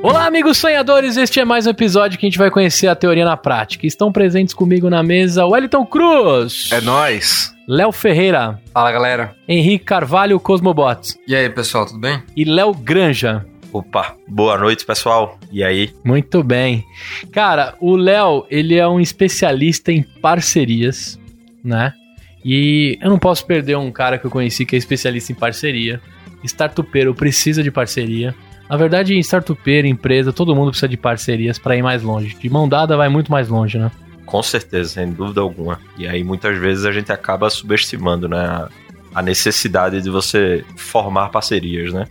Olá, 0.00 0.26
amigos 0.26 0.58
sonhadores! 0.58 1.16
Este 1.16 1.40
é 1.40 1.44
mais 1.44 1.66
um 1.66 1.70
episódio 1.70 2.16
que 2.16 2.24
a 2.24 2.28
gente 2.28 2.38
vai 2.38 2.52
conhecer 2.52 2.86
a 2.86 2.94
teoria 2.94 3.24
na 3.24 3.36
prática. 3.36 3.84
Estão 3.84 4.12
presentes 4.12 4.54
comigo 4.54 4.88
na 4.88 5.02
mesa 5.02 5.44
Wellington 5.44 5.84
Cruz. 5.84 6.70
É 6.70 6.80
nós. 6.80 7.52
Léo 7.66 7.90
Ferreira. 7.90 8.60
Fala, 8.72 8.92
galera. 8.92 9.34
Henrique 9.48 9.84
Carvalho, 9.84 10.38
Cosmobots. 10.38 11.18
E 11.26 11.34
aí, 11.34 11.50
pessoal, 11.50 11.84
tudo 11.84 11.98
bem? 11.98 12.22
E 12.36 12.44
Léo 12.44 12.72
Granja. 12.72 13.44
Opa, 13.72 14.14
boa 14.28 14.56
noite, 14.56 14.86
pessoal. 14.86 15.36
E 15.50 15.64
aí? 15.64 15.92
Muito 16.04 16.44
bem. 16.44 16.84
Cara, 17.32 17.74
o 17.80 17.96
Léo, 17.96 18.46
ele 18.48 18.76
é 18.76 18.86
um 18.86 19.00
especialista 19.00 19.90
em 19.90 20.02
parcerias, 20.02 21.18
né? 21.62 21.92
E 22.44 22.96
eu 23.02 23.10
não 23.10 23.18
posso 23.18 23.44
perder 23.44 23.76
um 23.76 23.90
cara 23.90 24.16
que 24.16 24.24
eu 24.24 24.30
conheci 24.30 24.64
que 24.64 24.76
é 24.76 24.78
especialista 24.78 25.32
em 25.32 25.34
parceria. 25.34 26.00
Startupeiro 26.44 27.12
precisa 27.14 27.64
de 27.64 27.70
parceria. 27.70 28.32
Na 28.68 28.76
verdade, 28.76 29.14
em 29.14 29.18
startupeiro, 29.20 29.86
empresa, 29.86 30.32
todo 30.32 30.54
mundo 30.54 30.70
precisa 30.70 30.88
de 30.88 30.96
parcerias 30.96 31.58
para 31.58 31.76
ir 31.76 31.82
mais 31.82 32.02
longe. 32.02 32.36
De 32.38 32.50
mão 32.50 32.68
dada 32.68 32.96
vai 32.96 33.08
muito 33.08 33.30
mais 33.32 33.48
longe, 33.48 33.78
né? 33.78 33.90
Com 34.26 34.42
certeza, 34.42 34.90
sem 34.90 35.10
dúvida 35.10 35.40
alguma. 35.40 35.80
E 35.96 36.06
aí 36.06 36.22
muitas 36.22 36.58
vezes 36.58 36.84
a 36.84 36.92
gente 36.92 37.10
acaba 37.10 37.48
subestimando, 37.48 38.28
né, 38.28 38.68
a 39.14 39.22
necessidade 39.22 40.02
de 40.02 40.10
você 40.10 40.64
formar 40.76 41.30
parcerias, 41.30 41.92
né? 41.94 42.06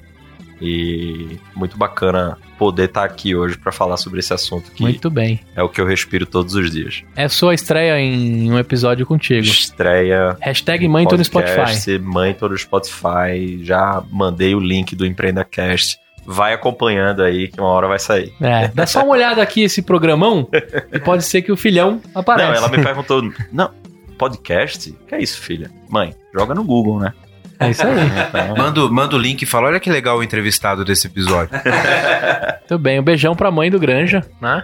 E 0.60 1.38
muito 1.56 1.78
bacana 1.78 2.36
poder 2.58 2.86
estar 2.86 3.04
aqui 3.04 3.36
hoje 3.36 3.56
para 3.56 3.72
falar 3.72 3.98
sobre 3.98 4.20
esse 4.20 4.34
assunto 4.34 4.72
que 4.72 4.82
Muito 4.82 5.08
bem. 5.12 5.40
é 5.56 5.62
o 5.62 5.70
que 5.70 5.80
eu 5.80 5.86
respiro 5.86 6.26
todos 6.26 6.56
os 6.56 6.72
dias. 6.72 7.04
É 7.16 7.30
sua 7.30 7.54
estreia 7.54 8.00
em 8.00 8.52
um 8.52 8.58
episódio 8.58 9.06
contigo. 9.06 9.46
Estreia 9.46 10.36
Hashtag 10.42 10.88
mãe 10.88 11.06
todo 11.06 11.24
Spotify. 11.24 11.56
podcast, 11.56 12.00
Mãe 12.00 12.34
todo 12.34 12.58
Spotify. 12.58 13.64
Já 13.64 14.04
mandei 14.12 14.56
o 14.56 14.60
link 14.60 14.96
do 14.96 15.06
EmpreendaCast. 15.06 16.00
Vai 16.30 16.54
acompanhando 16.54 17.24
aí 17.24 17.48
que 17.48 17.58
uma 17.60 17.70
hora 17.70 17.88
vai 17.88 18.00
sair. 18.00 18.34
É, 18.42 18.68
dá 18.68 18.86
só 18.86 19.02
uma 19.02 19.14
olhada 19.14 19.42
aqui 19.42 19.64
esse 19.64 19.82
programão 19.82 20.48
e 20.92 21.00
pode 21.00 21.24
ser 21.24 21.42
que 21.42 21.52
o 21.54 21.56
filhão 21.58 22.02
apareça. 22.14 22.50
Não, 22.50 22.56
ela 22.58 22.68
me 22.68 22.84
perguntou, 22.84 23.24
não, 23.50 23.72
podcast? 24.18 24.94
Que 25.08 25.16
é 25.16 25.22
isso, 25.22 25.40
filha? 25.40 25.72
Mãe, 25.90 26.14
joga 26.38 26.54
no 26.54 26.66
Google, 26.66 27.00
né? 27.00 27.14
É 27.60 27.70
isso 27.72 27.82
aí. 27.88 27.96
Então, 28.28 28.56
Manda, 28.58 28.82
manda 28.90 29.16
o 29.16 29.20
link 29.20 29.42
e 29.42 29.46
fala: 29.46 29.68
olha 29.68 29.80
que 29.80 29.90
legal 29.90 30.18
o 30.18 30.24
entrevistado 30.24 30.84
desse 30.84 31.08
episódio. 31.08 31.50
Muito 32.70 32.78
bem, 32.78 33.00
um 33.00 33.04
beijão 33.04 33.36
pra 33.36 33.50
mãe 33.50 33.72
do 33.72 33.80
Granja, 33.80 34.22
né? 34.42 34.64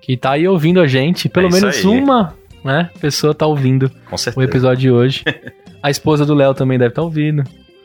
Que 0.00 0.16
tá 0.16 0.30
aí 0.32 0.46
ouvindo 0.46 0.80
a 0.80 0.86
gente. 0.86 1.28
Pelo 1.28 1.48
É 1.48 1.50
menos 1.50 1.76
aí. 1.78 1.84
uma, 1.86 2.34
né? 2.64 2.88
Pessoa 3.00 3.34
tá 3.34 3.46
ouvindo 3.46 3.90
com 4.32 4.40
o 4.40 4.42
episódio 4.44 4.78
de 4.80 4.90
hoje. 4.90 5.24
A 5.82 5.90
esposa 5.90 6.24
do 6.24 6.34
Léo 6.34 6.54
também 6.54 6.78
deve 6.78 6.92
estar 6.92 7.02
ouvindo. 7.02 7.42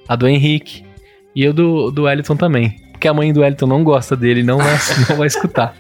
A 0.08 0.16
do 0.16 0.26
Henrique. 0.28 0.86
E 1.36 1.44
eu 1.44 1.52
do, 1.52 1.92
do 1.92 2.04
Wellington 2.04 2.36
também. 2.38 2.76
Porque 3.00 3.08
a 3.08 3.14
mãe 3.14 3.31
do 3.31 3.39
Wellington 3.39 3.66
não 3.66 3.81
gosta 3.81 4.14
dele, 4.14 4.44
não 4.44 4.58
vai, 4.58 4.78
não 5.08 5.16
vai 5.16 5.28
escutar. 5.28 5.73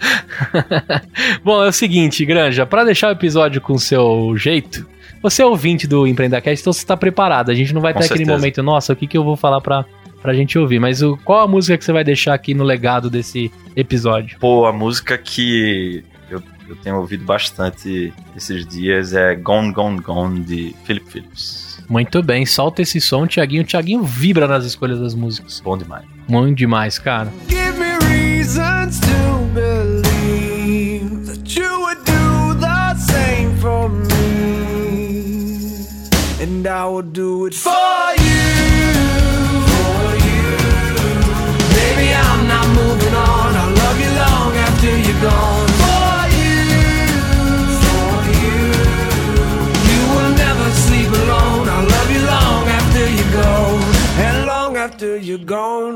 Bom, 1.43 1.61
é 1.61 1.67
o 1.67 1.71
seguinte, 1.73 2.23
Granja, 2.23 2.65
pra 2.65 2.85
deixar 2.85 3.09
o 3.09 3.11
episódio 3.11 3.59
com 3.59 3.73
o 3.73 3.79
seu 3.79 4.33
jeito, 4.37 4.87
você 5.21 5.41
é 5.41 5.45
ouvinte 5.45 5.85
do 5.85 6.07
Empreendacast, 6.07 6.61
então 6.61 6.71
você 6.71 6.85
tá 6.85 6.95
preparado. 6.95 7.51
A 7.51 7.53
gente 7.53 7.73
não 7.73 7.81
vai 7.81 7.91
Com 7.91 7.99
ter 7.99 8.05
aquele 8.05 8.19
certeza. 8.19 8.37
momento, 8.37 8.63
nossa, 8.63 8.93
o 8.93 8.95
que, 8.95 9.05
que 9.05 9.17
eu 9.17 9.23
vou 9.25 9.35
falar 9.35 9.59
pra, 9.59 9.83
pra 10.21 10.33
gente 10.33 10.57
ouvir. 10.57 10.79
Mas 10.79 11.01
o, 11.01 11.17
qual 11.25 11.41
a 11.41 11.47
música 11.47 11.77
que 11.77 11.83
você 11.83 11.91
vai 11.91 12.05
deixar 12.05 12.33
aqui 12.33 12.53
no 12.53 12.63
legado 12.63 13.09
desse 13.09 13.51
episódio? 13.75 14.37
Pô, 14.39 14.65
a 14.65 14.71
música 14.71 15.17
que 15.17 16.05
eu, 16.69 16.75
tenho 16.75 16.97
ouvido 16.97 17.25
bastante 17.25 18.13
esses 18.35 18.65
dias 18.65 19.13
é 19.13 19.35
Gone, 19.35 19.71
Gone, 19.71 19.99
Gone, 19.99 20.41
de 20.41 20.75
Philip 20.85 21.09
Phillips. 21.09 21.79
Muito 21.89 22.21
bem, 22.21 22.45
solta 22.45 22.81
esse 22.81 23.01
som, 23.01 23.25
Tiaguinho. 23.25 23.63
O 23.63 23.65
Tiaguinho 23.65 24.03
vibra 24.03 24.47
nas 24.47 24.63
escolhas 24.65 24.99
das 24.99 25.15
músicas. 25.15 25.59
Bom 25.59 25.77
demais. 25.77 26.05
Muito 26.27 26.57
demais, 26.57 26.99
cara. 26.99 27.31
Give 27.47 27.73
me 27.79 27.97
reasons 28.07 28.99
to 28.99 29.07
believe 29.53 31.25
that 31.25 31.59
you 31.59 31.81
would 31.81 31.99
do 32.05 32.53
the 32.59 32.95
same 32.95 33.55
for 33.59 33.89
me. 33.89 34.09
And 36.41 36.67
I 36.67 36.85
will 36.85 37.01
do 37.01 37.47
it 37.47 37.55
for 37.55 37.78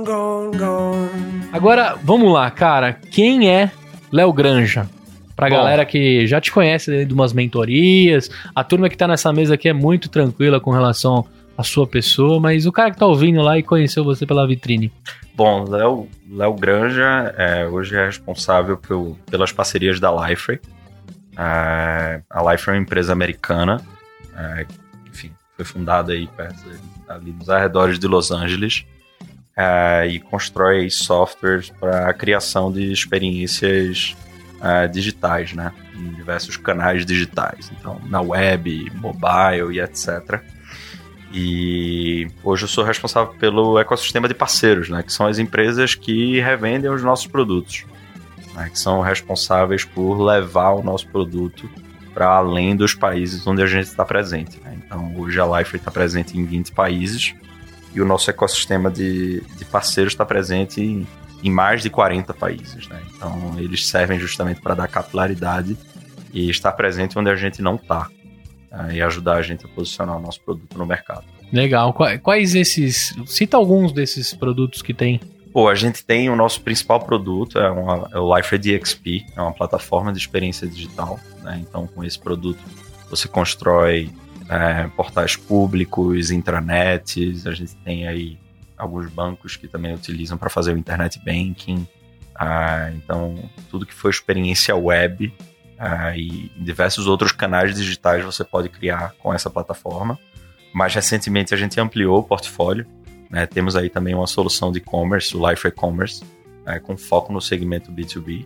gone, 0.03 0.57
gone, 0.57 0.57
gone. 0.57 1.49
Agora, 1.51 1.95
vamos 2.03 2.31
lá, 2.33 2.49
cara. 2.49 2.93
Quem 2.93 3.49
é 3.49 3.71
Léo 4.11 4.31
Granja? 4.33 4.89
Pra 5.35 5.49
Bom. 5.49 5.55
galera 5.55 5.85
que 5.85 6.25
já 6.27 6.39
te 6.39 6.51
conhece 6.51 6.91
né, 6.91 7.05
de 7.05 7.13
umas 7.13 7.33
mentorias, 7.33 8.29
a 8.55 8.63
turma 8.63 8.87
que 8.89 8.95
tá 8.97 9.07
nessa 9.07 9.33
mesa 9.33 9.55
aqui 9.55 9.67
é 9.67 9.73
muito 9.73 10.07
tranquila 10.09 10.59
com 10.59 10.69
relação 10.71 11.25
à 11.57 11.63
sua 11.63 11.87
pessoa, 11.87 12.39
mas 12.39 12.65
o 12.67 12.71
cara 12.71 12.91
que 12.91 12.97
tá 12.97 13.05
ouvindo 13.07 13.41
lá 13.41 13.57
e 13.57 13.63
conheceu 13.63 14.03
você 14.03 14.25
pela 14.27 14.47
vitrine. 14.47 14.91
Bom, 15.35 15.63
Léo 15.67 16.07
Léo 16.29 16.53
Granja 16.53 17.33
é, 17.35 17.65
hoje 17.67 17.95
é 17.95 18.05
responsável 18.05 18.77
pel- 18.77 19.17
pelas 19.29 19.51
parcerias 19.51 19.99
da 19.99 20.11
Lifeway. 20.11 20.59
É, 21.35 22.21
a 22.29 22.51
Lifeway 22.51 22.75
é 22.75 22.79
uma 22.79 22.83
empresa 22.83 23.11
americana, 23.11 23.81
é, 24.37 24.65
enfim, 25.11 25.31
foi 25.55 25.65
fundada 25.65 26.13
aí 26.13 26.27
perto, 26.27 26.59
ali 27.09 27.31
nos 27.31 27.49
arredores 27.49 27.97
de 27.97 28.07
Los 28.07 28.29
Angeles 28.31 28.85
é, 29.55 30.07
e 30.07 30.19
constrói 30.19 30.89
softwares 30.89 31.69
para 31.69 32.09
a 32.09 32.13
criação 32.13 32.71
de 32.71 32.91
experiências 32.91 34.15
é, 34.61 34.87
digitais, 34.87 35.53
né, 35.53 35.71
em 35.95 36.13
diversos 36.13 36.57
canais 36.57 37.05
digitais, 37.05 37.71
então 37.77 37.99
na 38.05 38.21
web, 38.21 38.91
mobile 38.95 39.75
e 39.75 39.79
etc. 39.79 40.41
E 41.33 42.27
hoje 42.43 42.65
eu 42.65 42.67
sou 42.67 42.83
responsável 42.83 43.33
pelo 43.33 43.79
ecossistema 43.79 44.27
de 44.27 44.35
parceiros, 44.35 44.87
né? 44.87 45.01
Que 45.01 45.11
são 45.11 45.25
as 45.25 45.39
empresas 45.39 45.95
que 45.95 46.39
revendem 46.39 46.91
os 46.91 47.01
nossos 47.01 47.25
produtos, 47.25 47.85
né, 48.53 48.69
que 48.69 48.77
são 48.77 49.01
responsáveis 49.01 49.83
por 49.83 50.21
levar 50.21 50.73
o 50.73 50.83
nosso 50.83 51.07
produto 51.07 51.67
para 52.13 52.27
além 52.27 52.75
dos 52.75 52.93
países 52.93 53.47
onde 53.47 53.63
a 53.63 53.65
gente 53.65 53.85
está 53.85 54.05
presente. 54.05 54.59
né? 54.63 54.77
Então 54.85 55.15
hoje 55.17 55.39
a 55.39 55.57
Life 55.57 55.75
está 55.75 55.89
presente 55.89 56.37
em 56.37 56.45
20 56.45 56.71
países 56.71 57.33
e 57.93 58.01
o 58.01 58.05
nosso 58.05 58.29
ecossistema 58.29 58.89
de, 58.89 59.41
de 59.41 59.65
parceiros 59.65 60.13
está 60.13 60.25
presente 60.25 60.81
em, 60.81 61.07
em 61.43 61.49
mais 61.51 61.81
de 61.81 61.89
40 61.89 62.33
países. 62.33 62.87
Né? 62.87 63.01
Então 63.15 63.55
eles 63.57 63.87
servem 63.87 64.19
justamente 64.19 64.61
para 64.61 64.73
dar 64.73 64.87
capilaridade 64.87 65.77
e 66.33 66.49
estar 66.49 66.71
presente 66.71 67.17
onde 67.17 67.29
a 67.29 67.35
gente 67.35 67.61
não 67.61 67.75
está 67.75 68.09
e 68.91 69.01
ajudar 69.03 69.35
a 69.35 69.41
gente 69.43 69.63
a 69.65 69.69
posicionar 69.69 70.17
o 70.17 70.19
nosso 70.19 70.41
produto 70.41 70.75
no 70.77 70.85
mercado. 70.85 71.23
Legal. 71.51 71.93
Qua- 71.93 72.17
Quais 72.17 72.55
esses. 72.55 73.15
Cita 73.27 73.55
alguns 73.55 73.91
desses 73.91 74.33
produtos 74.33 74.81
que 74.81 74.93
tem. 74.95 75.21
Pô, 75.53 75.69
a 75.69 75.75
gente 75.75 76.03
tem 76.03 76.27
o 76.31 76.35
nosso 76.35 76.59
principal 76.61 76.99
produto, 76.99 77.59
é, 77.59 77.69
uma, 77.69 78.09
é 78.11 78.17
o 78.17 78.35
Life 78.35 78.57
DXP, 78.57 79.23
é 79.35 79.39
uma 79.39 79.53
plataforma 79.53 80.11
de 80.11 80.17
experiência 80.17 80.67
digital. 80.67 81.19
Né? 81.43 81.59
Então, 81.61 81.85
com 81.85 82.03
esse 82.03 82.17
produto, 82.17 82.57
você 83.07 83.27
constrói 83.27 84.09
é, 84.49 84.87
portais 84.95 85.35
públicos, 85.35 86.31
intranets, 86.31 87.45
a 87.45 87.53
gente 87.53 87.75
tem 87.77 88.07
aí 88.07 88.37
alguns 88.77 89.09
bancos 89.09 89.55
que 89.55 89.67
também 89.67 89.93
utilizam 89.93 90.37
para 90.37 90.49
fazer 90.49 90.73
o 90.73 90.77
internet 90.77 91.19
banking. 91.23 91.87
Ah, 92.35 92.91
então, 92.95 93.37
tudo 93.69 93.85
que 93.85 93.93
for 93.93 94.09
experiência 94.09 94.75
web 94.75 95.33
ah, 95.77 96.15
e 96.17 96.51
diversos 96.57 97.07
outros 97.07 97.31
canais 97.31 97.75
digitais 97.75 98.23
você 98.23 98.43
pode 98.43 98.69
criar 98.69 99.13
com 99.19 99.33
essa 99.33 99.49
plataforma. 99.49 100.19
Mais 100.73 100.93
recentemente, 100.93 101.53
a 101.53 101.57
gente 101.57 101.79
ampliou 101.79 102.19
o 102.19 102.23
portfólio. 102.23 102.85
né? 103.29 103.45
Temos 103.45 103.75
aí 103.75 103.89
também 103.89 104.15
uma 104.15 104.27
solução 104.27 104.71
de 104.71 104.79
e-commerce, 104.79 105.35
o 105.37 105.49
Life 105.49 105.67
E-commerce, 105.67 106.23
né? 106.65 106.79
com 106.79 106.97
foco 106.97 107.31
no 107.31 107.39
segmento 107.41 107.91
B2B. 107.91 108.45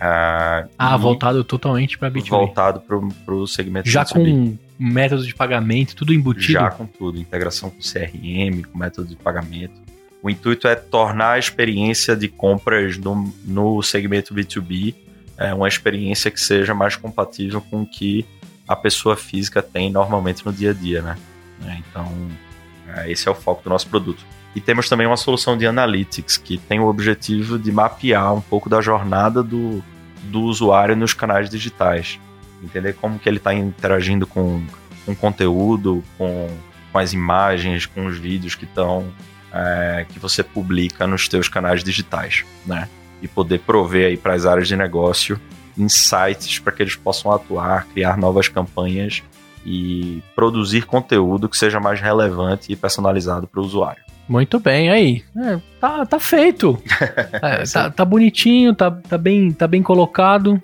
Ah, 0.00 0.66
Ah, 0.78 0.96
voltado 0.96 1.44
totalmente 1.44 1.98
pra 1.98 2.10
B2B. 2.10 2.28
voltado 2.30 2.80
para 2.80 3.34
o 3.34 3.46
segmento 3.46 3.88
Já 3.88 4.04
B2B. 4.04 4.12
com 4.14 4.58
método 4.78 5.26
de 5.26 5.34
pagamento, 5.34 5.94
tudo 5.94 6.14
embutido. 6.14 6.52
Já 6.54 6.70
com 6.70 6.86
tudo, 6.86 7.18
integração 7.18 7.68
com 7.70 7.80
CRM, 7.80 8.62
com 8.62 8.78
método 8.78 9.08
de 9.08 9.16
pagamento. 9.16 9.74
O 10.22 10.30
intuito 10.30 10.66
é 10.68 10.74
tornar 10.74 11.32
a 11.32 11.38
experiência 11.38 12.16
de 12.16 12.28
compras 12.28 12.96
no, 12.96 13.32
no 13.44 13.82
segmento 13.82 14.34
B2B 14.34 14.94
é, 15.40 15.54
uma 15.54 15.66
experiência 15.66 16.30
que 16.30 16.38
seja 16.38 16.74
mais 16.74 16.94
compatível 16.96 17.62
com 17.62 17.80
o 17.80 17.86
que 17.86 18.26
a 18.68 18.76
pessoa 18.76 19.16
física 19.16 19.62
tem 19.62 19.90
normalmente 19.90 20.44
no 20.44 20.52
dia 20.52 20.70
a 20.70 20.74
dia, 20.74 21.00
né? 21.00 21.16
É, 21.66 21.78
então, 21.78 22.06
é, 22.94 23.10
esse 23.10 23.26
é 23.26 23.30
o 23.30 23.34
foco 23.34 23.64
do 23.64 23.70
nosso 23.70 23.88
produto. 23.88 24.22
E 24.54 24.60
temos 24.60 24.86
também 24.88 25.06
uma 25.06 25.16
solução 25.16 25.56
de 25.56 25.66
analytics 25.66 26.36
que 26.36 26.58
tem 26.58 26.78
o 26.78 26.86
objetivo 26.86 27.58
de 27.58 27.72
mapear 27.72 28.34
um 28.34 28.40
pouco 28.42 28.68
da 28.68 28.82
jornada 28.82 29.42
do, 29.42 29.82
do 30.24 30.42
usuário 30.42 30.96
nos 30.96 31.14
canais 31.14 31.48
digitais. 31.48 32.18
Entender 32.62 32.94
como 32.94 33.18
que 33.18 33.28
ele 33.28 33.38
está 33.38 33.54
interagindo 33.54 34.26
com, 34.26 34.62
com 35.06 35.14
conteúdo, 35.14 36.04
com, 36.18 36.48
com 36.92 36.98
as 36.98 37.12
imagens, 37.12 37.86
com 37.86 38.06
os 38.06 38.18
vídeos 38.18 38.54
que 38.54 38.64
estão 38.64 39.10
é, 39.52 40.06
que 40.08 40.18
você 40.18 40.42
publica 40.42 41.06
nos 41.06 41.28
teus 41.28 41.48
canais 41.48 41.82
digitais, 41.82 42.44
né? 42.66 42.88
E 43.22 43.28
poder 43.28 43.60
prover 43.60 44.06
aí 44.06 44.16
para 44.16 44.34
as 44.34 44.46
áreas 44.46 44.68
de 44.68 44.76
negócio 44.76 45.40
insights 45.76 46.58
para 46.58 46.72
que 46.72 46.82
eles 46.82 46.96
possam 46.96 47.32
atuar, 47.32 47.86
criar 47.86 48.16
novas 48.16 48.48
campanhas 48.48 49.22
e 49.64 50.22
produzir 50.34 50.86
conteúdo 50.86 51.48
que 51.48 51.56
seja 51.56 51.80
mais 51.80 52.00
relevante 52.00 52.72
e 52.72 52.76
personalizado 52.76 53.46
para 53.46 53.60
o 53.60 53.64
usuário. 53.64 54.02
Muito 54.30 54.60
bem, 54.60 54.88
aí. 54.88 55.24
É, 55.36 55.58
tá, 55.80 56.06
tá 56.06 56.20
feito. 56.20 56.80
É, 57.42 57.64
tá, 57.64 57.90
tá, 57.90 58.04
bonitinho, 58.04 58.74
tá, 58.74 58.90
tá, 58.90 59.18
bem, 59.18 59.50
tá 59.50 59.66
bem 59.66 59.82
colocado. 59.82 60.62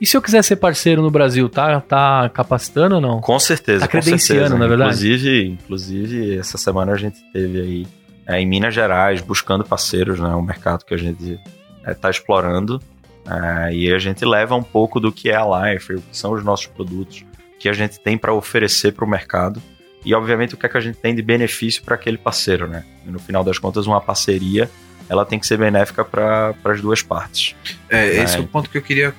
E 0.00 0.06
se 0.06 0.16
eu 0.16 0.22
quiser 0.22 0.42
ser 0.44 0.56
parceiro 0.56 1.02
no 1.02 1.10
Brasil, 1.10 1.48
tá, 1.48 1.80
tá 1.80 2.28
capacitando 2.28 2.96
ou 2.96 3.00
não? 3.00 3.20
Com 3.20 3.38
certeza. 3.38 3.80
Tá 3.80 3.88
credenciando, 3.88 4.40
certeza. 4.42 4.58
na 4.58 4.66
verdade? 4.66 4.90
Inclusive, 4.90 5.46
inclusive, 5.48 6.38
essa 6.38 6.58
semana 6.58 6.92
a 6.92 6.96
gente 6.96 7.18
teve 7.32 7.60
aí 7.60 7.86
é, 8.26 8.40
em 8.40 8.46
Minas 8.46 8.74
Gerais 8.74 9.20
buscando 9.20 9.64
parceiros, 9.64 10.20
né? 10.20 10.28
Um 10.34 10.42
mercado 10.42 10.84
que 10.84 10.94
a 10.94 10.98
gente 10.98 11.40
está 11.86 12.08
é, 12.08 12.10
explorando. 12.10 12.80
É, 13.26 13.74
e 13.74 13.92
a 13.92 13.98
gente 13.98 14.24
leva 14.24 14.54
um 14.54 14.62
pouco 14.62 15.00
do 15.00 15.10
que 15.10 15.30
é 15.30 15.36
a 15.36 15.72
Life, 15.72 15.94
o 15.94 16.00
que 16.00 16.16
são 16.16 16.32
os 16.32 16.44
nossos 16.44 16.66
produtos, 16.66 17.24
que 17.58 17.68
a 17.68 17.72
gente 17.72 17.98
tem 17.98 18.16
para 18.16 18.32
oferecer 18.32 18.92
para 18.92 19.04
o 19.04 19.08
mercado 19.08 19.60
e, 20.04 20.14
obviamente, 20.14 20.54
o 20.54 20.56
que, 20.56 20.66
é 20.66 20.68
que 20.68 20.76
a 20.76 20.80
gente 20.80 20.96
tem 20.96 21.14
de 21.14 21.22
benefício 21.22 21.82
para 21.82 21.94
aquele 21.94 22.18
parceiro, 22.18 22.68
né? 22.68 22.84
E, 23.06 23.10
no 23.10 23.18
final 23.18 23.42
das 23.42 23.58
contas, 23.58 23.86
uma 23.86 24.00
parceria 24.00 24.70
ela 25.08 25.24
tem 25.24 25.38
que 25.38 25.46
ser 25.46 25.56
benéfica 25.56 26.04
para 26.04 26.54
as 26.64 26.80
duas 26.80 27.02
partes. 27.02 27.56
É, 27.88 28.08
esse 28.22 28.36
é 28.36 28.40
o 28.40 28.46
ponto 28.46 28.68
que 28.68 28.76
eu 28.76 28.82
queria 28.82 29.14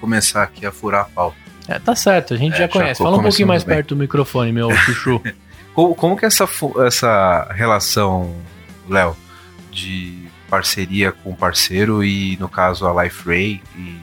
começar 0.00 0.42
aqui 0.42 0.66
a 0.66 0.70
furar 0.70 1.02
a 1.02 1.04
pauta. 1.04 1.36
É, 1.66 1.78
tá 1.78 1.96
certo, 1.96 2.34
a 2.34 2.36
gente 2.36 2.54
é, 2.54 2.58
já 2.58 2.68
conhece. 2.68 3.02
Fala 3.02 3.16
um 3.16 3.22
pouquinho 3.22 3.48
mais 3.48 3.64
bem. 3.64 3.76
perto 3.76 3.94
do 3.94 3.96
microfone, 3.96 4.52
meu 4.52 4.70
chuchu. 4.76 5.22
como, 5.72 5.94
como 5.94 6.16
que 6.16 6.26
essa, 6.26 6.46
essa 6.86 7.48
relação, 7.52 8.36
Léo, 8.86 9.16
de 9.70 10.28
parceria 10.50 11.10
com 11.10 11.34
parceiro 11.34 12.04
e, 12.04 12.36
no 12.38 12.48
caso, 12.48 12.86
a 12.86 13.02
Life 13.02 13.26
Ray, 13.26 13.62
e 13.76 13.98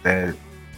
até 0.00 0.34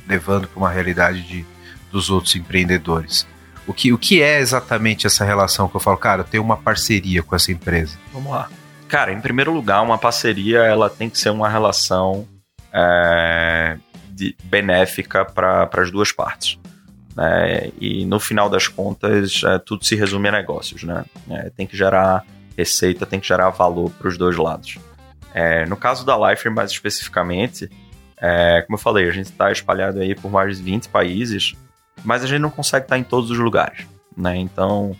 levando 0.06 0.46
para 0.46 0.58
uma 0.58 0.70
realidade 0.70 1.22
de, 1.22 1.44
dos 1.90 2.10
outros 2.10 2.36
empreendedores. 2.36 3.26
O 3.66 3.72
que, 3.72 3.92
o 3.92 3.98
que 3.98 4.22
é 4.22 4.38
exatamente 4.40 5.06
essa 5.06 5.24
relação 5.24 5.68
que 5.68 5.76
eu 5.76 5.80
falo, 5.80 5.96
cara, 5.96 6.20
eu 6.20 6.24
tenho 6.24 6.42
uma 6.42 6.56
parceria 6.56 7.22
com 7.22 7.34
essa 7.34 7.50
empresa? 7.50 7.98
Vamos 8.12 8.30
lá. 8.30 8.48
Cara, 8.88 9.12
em 9.12 9.20
primeiro 9.20 9.52
lugar, 9.52 9.82
uma 9.82 9.98
parceria 9.98 10.58
ela 10.58 10.90
tem 10.90 11.08
que 11.08 11.18
ser 11.18 11.30
uma 11.30 11.48
relação 11.48 12.28
é, 12.72 13.78
de, 14.10 14.36
benéfica 14.44 15.24
para 15.24 15.68
as 15.72 15.90
duas 15.90 16.12
partes. 16.12 16.58
Né? 17.16 17.70
E 17.80 18.04
no 18.04 18.20
final 18.20 18.50
das 18.50 18.68
contas, 18.68 19.42
é, 19.44 19.58
tudo 19.58 19.84
se 19.84 19.96
resume 19.96 20.28
a 20.28 20.32
negócios. 20.32 20.82
Né? 20.82 21.04
É, 21.30 21.50
tem 21.50 21.66
que 21.66 21.76
gerar 21.76 22.24
receita, 22.56 23.06
tem 23.06 23.18
que 23.18 23.26
gerar 23.26 23.50
valor 23.50 23.90
para 23.90 24.08
os 24.08 24.18
dois 24.18 24.36
lados. 24.36 24.78
É, 25.32 25.66
no 25.66 25.76
caso 25.76 26.04
da 26.04 26.30
Life, 26.30 26.48
mais 26.48 26.70
especificamente, 26.70 27.68
é, 28.16 28.62
como 28.62 28.76
eu 28.76 28.80
falei, 28.80 29.08
a 29.08 29.12
gente 29.12 29.26
está 29.26 29.50
espalhado 29.50 29.98
aí 29.98 30.14
por 30.14 30.30
mais 30.30 30.58
de 30.58 30.62
20 30.62 30.88
países 30.88 31.54
mas 32.02 32.24
a 32.24 32.26
gente 32.26 32.40
não 32.40 32.50
consegue 32.50 32.86
estar 32.86 32.98
em 32.98 33.04
todos 33.04 33.30
os 33.30 33.38
lugares, 33.38 33.86
né? 34.16 34.36
Então 34.36 34.96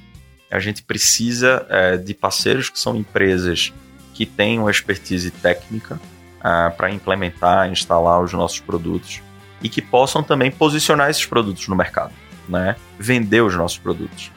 a 0.51 0.61
gente 0.61 0.83
precisa 0.83 1.67
é, 1.69 1.97
de 1.97 2.15
parceiros 2.15 2.71
que 2.71 2.79
são 2.79 2.95
empresas 2.95 3.73
que 4.13 4.31
uma 4.59 4.71
expertise 4.71 5.31
técnica 5.31 6.01
é, 6.43 6.71
para 6.71 6.91
implementar, 6.91 7.71
instalar 7.71 8.23
os 8.23 8.33
nossos 8.33 8.61
produtos 8.61 9.21
e 9.63 9.69
que 9.69 9.83
possam 9.83 10.23
também 10.23 10.51
posicionar 10.51 11.11
esses 11.11 11.25
produtos 11.27 11.67
no 11.69 11.75
mercado, 11.75 12.13
né? 12.49 12.77
Vender 12.99 13.41
os 13.41 13.57
nossos 13.57 13.79
produtos. 13.79 14.31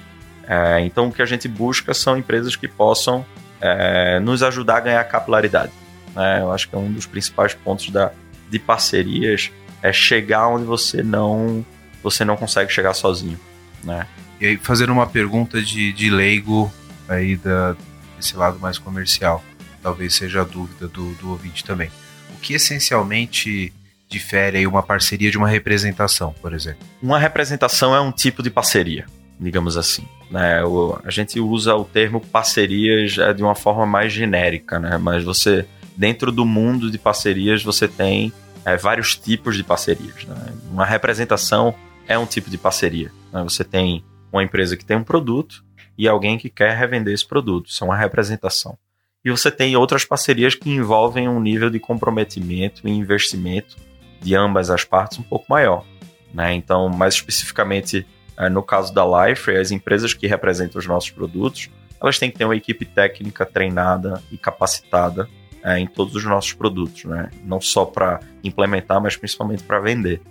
É, 0.47 0.79
então 0.81 1.09
o 1.09 1.11
que 1.11 1.21
a 1.21 1.25
gente 1.25 1.47
busca 1.47 1.93
são 1.93 2.17
empresas 2.17 2.55
que 2.55 2.67
possam 2.67 3.25
é, 3.59 4.19
nos 4.19 4.41
ajudar 4.41 4.77
a 4.77 4.79
ganhar 4.79 5.03
capilaridade. 5.03 5.73
Né? 6.15 6.41
Eu 6.41 6.51
acho 6.51 6.69
que 6.69 6.75
é 6.75 6.77
um 6.77 6.91
dos 6.91 7.05
principais 7.05 7.53
pontos 7.53 7.89
da, 7.89 8.11
de 8.49 8.57
parcerias 8.57 9.51
é 9.81 9.93
chegar 9.93 10.47
onde 10.47 10.65
você 10.65 11.03
não 11.03 11.65
você 12.09 12.23
não 12.23 12.37
consegue 12.37 12.71
chegar 12.71 12.93
sozinho, 12.93 13.39
né? 13.83 14.07
E 14.39 14.45
aí, 14.45 14.57
fazendo 14.57 14.91
uma 14.91 15.07
pergunta 15.07 15.61
de, 15.61 15.91
de 15.91 16.09
leigo 16.09 16.71
aí 17.07 17.35
da, 17.35 17.75
desse 18.15 18.35
lado 18.37 18.59
mais 18.59 18.77
comercial, 18.77 19.43
talvez 19.81 20.15
seja 20.15 20.41
a 20.41 20.43
dúvida 20.43 20.87
do, 20.87 21.13
do 21.15 21.31
ouvinte 21.31 21.63
também. 21.63 21.89
O 22.35 22.39
que 22.39 22.53
essencialmente 22.53 23.73
difere 24.09 24.59
aí 24.59 24.67
uma 24.67 24.83
parceria 24.83 25.31
de 25.31 25.37
uma 25.37 25.47
representação, 25.47 26.33
por 26.41 26.53
exemplo? 26.53 26.79
Uma 27.01 27.19
representação 27.19 27.95
é 27.95 27.99
um 27.99 28.11
tipo 28.11 28.43
de 28.43 28.49
parceria, 28.49 29.05
digamos 29.39 29.75
assim. 29.75 30.05
Né? 30.29 30.63
O, 30.63 30.99
a 31.03 31.09
gente 31.09 31.39
usa 31.39 31.75
o 31.75 31.83
termo 31.83 32.21
parcerias 32.21 33.13
de 33.35 33.43
uma 33.43 33.55
forma 33.55 33.85
mais 33.85 34.13
genérica, 34.13 34.79
né? 34.79 34.97
mas 34.97 35.23
você, 35.23 35.65
dentro 35.95 36.31
do 36.31 36.45
mundo 36.45 36.91
de 36.91 36.97
parcerias, 36.97 37.63
você 37.63 37.87
tem 37.87 38.31
é, 38.63 38.77
vários 38.77 39.15
tipos 39.15 39.55
de 39.55 39.63
parcerias. 39.63 40.25
Né? 40.25 40.35
Uma 40.71 40.85
representação 40.85 41.73
é 42.07 42.17
um 42.17 42.25
tipo 42.25 42.49
de 42.49 42.57
parceria. 42.57 43.11
Né? 43.31 43.43
Você 43.43 43.63
tem 43.63 44.03
uma 44.31 44.43
empresa 44.43 44.77
que 44.77 44.85
tem 44.85 44.97
um 44.97 45.03
produto 45.03 45.63
e 45.97 46.07
alguém 46.07 46.37
que 46.37 46.49
quer 46.49 46.75
revender 46.77 47.13
esse 47.13 47.27
produto. 47.27 47.67
Isso 47.69 47.83
é 47.83 47.87
uma 47.87 47.97
representação. 47.97 48.77
E 49.25 49.31
você 49.31 49.51
tem 49.51 49.75
outras 49.75 50.05
parcerias 50.05 50.55
que 50.55 50.69
envolvem 50.69 51.27
um 51.27 51.39
nível 51.39 51.69
de 51.69 51.79
comprometimento 51.79 52.87
e 52.87 52.91
investimento 52.91 53.75
de 54.21 54.35
ambas 54.35 54.69
as 54.69 54.83
partes 54.83 55.19
um 55.19 55.23
pouco 55.23 55.45
maior. 55.49 55.85
Né? 56.33 56.53
Então, 56.53 56.87
mais 56.89 57.15
especificamente 57.15 58.05
é, 58.37 58.49
no 58.49 58.61
caso 58.61 58.93
da 58.93 59.03
Life, 59.03 59.49
as 59.51 59.71
empresas 59.71 60.13
que 60.13 60.27
representam 60.27 60.79
os 60.79 60.85
nossos 60.85 61.09
produtos, 61.09 61.69
elas 61.99 62.19
têm 62.19 62.29
que 62.29 62.37
ter 62.37 62.45
uma 62.45 62.55
equipe 62.55 62.85
técnica 62.85 63.45
treinada 63.45 64.21
e 64.31 64.37
capacitada 64.37 65.27
é, 65.63 65.79
em 65.79 65.87
todos 65.87 66.15
os 66.15 66.23
nossos 66.23 66.53
produtos, 66.53 67.05
né? 67.05 67.29
não 67.43 67.59
só 67.59 67.83
para 67.83 68.19
implementar, 68.43 69.01
mas 69.01 69.17
principalmente 69.17 69.63
para 69.63 69.79
vender. 69.79 70.21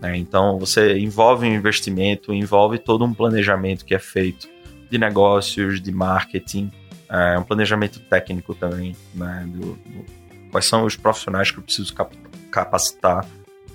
Né? 0.00 0.16
Então, 0.16 0.58
você 0.58 0.98
envolve 0.98 1.46
um 1.46 1.54
investimento, 1.54 2.32
envolve 2.32 2.78
todo 2.78 3.04
um 3.04 3.12
planejamento 3.12 3.84
que 3.84 3.94
é 3.94 3.98
feito 3.98 4.48
de 4.90 4.98
negócios, 4.98 5.80
de 5.80 5.92
marketing, 5.92 6.70
é, 7.08 7.38
um 7.38 7.42
planejamento 7.42 8.00
técnico 8.00 8.54
também, 8.54 8.96
né? 9.14 9.44
Do, 9.48 9.74
do, 9.74 10.04
quais 10.50 10.66
são 10.66 10.84
os 10.84 10.96
profissionais 10.96 11.50
que 11.50 11.58
eu 11.58 11.62
preciso 11.62 11.94
cap 11.94 12.16
capacitar 12.50 13.24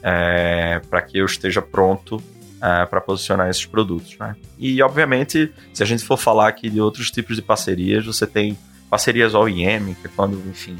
é, 0.03 0.81
para 0.89 1.01
que 1.01 1.17
eu 1.17 1.25
esteja 1.25 1.61
pronto 1.61 2.21
é, 2.61 2.85
para 2.85 2.99
posicionar 2.99 3.49
esses 3.49 3.65
produtos. 3.65 4.17
Né? 4.17 4.35
E, 4.57 4.81
obviamente, 4.81 5.51
se 5.73 5.81
a 5.81 5.85
gente 5.85 6.03
for 6.03 6.17
falar 6.17 6.49
aqui 6.49 6.69
de 6.69 6.81
outros 6.81 7.09
tipos 7.09 7.35
de 7.35 7.41
parcerias, 7.41 8.05
você 8.05 8.27
tem 8.27 8.57
parcerias 8.89 9.33
OEM, 9.33 9.93
que 9.93 10.07
é 10.07 10.09
quando, 10.15 10.37
enfim, 10.49 10.77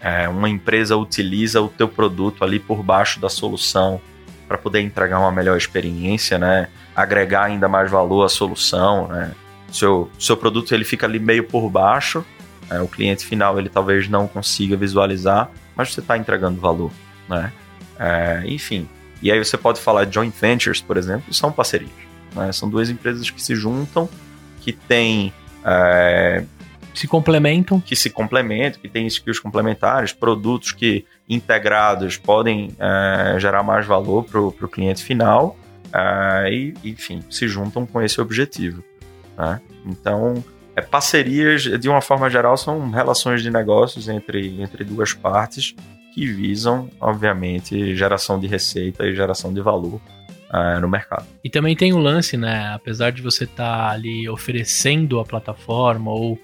é, 0.00 0.28
uma 0.28 0.48
empresa 0.48 0.96
utiliza 0.96 1.60
o 1.60 1.68
teu 1.68 1.88
produto 1.88 2.42
ali 2.42 2.58
por 2.58 2.82
baixo 2.82 3.20
da 3.20 3.28
solução 3.28 4.00
para 4.50 4.58
poder 4.58 4.80
entregar 4.80 5.20
uma 5.20 5.30
melhor 5.30 5.56
experiência, 5.56 6.36
né? 6.36 6.66
Agregar 6.96 7.44
ainda 7.44 7.68
mais 7.68 7.88
valor 7.88 8.24
à 8.24 8.28
solução, 8.28 9.06
né? 9.06 9.30
Seu, 9.70 10.10
seu 10.18 10.36
produto 10.36 10.74
ele 10.74 10.84
fica 10.84 11.06
ali 11.06 11.20
meio 11.20 11.44
por 11.44 11.70
baixo, 11.70 12.26
é, 12.68 12.80
o 12.80 12.88
cliente 12.88 13.24
final 13.24 13.60
ele 13.60 13.68
talvez 13.68 14.08
não 14.08 14.26
consiga 14.26 14.76
visualizar, 14.76 15.48
mas 15.76 15.94
você 15.94 16.00
está 16.00 16.18
entregando 16.18 16.60
valor, 16.60 16.90
né? 17.28 17.52
É, 17.96 18.42
enfim, 18.44 18.88
e 19.22 19.30
aí 19.30 19.38
você 19.38 19.56
pode 19.56 19.80
falar 19.80 20.04
de 20.04 20.16
joint 20.16 20.34
ventures, 20.34 20.80
por 20.80 20.96
exemplo, 20.96 21.32
são 21.32 21.52
parcerias. 21.52 21.92
Né? 22.34 22.50
São 22.50 22.68
duas 22.68 22.90
empresas 22.90 23.30
que 23.30 23.40
se 23.40 23.54
juntam, 23.54 24.08
que 24.60 24.72
têm 24.72 25.32
é, 25.64 26.42
se 26.94 27.06
complementam. 27.06 27.80
Que 27.80 27.96
se 27.96 28.10
complementam, 28.10 28.80
que 28.80 28.88
têm 28.88 29.06
skills 29.06 29.38
complementares, 29.38 30.12
produtos 30.12 30.72
que 30.72 31.04
integrados 31.28 32.16
podem 32.16 32.70
é, 32.78 33.38
gerar 33.38 33.62
mais 33.62 33.86
valor 33.86 34.24
para 34.24 34.40
o 34.40 34.68
cliente 34.68 35.02
final 35.02 35.56
é, 35.92 36.52
e, 36.52 36.74
enfim, 36.84 37.22
se 37.30 37.48
juntam 37.48 37.86
com 37.86 38.00
esse 38.02 38.20
objetivo. 38.20 38.82
Né? 39.36 39.60
Então, 39.86 40.42
é, 40.76 40.80
parcerias, 40.80 41.62
de 41.62 41.88
uma 41.88 42.00
forma 42.00 42.28
geral, 42.30 42.56
são 42.56 42.90
relações 42.90 43.42
de 43.42 43.50
negócios 43.50 44.08
entre, 44.08 44.60
entre 44.60 44.84
duas 44.84 45.12
partes 45.12 45.74
que 46.14 46.26
visam, 46.26 46.90
obviamente, 47.00 47.94
geração 47.94 48.38
de 48.38 48.46
receita 48.46 49.06
e 49.06 49.14
geração 49.14 49.52
de 49.52 49.60
valor 49.60 50.00
uh, 50.52 50.80
no 50.80 50.88
mercado. 50.88 51.26
E 51.42 51.48
também 51.48 51.76
tem 51.76 51.92
o 51.92 51.96
um 51.96 52.00
lance, 52.00 52.36
né? 52.36 52.72
Apesar 52.74 53.10
de 53.10 53.22
você 53.22 53.44
estar 53.44 53.86
tá 53.86 53.90
ali 53.90 54.28
oferecendo 54.28 55.20
a 55.20 55.24
plataforma 55.24 56.10
ou 56.10 56.38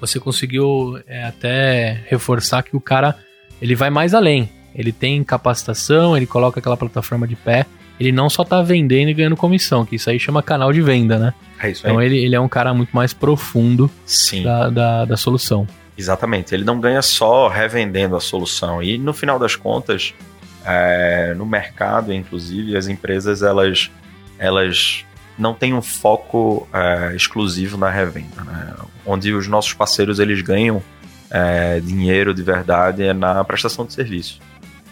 você 0.00 0.20
conseguiu 0.20 1.00
é, 1.06 1.24
até 1.24 2.02
reforçar 2.08 2.62
que 2.62 2.76
o 2.76 2.80
cara 2.80 3.16
ele 3.60 3.74
vai 3.74 3.90
mais 3.90 4.14
além. 4.14 4.48
Ele 4.74 4.92
tem 4.92 5.22
capacitação, 5.22 6.16
ele 6.16 6.26
coloca 6.26 6.58
aquela 6.58 6.76
plataforma 6.76 7.26
de 7.26 7.36
pé. 7.36 7.66
Ele 7.98 8.10
não 8.10 8.28
só 8.28 8.42
tá 8.44 8.60
vendendo 8.60 9.08
e 9.08 9.14
ganhando 9.14 9.36
comissão, 9.36 9.86
que 9.86 9.96
isso 9.96 10.10
aí 10.10 10.18
chama 10.18 10.42
canal 10.42 10.72
de 10.72 10.82
venda, 10.82 11.16
né? 11.16 11.34
É 11.60 11.70
isso 11.70 11.86
aí. 11.86 11.92
Então 11.92 12.02
ele, 12.02 12.18
ele 12.18 12.34
é 12.34 12.40
um 12.40 12.48
cara 12.48 12.74
muito 12.74 12.90
mais 12.90 13.12
profundo 13.12 13.88
Sim. 14.04 14.42
da, 14.42 14.68
da, 14.68 15.04
da 15.04 15.16
solução. 15.16 15.66
Exatamente. 15.96 16.52
Ele 16.54 16.64
não 16.64 16.80
ganha 16.80 17.00
só 17.02 17.46
revendendo 17.46 18.16
a 18.16 18.20
solução. 18.20 18.82
E 18.82 18.98
no 18.98 19.14
final 19.14 19.38
das 19.38 19.54
contas, 19.54 20.12
é, 20.64 21.34
no 21.36 21.46
mercado, 21.46 22.12
inclusive, 22.12 22.76
as 22.76 22.88
empresas 22.88 23.42
elas, 23.42 23.90
elas 24.38 25.04
não 25.38 25.54
têm 25.54 25.74
um 25.74 25.82
foco 25.82 26.68
é, 26.72 27.14
exclusivo 27.14 27.76
na 27.76 27.90
revenda. 27.90 28.42
Né? 28.44 28.74
Onde 29.04 29.32
os 29.32 29.48
nossos 29.48 29.72
parceiros 29.72 30.18
eles 30.18 30.40
ganham 30.40 30.82
é, 31.30 31.80
dinheiro 31.80 32.32
de 32.32 32.42
verdade 32.42 33.02
é 33.02 33.12
na 33.12 33.42
prestação 33.44 33.84
de 33.84 33.92
serviço. 33.92 34.40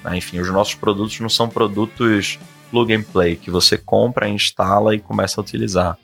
né? 0.05 0.17
Enfim, 0.17 0.41
os 0.41 0.49
nossos 0.51 0.75
produtos 0.75 1.19
não 1.21 1.29
são 1.29 1.49
produtos 1.49 2.39
plug 2.71 2.93
and 2.93 3.03
play 3.03 3.37
que 3.37 3.51
você 3.51 3.77
compra, 3.77 4.29
instala 4.29 4.95
e 4.95 4.99
começa 4.99 5.41
a 5.41 5.43
utilizar. 5.43 5.99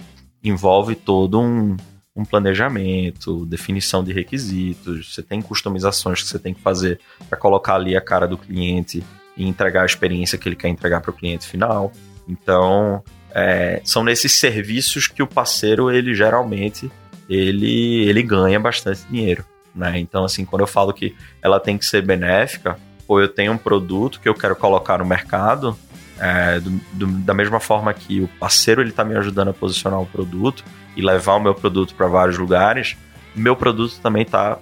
Envolve 0.45 0.95
todo 0.95 1.41
um, 1.41 1.77
um 2.15 2.25
planejamento, 2.25 3.47
definição 3.47 4.05
de 4.05 4.13
requisitos, 4.13 5.15
você 5.15 5.23
tem 5.23 5.41
customizações 5.41 6.23
que 6.23 6.29
você 6.29 6.39
tem 6.39 6.53
que 6.53 6.61
fazer 6.61 7.01
para 7.29 7.39
colocar 7.39 7.75
ali 7.75 7.97
a 7.97 8.01
cara 8.01 8.29
do 8.29 8.37
cliente 8.37 9.03
e 9.37 9.49
entregar 9.49 9.83
a 9.83 9.87
experiência 9.87 10.37
que 10.37 10.49
ele 10.49 10.57
quer 10.57 10.69
entregar 10.69 11.01
para 11.01 11.11
o 11.11 11.15
cliente 11.15 11.47
final. 11.47 11.91
Então, 12.29 13.03
é, 13.39 13.81
são 13.85 14.03
nesses 14.03 14.33
serviços 14.33 15.07
que 15.07 15.23
o 15.23 15.27
parceiro, 15.27 15.91
ele 15.91 16.15
geralmente, 16.15 16.91
ele, 17.29 18.05
ele 18.09 18.23
ganha 18.23 18.59
bastante 18.59 19.03
dinheiro. 19.11 19.45
Né? 19.75 19.99
Então, 19.99 20.25
assim, 20.25 20.45
quando 20.45 20.63
eu 20.63 20.67
falo 20.67 20.93
que 20.93 21.15
ela 21.43 21.61
tem 21.61 21.79
que 21.79 21.87
ser 21.87 22.03
benéfica, 22.05 22.77
ou 23.07 23.21
eu 23.21 23.29
tenho 23.29 23.53
um 23.53 23.59
produto 23.59 24.21
que 24.21 24.29
eu 24.29 24.35
quero 24.35 24.57
colocar 24.57 24.99
no 24.99 25.05
mercado, 25.05 25.79
é, 26.19 26.59
do- 26.59 26.81
do- 26.95 27.19
da 27.25 27.33
mesma 27.33 27.61
forma 27.61 27.95
que 27.95 28.21
o 28.21 28.29
parceiro 28.41 28.81
ele 28.83 28.91
está 28.91 29.05
me 29.05 29.17
ajudando 29.17 29.49
a 29.49 29.55
posicionar 29.55 30.01
o 30.01 30.07
produto 30.07 30.65
e 30.97 31.01
levar 31.01 31.35
o 31.35 31.41
meu 31.41 31.55
produto 31.55 31.95
para 31.95 32.09
vários 32.09 32.37
lugares, 32.39 32.97
meu 33.37 33.55
produto 33.55 34.01
também 34.03 34.23
está 34.23 34.59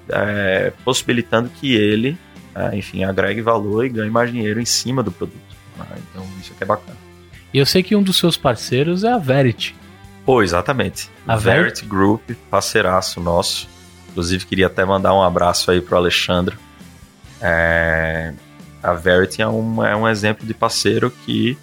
possibilitando 0.85 1.49
que 1.49 1.75
ele, 1.75 2.19
é, 2.55 2.77
enfim, 2.77 3.05
agregue 3.05 3.41
valor 3.41 3.87
e 3.87 3.89
ganhe 3.89 4.11
mais 4.11 4.31
dinheiro 4.31 4.61
em 4.61 4.67
cima 4.67 5.03
do 5.03 5.11
produto. 5.11 5.57
né? 5.79 5.87
Então 6.11 6.23
isso 6.41 6.53
aqui 6.53 6.63
é 6.63 6.67
bacana. 6.67 7.06
E 7.57 7.59
eu 7.59 7.65
sei 7.65 7.83
que 7.83 7.97
um 7.97 8.03
dos 8.03 8.19
seus 8.19 8.37
parceiros 8.37 9.03
é 9.03 9.11
a 9.11 9.17
Verity. 9.17 9.75
Pô, 10.27 10.43
exatamente. 10.43 11.11
A 11.27 11.37
Verity 11.37 11.87
Group, 11.87 12.33
parceiraço 12.51 13.19
nosso. 13.19 13.67
Inclusive, 14.11 14.45
queria 14.45 14.67
até 14.67 14.85
mandar 14.85 15.15
um 15.15 15.23
abraço 15.23 15.71
aí 15.71 15.81
pro 15.81 15.97
Alexandre. 15.97 16.55
É, 17.41 18.35
a 18.83 18.93
Verity 18.93 19.41
é 19.41 19.49
um, 19.49 19.83
é 19.83 19.97
um 19.97 20.07
exemplo 20.07 20.47
de 20.47 20.53
parceiro 20.53 21.11
que 21.11 21.57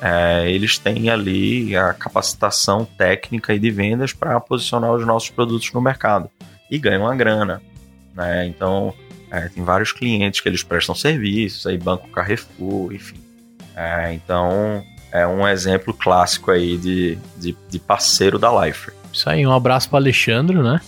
é, 0.00 0.50
eles 0.50 0.78
têm 0.78 1.10
ali 1.10 1.76
a 1.76 1.92
capacitação 1.92 2.86
técnica 2.96 3.52
e 3.52 3.58
de 3.58 3.70
vendas 3.70 4.14
para 4.14 4.40
posicionar 4.40 4.94
os 4.94 5.06
nossos 5.06 5.28
produtos 5.28 5.70
no 5.74 5.80
mercado 5.82 6.30
e 6.70 6.78
ganham 6.78 7.02
uma 7.02 7.14
grana. 7.14 7.60
Né? 8.14 8.46
Então, 8.46 8.94
é, 9.30 9.46
tem 9.50 9.62
vários 9.62 9.92
clientes 9.92 10.40
que 10.40 10.48
eles 10.48 10.62
prestam 10.62 10.94
serviços, 10.94 11.66
aí 11.66 11.76
Banco 11.76 12.08
Carrefour, 12.08 12.94
enfim. 12.94 13.22
É, 13.76 14.14
então, 14.14 14.82
é 15.14 15.24
um 15.24 15.46
exemplo 15.46 15.94
clássico 15.94 16.50
aí 16.50 16.76
de, 16.76 17.16
de, 17.36 17.56
de 17.70 17.78
parceiro 17.78 18.36
da 18.36 18.66
Life. 18.66 18.90
Isso 19.12 19.30
aí, 19.30 19.46
um 19.46 19.52
abraço 19.52 19.88
para 19.88 20.00
Alexandre, 20.00 20.58
né? 20.58 20.80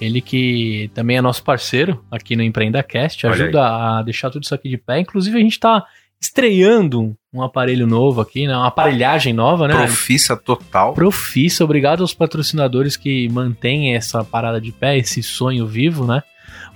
Ele 0.00 0.20
que 0.20 0.88
também 0.94 1.16
é 1.16 1.20
nosso 1.20 1.42
parceiro 1.42 2.02
aqui 2.08 2.36
no 2.36 2.42
EmpreendaCast, 2.44 3.26
ajuda 3.26 3.66
a 3.66 4.02
deixar 4.02 4.30
tudo 4.30 4.44
isso 4.44 4.54
aqui 4.54 4.68
de 4.68 4.76
pé. 4.76 5.00
Inclusive, 5.00 5.36
a 5.36 5.40
gente 5.40 5.58
tá 5.58 5.84
estreando 6.20 7.16
um 7.32 7.42
aparelho 7.42 7.86
novo 7.86 8.20
aqui, 8.20 8.46
né? 8.46 8.56
Uma 8.56 8.68
aparelhagem 8.68 9.32
nova, 9.32 9.66
né? 9.66 9.74
Profissa 9.74 10.36
total. 10.36 10.94
Profissa, 10.94 11.64
obrigado 11.64 12.02
aos 12.02 12.14
patrocinadores 12.14 12.96
que 12.96 13.28
mantêm 13.28 13.96
essa 13.96 14.22
parada 14.22 14.60
de 14.60 14.70
pé, 14.70 14.98
esse 14.98 15.20
sonho 15.20 15.66
vivo, 15.66 16.06
né? 16.06 16.22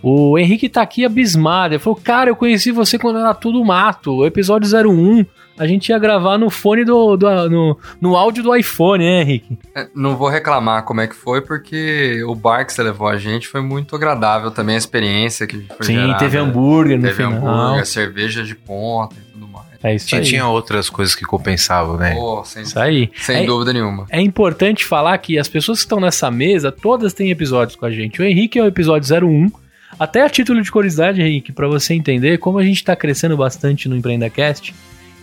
O 0.02 0.36
Henrique 0.36 0.68
tá 0.68 0.82
aqui 0.82 1.04
abismado. 1.04 1.74
Ele 1.74 1.78
falou: 1.82 1.98
Cara, 2.02 2.30
eu 2.30 2.36
conheci 2.36 2.72
você 2.72 2.98
quando 2.98 3.20
era 3.20 3.34
tudo 3.34 3.64
mato. 3.64 4.16
O 4.16 4.26
episódio 4.26 4.68
01, 4.68 5.24
a 5.58 5.66
gente 5.66 5.88
ia 5.88 5.98
gravar 5.98 6.38
no 6.38 6.48
fone 6.50 6.84
do. 6.84 7.16
do- 7.16 7.50
no, 7.50 7.78
no 8.00 8.16
áudio 8.16 8.42
do 8.42 8.54
iPhone, 8.54 9.04
né, 9.04 9.22
Henrique? 9.22 9.58
É, 9.74 9.88
Não 9.94 10.16
vou 10.16 10.28
reclamar 10.28 10.84
como 10.84 11.00
é 11.00 11.06
que 11.06 11.14
foi, 11.14 11.40
porque 11.40 12.22
o 12.26 12.34
bar 12.34 12.64
que 12.64 12.72
você 12.72 12.82
levou 12.82 13.08
a 13.08 13.16
gente 13.18 13.48
foi 13.48 13.60
muito 13.60 13.94
agradável 13.96 14.50
também, 14.50 14.74
a 14.74 14.78
experiência 14.78 15.46
que 15.46 15.58
foi 15.76 15.86
Sim, 15.86 15.94
gerada. 15.94 16.18
teve 16.18 16.38
hambúrguer 16.38 16.96
no 16.96 17.02
Teve 17.04 17.14
final. 17.24 17.32
hambúrguer, 17.32 17.86
cerveja 17.86 18.42
de 18.44 18.54
ponta 18.54 19.14
e 19.16 19.32
tudo 19.32 19.48
mais. 19.48 19.66
É 19.82 19.94
isso 19.94 20.06
Tinha, 20.08 20.20
aí. 20.20 20.26
tinha 20.26 20.46
outras 20.46 20.90
coisas 20.90 21.14
que 21.14 21.24
compensavam, 21.24 21.96
né? 21.96 22.14
Pô, 22.14 22.42
sem, 22.44 22.62
Isso 22.64 22.78
aí. 22.80 23.10
sem 23.16 23.44
É- 23.44 23.46
dúvida 23.46 23.72
nenhuma. 23.72 24.06
É 24.10 24.20
importante 24.20 24.84
falar 24.84 25.16
que 25.18 25.38
as 25.38 25.46
pessoas 25.48 25.78
que 25.78 25.84
estão 25.84 26.00
nessa 26.00 26.30
mesa, 26.30 26.72
todas 26.72 27.12
têm 27.12 27.30
episódios 27.30 27.76
com 27.76 27.86
a 27.86 27.90
gente. 27.90 28.20
O 28.20 28.24
Henrique 28.24 28.58
é 28.58 28.62
o 28.62 28.66
episódio 28.66 29.08
01. 29.08 29.50
Até 29.98 30.22
a 30.22 30.28
título 30.28 30.60
de 30.62 30.70
curiosidade, 30.70 31.20
Henrique, 31.20 31.50
pra 31.52 31.66
você 31.68 31.94
entender 31.94 32.38
como 32.38 32.58
a 32.58 32.64
gente 32.64 32.82
tá 32.84 32.94
crescendo 32.96 33.36
bastante 33.36 33.88
no 33.88 33.96
EmpreendaCast, 33.96 34.74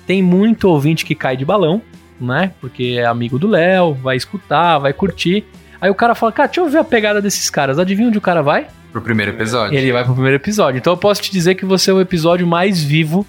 tem 0.06 0.22
muito 0.22 0.70
ouvinte 0.70 1.06
que 1.06 1.16
cai 1.16 1.36
de 1.36 1.46
balão, 1.46 1.82
né? 2.20 2.52
Porque 2.62 2.98
é 3.00 3.06
amigo 3.06 3.38
do 3.38 3.48
Léo, 3.48 3.94
vai 3.94 4.16
escutar, 4.16 4.78
vai 4.78 4.94
curtir. 4.94 5.46
Aí 5.82 5.90
o 5.90 5.96
cara 5.96 6.16
fala, 6.16 6.32
cara, 6.32 6.48
deixa 6.48 6.62
eu 6.62 6.70
ver 6.70 6.80
a 6.80 6.84
pegada 6.84 7.22
desses 7.22 7.50
caras. 7.50 7.78
Adivinha 7.78 8.08
onde 8.08 8.18
o 8.18 8.22
cara 8.22 8.42
vai? 8.42 8.68
Pro 8.92 9.02
primeiro 9.02 9.32
episódio. 9.32 9.78
Ele 9.78 9.92
vai 9.92 10.04
pro 10.04 10.14
primeiro 10.14 10.38
episódio. 10.38 10.78
Então 10.78 10.94
eu 10.94 10.98
posso 10.98 11.22
te 11.22 11.32
dizer 11.32 11.56
que 11.56 11.66
você 11.66 11.92
é 11.92 11.94
o 11.94 12.00
episódio 12.00 12.48
mais 12.48 12.82
vivo 12.82 13.26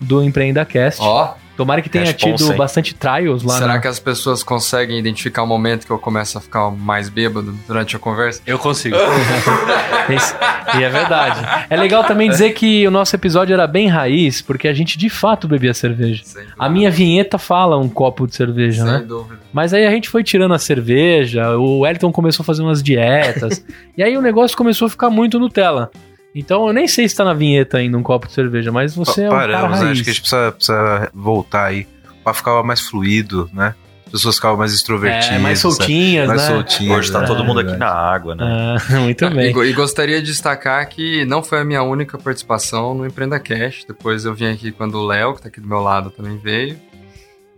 do 0.00 0.22
EmpreendaCast. 0.22 1.00
Ó, 1.02 1.34
Tomara 1.58 1.82
que 1.82 1.88
tenha 1.88 2.12
tido 2.14 2.52
hein? 2.52 2.56
bastante 2.56 2.94
trials 2.94 3.42
lá 3.42 3.54
será 3.58 3.74
na- 3.74 3.78
que 3.80 3.88
as 3.88 3.98
pessoas 3.98 4.44
conseguem 4.44 4.96
identificar 4.96 5.42
o 5.42 5.46
momento 5.46 5.84
que 5.84 5.90
eu 5.90 5.98
começo 5.98 6.38
a 6.38 6.40
ficar 6.40 6.70
mais 6.70 7.08
bêbado 7.08 7.52
durante 7.66 7.96
a 7.96 7.98
conversa? 7.98 8.40
Eu 8.46 8.60
consigo. 8.60 8.94
Esse- 10.08 10.34
e 10.78 10.82
é 10.84 10.88
verdade. 10.88 11.40
É 11.68 11.76
legal 11.76 12.04
também 12.04 12.30
dizer 12.30 12.52
que 12.52 12.86
o 12.86 12.90
nosso 12.90 13.14
episódio 13.16 13.52
era 13.54 13.66
bem 13.66 13.88
raiz, 13.88 14.40
porque 14.40 14.68
a 14.68 14.72
gente 14.72 14.96
de 14.96 15.10
fato 15.10 15.48
bebia 15.48 15.74
cerveja. 15.74 16.22
A 16.58 16.68
minha 16.68 16.90
vinheta 16.90 17.38
fala 17.38 17.76
um 17.76 17.88
copo 17.88 18.26
de 18.26 18.36
cerveja, 18.36 18.84
Sem 18.84 18.92
né? 18.92 19.04
dúvida. 19.06 19.40
Mas 19.52 19.74
aí 19.74 19.84
a 19.84 19.90
gente 19.90 20.08
foi 20.08 20.22
tirando 20.22 20.54
a 20.54 20.58
cerveja, 20.60 21.56
o 21.58 21.80
Wellington 21.80 22.12
começou 22.12 22.44
a 22.44 22.46
fazer 22.46 22.62
umas 22.62 22.82
dietas, 22.82 23.64
e 23.98 24.02
aí 24.02 24.16
o 24.16 24.22
negócio 24.22 24.56
começou 24.56 24.86
a 24.86 24.90
ficar 24.90 25.10
muito 25.10 25.38
Nutella. 25.40 25.90
Então 26.34 26.66
eu 26.68 26.72
nem 26.72 26.86
sei 26.86 27.08
se 27.08 27.16
tá 27.16 27.24
na 27.24 27.34
vinheta 27.34 27.78
ainda 27.78 27.96
um 27.98 28.02
copo 28.02 28.26
de 28.26 28.32
cerveja, 28.34 28.70
mas 28.70 28.94
você 28.94 29.22
é 29.22 29.28
um 29.28 29.30
cara 29.32 29.52
Paramos, 29.52 29.78
raiz. 29.78 29.92
acho 29.92 30.04
que 30.04 30.10
a 30.10 30.12
gente 30.12 30.20
precisa, 30.20 30.52
precisa 30.52 31.10
voltar 31.14 31.64
aí 31.66 31.86
pra 32.22 32.34
ficar 32.34 32.62
mais 32.62 32.80
fluido, 32.80 33.48
né? 33.52 33.74
As 34.06 34.12
pessoas 34.12 34.36
ficavam 34.36 34.56
mais 34.56 34.72
extrovertidas. 34.72 35.36
É, 35.36 35.38
mais 35.38 35.58
sabe? 35.58 35.74
soltinhas, 35.74 36.28
Mais 36.28 36.40
né? 36.42 36.48
soltinhas. 36.48 36.98
Hoje 36.98 37.12
tá 37.12 37.20
né? 37.20 37.26
todo 37.26 37.44
mundo 37.44 37.60
aqui 37.60 37.70
verdade. 37.70 37.92
na 37.92 37.98
água, 37.98 38.34
né? 38.34 38.44
Ah, 38.90 38.96
muito 39.00 39.24
E, 39.24 39.30
bem. 39.30 39.52
go- 39.52 39.64
e 39.64 39.72
gostaria 39.74 40.20
de 40.20 40.28
destacar 40.28 40.88
que 40.88 41.24
não 41.26 41.42
foi 41.42 41.60
a 41.60 41.64
minha 41.64 41.82
única 41.82 42.16
participação 42.16 42.94
no 42.94 43.04
Empreenda 43.06 43.38
Cash. 43.38 43.84
Depois 43.86 44.24
eu 44.24 44.34
vim 44.34 44.46
aqui 44.46 44.70
quando 44.72 44.94
o 44.94 45.06
Léo, 45.06 45.34
que 45.34 45.42
tá 45.42 45.48
aqui 45.48 45.60
do 45.60 45.68
meu 45.68 45.80
lado, 45.80 46.10
também 46.10 46.38
veio. 46.38 46.78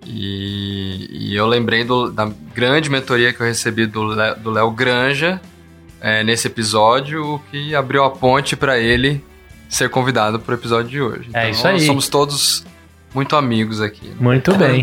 E, 0.07 1.09
e 1.31 1.37
eu 1.37 1.47
lembrei 1.47 1.85
do- 1.85 2.11
da 2.11 2.29
grande 2.55 2.89
mentoria 2.91 3.33
que 3.33 3.41
eu 3.41 3.47
recebi 3.47 3.87
do 3.87 4.51
Léo 4.51 4.71
Granja 4.73 5.41
é, 6.01 6.25
nesse 6.25 6.47
episódio, 6.47 7.35
o 7.35 7.39
que 7.51 7.75
abriu 7.75 8.05
a 8.05 8.11
ponte 8.11 8.57
para 8.57 8.79
ele 8.79 9.23
ser 9.69 9.89
convidado 9.89 10.41
pro 10.41 10.55
episódio 10.55 10.91
de 10.91 11.01
hoje. 11.01 11.31
É 11.33 11.51
isso 11.51 11.67
aí. 11.67 11.81
Somos 11.81 12.09
todos 12.09 12.65
muito 13.15 13.37
amigos 13.37 13.81
aqui. 13.81 14.09
né? 14.09 14.17
Muito 14.19 14.55
bem. 14.55 14.83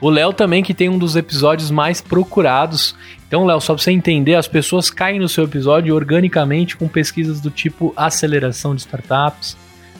O 0.00 0.10
Léo 0.10 0.32
também 0.32 0.62
que 0.62 0.74
tem 0.74 0.88
um 0.88 0.98
dos 0.98 1.16
episódios 1.16 1.70
mais 1.70 2.00
procurados. 2.00 2.94
Então, 3.26 3.44
Léo, 3.44 3.60
só 3.60 3.74
pra 3.74 3.82
você 3.82 3.92
entender, 3.92 4.34
as 4.34 4.48
pessoas 4.48 4.90
caem 4.90 5.18
no 5.18 5.28
seu 5.28 5.44
episódio 5.44 5.94
organicamente 5.94 6.76
com 6.76 6.88
pesquisas 6.88 7.40
do 7.40 7.50
tipo 7.50 7.92
aceleração 7.96 8.74
de 8.74 8.82
startups, 8.82 9.56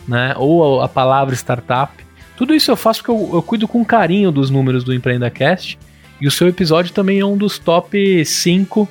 né? 0.06 0.34
Ou 0.36 0.82
a 0.82 0.88
palavra 0.88 1.34
startup. 1.34 1.92
Tudo 2.36 2.54
isso 2.54 2.70
eu 2.70 2.76
faço 2.76 3.02
porque 3.02 3.10
eu, 3.10 3.30
eu 3.34 3.42
cuido 3.42 3.66
com 3.66 3.84
carinho 3.84 4.30
dos 4.30 4.50
números 4.50 4.84
do 4.84 4.92
EmpreendaCast. 4.92 5.78
E 6.20 6.26
o 6.26 6.30
seu 6.30 6.48
episódio 6.48 6.92
também 6.92 7.20
é 7.20 7.24
um 7.26 7.36
dos 7.36 7.58
top 7.58 8.24
5 8.24 8.88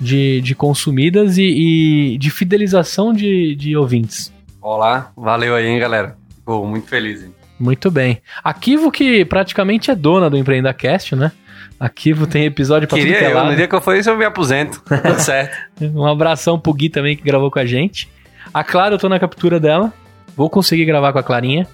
de, 0.00 0.40
de 0.40 0.54
consumidas 0.54 1.38
e, 1.38 2.14
e 2.14 2.18
de 2.18 2.30
fidelização 2.30 3.12
de, 3.12 3.54
de 3.54 3.76
ouvintes. 3.76 4.32
Olá, 4.60 5.12
valeu 5.16 5.54
aí, 5.54 5.66
hein, 5.66 5.78
galera. 5.78 6.16
Pô, 6.44 6.64
muito 6.66 6.88
feliz, 6.88 7.22
hein? 7.22 7.34
Muito 7.58 7.90
bem. 7.90 8.20
A 8.42 8.52
Kivo, 8.52 8.90
que 8.90 9.24
praticamente 9.24 9.90
é 9.90 9.94
dona 9.94 10.28
do 10.28 10.36
EmpreendaCast, 10.36 11.14
né? 11.14 11.30
A 11.78 11.88
Kivo 11.88 12.26
tem 12.26 12.44
episódio 12.44 12.88
pra 12.88 12.96
Queria 12.96 13.14
tudo 13.14 13.26
que 13.26 13.32
é 13.32 13.36
eu, 13.36 13.44
no 13.44 13.56
dia 13.56 13.68
que 13.68 13.74
eu 13.74 13.80
for 13.80 13.96
isso 13.96 14.10
eu 14.10 14.16
me 14.16 14.24
aposento. 14.24 14.82
Tudo 14.86 15.20
certo. 15.20 15.56
Um 15.80 16.06
abração 16.06 16.58
pro 16.58 16.72
Gui 16.72 16.88
também, 16.88 17.16
que 17.16 17.22
gravou 17.24 17.50
com 17.50 17.58
a 17.58 17.66
gente. 17.66 18.08
A 18.54 18.62
Clara, 18.62 18.94
eu 18.94 18.98
tô 18.98 19.08
na 19.08 19.18
captura 19.18 19.58
dela. 19.58 19.92
Vou 20.36 20.48
conseguir 20.48 20.84
gravar 20.84 21.12
com 21.12 21.18
a 21.18 21.22
Clarinha. 21.22 21.66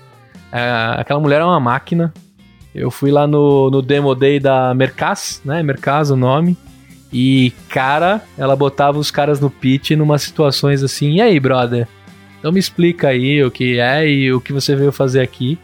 É, 0.50 0.94
aquela 0.98 1.20
mulher 1.20 1.40
é 1.40 1.44
uma 1.44 1.60
máquina. 1.60 2.12
Eu 2.74 2.90
fui 2.90 3.10
lá 3.10 3.26
no, 3.26 3.70
no 3.70 3.82
Demo 3.82 4.14
Day 4.14 4.40
da 4.40 4.72
Mercas, 4.74 5.42
né? 5.44 5.62
Mercas 5.62 6.10
o 6.10 6.16
nome. 6.16 6.56
E, 7.12 7.52
cara, 7.68 8.22
ela 8.36 8.54
botava 8.54 8.98
os 8.98 9.10
caras 9.10 9.40
no 9.40 9.50
pitch 9.50 9.92
numa 9.92 10.18
situações 10.18 10.82
assim. 10.82 11.14
E 11.14 11.20
aí, 11.22 11.40
brother? 11.40 11.88
Então 12.38 12.52
me 12.52 12.60
explica 12.60 13.08
aí 13.08 13.42
o 13.42 13.50
que 13.50 13.78
é 13.78 14.08
e 14.08 14.32
o 14.32 14.40
que 14.40 14.52
você 14.52 14.76
veio 14.76 14.92
fazer 14.92 15.20
aqui. 15.20 15.58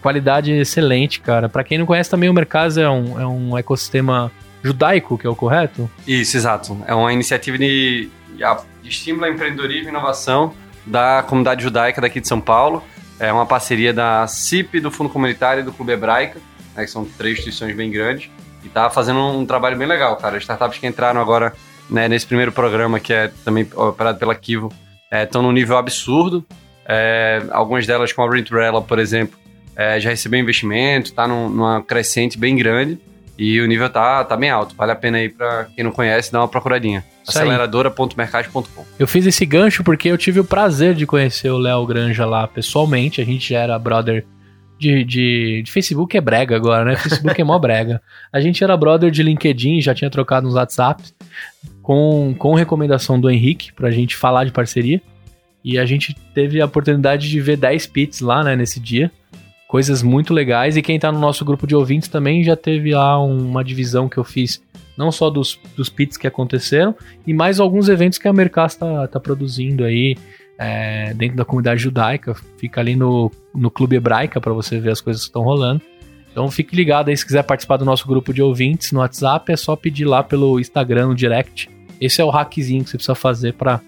Qualidade 0.00 0.52
excelente, 0.52 1.20
cara. 1.20 1.48
Para 1.48 1.64
quem 1.64 1.78
não 1.78 1.86
conhece 1.86 2.10
também, 2.10 2.28
o 2.28 2.34
Mercado 2.34 2.78
é 2.78 2.88
um, 2.88 3.20
é 3.20 3.26
um 3.26 3.58
ecossistema 3.58 4.30
judaico, 4.62 5.18
que 5.18 5.26
é 5.26 5.30
o 5.30 5.34
correto? 5.34 5.90
Isso, 6.06 6.36
exato. 6.36 6.78
É 6.86 6.94
uma 6.94 7.12
iniciativa 7.12 7.58
de, 7.58 8.08
de 8.36 8.88
estímulo 8.88 9.24
ao 9.24 9.32
empreendedorismo 9.32 9.88
e 9.88 9.90
inovação 9.90 10.54
da 10.86 11.24
comunidade 11.26 11.62
judaica 11.62 12.00
daqui 12.00 12.20
de 12.20 12.28
São 12.28 12.40
Paulo. 12.40 12.82
É 13.18 13.32
uma 13.32 13.46
parceria 13.46 13.92
da 13.92 14.26
CIP, 14.26 14.80
do 14.80 14.90
Fundo 14.90 15.08
Comunitário 15.10 15.62
e 15.62 15.64
do 15.64 15.72
Clube 15.72 15.92
Hebraica, 15.92 16.38
né, 16.76 16.84
que 16.84 16.90
são 16.90 17.04
três 17.04 17.38
instituições 17.38 17.74
bem 17.74 17.90
grandes. 17.90 18.30
E 18.64 18.68
tá 18.68 18.88
fazendo 18.88 19.20
um 19.20 19.44
trabalho 19.44 19.76
bem 19.76 19.86
legal, 19.86 20.16
cara. 20.16 20.36
As 20.36 20.42
startups 20.42 20.78
que 20.78 20.86
entraram 20.86 21.20
agora 21.20 21.52
né, 21.88 22.08
nesse 22.08 22.26
primeiro 22.26 22.50
programa, 22.52 22.98
que 22.98 23.12
é 23.12 23.30
também 23.44 23.68
operado 23.74 24.18
pela 24.18 24.34
Kivo, 24.34 24.72
estão 25.12 25.42
é, 25.42 25.44
num 25.44 25.52
nível 25.52 25.76
absurdo. 25.76 26.44
É, 26.86 27.42
algumas 27.50 27.86
delas, 27.86 28.12
como 28.12 28.30
a 28.30 28.34
Rentrella, 28.34 28.80
por 28.80 28.98
exemplo, 28.98 29.38
é, 29.76 30.00
já 30.00 30.10
recebeu 30.10 30.40
investimento, 30.40 31.10
está 31.10 31.26
num, 31.26 31.48
numa 31.48 31.82
crescente 31.82 32.38
bem 32.38 32.56
grande 32.56 32.98
e 33.36 33.60
o 33.60 33.66
nível 33.66 33.88
tá, 33.90 34.24
tá 34.24 34.36
bem 34.36 34.50
alto. 34.50 34.74
Vale 34.76 34.92
a 34.92 34.96
pena 34.96 35.18
aí 35.18 35.28
para 35.28 35.64
quem 35.74 35.84
não 35.84 35.90
conhece 35.90 36.32
dar 36.32 36.40
uma 36.40 36.48
procuradinha. 36.48 37.04
Aceleradora.mercado.com. 37.26 38.84
Eu 38.98 39.06
fiz 39.06 39.26
esse 39.26 39.44
gancho 39.44 39.82
porque 39.82 40.08
eu 40.08 40.18
tive 40.18 40.40
o 40.40 40.44
prazer 40.44 40.94
de 40.94 41.06
conhecer 41.06 41.50
o 41.50 41.58
Léo 41.58 41.84
Granja 41.86 42.26
lá 42.26 42.46
pessoalmente. 42.46 43.20
A 43.20 43.24
gente 43.24 43.52
já 43.52 43.60
era 43.60 43.78
brother 43.78 44.24
de, 44.78 45.04
de, 45.04 45.62
de, 45.62 45.72
Facebook 45.72 46.16
é 46.16 46.20
brega 46.20 46.56
agora, 46.56 46.84
né? 46.84 46.96
Facebook 46.96 47.40
é 47.40 47.44
mó 47.44 47.58
brega. 47.58 48.02
A 48.32 48.40
gente 48.40 48.62
era 48.62 48.76
brother 48.76 49.10
de 49.10 49.22
LinkedIn, 49.22 49.80
já 49.80 49.94
tinha 49.94 50.10
trocado 50.10 50.46
nos 50.46 50.56
WhatsApps 50.56 51.14
com, 51.82 52.34
com 52.38 52.54
recomendação 52.54 53.20
do 53.20 53.30
Henrique 53.30 53.72
pra 53.72 53.90
gente 53.90 54.16
falar 54.16 54.44
de 54.44 54.52
parceria. 54.52 55.00
E 55.64 55.78
a 55.78 55.86
gente 55.86 56.14
teve 56.34 56.60
a 56.60 56.66
oportunidade 56.66 57.28
de 57.28 57.40
ver 57.40 57.56
10 57.56 57.86
pits 57.86 58.20
lá, 58.20 58.44
né, 58.44 58.54
nesse 58.54 58.78
dia. 58.78 59.10
Coisas 59.66 60.02
muito 60.02 60.34
legais. 60.34 60.76
E 60.76 60.82
quem 60.82 60.98
tá 60.98 61.10
no 61.10 61.18
nosso 61.18 61.44
grupo 61.44 61.66
de 61.66 61.74
ouvintes 61.74 62.08
também 62.08 62.44
já 62.44 62.54
teve 62.54 62.94
lá 62.94 63.18
uma 63.22 63.64
divisão 63.64 64.08
que 64.08 64.18
eu 64.18 64.24
fiz, 64.24 64.62
não 64.96 65.10
só 65.10 65.30
dos, 65.30 65.58
dos 65.74 65.88
pits 65.88 66.18
que 66.18 66.26
aconteceram, 66.26 66.94
e 67.26 67.32
mais 67.32 67.58
alguns 67.58 67.88
eventos 67.88 68.18
que 68.18 68.28
a 68.28 68.32
Mercas 68.32 68.76
tá, 68.76 69.08
tá 69.08 69.18
produzindo 69.18 69.84
aí 69.84 70.16
é, 70.58 71.12
dentro 71.14 71.36
da 71.36 71.44
comunidade 71.44 71.82
judaica, 71.82 72.34
fica 72.58 72.80
ali 72.80 72.94
no, 72.96 73.30
no 73.54 73.70
Clube 73.70 73.96
Hebraica 73.96 74.40
para 74.40 74.52
você 74.52 74.78
ver 74.78 74.90
as 74.90 75.00
coisas 75.00 75.22
que 75.22 75.28
estão 75.28 75.42
rolando. 75.42 75.82
Então 76.30 76.50
fique 76.50 76.74
ligado 76.74 77.08
aí 77.08 77.16
se 77.16 77.24
quiser 77.24 77.42
participar 77.44 77.76
do 77.76 77.84
nosso 77.84 78.06
grupo 78.08 78.32
de 78.32 78.42
ouvintes 78.42 78.90
no 78.92 79.00
WhatsApp, 79.00 79.52
é 79.52 79.56
só 79.56 79.76
pedir 79.76 80.04
lá 80.04 80.22
pelo 80.22 80.58
Instagram, 80.58 81.08
no 81.08 81.14
direct. 81.14 81.70
Esse 82.00 82.20
é 82.20 82.24
o 82.24 82.30
hackzinho 82.30 82.82
que 82.82 82.90
você 82.90 82.96
precisa 82.96 83.14
fazer 83.14 83.54
para 83.54 83.80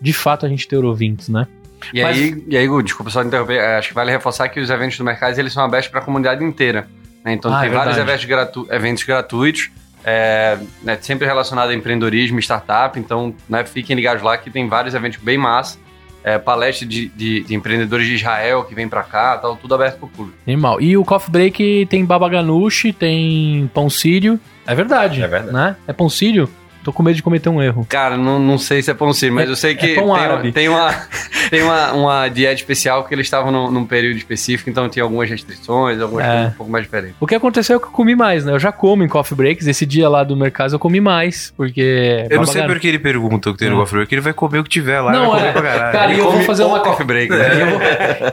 de 0.00 0.12
fato 0.12 0.44
a 0.44 0.48
gente 0.48 0.68
ter 0.68 0.76
ouvintes, 0.84 1.28
né? 1.28 1.46
E 1.92 2.02
Mas... 2.02 2.16
aí, 2.16 2.44
e 2.48 2.56
aí, 2.56 2.66
Gu, 2.66 2.82
desculpa 2.82 3.10
só 3.10 3.22
interromper, 3.22 3.56
é, 3.56 3.78
acho 3.78 3.88
que 3.88 3.94
vale 3.94 4.10
reforçar 4.10 4.48
que 4.48 4.60
os 4.60 4.70
eventos 4.70 4.98
do 4.98 5.04
mercado 5.04 5.38
eles 5.38 5.52
são 5.52 5.64
abertos 5.64 5.88
para 5.88 6.00
a 6.00 6.02
comunidade 6.02 6.44
inteira. 6.44 6.88
Né? 7.24 7.32
Então 7.32 7.52
ah, 7.52 7.60
tem 7.60 7.70
é 7.70 7.72
vários 7.72 7.96
eventos, 7.96 8.24
gratu 8.24 8.66
eventos 8.70 9.02
gratuitos, 9.04 9.70
é, 10.04 10.58
né, 10.82 10.98
sempre 11.00 11.26
relacionado 11.26 11.70
a 11.70 11.74
empreendedorismo, 11.74 12.38
startup, 12.38 12.98
então 12.98 13.34
né, 13.48 13.64
fiquem 13.64 13.96
ligados 13.96 14.22
lá 14.22 14.36
que 14.36 14.50
tem 14.50 14.68
vários 14.68 14.94
eventos 14.94 15.18
bem 15.22 15.38
massa 15.38 15.78
é, 16.24 16.38
palestra 16.38 16.86
de, 16.86 17.08
de, 17.08 17.42
de, 17.42 17.54
empreendedores 17.54 18.06
de 18.06 18.14
Israel 18.14 18.64
que 18.64 18.74
vem 18.74 18.88
para 18.88 19.02
cá, 19.02 19.36
tal, 19.36 19.56
tudo 19.56 19.74
aberto 19.74 19.98
pro 19.98 20.08
público. 20.08 20.38
Animal. 20.46 20.80
E 20.80 20.96
o 20.96 21.04
Coffee 21.04 21.30
Break 21.30 21.86
tem 21.90 22.02
baba 22.04 22.28
ganoush, 22.30 22.94
tem 22.98 23.70
pão 23.74 23.90
sírio. 23.90 24.40
É 24.66 24.74
verdade. 24.74 25.22
É 25.22 25.28
verdade. 25.28 25.52
Né? 25.52 25.76
É 25.86 25.92
pão 25.92 26.08
sírio? 26.08 26.48
Tô 26.84 26.92
com 26.92 27.02
medo 27.02 27.16
de 27.16 27.22
cometer 27.22 27.48
um 27.48 27.62
erro. 27.62 27.86
Cara, 27.88 28.14
não, 28.14 28.38
não 28.38 28.58
sei 28.58 28.82
se 28.82 28.90
é 28.90 28.94
pão 28.94 29.10
sírio, 29.14 29.34
mas 29.34 29.48
é, 29.48 29.52
eu 29.52 29.56
sei 29.56 29.74
que 29.74 29.92
é 29.92 29.94
pão 29.94 30.12
tem, 30.12 30.22
árabe. 30.22 30.52
tem, 30.52 30.68
uma, 30.68 30.94
tem 31.48 31.62
uma, 31.62 31.92
uma 31.92 32.28
dieta 32.28 32.54
especial 32.54 33.04
que 33.04 33.14
eles 33.14 33.26
estavam 33.26 33.50
num, 33.50 33.70
num, 33.70 33.86
período 33.86 34.18
específico, 34.18 34.68
então 34.68 34.86
tinha 34.86 35.02
algumas 35.02 35.30
restrições, 35.30 35.98
algumas 35.98 36.24
é. 36.26 36.28
coisas 36.28 36.52
um 36.52 36.56
pouco 36.56 36.70
mais 36.70 36.84
diferentes. 36.84 37.16
O 37.18 37.26
que 37.26 37.34
aconteceu 37.34 37.76
é 37.76 37.80
que 37.80 37.86
eu 37.86 37.90
comi 37.90 38.14
mais, 38.14 38.44
né? 38.44 38.52
Eu 38.52 38.58
já 38.58 38.70
como 38.70 39.02
em 39.02 39.08
coffee 39.08 39.34
breaks. 39.34 39.66
Esse 39.66 39.86
dia 39.86 40.08
lá 40.10 40.22
do 40.22 40.36
mercado 40.36 40.74
eu 40.74 40.78
comi 40.78 41.00
mais, 41.00 41.54
porque... 41.56 42.26
Eu 42.28 42.38
não 42.38 42.46
sei 42.46 42.62
porque 42.64 42.86
ele 42.86 42.98
pergunta 42.98 43.48
o 43.48 43.52
que 43.54 43.60
tem 43.60 43.70
no 43.70 43.76
coffee 43.76 43.96
break, 43.96 44.14
ele 44.14 44.20
vai 44.20 44.34
comer 44.34 44.58
o 44.58 44.64
que 44.64 44.70
tiver 44.70 45.00
lá. 45.00 45.10
Não, 45.10 45.34
é. 45.34 45.52
Cara, 45.52 46.12
e 46.12 46.18
eu 46.18 46.30
vou 46.30 46.42
fazer 46.42 46.64
uma 46.64 46.80
coffee 46.80 47.06
break. 47.06 47.30
Né? 47.30 47.62
Eu, 47.62 47.70
vou, 47.70 47.80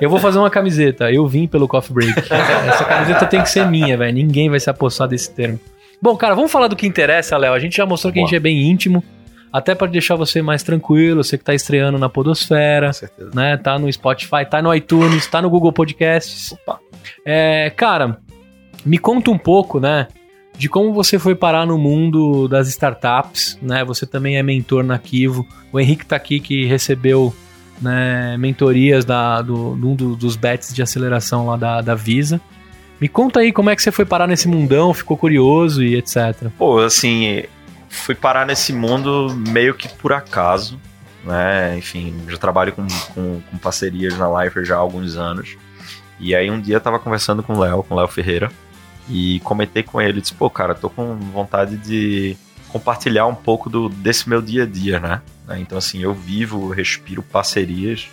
eu 0.02 0.10
vou 0.10 0.20
fazer 0.20 0.40
uma 0.40 0.50
camiseta. 0.50 1.10
Eu 1.10 1.26
vim 1.26 1.48
pelo 1.48 1.70
coffee 1.70 1.94
break. 1.94 2.20
Essa 2.68 2.84
camiseta 2.84 3.26
tem 3.26 3.42
que 3.42 3.50
ser 3.50 3.66
minha, 3.68 3.96
velho. 3.98 4.14
Ninguém 4.14 4.50
vai 4.50 4.60
se 4.60 4.70
apossar 4.70 5.08
desse 5.08 5.32
termo. 5.32 5.60
Bom, 6.02 6.16
cara, 6.18 6.34
vamos 6.34 6.52
falar 6.52 6.68
do 6.68 6.76
que 6.76 6.88
interessa, 6.88 7.38
Léo. 7.38 7.54
A 7.54 7.60
gente 7.60 7.78
já 7.78 7.86
mostrou 7.86 8.12
que 8.12 8.20
Boa. 8.20 8.26
a 8.26 8.28
gente 8.28 8.36
é 8.36 8.40
bem 8.40 8.70
íntimo 8.70 9.04
até 9.52 9.76
para 9.76 9.88
deixar 9.88 10.16
você 10.16 10.42
mais 10.42 10.64
tranquilo, 10.64 11.24
você 11.24 11.38
que 11.38 11.44
tá 11.44 11.54
estreando 11.54 12.00
na 12.00 12.08
Podosfera, 12.08 12.92
né? 13.34 13.58
Tá 13.58 13.78
no 13.78 13.92
Spotify, 13.92 14.46
tá 14.50 14.62
no 14.62 14.74
iTunes, 14.74 15.28
tá 15.28 15.42
no 15.42 15.50
Google 15.50 15.74
Podcasts. 15.74 16.54
Opa. 16.54 16.80
É, 17.26 17.70
cara, 17.76 18.18
me 18.86 18.98
conta 18.98 19.30
um 19.30 19.38
pouco, 19.38 19.80
né? 19.80 20.08
De 20.58 20.70
como 20.70 20.94
você 20.94 21.20
foi 21.20 21.36
parar 21.36 21.66
no 21.66 21.78
mundo 21.78 22.48
das 22.48 22.70
startups, 22.70 23.60
né? 23.62 23.84
Você 23.84 24.06
também 24.06 24.38
é 24.38 24.44
mentor 24.44 24.84
na 24.84 24.98
Kivo. 24.98 25.46
O 25.72 25.80
Henrique 25.80 26.06
tá 26.06 26.16
aqui 26.16 26.40
que 26.40 26.66
recebeu 26.66 27.34
né, 27.82 28.38
mentorias 28.38 29.04
da, 29.04 29.42
do, 29.42 29.76
do, 29.76 30.16
dos 30.16 30.36
bets 30.36 30.74
de 30.74 30.82
aceleração 30.82 31.48
lá 31.48 31.58
da, 31.58 31.82
da 31.82 31.96
Visa. 31.96 32.40
Me 33.02 33.10
conta 33.10 33.40
aí 33.40 33.52
como 33.52 33.72
é 33.72 33.76
que 33.76 33.82
você 33.82 33.92
foi 33.92 34.06
parar 34.06 34.28
nesse 34.28 34.48
mundão, 34.48 34.94
ficou 34.94 35.18
curioso 35.18 35.84
e 35.84 35.96
etc. 35.96 36.52
Pô, 36.56 36.78
assim, 36.78 37.44
fui 37.90 38.14
parar 38.14 38.46
nesse 38.46 38.72
mundo 38.72 39.36
meio 39.50 39.74
que 39.74 39.90
por 39.90 40.14
acaso, 40.14 40.80
né? 41.24 41.76
Enfim, 41.76 42.16
já 42.30 42.38
trabalho 42.38 42.72
com, 42.74 42.86
com, 43.16 43.42
com 43.42 43.58
parcerias 43.58 44.16
na 44.20 44.44
Lifer 44.44 44.64
já 44.64 44.76
há 44.76 44.80
alguns 44.80 45.18
anos. 45.18 45.58
E 46.20 46.36
aí 46.36 46.52
um 46.52 46.62
dia 46.62 46.76
eu 46.76 46.82
tava 46.82 47.00
conversando 47.00 47.42
com 47.42 47.54
o 47.54 47.60
Léo, 47.60 47.82
com 47.82 47.96
o 47.96 47.98
Léo 47.98 48.08
Ferreira, 48.08 48.52
e 49.10 49.40
comentei 49.40 49.82
com 49.82 50.00
ele, 50.00 50.22
disse, 50.22 50.36
pô, 50.36 50.48
cara, 50.48 50.76
tô 50.76 50.88
com 50.88 51.16
vontade 51.16 51.78
de 51.78 52.38
compartilhar 52.68 53.26
um 53.26 53.34
pouco 53.34 53.68
do, 53.68 53.90
desse 53.90 54.30
meu 54.30 54.44
dia 54.44 54.62
a 54.62 54.68
dia, 54.68 55.00
né? 55.00 55.22
Então, 55.58 55.76
assim, 55.76 56.04
eu 56.04 56.14
vivo, 56.14 56.70
respiro 56.70 57.24
parcerias 57.24 58.08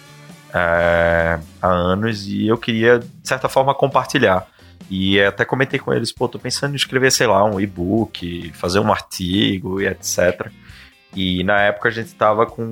é, 0.54 1.38
há 1.60 1.68
anos 1.68 2.26
e 2.26 2.46
eu 2.46 2.56
queria, 2.56 2.98
de 2.98 3.28
certa 3.28 3.50
forma, 3.50 3.74
compartilhar. 3.74 4.46
E 4.90 5.20
até 5.20 5.44
comentei 5.44 5.78
com 5.78 5.92
eles, 5.92 6.10
pô, 6.10 6.28
tô 6.28 6.38
pensando 6.38 6.72
em 6.72 6.76
escrever, 6.76 7.12
sei 7.12 7.26
lá, 7.26 7.44
um 7.44 7.60
e-book, 7.60 8.50
fazer 8.54 8.78
um 8.78 8.90
artigo 8.90 9.80
e 9.80 9.86
etc. 9.86 10.50
E 11.14 11.42
na 11.44 11.60
época 11.60 11.88
a 11.88 11.92
gente 11.92 12.14
tava 12.14 12.46
com 12.46 12.62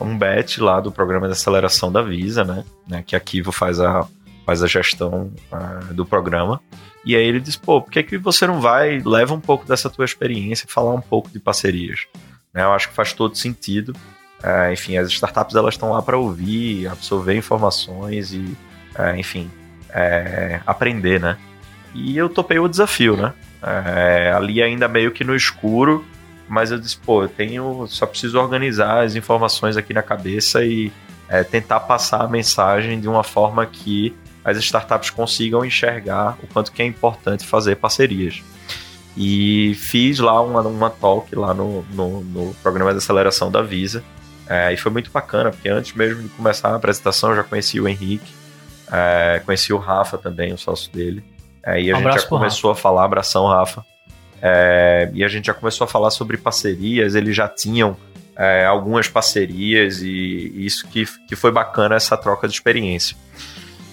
um 0.00 0.18
bet 0.18 0.60
lá 0.60 0.80
do 0.80 0.90
programa 0.90 1.26
de 1.26 1.32
aceleração 1.32 1.90
da 1.90 2.02
Visa, 2.02 2.44
né? 2.44 2.64
né 2.86 3.04
que 3.06 3.14
a 3.14 3.20
Kivo 3.20 3.52
faz 3.52 3.80
a, 3.80 4.06
faz 4.44 4.62
a 4.62 4.66
gestão 4.66 5.32
uh, 5.52 5.94
do 5.94 6.04
programa. 6.04 6.60
E 7.04 7.14
aí 7.14 7.24
ele 7.24 7.40
disse, 7.40 7.58
pô, 7.58 7.80
por 7.80 7.90
que, 7.90 8.02
que 8.02 8.18
você 8.18 8.46
não 8.46 8.60
vai, 8.60 9.00
leva 9.04 9.34
um 9.34 9.40
pouco 9.40 9.66
dessa 9.66 9.88
tua 9.88 10.04
experiência 10.04 10.66
e 10.66 10.72
falar 10.72 10.92
um 10.92 11.00
pouco 11.00 11.30
de 11.30 11.38
parcerias? 11.38 12.06
Né, 12.52 12.62
eu 12.62 12.72
acho 12.72 12.88
que 12.88 12.94
faz 12.94 13.12
todo 13.12 13.36
sentido. 13.36 13.92
Uh, 14.42 14.72
enfim, 14.72 14.96
as 14.96 15.08
startups 15.08 15.54
elas 15.54 15.74
estão 15.74 15.90
lá 15.90 16.02
para 16.02 16.18
ouvir, 16.18 16.88
absorver 16.88 17.36
informações 17.36 18.32
e, 18.32 18.38
uh, 18.98 19.16
enfim, 19.16 19.50
é, 19.96 20.60
aprender, 20.66 21.18
né? 21.18 21.38
E 21.94 22.16
eu 22.16 22.28
topei 22.28 22.58
o 22.58 22.68
desafio, 22.68 23.16
né? 23.16 23.32
É, 23.62 24.30
ali 24.36 24.62
ainda 24.62 24.86
meio 24.86 25.10
que 25.10 25.24
no 25.24 25.34
escuro, 25.34 26.04
mas 26.46 26.70
eu 26.70 26.78
disse, 26.78 26.98
pô, 26.98 27.22
eu 27.22 27.28
tenho, 27.28 27.86
só 27.88 28.04
preciso 28.04 28.38
organizar 28.38 29.02
as 29.02 29.16
informações 29.16 29.76
aqui 29.76 29.94
na 29.94 30.02
cabeça 30.02 30.62
e 30.62 30.92
é, 31.28 31.42
tentar 31.42 31.80
passar 31.80 32.20
a 32.20 32.28
mensagem 32.28 33.00
de 33.00 33.08
uma 33.08 33.24
forma 33.24 33.64
que 33.64 34.14
as 34.44 34.58
startups 34.58 35.10
consigam 35.10 35.64
enxergar 35.64 36.36
o 36.42 36.46
quanto 36.46 36.70
que 36.70 36.82
é 36.82 36.84
importante 36.84 37.46
fazer 37.46 37.76
parcerias. 37.76 38.42
E 39.16 39.74
fiz 39.76 40.18
lá 40.18 40.40
uma, 40.42 40.60
uma 40.60 40.90
talk 40.90 41.34
lá 41.34 41.54
no, 41.54 41.82
no, 41.90 42.20
no 42.20 42.54
programa 42.62 42.92
de 42.92 42.98
aceleração 42.98 43.50
da 43.50 43.62
Visa, 43.62 44.04
é, 44.46 44.72
e 44.72 44.76
foi 44.76 44.92
muito 44.92 45.10
bacana, 45.10 45.50
porque 45.50 45.68
antes 45.70 45.94
mesmo 45.94 46.22
de 46.22 46.28
começar 46.28 46.68
a 46.68 46.76
apresentação 46.76 47.30
eu 47.30 47.36
já 47.36 47.42
conheci 47.42 47.80
o 47.80 47.88
Henrique, 47.88 48.30
é, 48.90 49.40
conheci 49.44 49.72
o 49.72 49.78
Rafa 49.78 50.18
também, 50.18 50.52
o 50.52 50.58
sócio 50.58 50.90
dele. 50.92 51.22
É, 51.64 51.80
e 51.80 51.90
a 51.90 51.96
um 51.96 52.02
gente 52.02 52.14
já 52.14 52.26
começou 52.26 52.70
Rafa. 52.70 52.80
a 52.80 52.82
falar, 52.82 53.04
abração, 53.04 53.46
Rafa. 53.46 53.84
É, 54.40 55.10
e 55.12 55.24
a 55.24 55.28
gente 55.28 55.46
já 55.46 55.54
começou 55.54 55.84
a 55.84 55.88
falar 55.88 56.10
sobre 56.10 56.36
parcerias, 56.36 57.14
eles 57.14 57.34
já 57.34 57.48
tinham 57.48 57.96
é, 58.36 58.64
algumas 58.66 59.08
parcerias 59.08 60.02
e 60.02 60.52
isso 60.64 60.86
que, 60.88 61.06
que 61.26 61.34
foi 61.34 61.50
bacana 61.50 61.96
essa 61.96 62.16
troca 62.16 62.46
de 62.46 62.54
experiência. 62.54 63.16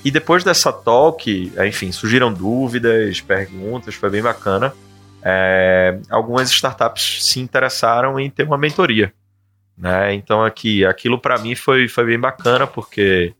E 0.03 0.11
depois 0.11 0.43
dessa 0.43 0.71
talk, 0.71 1.51
é, 1.55 1.65
enfim, 1.65 1.91
surgiram 1.91 2.31
dúvidas, 2.31 3.21
perguntas, 3.21 3.95
foi 3.95 4.09
bem 4.09 4.21
bacana. 4.21 4.73
É, 5.23 5.97
algumas 6.09 6.51
startups 6.51 7.25
se 7.25 7.39
interessaram 7.39 8.19
em 8.19 8.29
ter 8.29 8.43
uma 8.43 8.57
mentoria. 8.57 9.13
Né? 9.77 10.13
Então 10.13 10.43
aqui, 10.43 10.85
aquilo 10.85 11.17
para 11.17 11.39
mim 11.39 11.55
foi, 11.55 11.87
foi 11.87 12.05
bem 12.05 12.19
bacana 12.19 12.67
porque 12.67 13.33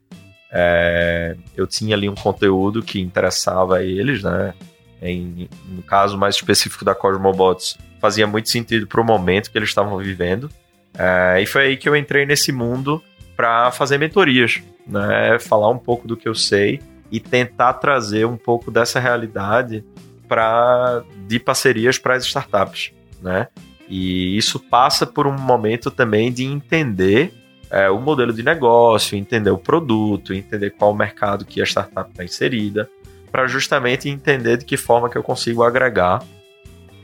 é, 0.56 1.36
eu 1.58 1.66
tinha 1.66 1.96
ali 1.96 2.08
um 2.08 2.14
conteúdo 2.14 2.84
que 2.84 3.02
interessava 3.02 3.78
a 3.78 3.84
eles, 3.84 4.22
né? 4.22 4.54
Em, 5.02 5.50
no 5.68 5.82
caso 5.82 6.16
mais 6.16 6.36
específico 6.36 6.86
da 6.86 6.94
Cosmobots, 6.94 7.76
fazia 8.00 8.28
muito 8.28 8.50
sentido 8.50 8.86
para 8.86 9.02
o 9.02 9.04
momento 9.04 9.52
que 9.52 9.58
eles 9.58 9.70
estavam 9.70 9.98
vivendo. 9.98 10.48
É, 10.96 11.42
e 11.42 11.48
foi 11.48 11.66
aí 11.66 11.78
que 11.78 11.90
eu 11.90 11.96
entrei 11.96 12.24
nesse 12.26 12.52
mundo 12.52 13.02
para 13.36 13.72
fazer 13.72 13.98
mentorias, 13.98 14.62
né? 14.86 15.40
Falar 15.40 15.70
um 15.70 15.80
pouco 15.80 16.08
do 16.08 16.16
que 16.16 16.30
eu 16.30 16.36
sei 16.36 16.80
e 17.12 17.20
tentar 17.20 17.74
trazer 17.74 18.26
um 18.26 18.38
pouco 18.38 18.70
dessa 18.70 19.00
realidade 19.00 19.84
para 20.28 21.04
de 21.28 21.40
parcerias 21.40 21.98
para 21.98 22.16
as 22.16 22.26
startups, 22.26 22.92
né? 23.22 23.48
E 23.90 24.38
isso 24.38 24.60
passa 24.60 25.06
por 25.06 25.26
um 25.26 25.38
momento 25.38 25.90
também 25.90 26.32
de 26.32 26.46
entender 26.46 27.34
é, 27.74 27.90
o 27.90 28.00
modelo 28.00 28.32
de 28.32 28.44
negócio, 28.44 29.18
entender 29.18 29.50
o 29.50 29.58
produto, 29.58 30.32
entender 30.32 30.70
qual 30.70 30.92
o 30.92 30.96
mercado 30.96 31.44
que 31.44 31.60
a 31.60 31.66
startup 31.66 32.12
está 32.12 32.24
inserida, 32.24 32.88
para 33.32 33.48
justamente 33.48 34.08
entender 34.08 34.58
de 34.58 34.66
que 34.66 34.78
forma 34.78 35.10
que 35.10 35.18
eu 35.18 35.24
consigo 35.24 35.64
agregar 35.64 36.24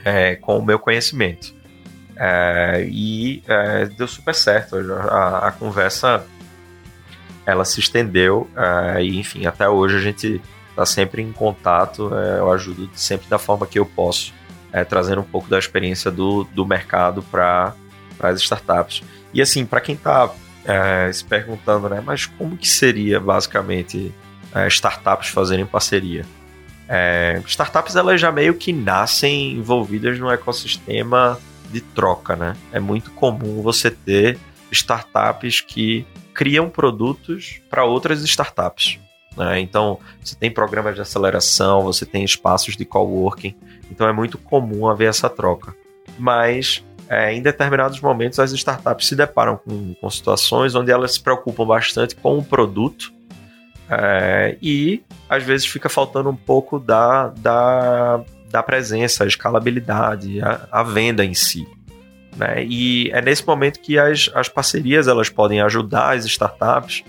é, 0.05 0.35
com 0.35 0.59
o 0.59 0.63
meu 0.63 0.77
conhecimento. 0.77 1.55
É, 2.15 2.87
e 2.87 3.41
é, 3.47 3.85
deu 3.87 4.07
super 4.07 4.35
certo. 4.35 4.75
A, 5.09 5.47
a, 5.47 5.51
conversa 5.51 6.23
ela 7.47 7.65
se 7.65 7.79
estendeu 7.79 8.47
é, 8.55 9.01
e, 9.01 9.17
enfim, 9.17 9.47
até 9.47 9.67
hoje 9.67 9.95
a 9.95 9.99
gente 9.99 10.39
está 10.69 10.85
sempre 10.85 11.23
em 11.23 11.31
contato. 11.31 12.11
É, 12.15 12.37
eu 12.37 12.51
ajudo 12.51 12.87
sempre 12.93 13.27
da 13.27 13.39
forma 13.39 13.65
que 13.65 13.79
eu 13.79 13.87
posso, 13.87 14.35
é, 14.71 14.83
trazendo 14.83 15.21
um 15.21 15.25
pouco 15.25 15.49
da 15.49 15.57
experiência 15.57 16.11
do, 16.11 16.43
do 16.43 16.63
mercado 16.63 17.23
para 17.23 17.73
as 18.19 18.39
startups. 18.39 19.01
E 19.33 19.41
assim, 19.41 19.65
para 19.65 19.81
quem 19.81 19.95
está 19.95 20.29
se 21.13 21.23
perguntando, 21.25 21.89
né, 21.89 22.01
mas 22.05 22.25
como 22.25 22.57
que 22.57 22.67
seria 22.67 23.19
basicamente 23.19 24.13
startups 24.67 25.29
fazerem 25.29 25.65
parceria? 25.65 26.25
É, 26.87 27.41
startups 27.45 27.95
elas 27.95 28.19
já 28.19 28.31
meio 28.31 28.55
que 28.55 28.73
nascem 28.73 29.53
envolvidas 29.53 30.17
no 30.17 30.29
ecossistema 30.31 31.39
de 31.71 31.81
troca, 31.81 32.35
né? 32.35 32.55
É 32.71 32.79
muito 32.79 33.11
comum 33.11 33.61
você 33.61 33.91
ter 33.91 34.39
startups 34.71 35.61
que 35.61 36.05
criam 36.33 36.69
produtos 36.69 37.61
para 37.69 37.83
outras 37.83 38.23
startups. 38.23 38.99
Né? 39.37 39.59
Então, 39.59 39.99
você 40.23 40.35
tem 40.35 40.49
programas 40.49 40.95
de 40.95 41.01
aceleração, 41.01 41.83
você 41.83 42.05
tem 42.05 42.23
espaços 42.23 42.75
de 42.75 42.85
coworking, 42.85 43.55
então 43.91 44.07
é 44.07 44.13
muito 44.13 44.37
comum 44.37 44.87
haver 44.87 45.09
essa 45.09 45.29
troca. 45.29 45.75
Mas 46.17 46.83
é, 47.09 47.33
em 47.33 47.41
determinados 47.41 47.99
momentos 47.99 48.39
as 48.39 48.51
startups 48.51 49.07
se 49.07 49.15
deparam 49.15 49.57
com, 49.57 49.95
com 49.95 50.09
situações 50.09 50.75
onde 50.75 50.91
elas 50.91 51.13
se 51.13 51.21
preocupam 51.21 51.65
bastante 51.65 52.15
com 52.15 52.37
o 52.37 52.43
produto 52.43 53.11
é, 53.89 54.55
e 54.61 55.01
às 55.27 55.43
vezes 55.43 55.65
fica 55.65 55.89
faltando 55.89 56.29
um 56.29 56.35
pouco 56.35 56.79
da, 56.79 57.29
da, 57.29 58.21
da 58.51 58.61
presença, 58.61 59.23
a 59.23 59.27
escalabilidade, 59.27 60.39
a, 60.41 60.67
a 60.71 60.83
venda 60.83 61.25
em 61.25 61.33
si. 61.33 61.67
Né? 62.37 62.63
E 62.63 63.09
é 63.11 63.21
nesse 63.21 63.45
momento 63.45 63.79
que 63.79 63.97
as, 63.97 64.29
as 64.35 64.47
parcerias 64.47 65.07
elas 65.07 65.29
podem 65.29 65.61
ajudar 65.61 66.15
as 66.15 66.25
startups 66.25 67.03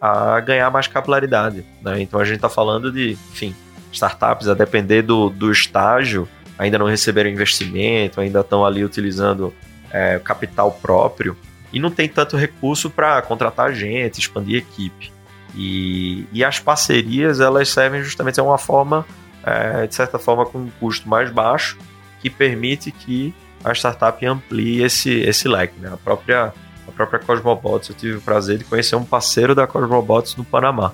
a 0.00 0.38
ganhar 0.40 0.70
mais 0.70 0.86
capilaridade. 0.86 1.66
Né? 1.82 2.00
Então 2.00 2.20
a 2.20 2.24
gente 2.24 2.36
está 2.36 2.48
falando 2.48 2.92
de, 2.92 3.12
enfim, 3.32 3.54
startups 3.92 4.46
a 4.46 4.54
depender 4.54 5.02
do, 5.02 5.28
do 5.28 5.50
estágio, 5.50 6.28
ainda 6.60 6.78
não 6.78 6.86
receberam 6.86 7.30
investimento, 7.30 8.20
ainda 8.20 8.40
estão 8.40 8.66
ali 8.66 8.84
utilizando 8.84 9.52
é, 9.90 10.18
capital 10.18 10.70
próprio 10.70 11.34
e 11.72 11.80
não 11.80 11.90
tem 11.90 12.06
tanto 12.06 12.36
recurso 12.36 12.90
para 12.90 13.22
contratar 13.22 13.72
gente, 13.72 14.20
expandir 14.20 14.58
equipe. 14.58 15.10
E, 15.54 16.26
e 16.30 16.44
as 16.44 16.58
parcerias 16.58 17.40
elas 17.40 17.70
servem 17.70 18.02
justamente 18.02 18.38
a 18.38 18.42
uma 18.42 18.58
forma, 18.58 19.06
é, 19.42 19.86
de 19.86 19.94
certa 19.94 20.18
forma, 20.18 20.44
com 20.44 20.58
um 20.58 20.70
custo 20.78 21.08
mais 21.08 21.30
baixo, 21.30 21.78
que 22.20 22.28
permite 22.28 22.90
que 22.90 23.34
a 23.64 23.72
startup 23.72 24.24
amplie 24.26 24.82
esse, 24.82 25.10
esse 25.20 25.48
leque. 25.48 25.80
Né? 25.80 25.90
A, 25.90 25.96
própria, 25.96 26.52
a 26.86 26.92
própria 26.92 27.20
Cosmobots, 27.20 27.88
eu 27.88 27.96
tive 27.96 28.18
o 28.18 28.20
prazer 28.20 28.58
de 28.58 28.64
conhecer 28.64 28.96
um 28.96 29.04
parceiro 29.04 29.54
da 29.54 29.66
Cosmobots 29.66 30.36
no 30.36 30.44
Panamá. 30.44 30.92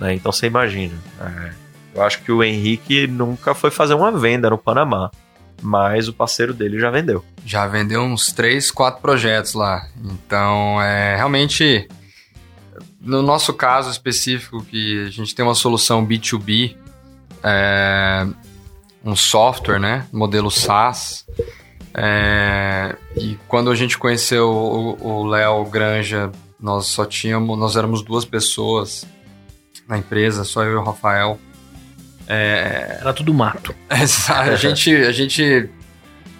Né? 0.00 0.14
Então 0.14 0.32
você 0.32 0.46
imagina. 0.46 0.94
É, 1.20 1.63
eu 1.94 2.02
acho 2.02 2.22
que 2.22 2.32
o 2.32 2.42
Henrique 2.42 3.06
nunca 3.06 3.54
foi 3.54 3.70
fazer 3.70 3.94
uma 3.94 4.10
venda 4.10 4.50
no 4.50 4.58
Panamá, 4.58 5.10
mas 5.62 6.08
o 6.08 6.12
parceiro 6.12 6.52
dele 6.52 6.78
já 6.78 6.90
vendeu. 6.90 7.24
Já 7.44 7.66
vendeu 7.66 8.02
uns 8.02 8.32
3, 8.32 8.70
4 8.70 9.00
projetos 9.00 9.54
lá. 9.54 9.86
Então, 10.04 10.80
é 10.82 11.16
realmente 11.16 11.88
no 13.04 13.22
nosso 13.22 13.52
caso 13.52 13.90
específico, 13.90 14.64
que 14.64 15.06
a 15.06 15.10
gente 15.10 15.34
tem 15.34 15.44
uma 15.44 15.54
solução 15.54 16.06
B2B, 16.06 16.74
é, 17.42 18.26
um 19.04 19.14
software, 19.14 19.78
né? 19.78 20.06
Modelo 20.10 20.50
SaaS. 20.50 21.26
É, 21.92 22.96
e 23.14 23.38
quando 23.46 23.70
a 23.70 23.74
gente 23.74 23.98
conheceu 23.98 24.48
o 24.48 25.26
Léo 25.26 25.64
Granja, 25.66 26.32
nós 26.58 26.86
só 26.86 27.04
tínhamos, 27.04 27.58
nós 27.58 27.76
éramos 27.76 28.02
duas 28.02 28.24
pessoas 28.24 29.06
na 29.86 29.98
empresa, 29.98 30.42
só 30.44 30.64
eu 30.64 30.72
e 30.72 30.76
o 30.76 30.82
Rafael. 30.82 31.38
É, 32.28 32.98
Era 33.00 33.12
tudo 33.12 33.32
mato. 33.34 33.74
a 33.88 34.56
gente, 34.56 34.94
a 34.94 35.12
gente 35.12 35.68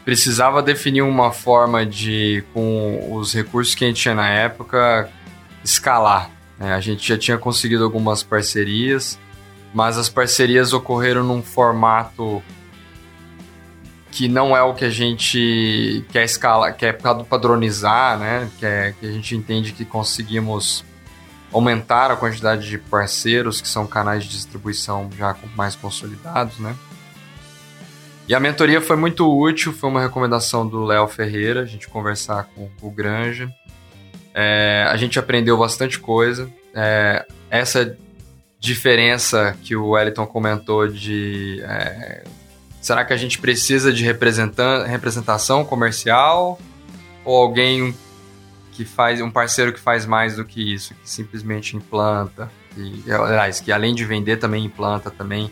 precisava 0.04 0.62
definir 0.62 1.02
uma 1.02 1.32
forma 1.32 1.84
de, 1.84 2.44
com 2.52 3.14
os 3.14 3.32
recursos 3.32 3.74
que 3.74 3.84
a 3.84 3.88
gente 3.88 4.00
tinha 4.00 4.14
na 4.14 4.28
época, 4.28 5.08
escalar. 5.62 6.30
É, 6.60 6.72
a 6.72 6.80
gente 6.80 7.06
já 7.06 7.18
tinha 7.18 7.38
conseguido 7.38 7.84
algumas 7.84 8.22
parcerias, 8.22 9.18
mas 9.72 9.98
as 9.98 10.08
parcerias 10.08 10.72
ocorreram 10.72 11.24
num 11.24 11.42
formato 11.42 12.42
que 14.10 14.28
não 14.28 14.56
é 14.56 14.62
o 14.62 14.74
que 14.74 14.84
a 14.84 14.90
gente 14.90 16.04
quer 16.12 16.24
escalar, 16.24 16.76
quer 16.76 16.96
padronizar, 17.28 18.16
né? 18.16 18.48
Que, 18.60 18.66
é, 18.66 18.94
que 18.98 19.06
a 19.06 19.10
gente 19.10 19.34
entende 19.34 19.72
que 19.72 19.84
conseguimos 19.84 20.84
aumentar 21.54 22.10
a 22.10 22.16
quantidade 22.16 22.68
de 22.68 22.76
parceiros, 22.76 23.60
que 23.60 23.68
são 23.68 23.86
canais 23.86 24.24
de 24.24 24.30
distribuição 24.30 25.08
já 25.16 25.36
mais 25.54 25.76
consolidados, 25.76 26.58
né? 26.58 26.74
E 28.26 28.34
a 28.34 28.40
mentoria 28.40 28.80
foi 28.80 28.96
muito 28.96 29.30
útil, 29.30 29.72
foi 29.72 29.88
uma 29.88 30.00
recomendação 30.00 30.66
do 30.66 30.84
Léo 30.84 31.06
Ferreira, 31.06 31.62
a 31.62 31.64
gente 31.64 31.86
conversar 31.86 32.48
com 32.54 32.68
o 32.82 32.90
Granja. 32.90 33.48
É, 34.34 34.84
a 34.88 34.96
gente 34.96 35.16
aprendeu 35.16 35.56
bastante 35.56 36.00
coisa. 36.00 36.50
É, 36.74 37.24
essa 37.48 37.96
diferença 38.58 39.56
que 39.62 39.76
o 39.76 39.90
Wellington 39.90 40.26
comentou 40.26 40.88
de 40.88 41.62
é, 41.62 42.24
será 42.80 43.04
que 43.04 43.12
a 43.12 43.16
gente 43.16 43.38
precisa 43.38 43.92
de 43.92 44.02
representação 44.04 45.64
comercial 45.64 46.58
ou 47.24 47.36
alguém 47.36 47.94
que 48.74 48.84
faz 48.84 49.20
um 49.20 49.30
parceiro 49.30 49.72
que 49.72 49.80
faz 49.80 50.04
mais 50.04 50.36
do 50.36 50.44
que 50.44 50.74
isso, 50.74 50.94
que 50.94 51.08
simplesmente 51.08 51.76
implanta, 51.76 52.50
e, 52.76 53.10
aliás, 53.10 53.60
que 53.60 53.72
além 53.72 53.94
de 53.94 54.04
vender 54.04 54.36
também 54.36 54.64
implanta, 54.64 55.10
também 55.10 55.50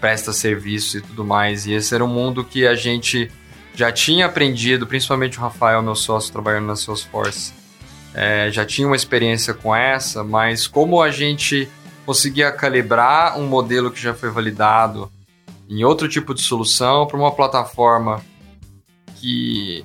presta 0.00 0.32
serviço 0.32 0.98
e 0.98 1.00
tudo 1.00 1.24
mais. 1.24 1.66
E 1.66 1.72
esse 1.72 1.94
era 1.94 2.04
um 2.04 2.08
mundo 2.08 2.42
que 2.42 2.66
a 2.66 2.74
gente 2.74 3.30
já 3.74 3.92
tinha 3.92 4.26
aprendido, 4.26 4.86
principalmente 4.86 5.38
o 5.38 5.40
Rafael, 5.40 5.82
meu 5.82 5.94
sócio, 5.94 6.32
trabalhando 6.32 6.66
na 6.66 6.76
Salesforce 6.76 7.52
é, 8.16 8.50
já 8.50 8.64
tinha 8.64 8.86
uma 8.86 8.96
experiência 8.96 9.52
com 9.52 9.76
essa, 9.76 10.24
mas 10.24 10.66
como 10.66 11.02
a 11.02 11.10
gente 11.10 11.68
conseguia 12.06 12.50
calibrar 12.50 13.38
um 13.38 13.46
modelo 13.46 13.90
que 13.90 14.00
já 14.00 14.14
foi 14.14 14.30
validado 14.30 15.12
em 15.68 15.84
outro 15.84 16.08
tipo 16.08 16.32
de 16.32 16.40
solução 16.40 17.06
para 17.06 17.18
uma 17.18 17.30
plataforma 17.30 18.24
que 19.16 19.84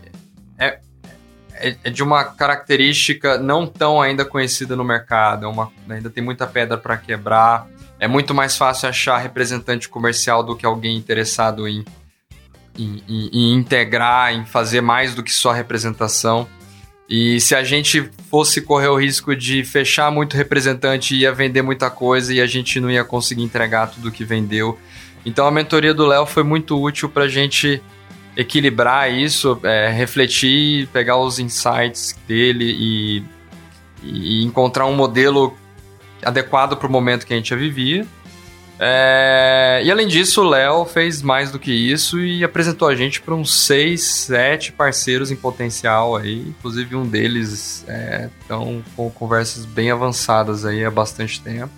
é, 1.62 1.78
é, 1.84 1.89
de 1.89 2.04
uma 2.04 2.24
característica 2.24 3.38
não 3.38 3.67
tão 3.67 4.02
ainda 4.02 4.26
conhecida 4.26 4.76
no 4.76 4.84
mercado, 4.84 5.45
é 5.45 5.47
uma, 5.47 5.71
ainda 5.89 6.10
tem 6.10 6.24
muita 6.24 6.47
pedra 6.47 6.78
para 6.78 6.97
quebrar. 6.97 7.67
É 8.00 8.08
muito 8.08 8.34
mais 8.34 8.58
fácil 8.58 8.89
achar 8.89 9.17
representante 9.17 9.88
comercial 9.88 10.43
do 10.43 10.56
que 10.56 10.65
alguém 10.65 10.97
interessado 10.97 11.67
em, 11.67 11.86
em, 12.78 13.04
em, 13.08 13.30
em 13.32 13.54
integrar, 13.54 14.34
em 14.34 14.45
fazer 14.45 14.82
mais 14.82 15.13
do 15.13 15.21
que 15.21 15.32
só 15.32 15.52
representação. 15.52 16.47
E 17.08 17.41
se 17.41 17.54
a 17.54 17.63
gente 17.63 18.10
fosse 18.30 18.62
correr 18.62 18.88
o 18.88 18.95
risco 18.95 19.36
de 19.36 19.63
fechar 19.65 20.10
muito 20.10 20.38
representante, 20.38 21.15
ia 21.15 21.32
vender 21.34 21.62
muita 21.62 21.89
coisa 21.89 22.34
e 22.34 22.39
a 22.39 22.47
gente 22.47 22.80
não 22.80 22.89
ia 22.89 23.04
conseguir 23.04 23.43
entregar 23.43 23.88
tudo 23.88 24.12
que 24.12 24.24
vendeu. 24.24 24.80
Então 25.26 25.45
a 25.45 25.52
mentoria 25.52 25.93
do 25.93 26.06
Léo 26.06 26.26
foi 26.26 26.43
muito 26.43 26.82
útil 26.82 27.10
para 27.10 27.26
a 27.26 27.28
gente 27.28 27.82
equilibrar 28.36 29.12
isso, 29.12 29.60
é, 29.63 29.89
refletir, 29.89 30.88
pegar 30.88 31.17
os 31.17 31.39
insights 31.39 32.15
dele 32.28 32.76
e, 32.78 33.24
e 34.04 34.44
encontrar 34.44 34.86
um 34.86 34.96
modelo 34.96 35.56
adequado 36.24 36.78
para 36.78 36.88
o 36.88 36.91
momento 36.91 37.26
que 37.26 37.34
a 37.34 37.38
gente 37.38 37.56
vivia 37.56 38.06
é... 38.84 39.80
E 39.86 39.91
além 39.91 40.08
disso, 40.08 40.41
o 40.41 40.50
Léo 40.50 40.86
fez 40.86 41.22
mais 41.22 41.52
do 41.52 41.60
que 41.60 41.72
isso 41.72 42.20
e 42.20 42.44
apresentou 42.44 42.88
a 42.88 42.96
gente 42.96 43.22
para 43.22 43.36
uns 43.36 43.67
seis, 43.67 44.04
sete 44.04 44.72
parceiros 44.72 45.30
em 45.30 45.36
potencial 45.36 46.15
aí. 46.15 46.39
Inclusive 46.48 46.96
um 46.96 47.06
deles 47.06 47.86
estão 48.41 48.84
é, 48.84 48.96
com 48.96 49.12
conversas 49.12 49.65
bem 49.65 49.91
avançadas 49.91 50.65
aí 50.65 50.84
há 50.84 50.89
bastante 50.89 51.39
tempo. 51.39 51.72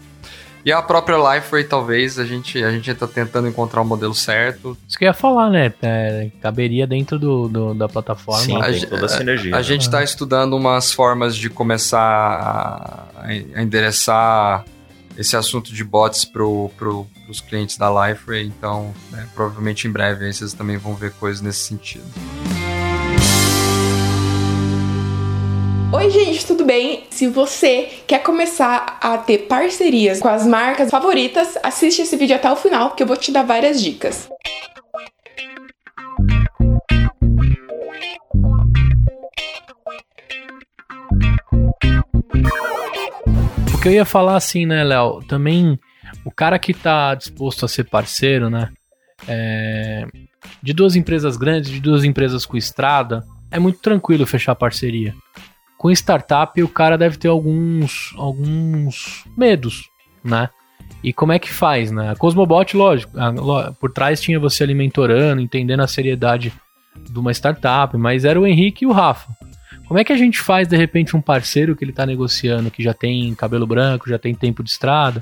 E 0.65 0.71
a 0.71 0.81
própria 0.81 1.17
Lifeway, 1.17 1.65
talvez, 1.65 2.17
a 2.17 2.25
gente, 2.25 2.63
a 2.63 2.71
gente 2.71 2.93
tá 2.95 3.05
tentando 3.05 3.47
encontrar 3.49 3.81
o 3.81 3.85
modelo 3.85 4.15
certo. 4.15 4.77
Isso 4.87 4.97
que 4.97 5.03
eu 5.03 5.07
ia 5.07 5.13
falar, 5.13 5.49
né? 5.49 5.73
É, 5.81 6.29
caberia 6.41 6.87
dentro 6.87 7.19
do, 7.19 7.49
do- 7.49 7.73
da 7.73 7.89
plataforma. 7.89 8.41
Sim, 8.43 8.55
A 8.61 8.65
tem 8.65 8.73
ge- 8.75 8.85
toda 8.87 9.05
a 9.05 9.09
sinergia. 9.09 9.53
A 9.53 9.57
né? 9.57 9.63
gente 9.63 9.81
está 9.81 10.01
estudando 10.01 10.55
umas 10.55 10.91
formas 10.93 11.35
de 11.35 11.49
começar 11.49 11.99
a, 11.99 13.03
a 13.23 13.61
endereçar 13.61 14.63
esse 15.17 15.35
assunto 15.35 15.73
de 15.73 15.83
bots 15.83 16.25
para 16.25 16.41
pro, 16.77 17.05
os 17.29 17.39
clientes 17.41 17.77
da 17.77 17.89
Lifeway, 18.07 18.45
então 18.45 18.93
né, 19.11 19.27
provavelmente 19.35 19.87
em 19.87 19.91
breve 19.91 20.25
aí 20.25 20.33
vocês 20.33 20.53
também 20.53 20.77
vão 20.77 20.95
ver 20.95 21.11
coisas 21.11 21.39
nesse 21.41 21.59
sentido. 21.59 22.05
Oi, 25.93 26.09
gente, 26.09 26.45
tudo 26.45 26.65
bem? 26.65 27.05
Se 27.09 27.27
você 27.27 27.89
quer 28.07 28.19
começar 28.23 28.97
a 29.01 29.17
ter 29.17 29.47
parcerias 29.47 30.19
com 30.19 30.27
as 30.27 30.45
marcas 30.45 30.89
favoritas, 30.89 31.57
assiste 31.63 32.01
esse 32.01 32.17
vídeo 32.17 32.35
até 32.35 32.51
o 32.51 32.55
final 32.55 32.91
que 32.91 33.03
eu 33.03 33.07
vou 33.07 33.15
te 33.15 33.31
dar 33.31 33.43
várias 33.43 33.81
dicas. 33.81 34.29
O 43.73 43.81
que 43.81 43.87
eu 43.87 43.93
ia 43.93 44.05
falar 44.05 44.35
assim, 44.35 44.65
né, 44.65 44.83
Léo? 44.83 45.21
Também 45.27 45.79
o 46.25 46.31
cara 46.31 46.57
que 46.57 46.73
tá 46.73 47.15
disposto 47.15 47.65
a 47.65 47.67
ser 47.67 47.83
parceiro, 47.85 48.49
né? 48.49 48.69
é, 49.27 50.05
de 50.61 50.73
duas 50.73 50.95
empresas 50.95 51.37
grandes, 51.37 51.71
de 51.71 51.79
duas 51.79 52.03
empresas 52.03 52.45
com 52.45 52.57
estrada, 52.57 53.23
é 53.51 53.59
muito 53.59 53.79
tranquilo 53.79 54.25
fechar 54.25 54.55
parceria. 54.55 55.13
Com 55.83 55.91
startup, 55.91 56.63
o 56.63 56.69
cara 56.69 56.97
deve 56.97 57.17
ter 57.17 57.27
alguns, 57.27 58.13
alguns 58.17 59.25
medos, 59.35 59.89
né? 60.23 60.47
E 61.03 61.11
como 61.11 61.33
é 61.33 61.39
que 61.39 61.51
faz, 61.51 61.91
né? 61.91 62.11
A 62.11 62.15
Cosmobot, 62.15 62.77
lógico, 62.77 63.11
a- 63.19 63.73
por 63.73 63.91
trás 63.91 64.21
tinha 64.21 64.39
você 64.39 64.63
ali 64.63 64.73
mentorando, 64.73 65.41
entendendo 65.41 65.81
a 65.81 65.87
seriedade 65.87 66.53
de 66.95 67.19
uma 67.19 67.33
startup, 67.33 67.97
mas 67.97 68.23
era 68.23 68.39
o 68.39 68.47
Henrique 68.47 68.85
e 68.85 68.87
o 68.87 68.93
Rafa. 68.93 69.29
Como 69.85 69.99
é 69.99 70.05
que 70.05 70.13
a 70.13 70.17
gente 70.17 70.39
faz, 70.39 70.69
de 70.69 70.77
repente, 70.77 71.17
um 71.17 71.21
parceiro 71.21 71.75
que 71.75 71.83
ele 71.83 71.91
tá 71.91 72.05
negociando, 72.05 72.71
que 72.71 72.81
já 72.81 72.93
tem 72.93 73.35
cabelo 73.35 73.67
branco, 73.67 74.07
já 74.09 74.17
tem 74.17 74.33
tempo 74.33 74.63
de 74.63 74.69
estrada, 74.69 75.21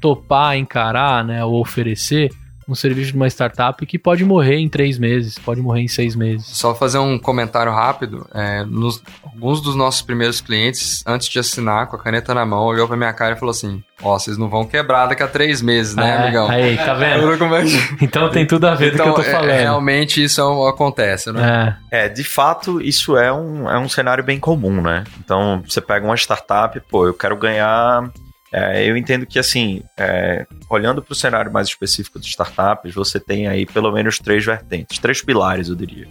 topar, 0.00 0.56
encarar, 0.56 1.22
né, 1.22 1.44
ou 1.44 1.60
oferecer 1.60 2.30
um 2.70 2.74
serviço 2.74 3.10
de 3.10 3.16
uma 3.16 3.26
startup 3.28 3.84
que 3.84 3.98
pode 3.98 4.24
morrer 4.24 4.56
em 4.56 4.68
três 4.68 4.98
meses, 4.98 5.38
pode 5.38 5.60
morrer 5.60 5.82
em 5.82 5.88
seis 5.88 6.14
meses. 6.14 6.46
Só 6.46 6.74
fazer 6.74 6.98
um 6.98 7.18
comentário 7.18 7.72
rápido. 7.72 8.26
é, 8.34 8.64
nos- 8.64 9.02
alguns 9.24 9.60
dos 9.60 9.74
nossos 9.74 10.02
primeiros 10.02 10.40
clientes, 10.40 11.02
antes 11.06 11.28
de 11.28 11.38
assinar, 11.38 11.86
com 11.88 11.96
a 11.96 11.98
caneta 11.98 12.32
na 12.34 12.44
mão, 12.46 12.64
olhou 12.64 12.86
pra 12.86 12.96
minha 12.96 13.12
cara 13.12 13.34
e 13.34 13.38
falou 13.38 13.50
assim: 13.50 13.82
Ó, 14.02 14.18
vocês 14.18 14.36
não 14.38 14.48
vão 14.48 14.64
quebrar 14.64 15.06
daqui 15.06 15.22
a 15.22 15.28
três 15.28 15.60
meses, 15.60 15.94
né, 15.94 16.08
É, 16.10 16.22
amigão? 16.22 16.48
Aí, 16.50 16.76
tá 16.76 16.94
vendo? 16.94 17.30
É 17.54 17.64
Então 18.00 18.30
tem 18.30 18.46
tudo 18.46 18.66
a 18.66 18.74
ver 18.74 18.94
Então, 18.94 19.06
do 19.08 19.14
que 19.14 19.20
eu 19.20 19.24
tô 19.24 19.30
é, 19.30 19.32
falando. 19.32 19.50
realmente 19.50 20.22
isso 20.22 20.40
é 20.40 20.68
acontece, 20.70 21.32
né? 21.32 21.76
É. 21.90 22.04
É, 22.06 22.08
de 22.08 22.24
fato, 22.24 22.80
isso 22.80 23.16
é 23.16 23.32
um, 23.32 23.68
é 23.70 23.78
um 23.78 23.88
cenário 23.88 24.22
bem 24.24 24.38
comum, 24.38 24.80
né? 24.80 25.04
Então, 25.24 25.62
você 25.66 25.80
pega 25.80 26.04
uma 26.06 26.16
startup, 26.16 26.78
pô, 26.88 27.06
eu 27.06 27.14
quero 27.14 27.36
ganhar. 27.36 28.10
É, 28.52 28.88
eu 28.88 28.96
entendo 28.96 29.26
que, 29.26 29.38
assim, 29.38 29.82
é, 29.96 30.46
olhando 30.68 31.00
para 31.02 31.12
o 31.12 31.16
cenário 31.16 31.52
mais 31.52 31.68
específico 31.68 32.18
de 32.18 32.26
startups, 32.26 32.94
você 32.94 33.20
tem 33.20 33.46
aí 33.46 33.64
pelo 33.64 33.92
menos 33.92 34.18
três 34.18 34.44
vertentes, 34.44 34.98
três 34.98 35.22
pilares, 35.22 35.68
eu 35.68 35.76
diria. 35.76 36.08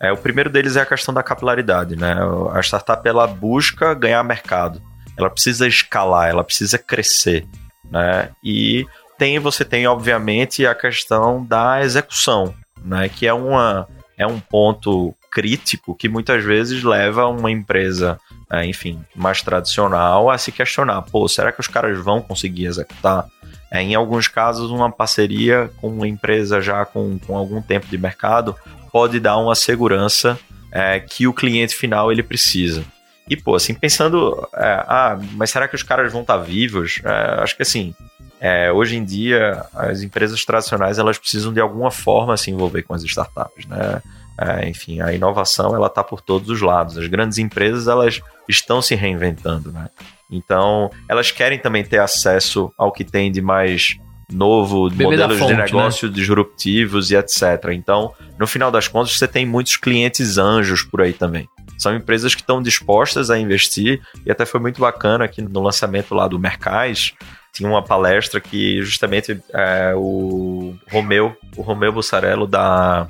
É, 0.00 0.12
o 0.12 0.16
primeiro 0.16 0.50
deles 0.50 0.76
é 0.76 0.82
a 0.82 0.86
questão 0.86 1.12
da 1.12 1.22
capilaridade, 1.22 1.96
né? 1.96 2.16
A 2.52 2.60
startup, 2.60 3.06
ela 3.08 3.26
busca 3.26 3.94
ganhar 3.94 4.22
mercado. 4.22 4.80
Ela 5.16 5.30
precisa 5.30 5.66
escalar, 5.66 6.28
ela 6.28 6.44
precisa 6.44 6.78
crescer, 6.78 7.46
né? 7.90 8.30
E 8.44 8.86
tem, 9.16 9.38
você 9.40 9.64
tem, 9.64 9.86
obviamente, 9.86 10.64
a 10.64 10.74
questão 10.74 11.44
da 11.44 11.82
execução, 11.82 12.54
né? 12.84 13.08
Que 13.08 13.26
é 13.26 13.32
uma 13.32 13.88
é 14.16 14.26
um 14.26 14.40
ponto 14.40 15.14
crítico 15.30 15.94
que 15.94 16.08
muitas 16.08 16.42
vezes 16.44 16.82
leva 16.82 17.26
uma 17.26 17.50
empresa, 17.50 18.18
enfim, 18.64 19.02
mais 19.14 19.42
tradicional 19.42 20.30
a 20.30 20.38
se 20.38 20.50
questionar: 20.50 21.02
pô, 21.02 21.28
será 21.28 21.52
que 21.52 21.60
os 21.60 21.68
caras 21.68 21.98
vão 21.98 22.20
conseguir 22.20 22.66
executar? 22.66 23.26
É, 23.70 23.82
em 23.82 23.94
alguns 23.94 24.28
casos, 24.28 24.70
uma 24.70 24.90
parceria 24.90 25.70
com 25.76 25.88
uma 25.88 26.08
empresa 26.08 26.60
já 26.60 26.84
com, 26.84 27.18
com 27.18 27.36
algum 27.36 27.60
tempo 27.60 27.86
de 27.86 27.98
mercado 27.98 28.56
pode 28.90 29.20
dar 29.20 29.36
uma 29.36 29.54
segurança 29.54 30.38
é, 30.72 30.98
que 31.00 31.26
o 31.26 31.34
cliente 31.34 31.74
final 31.74 32.10
ele 32.10 32.22
precisa. 32.22 32.82
E, 33.28 33.36
pô, 33.36 33.54
assim, 33.54 33.74
pensando, 33.74 34.48
é, 34.54 34.84
ah, 34.88 35.18
mas 35.34 35.50
será 35.50 35.68
que 35.68 35.74
os 35.74 35.82
caras 35.82 36.10
vão 36.10 36.22
estar 36.22 36.38
vivos? 36.38 37.00
É, 37.04 37.42
acho 37.42 37.54
que 37.54 37.62
assim, 37.62 37.94
é, 38.40 38.72
hoje 38.72 38.96
em 38.96 39.04
dia, 39.04 39.66
as 39.74 40.02
empresas 40.02 40.42
tradicionais 40.44 40.98
elas 40.98 41.18
precisam 41.18 41.52
de 41.52 41.60
alguma 41.60 41.90
forma 41.90 42.36
se 42.36 42.50
envolver 42.50 42.82
com 42.84 42.94
as 42.94 43.02
startups, 43.02 43.66
né? 43.66 44.00
É, 44.38 44.68
enfim, 44.68 45.00
a 45.00 45.12
inovação 45.12 45.74
ela 45.74 45.88
está 45.88 46.04
por 46.04 46.20
todos 46.20 46.48
os 46.48 46.60
lados. 46.60 46.96
As 46.96 47.08
grandes 47.08 47.38
empresas 47.38 47.88
elas 47.88 48.20
estão 48.48 48.80
se 48.80 48.94
reinventando, 48.94 49.72
né? 49.72 49.88
Então, 50.30 50.90
elas 51.08 51.30
querem 51.30 51.58
também 51.58 51.84
ter 51.84 51.98
acesso 51.98 52.72
ao 52.76 52.92
que 52.92 53.04
tem 53.04 53.32
de 53.32 53.40
mais 53.40 53.98
novo, 54.30 54.90
Bebê 54.90 55.04
modelos 55.04 55.38
fonte, 55.38 55.54
de 55.54 55.62
negócio 55.62 56.08
disruptivos 56.08 57.10
e 57.10 57.16
etc. 57.16 57.70
Então, 57.72 58.12
no 58.38 58.46
final 58.46 58.70
das 58.70 58.86
contas, 58.86 59.16
você 59.16 59.26
tem 59.26 59.46
muitos 59.46 59.76
clientes 59.76 60.38
anjos 60.38 60.82
por 60.82 61.00
aí 61.00 61.12
também. 61.12 61.48
São 61.78 61.94
empresas 61.94 62.34
que 62.34 62.42
estão 62.42 62.60
dispostas 62.60 63.30
a 63.30 63.38
investir 63.38 64.02
e 64.26 64.30
até 64.30 64.44
foi 64.44 64.60
muito 64.60 64.80
bacana 64.80 65.24
aqui 65.24 65.40
no 65.40 65.62
lançamento 65.62 66.14
lá 66.14 66.28
do 66.28 66.38
Mercais, 66.38 67.14
tinha 67.52 67.68
uma 67.68 67.82
palestra 67.82 68.40
que 68.40 68.82
justamente 68.82 69.40
é, 69.52 69.94
o 69.96 70.76
Romeu, 70.90 71.36
o 71.56 71.62
Romeu 71.62 71.92
Bussarello 71.92 72.46
da, 72.46 73.08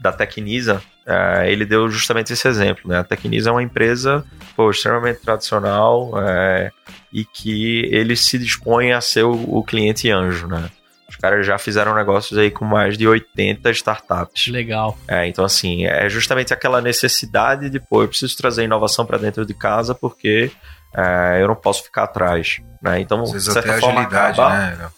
da 0.00 0.12
Tecnisa, 0.12 0.82
é, 1.06 1.50
ele 1.50 1.64
deu 1.66 1.88
justamente 1.90 2.32
esse 2.32 2.46
exemplo. 2.48 2.88
Né? 2.88 2.98
A 2.98 3.04
Tecnisa 3.04 3.50
é 3.50 3.52
uma 3.52 3.62
empresa 3.62 4.24
pô, 4.56 4.70
extremamente 4.70 5.20
tradicional 5.20 6.12
é, 6.26 6.70
e 7.12 7.24
que 7.24 7.88
ele 7.92 8.16
se 8.16 8.38
dispõe 8.38 8.92
a 8.92 9.00
ser 9.00 9.24
o, 9.24 9.32
o 9.32 9.62
cliente 9.64 10.10
anjo. 10.10 10.46
Né? 10.46 10.70
Os 11.08 11.16
caras 11.16 11.44
já 11.44 11.58
fizeram 11.58 11.94
negócios 11.94 12.38
aí 12.38 12.50
com 12.50 12.64
mais 12.64 12.96
de 12.96 13.06
80 13.06 13.70
startups. 13.72 14.46
Legal. 14.48 14.96
É, 15.08 15.26
então, 15.26 15.44
assim, 15.44 15.84
é 15.84 16.08
justamente 16.08 16.54
aquela 16.54 16.80
necessidade 16.80 17.68
de, 17.68 17.78
pô, 17.80 18.02
eu 18.02 18.08
preciso 18.08 18.36
trazer 18.36 18.64
inovação 18.64 19.04
para 19.04 19.18
dentro 19.18 19.44
de 19.44 19.52
casa 19.52 19.94
porque 19.94 20.50
é, 20.96 21.38
eu 21.42 21.48
não 21.48 21.56
posso 21.56 21.82
ficar 21.84 22.04
atrás. 22.04 22.60
Né? 22.82 23.00
Então, 23.00 23.22
Às 23.22 23.32
vezes 23.32 23.48
de 23.48 23.52
certa 23.52 23.70
até 23.72 23.80
forma, 23.80 24.00
agilidade, 24.00 24.40
acaba- 24.40 24.56
né? 24.56 24.88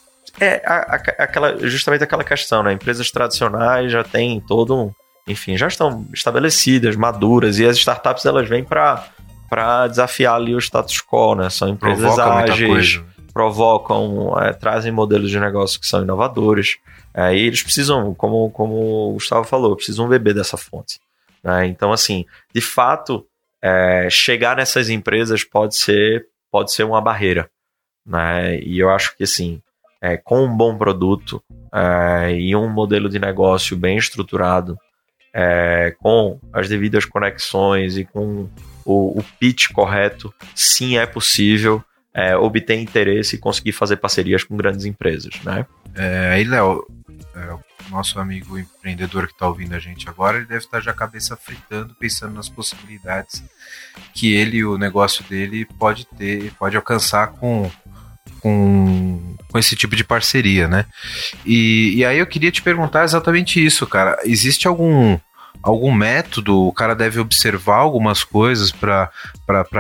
É 0.45 0.63
a- 0.67 0.97
a- 0.97 1.23
aquela, 1.25 1.57
justamente 1.69 2.03
aquela 2.05 2.25
questão, 2.25 2.63
né? 2.63 2.73
Empresas 2.73 3.11
tradicionais 3.11 3.93
já 3.93 4.03
têm 4.03 4.41
todo 4.41 4.77
um. 4.77 4.91
Enfim, 5.29 5.57
já 5.57 5.69
estão 5.69 6.05
estabelecidas, 6.13 6.97
maduras, 6.97 7.59
e 7.59 7.65
as 7.67 7.77
startups 7.77 8.27
elas 8.27 8.49
vêm 8.49 8.65
para 8.65 9.07
para 9.49 9.87
desafiar 9.87 10.35
ali 10.37 10.55
o 10.55 10.59
status 10.59 11.01
quo, 11.03 11.35
né? 11.35 11.51
São 11.51 11.69
empresas 11.69 12.01
Provoca 12.15 12.53
ágeis, 12.53 13.01
provocam, 13.35 14.35
é, 14.41 14.53
trazem 14.53 14.91
modelos 14.91 15.31
de 15.31 15.39
negócio 15.39 15.79
que 15.79 15.87
são 15.87 16.03
inovadores. 16.03 16.79
É, 17.15 17.35
e 17.37 17.47
eles 17.47 17.63
precisam, 17.63 18.15
como, 18.15 18.51
como 18.51 19.11
o 19.11 19.13
Gustavo 19.13 19.45
falou, 19.45 19.77
precisam 19.77 20.09
beber 20.09 20.33
dessa 20.35 20.57
fonte. 20.57 20.99
né? 21.45 21.67
Então, 21.67 21.93
assim, 21.93 22.25
de 22.55 22.61
fato, 22.63 23.27
é, 23.61 24.09
chegar 24.11 24.57
nessas 24.57 24.89
empresas 24.89 25.45
pode 25.45 25.77
ser, 25.77 26.27
pode 26.51 26.73
ser 26.73 26.85
uma 26.85 27.01
barreira. 27.03 27.51
Né? 28.07 28.59
E 28.61 28.79
eu 28.79 28.89
acho 28.91 29.15
que, 29.17 29.25
assim, 29.25 29.61
é, 30.03 30.17
com 30.17 30.45
um 30.45 30.57
bom 30.57 30.77
produto 30.77 31.41
é, 31.73 32.35
e 32.35 32.57
um 32.57 32.69
modelo 32.69 33.09
de 33.09 33.21
negócio 33.21 33.77
bem 33.77 33.97
estruturado, 33.97 34.77
é, 35.33 35.95
com 36.01 36.41
as 36.53 36.69
devidas 36.69 37.05
conexões 37.05 37.97
e 37.97 38.05
com 38.05 38.49
o, 38.85 39.19
o 39.19 39.25
pitch 39.39 39.69
correto, 39.73 40.35
sim 40.55 40.99
é 40.99 41.07
possível 41.07 41.83
é, 42.13 42.37
obter 42.37 42.79
interesse 42.79 43.37
e 43.37 43.39
conseguir 43.39 43.73
fazer 43.73 43.97
parcerias 43.97 44.45
com 44.45 44.57
grandes 44.57 44.85
empresas, 44.85 45.41
né? 45.43 45.65
É, 45.95 46.33
aí, 46.35 46.45
Léo, 46.45 46.87
é, 47.35 47.53
o 47.53 47.91
nosso 47.91 48.19
amigo 48.19 48.59
empreendedor 48.59 49.27
que 49.27 49.33
está 49.33 49.47
ouvindo 49.47 49.75
a 49.75 49.79
gente 49.79 50.09
agora, 50.09 50.37
ele 50.37 50.47
deve 50.47 50.65
estar 50.65 50.81
já 50.81 50.91
a 50.91 50.95
cabeça 50.95 51.37
fritando, 51.37 51.95
pensando 51.95 52.35
nas 52.35 52.49
possibilidades 52.49 53.43
que 54.13 54.35
ele 54.35 54.65
o 54.65 54.77
negócio 54.77 55.25
dele 55.25 55.65
pode 55.65 56.07
ter, 56.07 56.53
pode 56.55 56.77
alcançar 56.77 57.29
com, 57.29 57.71
com, 58.41 59.37
com 59.49 59.59
esse 59.59 59.77
tipo 59.77 59.95
de 59.97 60.05
parceria, 60.05 60.69
né? 60.69 60.87
E, 61.45 61.95
e 61.97 62.05
aí 62.05 62.19
eu 62.19 62.27
queria 62.27 62.51
te 62.51 62.63
perguntar 62.63 63.05
exatamente 63.05 63.65
isso, 63.65 63.87
cara. 63.87 64.19
Existe 64.25 64.67
algum 64.67 65.19
algum 65.63 65.93
método, 65.93 66.67
o 66.67 66.73
cara 66.73 66.95
deve 66.95 67.21
observar 67.21 67.77
algumas 67.77 68.25
coisas 68.25 68.73
para 68.73 69.13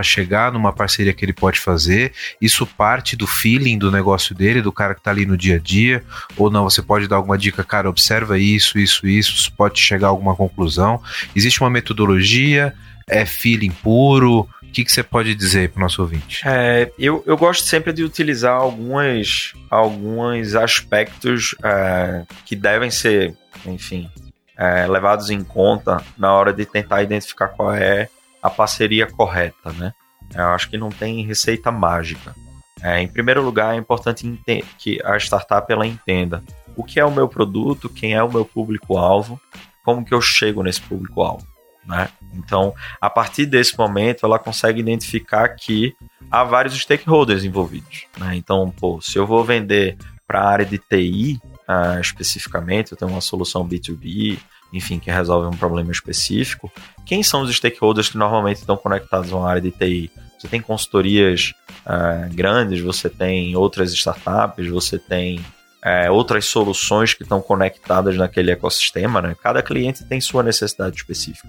chegar 0.02 0.52
numa 0.52 0.72
parceria 0.72 1.12
que 1.12 1.24
ele 1.24 1.32
pode 1.32 1.58
fazer. 1.58 2.12
Isso 2.40 2.64
parte 2.64 3.16
do 3.16 3.26
feeling 3.26 3.78
do 3.78 3.90
negócio 3.90 4.34
dele, 4.34 4.62
do 4.62 4.70
cara 4.70 4.94
que 4.94 5.00
está 5.00 5.10
ali 5.10 5.26
no 5.26 5.36
dia 5.36 5.56
a 5.56 5.58
dia, 5.58 6.04
ou 6.36 6.50
não, 6.50 6.64
você 6.64 6.80
pode 6.80 7.08
dar 7.08 7.16
alguma 7.16 7.36
dica, 7.36 7.64
cara, 7.64 7.90
observa 7.90 8.38
isso, 8.38 8.78
isso, 8.78 9.06
isso, 9.06 9.52
pode 9.54 9.80
chegar 9.80 10.06
a 10.06 10.10
alguma 10.10 10.36
conclusão. 10.36 11.02
Existe 11.34 11.60
uma 11.60 11.70
metodologia, 11.70 12.72
é 13.08 13.26
feeling 13.26 13.72
puro, 13.82 14.48
O 14.72 14.74
que, 14.74 14.86
que 14.86 14.90
você 14.90 15.02
pode 15.02 15.34
dizer 15.34 15.68
para 15.68 15.80
o 15.80 15.82
nosso 15.82 16.00
ouvinte? 16.00 16.40
É, 16.48 16.90
eu, 16.98 17.22
eu 17.26 17.36
gosto 17.36 17.66
sempre 17.66 17.92
de 17.92 18.02
utilizar 18.02 18.54
algumas, 18.54 19.52
alguns 19.68 20.54
aspectos 20.54 21.54
é, 21.62 22.24
que 22.46 22.56
devem 22.56 22.90
ser, 22.90 23.36
enfim, 23.66 24.10
é, 24.56 24.86
levados 24.86 25.28
em 25.28 25.44
conta 25.44 26.02
na 26.16 26.32
hora 26.32 26.54
de 26.54 26.64
tentar 26.64 27.02
identificar 27.02 27.48
qual 27.48 27.74
é 27.74 28.08
a 28.42 28.48
parceria 28.48 29.06
correta, 29.06 29.70
né? 29.72 29.92
Eu 30.34 30.46
acho 30.46 30.70
que 30.70 30.78
não 30.78 30.88
tem 30.88 31.22
receita 31.22 31.70
mágica. 31.70 32.34
É, 32.82 32.98
em 32.98 33.08
primeiro 33.08 33.42
lugar, 33.42 33.74
é 33.74 33.76
importante 33.76 34.40
que 34.78 34.98
a 35.04 35.18
startup 35.18 35.70
ela 35.70 35.86
entenda 35.86 36.42
o 36.74 36.82
que 36.82 36.98
é 36.98 37.04
o 37.04 37.12
meu 37.12 37.28
produto, 37.28 37.90
quem 37.90 38.14
é 38.14 38.22
o 38.22 38.32
meu 38.32 38.46
público-alvo, 38.46 39.38
como 39.84 40.02
que 40.02 40.14
eu 40.14 40.22
chego 40.22 40.62
nesse 40.62 40.80
público-alvo. 40.80 41.51
Né? 41.86 42.08
Então, 42.34 42.74
a 43.00 43.10
partir 43.10 43.46
desse 43.46 43.76
momento, 43.76 44.24
ela 44.24 44.38
consegue 44.38 44.80
identificar 44.80 45.48
que 45.48 45.94
há 46.30 46.44
vários 46.44 46.74
stakeholders 46.74 47.44
envolvidos. 47.44 48.06
Né? 48.18 48.36
Então, 48.36 48.70
pô, 48.70 49.00
se 49.00 49.18
eu 49.18 49.26
vou 49.26 49.44
vender 49.44 49.96
para 50.26 50.40
a 50.40 50.48
área 50.48 50.66
de 50.66 50.78
TI 50.78 51.40
uh, 51.68 52.00
especificamente, 52.00 52.92
eu 52.92 52.98
tenho 52.98 53.10
uma 53.10 53.20
solução 53.20 53.68
B2B, 53.68 54.38
enfim, 54.72 54.98
que 54.98 55.10
resolve 55.10 55.54
um 55.54 55.58
problema 55.58 55.92
específico, 55.92 56.72
quem 57.04 57.22
são 57.22 57.42
os 57.42 57.54
stakeholders 57.54 58.08
que 58.08 58.16
normalmente 58.16 58.58
estão 58.58 58.76
conectados 58.76 59.32
a 59.32 59.36
uma 59.36 59.48
área 59.48 59.60
de 59.60 59.70
TI? 59.70 60.10
Você 60.38 60.48
tem 60.48 60.60
consultorias 60.60 61.52
uh, 61.86 62.34
grandes, 62.34 62.80
você 62.80 63.08
tem 63.08 63.54
outras 63.54 63.92
startups, 63.92 64.68
você 64.68 64.98
tem 64.98 65.38
uh, 65.38 66.12
outras 66.12 66.46
soluções 66.46 67.14
que 67.14 67.22
estão 67.22 67.40
conectadas 67.40 68.16
naquele 68.16 68.50
ecossistema, 68.50 69.20
né? 69.20 69.36
Cada 69.40 69.62
cliente 69.62 70.04
tem 70.04 70.20
sua 70.20 70.42
necessidade 70.42 70.96
específica. 70.96 71.48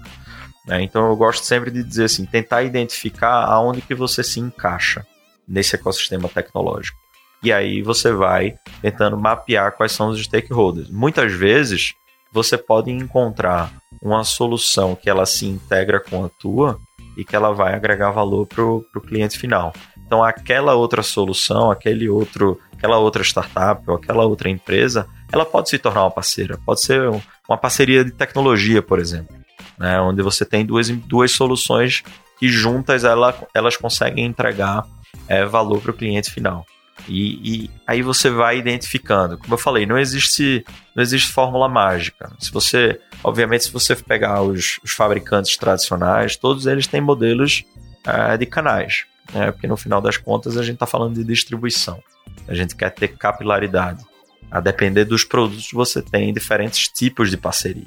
Né? 0.66 0.82
Então 0.82 1.08
eu 1.08 1.16
gosto 1.16 1.44
sempre 1.44 1.70
de 1.70 1.82
dizer 1.82 2.04
assim, 2.04 2.24
tentar 2.24 2.62
identificar 2.62 3.44
aonde 3.44 3.80
que 3.80 3.94
você 3.94 4.22
se 4.22 4.40
encaixa 4.40 5.06
nesse 5.46 5.74
ecossistema 5.76 6.28
tecnológico. 6.28 6.98
E 7.42 7.52
aí 7.52 7.82
você 7.82 8.10
vai 8.10 8.54
tentando 8.80 9.18
mapear 9.18 9.72
quais 9.72 9.92
são 9.92 10.08
os 10.08 10.22
stakeholders. 10.22 10.88
Muitas 10.88 11.32
vezes 11.32 11.92
você 12.32 12.56
pode 12.56 12.90
encontrar 12.90 13.70
uma 14.02 14.24
solução 14.24 14.96
que 14.96 15.10
ela 15.10 15.26
se 15.26 15.46
integra 15.46 16.00
com 16.00 16.24
a 16.24 16.28
tua 16.28 16.78
e 17.16 17.24
que 17.24 17.36
ela 17.36 17.52
vai 17.52 17.74
agregar 17.74 18.10
valor 18.10 18.46
para 18.46 18.64
o 18.64 18.82
cliente 19.06 19.38
final. 19.38 19.72
Então, 20.06 20.22
aquela 20.22 20.74
outra 20.74 21.02
solução, 21.02 21.70
aquele 21.70 22.08
outro, 22.08 22.58
aquela 22.72 22.98
outra 22.98 23.22
startup 23.22 23.82
ou 23.88 23.96
aquela 23.96 24.24
outra 24.24 24.50
empresa, 24.50 25.06
ela 25.32 25.44
pode 25.44 25.70
se 25.70 25.78
tornar 25.78 26.02
uma 26.02 26.10
parceira. 26.10 26.58
Pode 26.64 26.80
ser 26.80 27.08
uma 27.48 27.56
parceria 27.56 28.04
de 28.04 28.10
tecnologia, 28.10 28.82
por 28.82 28.98
exemplo, 28.98 29.34
né? 29.78 30.00
onde 30.00 30.22
você 30.22 30.44
tem 30.44 30.64
duas, 30.64 30.88
duas 30.90 31.32
soluções 31.32 32.02
que 32.38 32.48
juntas 32.48 33.04
ela, 33.04 33.34
elas 33.54 33.76
conseguem 33.76 34.24
entregar 34.24 34.84
é, 35.28 35.44
valor 35.44 35.80
para 35.80 35.90
o 35.90 35.94
cliente 35.94 36.30
final. 36.30 36.66
E, 37.08 37.64
e, 37.64 37.70
aí 37.86 38.02
você 38.02 38.30
vai 38.30 38.58
identificando. 38.58 39.36
Como 39.38 39.54
eu 39.54 39.58
falei, 39.58 39.84
não 39.84 39.98
existe, 39.98 40.64
não 40.94 41.02
existe 41.02 41.30
fórmula 41.30 41.68
mágica. 41.68 42.30
Se 42.38 42.50
você, 42.50 42.98
obviamente, 43.22 43.64
se 43.64 43.72
você 43.72 43.94
pegar 43.94 44.42
os, 44.42 44.78
os 44.82 44.92
fabricantes 44.92 45.56
tradicionais, 45.56 46.36
todos 46.36 46.66
eles 46.66 46.86
têm 46.86 47.00
modelos 47.00 47.64
uh, 48.06 48.38
de 48.38 48.46
canais, 48.46 49.04
né? 49.32 49.50
porque 49.52 49.66
no 49.66 49.76
final 49.76 50.00
das 50.00 50.16
contas 50.16 50.56
a 50.56 50.62
gente 50.62 50.74
está 50.74 50.86
falando 50.86 51.14
de 51.14 51.24
distribuição. 51.24 52.02
A 52.48 52.54
gente 52.54 52.74
quer 52.74 52.90
ter 52.90 53.08
capilaridade. 53.08 54.04
A 54.50 54.60
depender 54.60 55.04
dos 55.04 55.24
produtos, 55.24 55.70
você 55.72 56.00
tem 56.00 56.32
diferentes 56.32 56.88
tipos 56.88 57.28
de 57.28 57.36
parceria. 57.36 57.86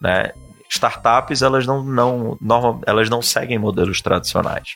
Né? 0.00 0.32
Startups 0.68 1.42
elas 1.42 1.66
não, 1.66 1.82
não, 1.82 2.36
normal, 2.40 2.80
elas 2.86 3.08
não 3.08 3.22
seguem 3.22 3.58
modelos 3.58 4.00
tradicionais. 4.00 4.74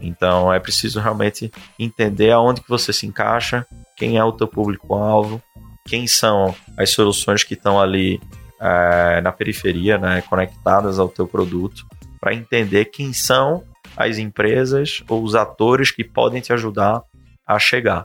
Então 0.00 0.52
é 0.52 0.58
preciso 0.58 1.00
realmente 1.00 1.50
entender 1.78 2.30
aonde 2.30 2.60
que 2.60 2.68
você 2.68 2.92
se 2.92 3.06
encaixa, 3.06 3.66
quem 3.96 4.16
é 4.16 4.24
o 4.24 4.32
teu 4.32 4.48
público-alvo, 4.48 5.42
quem 5.86 6.06
são 6.06 6.54
as 6.76 6.90
soluções 6.90 7.44
que 7.44 7.54
estão 7.54 7.80
ali 7.80 8.20
é, 8.60 9.20
na 9.20 9.32
periferia, 9.32 9.98
né, 9.98 10.22
conectadas 10.22 10.98
ao 10.98 11.08
teu 11.08 11.26
produto, 11.26 11.86
para 12.20 12.34
entender 12.34 12.86
quem 12.86 13.12
são 13.12 13.64
as 13.96 14.18
empresas 14.18 15.02
ou 15.08 15.22
os 15.22 15.34
atores 15.34 15.90
que 15.90 16.04
podem 16.04 16.40
te 16.40 16.52
ajudar 16.52 17.02
a 17.46 17.58
chegar. 17.58 18.04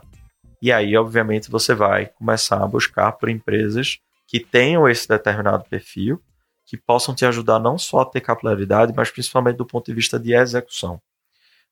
E 0.60 0.72
aí, 0.72 0.96
obviamente, 0.96 1.50
você 1.50 1.74
vai 1.74 2.06
começar 2.06 2.62
a 2.62 2.66
buscar 2.66 3.12
por 3.12 3.28
empresas 3.28 3.98
que 4.26 4.40
tenham 4.40 4.88
esse 4.88 5.06
determinado 5.06 5.64
perfil 5.68 6.20
que 6.66 6.76
possam 6.76 7.14
te 7.14 7.24
ajudar 7.24 7.58
não 7.60 7.78
só 7.78 8.00
a 8.00 8.04
ter 8.04 8.20
capilaridade, 8.20 8.92
mas 8.94 9.10
principalmente 9.10 9.56
do 9.56 9.66
ponto 9.66 9.86
de 9.86 9.94
vista 9.94 10.18
de 10.18 10.34
execução. 10.34 11.00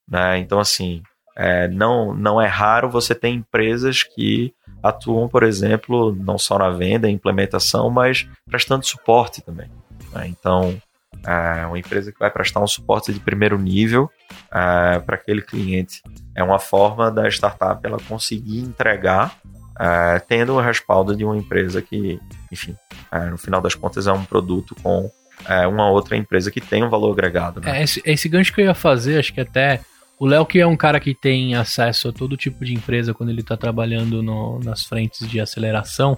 Né? 0.09 0.39
Então, 0.39 0.61
assim, 0.61 1.03
é, 1.37 1.67
não, 1.69 2.15
não 2.15 2.41
é 2.41 2.47
raro 2.47 2.89
você 2.89 3.15
ter 3.15 3.29
empresas 3.29 4.03
que 4.05 4.55
atuam, 4.83 5.29
por 5.29 5.43
exemplo, 5.43 6.15
não 6.15 6.39
só 6.39 6.59
na 6.59 6.71
venda 6.71 7.09
e 7.09 7.13
implementação, 7.13 7.91
mas 7.91 8.29
prestando 8.47 8.87
suporte 8.87 9.43
também. 9.43 9.69
Né? 10.13 10.29
Então, 10.29 10.81
é 11.27 11.67
uma 11.67 11.79
empresa 11.79 12.13
que 12.13 12.19
vai 12.19 12.31
prestar 12.31 12.61
um 12.61 12.67
suporte 12.67 13.13
de 13.13 13.19
primeiro 13.19 13.59
nível 13.59 14.11
é, 14.53 14.99
para 15.01 15.17
aquele 15.17 15.43
cliente. 15.43 16.03
É 16.37 16.43
uma 16.43 16.59
forma 16.59 17.11
da 17.11 17.29
startup 17.29 17.81
ela 17.85 17.99
conseguir 18.09 18.61
entregar 18.61 19.37
é, 19.79 20.19
tendo 20.21 20.55
o 20.55 20.61
respaldo 20.61 21.17
de 21.17 21.25
uma 21.25 21.37
empresa 21.37 21.83
que, 21.83 22.21
enfim, 22.51 22.77
é, 23.11 23.27
no 23.27 23.39
final 23.39 23.61
das 23.61 23.75
contas 23.75 24.07
é 24.07 24.13
um 24.13 24.25
produto 24.25 24.75
com 24.83 25.11
é, 25.49 25.67
uma 25.67 25.91
outra 25.91 26.17
empresa 26.17 26.51
que 26.51 26.61
tem 26.61 26.85
um 26.85 26.91
valor 26.91 27.13
agregado. 27.13 27.61
Né? 27.61 27.81
É, 27.81 27.83
esse, 27.83 28.03
esse 28.05 28.29
gancho 28.29 28.53
que 28.53 28.61
eu 28.61 28.67
ia 28.67 28.75
fazer, 28.75 29.19
acho 29.19 29.33
que 29.33 29.41
até 29.41 29.81
o 30.19 30.27
Léo, 30.27 30.47
que 30.47 30.61
é 30.61 30.67
um 30.67 30.77
cara 30.77 31.01
que 31.01 31.15
tem 31.15 31.55
acesso 31.55 32.09
a 32.09 32.13
todo 32.13 32.37
tipo 32.37 32.65
de 32.65 32.73
empresa 32.73 33.13
quando 33.13 33.31
ele 33.31 33.41
está 33.41 33.57
trabalhando 33.57 34.23
no, 34.23 34.61
nas 34.61 34.85
frentes 34.85 35.29
de 35.29 35.41
aceleração, 35.41 36.17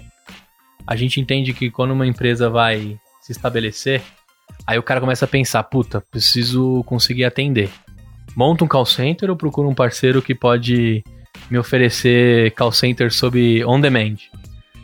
a 0.86 0.94
gente 0.94 1.20
entende 1.20 1.52
que 1.52 1.70
quando 1.70 1.92
uma 1.92 2.06
empresa 2.06 2.50
vai 2.50 2.98
se 3.22 3.32
estabelecer, 3.32 4.02
aí 4.66 4.78
o 4.78 4.82
cara 4.82 5.00
começa 5.00 5.24
a 5.24 5.28
pensar, 5.28 5.62
puta, 5.64 6.00
preciso 6.10 6.84
conseguir 6.84 7.24
atender. 7.24 7.70
Monta 8.36 8.64
um 8.64 8.68
call 8.68 8.84
center 8.84 9.30
ou 9.30 9.36
procura 9.36 9.66
um 9.66 9.74
parceiro 9.74 10.20
que 10.20 10.34
pode 10.34 11.02
me 11.50 11.58
oferecer 11.58 12.50
call 12.52 12.72
center 12.72 13.12
sob 13.12 13.64
on 13.64 13.80
demand. 13.80 14.16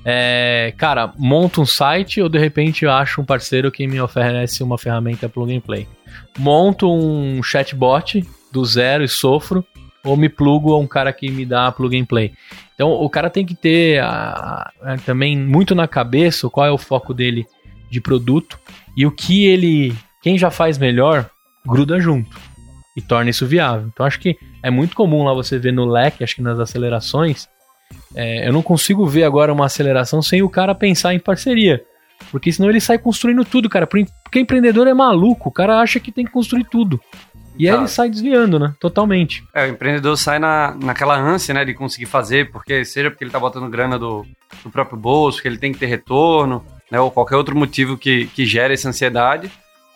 É, 0.04 0.74
cara, 0.76 1.12
monta 1.16 1.60
um 1.60 1.66
site 1.66 2.20
ou 2.20 2.28
de 2.28 2.38
repente 2.38 2.84
eu 2.84 2.90
acho 2.90 3.20
um 3.20 3.24
parceiro 3.24 3.70
que 3.70 3.86
me 3.86 4.00
oferece 4.00 4.62
uma 4.62 4.76
ferramenta 4.76 5.28
plug 5.28 5.54
and 5.54 5.60
play. 5.60 5.86
Monto 6.38 6.92
um 6.92 7.42
chatbot 7.42 8.26
do 8.50 8.64
zero 8.64 9.04
e 9.04 9.08
sofro, 9.08 9.64
ou 10.04 10.16
me 10.16 10.28
plugo 10.28 10.74
a 10.74 10.78
um 10.78 10.86
cara 10.86 11.12
que 11.12 11.30
me 11.30 11.46
dá 11.46 11.70
plug 11.70 11.96
and 11.96 12.04
play. 12.04 12.32
Então 12.74 12.90
o 12.90 13.08
cara 13.08 13.30
tem 13.30 13.46
que 13.46 13.54
ter 13.54 14.00
a, 14.02 14.70
a, 14.82 14.96
também 14.98 15.38
muito 15.38 15.74
na 15.74 15.86
cabeça 15.86 16.50
qual 16.50 16.66
é 16.66 16.70
o 16.70 16.78
foco 16.78 17.14
dele 17.14 17.46
de 17.88 18.00
produto 18.00 18.58
e 18.96 19.06
o 19.06 19.10
que 19.10 19.46
ele, 19.46 19.94
quem 20.20 20.36
já 20.36 20.50
faz 20.50 20.78
melhor, 20.78 21.30
gruda 21.64 22.00
junto 22.00 22.51
e 22.96 23.00
torna 23.00 23.30
isso 23.30 23.46
viável. 23.46 23.88
Então 23.92 24.04
acho 24.04 24.20
que 24.20 24.36
é 24.62 24.70
muito 24.70 24.94
comum 24.94 25.24
lá 25.24 25.34
você 25.34 25.58
ver 25.58 25.72
no 25.72 25.84
leque, 25.84 26.22
acho 26.22 26.36
que 26.36 26.42
nas 26.42 26.58
acelerações, 26.58 27.48
é, 28.14 28.46
eu 28.46 28.52
não 28.52 28.62
consigo 28.62 29.06
ver 29.06 29.24
agora 29.24 29.52
uma 29.52 29.66
aceleração 29.66 30.22
sem 30.22 30.42
o 30.42 30.48
cara 30.48 30.74
pensar 30.74 31.14
em 31.14 31.18
parceria. 31.18 31.82
Porque 32.30 32.52
senão 32.52 32.70
ele 32.70 32.80
sai 32.80 32.98
construindo 32.98 33.44
tudo, 33.44 33.68
cara. 33.68 33.86
Porque 33.86 34.38
empreendedor 34.38 34.86
é 34.86 34.94
maluco, 34.94 35.48
o 35.48 35.52
cara 35.52 35.80
acha 35.80 35.98
que 35.98 36.12
tem 36.12 36.24
que 36.24 36.30
construir 36.30 36.64
tudo. 36.64 37.00
E 37.58 37.68
aí 37.68 37.74
tá. 37.74 37.80
ele 37.80 37.88
sai 37.88 38.08
desviando, 38.08 38.58
né? 38.58 38.74
Totalmente. 38.80 39.44
É, 39.54 39.66
o 39.66 39.68
empreendedor 39.68 40.16
sai 40.16 40.38
na, 40.38 40.74
naquela 40.80 41.18
ânsia, 41.18 41.52
né, 41.52 41.64
de 41.64 41.74
conseguir 41.74 42.06
fazer, 42.06 42.50
porque 42.50 42.84
seja 42.84 43.10
porque 43.10 43.24
ele 43.24 43.30
tá 43.30 43.38
botando 43.38 43.68
grana 43.68 43.98
do, 43.98 44.24
do 44.64 44.70
próprio 44.70 44.98
bolso, 44.98 45.42
que 45.42 45.48
ele 45.48 45.58
tem 45.58 45.72
que 45.72 45.78
ter 45.78 45.86
retorno, 45.86 46.64
né, 46.90 46.98
ou 46.98 47.10
qualquer 47.10 47.36
outro 47.36 47.56
motivo 47.56 47.98
que, 47.98 48.26
que 48.28 48.46
gere 48.46 48.72
essa 48.72 48.88
ansiedade. 48.88 49.50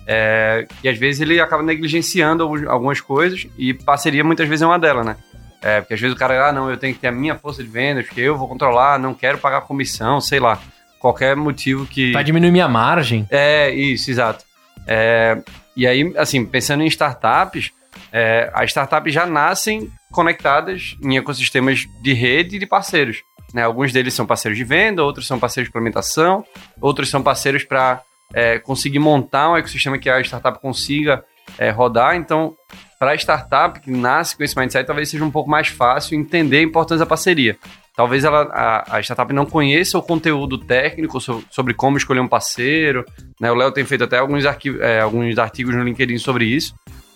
É, 0.06 0.66
e 0.84 0.88
às 0.88 0.96
vezes 0.96 1.20
ele 1.20 1.40
acaba 1.40 1.62
negligenciando 1.62 2.44
algumas 2.68 3.00
coisas 3.00 3.46
e 3.58 3.74
parceria 3.74 4.22
muitas 4.22 4.48
vezes 4.48 4.62
é 4.62 4.66
uma 4.66 4.78
delas, 4.78 5.04
né? 5.04 5.16
É, 5.60 5.80
porque 5.80 5.94
às 5.94 6.00
vezes 6.00 6.14
o 6.14 6.18
cara, 6.18 6.48
ah, 6.48 6.52
não, 6.52 6.70
eu 6.70 6.76
tenho 6.76 6.94
que 6.94 7.00
ter 7.00 7.08
a 7.08 7.12
minha 7.12 7.34
força 7.34 7.62
de 7.62 7.68
vendas, 7.68 8.06
porque 8.06 8.20
eu 8.20 8.36
vou 8.36 8.46
controlar, 8.46 8.98
não 8.98 9.12
quero 9.12 9.38
pagar 9.38 9.62
comissão, 9.62 10.20
sei 10.20 10.38
lá. 10.38 10.60
Qualquer 11.00 11.34
motivo 11.34 11.86
que. 11.86 12.12
Vai 12.12 12.22
diminuir 12.22 12.52
minha 12.52 12.68
margem. 12.68 13.26
É, 13.30 13.70
isso, 13.70 14.10
exato. 14.10 14.44
É, 14.86 15.42
e 15.76 15.86
aí, 15.86 16.12
assim, 16.16 16.44
pensando 16.44 16.82
em 16.82 16.86
startups, 16.86 17.72
é, 18.12 18.50
as 18.54 18.70
startups 18.70 19.12
já 19.12 19.26
nascem 19.26 19.90
conectadas 20.12 20.96
em 21.02 21.16
ecossistemas 21.16 21.84
de 22.02 22.12
rede 22.12 22.56
e 22.56 22.58
de 22.58 22.66
parceiros. 22.66 23.18
Né? 23.52 23.62
Alguns 23.62 23.92
deles 23.92 24.14
são 24.14 24.26
parceiros 24.26 24.56
de 24.56 24.64
venda, 24.64 25.02
outros 25.02 25.26
são 25.26 25.38
parceiros 25.38 25.66
de 25.66 25.70
implementação, 25.70 26.44
outros 26.80 27.10
são 27.10 27.22
parceiros 27.22 27.64
para 27.64 28.00
é, 28.34 28.58
conseguir 28.58 28.98
montar 28.98 29.50
um 29.50 29.56
ecossistema 29.56 29.98
que 29.98 30.08
a 30.08 30.20
startup 30.20 30.60
consiga 30.60 31.24
é, 31.58 31.70
rodar. 31.70 32.16
Então, 32.16 32.56
para 32.98 33.12
a 33.12 33.14
startup 33.14 33.80
que 33.80 33.90
nasce 33.90 34.36
com 34.36 34.42
esse 34.42 34.58
mindset, 34.58 34.86
talvez 34.86 35.08
seja 35.08 35.24
um 35.24 35.30
pouco 35.30 35.50
mais 35.50 35.68
fácil 35.68 36.18
entender 36.18 36.58
a 36.58 36.62
importância 36.62 37.04
da 37.04 37.06
parceria. 37.06 37.56
Talvez 37.94 38.24
ela, 38.24 38.42
a, 38.52 38.96
a 38.96 39.00
startup 39.00 39.32
não 39.32 39.46
conheça 39.46 39.96
o 39.96 40.02
conteúdo 40.02 40.58
técnico 40.58 41.18
sobre 41.20 41.72
como 41.72 41.96
escolher 41.96 42.20
um 42.20 42.28
parceiro. 42.28 43.04
Né? 43.40 43.50
O 43.50 43.54
Léo 43.54 43.72
tem 43.72 43.84
feito 43.86 44.04
até 44.04 44.18
alguns, 44.18 44.44
arquivos, 44.44 44.80
é, 44.82 45.00
alguns 45.00 45.38
artigos 45.38 45.74
no 45.74 45.82
LinkedIn 45.82 46.18
sobre 46.18 46.44
isso. 46.44 46.74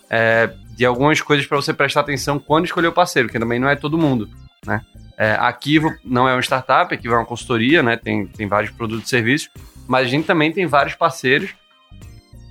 É, 0.08 0.50
de 0.74 0.86
algumas 0.86 1.20
coisas 1.20 1.46
para 1.46 1.56
você 1.56 1.74
prestar 1.74 2.00
atenção 2.00 2.38
quando 2.38 2.64
escolher 2.64 2.88
o 2.88 2.92
parceiro, 2.92 3.28
que 3.28 3.38
também 3.38 3.58
não 3.58 3.68
é 3.68 3.76
todo 3.76 3.98
mundo, 3.98 4.28
né? 4.66 4.80
É, 5.18 5.36
a 5.38 5.52
Kivo 5.52 5.94
não 6.02 6.26
é 6.26 6.32
uma 6.32 6.40
startup, 6.40 6.94
a 6.94 6.96
Kivo 6.96 7.12
é 7.12 7.18
uma 7.18 7.26
consultoria, 7.26 7.82
né? 7.82 7.98
Tem, 7.98 8.26
tem 8.26 8.48
vários 8.48 8.72
produtos 8.72 9.04
e 9.04 9.10
serviços, 9.10 9.50
mas 9.90 10.06
a 10.06 10.08
gente 10.08 10.24
também 10.24 10.52
tem 10.52 10.66
vários 10.66 10.94
parceiros 10.94 11.50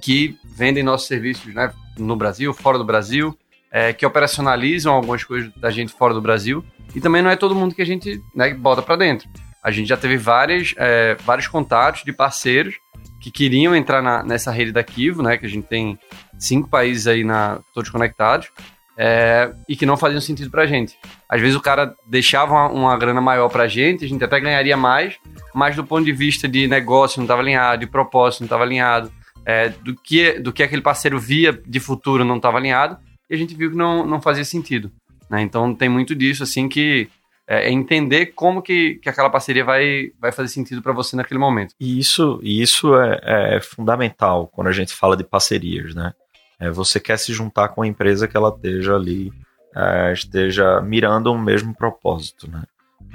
que 0.01 0.37
vendem 0.43 0.83
nossos 0.83 1.07
serviços 1.07 1.53
né, 1.55 1.71
no 1.97 2.17
Brasil, 2.17 2.53
fora 2.53 2.77
do 2.77 2.83
Brasil, 2.83 3.33
é, 3.71 3.93
que 3.93 4.05
operacionalizam 4.05 4.93
algumas 4.93 5.23
coisas 5.23 5.49
da 5.55 5.71
gente 5.71 5.93
fora 5.93 6.13
do 6.13 6.21
Brasil. 6.21 6.61
E 6.93 6.99
também 6.99 7.21
não 7.21 7.29
é 7.29 7.37
todo 7.37 7.55
mundo 7.55 7.73
que 7.73 7.81
a 7.81 7.85
gente 7.85 8.21
né, 8.35 8.53
bota 8.53 8.81
para 8.81 8.97
dentro. 8.97 9.29
A 9.63 9.71
gente 9.71 9.87
já 9.87 9.95
teve 9.95 10.17
várias, 10.17 10.73
é, 10.75 11.15
vários 11.23 11.47
contatos 11.47 12.03
de 12.03 12.11
parceiros 12.11 12.75
que 13.21 13.31
queriam 13.31 13.73
entrar 13.73 14.01
na, 14.01 14.21
nessa 14.21 14.51
rede 14.51 14.73
da 14.73 14.83
Kivo, 14.83 15.23
né? 15.23 15.37
Que 15.37 15.45
a 15.45 15.49
gente 15.49 15.65
tem 15.65 15.97
cinco 16.37 16.69
países 16.69 17.07
aí 17.07 17.23
na, 17.23 17.61
todos 17.73 17.89
conectados. 17.89 18.49
É, 18.97 19.53
e 19.69 19.77
que 19.77 19.85
não 19.85 19.95
faziam 19.95 20.19
sentido 20.19 20.51
pra 20.51 20.65
gente. 20.65 20.97
Às 21.29 21.39
vezes 21.39 21.55
o 21.55 21.61
cara 21.61 21.95
deixava 22.05 22.51
uma, 22.53 22.67
uma 22.67 22.97
grana 22.97 23.21
maior 23.21 23.47
pra 23.47 23.65
gente, 23.65 24.03
a 24.03 24.07
gente 24.09 24.21
até 24.25 24.37
ganharia 24.41 24.75
mais, 24.75 25.17
mas 25.53 25.75
do 25.75 25.83
ponto 25.83 26.05
de 26.05 26.11
vista 26.11 26.47
de 26.47 26.67
negócio 26.67 27.19
não 27.19 27.25
estava 27.25 27.41
alinhado, 27.41 27.79
de 27.79 27.87
propósito 27.87 28.41
não 28.41 28.45
estava 28.45 28.63
alinhado, 28.63 29.11
é, 29.45 29.69
do, 29.69 29.95
que, 29.95 30.39
do 30.39 30.53
que 30.53 30.63
aquele 30.63 30.81
parceiro 30.81 31.19
via 31.19 31.51
de 31.51 31.79
futuro 31.79 32.23
não 32.23 32.37
estava 32.37 32.57
alinhado, 32.57 32.97
e 33.29 33.33
a 33.33 33.37
gente 33.37 33.55
viu 33.55 33.71
que 33.71 33.77
não, 33.77 34.05
não 34.05 34.21
fazia 34.21 34.45
sentido. 34.45 34.91
Né? 35.29 35.41
Então 35.41 35.73
tem 35.73 35.87
muito 35.87 36.15
disso, 36.15 36.43
assim, 36.43 36.67
que 36.67 37.09
é, 37.47 37.67
é 37.67 37.71
entender 37.71 38.27
como 38.27 38.61
que, 38.61 38.95
que 38.95 39.09
aquela 39.09 39.29
parceria 39.29 39.65
vai, 39.65 40.11
vai 40.19 40.31
fazer 40.31 40.49
sentido 40.49 40.81
para 40.81 40.93
você 40.93 41.15
naquele 41.15 41.39
momento. 41.39 41.73
E 41.79 41.99
isso, 41.99 42.39
isso 42.43 42.95
é, 42.95 43.55
é 43.57 43.59
fundamental 43.61 44.47
quando 44.47 44.67
a 44.67 44.71
gente 44.71 44.93
fala 44.93 45.17
de 45.17 45.23
parcerias, 45.23 45.95
né? 45.95 46.13
É, 46.59 46.69
você 46.69 46.99
quer 46.99 47.17
se 47.17 47.31
juntar 47.33 47.69
com 47.69 47.81
a 47.81 47.87
empresa 47.87 48.27
que 48.27 48.35
ela 48.35 48.49
esteja 48.49 48.95
ali, 48.95 49.31
é, 49.75 50.11
esteja 50.11 50.81
mirando 50.81 51.31
o 51.31 51.37
mesmo 51.37 51.73
propósito, 51.73 52.49
né? 52.49 52.63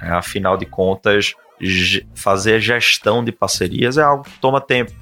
É, 0.01 0.09
afinal 0.09 0.57
de 0.57 0.67
contas, 0.67 1.35
fazer 2.15 2.61
gestão 2.61 3.25
de 3.25 3.33
parcerias 3.33 3.99
é 3.99 4.03
algo 4.03 4.25
que 4.25 4.39
toma 4.39 4.61
tempo, 4.61 4.93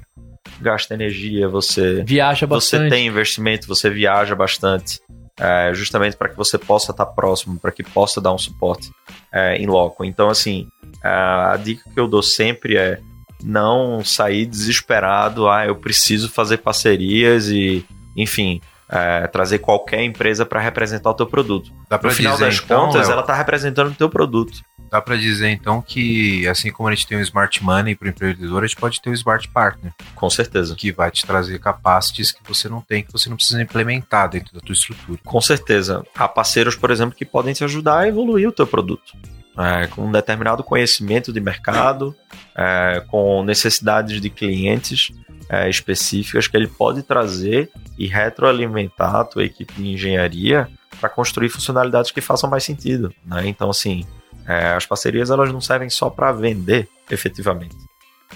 gasta 0.60 0.94
energia, 0.94 1.48
você 1.48 2.02
viaja 2.04 2.46
bastante, 2.46 2.84
você 2.84 2.90
tem 2.90 3.06
investimento, 3.06 3.66
você 3.66 3.90
viaja 3.90 4.34
bastante, 4.34 5.00
é, 5.38 5.72
justamente 5.74 6.16
para 6.16 6.28
que 6.28 6.36
você 6.36 6.58
possa 6.58 6.92
estar 6.92 7.06
próximo, 7.06 7.58
para 7.58 7.72
que 7.72 7.82
possa 7.82 8.20
dar 8.20 8.32
um 8.32 8.38
suporte 8.38 8.90
é, 9.32 9.56
em 9.56 9.66
loco. 9.66 10.04
Então, 10.04 10.28
assim, 10.28 10.68
a 11.02 11.56
dica 11.62 11.82
que 11.92 11.98
eu 11.98 12.06
dou 12.06 12.22
sempre 12.22 12.76
é 12.76 13.00
não 13.42 14.04
sair 14.04 14.46
desesperado, 14.46 15.48
ah, 15.48 15.66
eu 15.66 15.74
preciso 15.74 16.28
fazer 16.28 16.58
parcerias 16.58 17.48
e 17.48 17.84
enfim, 18.16 18.60
é, 18.88 19.26
trazer 19.26 19.58
qualquer 19.58 20.02
empresa 20.02 20.44
para 20.44 20.60
representar 20.60 21.10
o 21.10 21.14
teu 21.14 21.26
produto. 21.26 21.72
Dá 21.88 21.98
no 22.00 22.10
final 22.10 22.34
dizer, 22.34 22.44
das 22.44 22.60
então, 22.62 22.86
contas, 22.86 23.08
Léo, 23.08 23.12
ela 23.12 23.20
está 23.22 23.34
representando 23.34 23.90
o 23.90 23.94
teu 23.94 24.08
produto. 24.10 24.60
Dá 24.92 25.00
para 25.00 25.16
dizer 25.16 25.48
então 25.48 25.80
que 25.80 26.46
assim 26.46 26.70
como 26.70 26.86
a 26.86 26.94
gente 26.94 27.06
tem 27.06 27.16
o 27.16 27.22
Smart 27.22 27.64
Money 27.64 27.94
para 27.94 28.04
o 28.04 28.08
empreendedor, 28.10 28.62
a 28.62 28.66
gente 28.66 28.76
pode 28.78 29.00
ter 29.00 29.08
o 29.08 29.14
Smart 29.14 29.48
Partner, 29.48 29.90
Com 30.14 30.28
certeza. 30.28 30.76
que 30.76 30.92
vai 30.92 31.10
te 31.10 31.24
trazer 31.24 31.58
capacities 31.58 32.30
que 32.30 32.46
você 32.46 32.68
não 32.68 32.82
tem, 32.82 33.02
que 33.02 33.10
você 33.10 33.30
não 33.30 33.36
precisa 33.36 33.62
implementar 33.62 34.28
dentro 34.28 34.52
da 34.52 34.60
tua 34.60 34.74
estrutura. 34.74 35.18
Com 35.24 35.40
certeza. 35.40 36.04
Há 36.14 36.28
parceiros, 36.28 36.76
por 36.76 36.90
exemplo, 36.90 37.16
que 37.16 37.24
podem 37.24 37.54
te 37.54 37.64
ajudar 37.64 38.00
a 38.00 38.08
evoluir 38.08 38.46
o 38.46 38.52
teu 38.52 38.66
produto. 38.66 39.14
É, 39.56 39.86
com 39.86 40.06
um 40.06 40.12
determinado 40.12 40.62
conhecimento 40.62 41.32
de 41.32 41.40
mercado, 41.40 42.14
é, 42.54 43.02
com 43.08 43.42
necessidades 43.42 44.20
de 44.20 44.28
clientes 44.28 45.10
é, 45.48 45.70
específicas 45.70 46.46
que 46.46 46.56
ele 46.56 46.68
pode 46.68 47.02
trazer 47.02 47.70
e 47.96 48.06
retroalimentar 48.06 49.16
a 49.16 49.24
tua 49.24 49.44
equipe 49.44 49.72
de 49.72 49.88
engenharia 49.88 50.68
para 51.00 51.08
construir 51.08 51.48
funcionalidades 51.48 52.10
que 52.10 52.20
façam 52.20 52.50
mais 52.50 52.62
sentido. 52.62 53.10
Né? 53.24 53.48
Então, 53.48 53.70
assim, 53.70 54.04
é, 54.46 54.72
as 54.72 54.86
parcerias 54.86 55.30
elas 55.30 55.52
não 55.52 55.60
servem 55.60 55.88
só 55.90 56.10
para 56.10 56.32
vender, 56.32 56.88
efetivamente. 57.10 57.76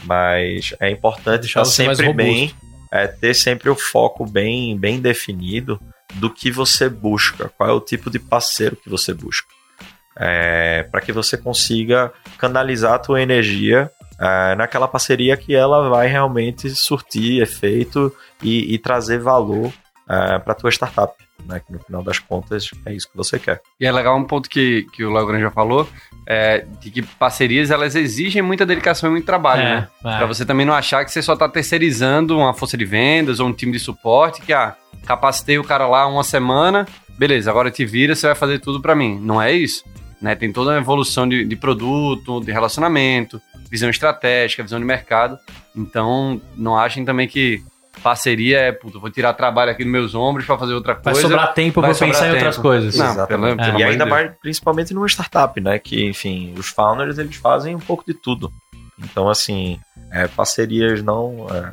Mas 0.04 0.74
é 0.80 0.90
importante 0.90 1.46
estar 1.46 1.64
sempre 1.64 2.12
bem, 2.12 2.54
é, 2.92 3.06
ter 3.06 3.34
sempre 3.34 3.70
o 3.70 3.74
foco 3.74 4.26
bem, 4.26 4.76
bem 4.78 5.00
definido 5.00 5.80
do 6.14 6.30
que 6.30 6.50
você 6.50 6.88
busca, 6.88 7.50
qual 7.56 7.70
é 7.70 7.72
o 7.72 7.80
tipo 7.80 8.10
de 8.10 8.18
parceiro 8.18 8.76
que 8.76 8.88
você 8.88 9.12
busca. 9.12 9.48
É, 10.18 10.84
para 10.84 11.02
que 11.02 11.12
você 11.12 11.36
consiga 11.36 12.10
canalizar 12.38 12.94
a 12.94 12.98
tua 12.98 13.20
energia 13.20 13.90
é, 14.18 14.54
naquela 14.54 14.88
parceria 14.88 15.36
que 15.36 15.54
ela 15.54 15.90
vai 15.90 16.06
realmente 16.06 16.70
surtir 16.70 17.42
efeito 17.42 18.14
e, 18.42 18.74
e 18.74 18.78
trazer 18.78 19.18
valor 19.18 19.70
é, 20.08 20.38
para 20.38 20.52
a 20.52 20.54
tua 20.54 20.70
startup. 20.70 21.14
Né? 21.46 21.60
Que 21.64 21.72
no 21.72 21.78
final 21.78 22.02
das 22.02 22.18
contas 22.18 22.68
é 22.84 22.92
isso 22.92 23.08
que 23.08 23.16
você 23.16 23.38
quer. 23.38 23.60
E 23.80 23.86
é 23.86 23.92
legal 23.92 24.16
um 24.18 24.24
ponto 24.24 24.48
que, 24.50 24.86
que 24.92 25.04
o 25.04 25.12
Léo 25.12 25.26
Grande 25.26 25.42
já 25.44 25.50
falou, 25.50 25.88
é, 26.26 26.66
de 26.80 26.90
que 26.90 27.02
parcerias 27.02 27.70
elas 27.70 27.94
exigem 27.94 28.42
muita 28.42 28.66
dedicação 28.66 29.08
e 29.08 29.12
muito 29.12 29.24
trabalho, 29.26 29.62
É, 29.62 29.64
né? 29.76 29.88
é. 30.04 30.16
Pra 30.16 30.26
você 30.26 30.44
também 30.44 30.66
não 30.66 30.74
achar 30.74 31.04
que 31.04 31.10
você 31.12 31.22
só 31.22 31.36
tá 31.36 31.48
terceirizando 31.48 32.36
uma 32.36 32.52
força 32.52 32.76
de 32.76 32.84
vendas 32.84 33.38
ou 33.40 33.46
um 33.48 33.52
time 33.52 33.72
de 33.72 33.78
suporte, 33.78 34.42
que, 34.42 34.52
ah, 34.52 34.74
capacitei 35.06 35.58
o 35.58 35.64
cara 35.64 35.86
lá 35.86 36.06
uma 36.06 36.24
semana, 36.24 36.86
beleza, 37.16 37.48
agora 37.50 37.70
te 37.70 37.84
vira, 37.86 38.14
você 38.14 38.26
vai 38.26 38.34
fazer 38.34 38.58
tudo 38.58 38.80
pra 38.80 38.94
mim. 38.94 39.18
Não 39.20 39.40
é 39.40 39.52
isso. 39.52 39.84
Né? 40.20 40.34
Tem 40.34 40.52
toda 40.52 40.70
uma 40.72 40.78
evolução 40.78 41.28
de, 41.28 41.44
de 41.44 41.54
produto, 41.56 42.40
de 42.40 42.50
relacionamento, 42.50 43.40
visão 43.70 43.88
estratégica, 43.90 44.62
visão 44.62 44.78
de 44.80 44.84
mercado. 44.84 45.38
Então, 45.76 46.40
não 46.56 46.76
achem 46.76 47.04
também 47.04 47.28
que 47.28 47.62
parceria 48.02 48.58
é, 48.58 48.72
puta, 48.72 48.98
vou 48.98 49.10
tirar 49.10 49.32
trabalho 49.34 49.70
aqui 49.70 49.82
dos 49.82 49.92
meus 49.92 50.14
ombros 50.14 50.46
pra 50.46 50.56
fazer 50.58 50.74
outra 50.74 50.94
Vai 50.94 51.12
coisa. 51.14 51.20
sobrar 51.22 51.52
tempo 51.54 51.80
vai 51.80 51.90
pra 51.90 51.98
pensar 51.98 52.14
sobrar 52.14 52.30
em 52.30 52.34
outras 52.34 52.56
tempo. 52.56 52.68
coisas. 52.68 52.96
Não, 52.96 53.10
Exatamente. 53.12 53.56
pelo, 53.56 53.66
pelo 53.66 53.78
e 53.80 53.82
ainda 53.82 53.92
de 53.92 53.98
Deus. 53.98 54.10
mais, 54.10 54.30
principalmente 54.40 54.94
numa 54.94 55.06
startup, 55.08 55.60
né? 55.60 55.78
Que, 55.78 56.04
enfim, 56.06 56.54
os 56.56 56.68
founders 56.68 57.18
eles 57.18 57.36
fazem 57.36 57.74
um 57.74 57.80
pouco 57.80 58.04
de 58.06 58.14
tudo. 58.14 58.52
Então, 58.98 59.28
assim, 59.28 59.78
é, 60.12 60.26
parcerias 60.28 61.02
não. 61.02 61.46
é, 61.50 61.72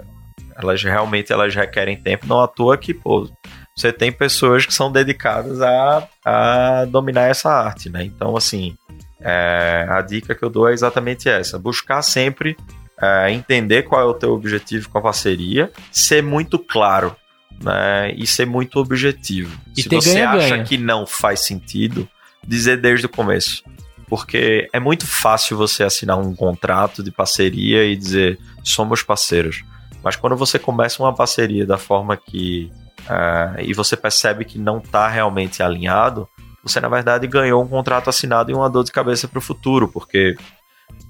elas 0.55 0.84
realmente 0.84 1.32
elas 1.34 1.53
requerem 1.55 1.95
tempo, 1.97 2.28
não 2.28 2.39
à 2.41 2.47
toa 2.47 2.78
que, 2.78 2.93
pô, 2.93 3.28
você 3.76 3.91
tem 3.91 4.11
pessoas 4.11 4.65
que 4.65 4.74
são 4.74 4.91
dedicadas 4.91 5.61
a, 5.61 6.07
a 6.24 6.86
dominar 6.86 7.24
essa 7.30 7.49
arte, 7.51 7.89
né? 7.89 8.03
Então, 8.03 8.36
assim, 8.38 8.76
é, 9.19 9.88
a 9.89 10.01
dica 10.01 10.36
que 10.36 10.43
eu 10.43 10.49
dou 10.49 10.69
é 10.69 10.74
exatamente 10.74 11.28
essa: 11.30 11.57
buscar 11.57 12.01
sempre 12.01 12.55
é, 13.02 13.32
entender 13.32 13.84
qual 13.84 14.02
é 14.02 14.06
o 14.06 14.14
teu 14.14 14.34
objetivo 14.34 14.89
com 14.89 14.98
a 14.98 15.02
parceria, 15.02 15.72
ser 15.91 16.22
muito 16.22 16.58
claro. 16.60 17.16
Né, 17.64 18.12
e 18.18 18.26
ser 18.26 18.48
muito 18.48 18.80
objetivo. 18.80 19.56
E 19.78 19.84
Se 19.84 19.88
você 19.88 20.16
ganha-ganha. 20.16 20.56
acha 20.56 20.64
que 20.64 20.76
não 20.76 21.06
faz 21.06 21.46
sentido, 21.46 22.10
dizer 22.46 22.82
desde 22.82 23.06
o 23.06 23.10
começo. 23.10 23.64
Porque 24.08 24.68
é 24.74 24.80
muito 24.80 25.08
fácil 25.08 25.56
você 25.56 25.84
assinar 25.84 26.18
um 26.18 26.36
contrato 26.36 27.04
de 27.04 27.12
parceria 27.12 27.86
e 27.86 27.96
dizer 27.96 28.39
somos 28.64 29.04
parceiros. 29.04 29.64
Mas 30.04 30.16
quando 30.16 30.36
você 30.36 30.60
começa 30.60 31.02
uma 31.02 31.16
parceria 31.16 31.66
da 31.66 31.78
forma 31.78 32.18
que. 32.18 32.72
ah, 33.08 33.56
e 33.60 33.74
você 33.74 33.96
percebe 33.96 34.44
que 34.44 34.58
não 34.58 34.80
está 34.80 35.08
realmente 35.08 35.64
alinhado, 35.64 36.28
você 36.64 36.80
na 36.80 36.89
verdade 36.89 37.28
ganhou 37.28 37.64
um 37.64 37.68
contrato 37.68 38.10
assinado 38.10 38.52
e 38.52 38.54
uma 38.54 38.70
dor 38.70 38.84
de 38.84 38.91
cabeça 38.91 39.28
para 39.28 39.39
o 39.39 39.41
futuro, 39.41 39.88
porque 39.88 40.36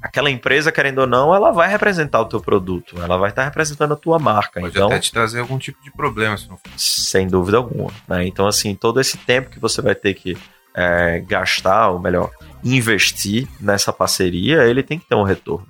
aquela 0.02 0.30
empresa, 0.30 0.72
querendo 0.72 1.00
ou 1.00 1.08
não, 1.08 1.34
ela 1.34 1.52
vai 1.52 1.70
representar 1.70 2.20
o 2.20 2.26
teu 2.26 2.42
produto, 2.42 3.02
ela 3.02 3.18
vai 3.18 3.30
estar 3.30 3.46
representando 3.46 3.94
a 3.94 3.96
tua 3.96 4.20
marca. 4.20 4.60
Pode 4.60 4.76
então, 4.76 4.88
até 4.88 5.00
te 5.00 5.12
trazer 5.12 5.40
algum 5.40 5.58
tipo 5.58 5.82
de 5.82 5.92
problema 5.92 6.38
se 6.38 6.50
não 6.50 6.58
for. 6.58 6.70
sem 6.76 7.28
dúvida 7.28 7.58
alguma. 7.58 7.92
né? 8.08 8.26
Então, 8.28 8.46
assim, 8.46 8.76
todo 8.76 9.00
esse 9.00 9.18
tempo 9.18 9.50
que 9.50 9.60
você 9.60 9.82
vai 9.82 9.96
ter 9.96 10.14
que 10.14 10.38
é, 10.76 11.20
gastar, 11.22 11.90
ou 11.90 12.00
melhor, 12.00 12.32
investir 12.64 13.48
nessa 13.62 13.94
parceria, 13.94 14.64
ele 14.64 14.84
tem 14.84 15.00
que 15.00 15.08
ter 15.08 15.16
um 15.16 15.24
retorno. 15.24 15.68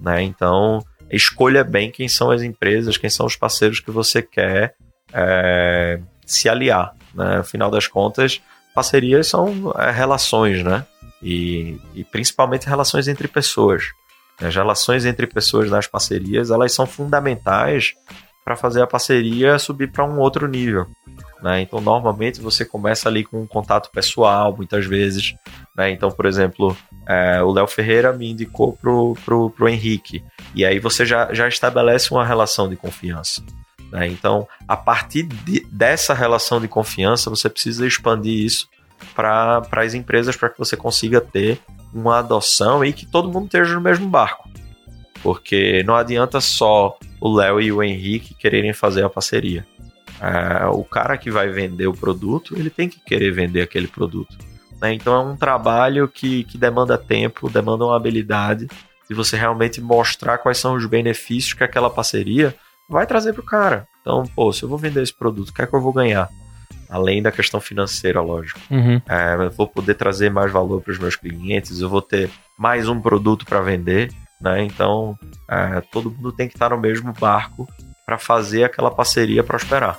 Né? 0.00 0.22
Então, 0.22 0.84
escolha 1.10 1.62
bem 1.62 1.90
quem 1.90 2.08
são 2.08 2.30
as 2.30 2.42
empresas, 2.42 2.96
quem 2.96 3.10
são 3.10 3.24
os 3.26 3.36
parceiros 3.36 3.78
que 3.78 3.90
você 3.90 4.20
quer 4.20 4.74
é, 5.12 6.00
se 6.26 6.48
aliar. 6.48 6.94
Né? 7.14 7.38
Afinal 7.38 7.70
das 7.70 7.86
contas, 7.86 8.40
parcerias 8.80 9.26
são 9.26 9.74
é, 9.76 9.90
relações, 9.90 10.64
né? 10.64 10.86
E, 11.22 11.78
e 11.94 12.02
principalmente 12.02 12.66
relações 12.66 13.08
entre 13.08 13.28
pessoas. 13.28 13.84
As 14.40 14.54
relações 14.54 15.04
entre 15.04 15.26
pessoas 15.26 15.70
nas 15.70 15.86
parcerias, 15.86 16.50
elas 16.50 16.72
são 16.72 16.86
fundamentais 16.86 17.92
para 18.42 18.56
fazer 18.56 18.80
a 18.80 18.86
parceria 18.86 19.58
subir 19.58 19.92
para 19.92 20.02
um 20.02 20.18
outro 20.18 20.48
nível. 20.48 20.86
Né? 21.42 21.60
Então, 21.60 21.78
normalmente 21.78 22.40
você 22.40 22.64
começa 22.64 23.06
ali 23.06 23.22
com 23.22 23.42
um 23.42 23.46
contato 23.46 23.90
pessoal, 23.90 24.56
muitas 24.56 24.86
vezes. 24.86 25.34
Né? 25.76 25.90
Então, 25.90 26.10
por 26.10 26.24
exemplo, 26.24 26.74
é, 27.06 27.42
o 27.42 27.52
Léo 27.52 27.66
Ferreira 27.66 28.14
me 28.14 28.30
indicou 28.30 28.72
pro, 28.72 29.14
pro, 29.26 29.50
pro 29.50 29.68
Henrique. 29.68 30.24
E 30.54 30.64
aí 30.64 30.78
você 30.78 31.04
já, 31.04 31.34
já 31.34 31.46
estabelece 31.46 32.10
uma 32.12 32.24
relação 32.24 32.66
de 32.66 32.76
confiança. 32.76 33.44
Né? 33.90 34.06
Então, 34.06 34.46
a 34.66 34.76
partir 34.76 35.24
de- 35.24 35.66
dessa 35.70 36.14
relação 36.14 36.60
de 36.60 36.68
confiança, 36.68 37.30
você 37.30 37.48
precisa 37.48 37.86
expandir 37.86 38.44
isso 38.44 38.68
para 39.14 39.62
as 39.72 39.94
empresas 39.94 40.36
para 40.36 40.50
que 40.50 40.58
você 40.58 40.76
consiga 40.76 41.20
ter 41.20 41.60
uma 41.92 42.18
adoção 42.18 42.84
e 42.84 42.92
que 42.92 43.06
todo 43.06 43.30
mundo 43.30 43.46
esteja 43.46 43.74
no 43.74 43.80
mesmo 43.80 44.08
barco. 44.08 44.48
Porque 45.22 45.82
não 45.84 45.96
adianta 45.96 46.40
só 46.40 46.96
o 47.20 47.34
Léo 47.34 47.60
e 47.60 47.72
o 47.72 47.82
Henrique 47.82 48.34
quererem 48.34 48.72
fazer 48.72 49.04
a 49.04 49.10
parceria. 49.10 49.66
É, 50.20 50.66
o 50.66 50.84
cara 50.84 51.16
que 51.16 51.30
vai 51.30 51.48
vender 51.48 51.86
o 51.86 51.94
produto, 51.94 52.56
ele 52.56 52.70
tem 52.70 52.88
que 52.88 53.00
querer 53.00 53.30
vender 53.32 53.62
aquele 53.62 53.86
produto. 53.86 54.36
Né? 54.80 54.94
Então 54.94 55.14
é 55.14 55.18
um 55.18 55.36
trabalho 55.36 56.08
que, 56.08 56.44
que 56.44 56.56
demanda 56.56 56.96
tempo, 56.96 57.50
demanda 57.50 57.84
uma 57.84 57.96
habilidade 57.96 58.66
de 59.08 59.14
você 59.14 59.36
realmente 59.36 59.80
mostrar 59.80 60.38
quais 60.38 60.58
são 60.58 60.74
os 60.74 60.86
benefícios 60.86 61.54
que 61.54 61.64
aquela 61.64 61.90
parceria 61.90 62.54
vai 62.90 63.06
trazer 63.06 63.32
para 63.32 63.40
o 63.40 63.46
cara. 63.46 63.86
Então, 64.00 64.24
pô, 64.34 64.52
se 64.52 64.64
eu 64.64 64.68
vou 64.68 64.76
vender 64.76 65.02
esse 65.02 65.14
produto, 65.14 65.50
o 65.50 65.54
que 65.54 65.62
é 65.62 65.66
que 65.66 65.74
eu 65.74 65.80
vou 65.80 65.92
ganhar? 65.92 66.28
Além 66.88 67.22
da 67.22 67.30
questão 67.30 67.60
financeira, 67.60 68.20
lógico. 68.20 68.58
Uhum. 68.68 69.00
É, 69.08 69.46
eu 69.46 69.50
vou 69.50 69.68
poder 69.68 69.94
trazer 69.94 70.30
mais 70.30 70.50
valor 70.50 70.82
para 70.82 70.92
os 70.92 70.98
meus 70.98 71.14
clientes, 71.14 71.80
eu 71.80 71.88
vou 71.88 72.02
ter 72.02 72.28
mais 72.58 72.88
um 72.88 73.00
produto 73.00 73.46
para 73.46 73.60
vender, 73.60 74.10
né? 74.40 74.64
Então, 74.64 75.16
é, 75.48 75.80
todo 75.92 76.10
mundo 76.10 76.32
tem 76.32 76.48
que 76.48 76.56
estar 76.56 76.70
no 76.70 76.78
mesmo 76.78 77.12
barco 77.12 77.68
para 78.04 78.18
fazer 78.18 78.64
aquela 78.64 78.90
parceria 78.90 79.44
prosperar. 79.44 79.96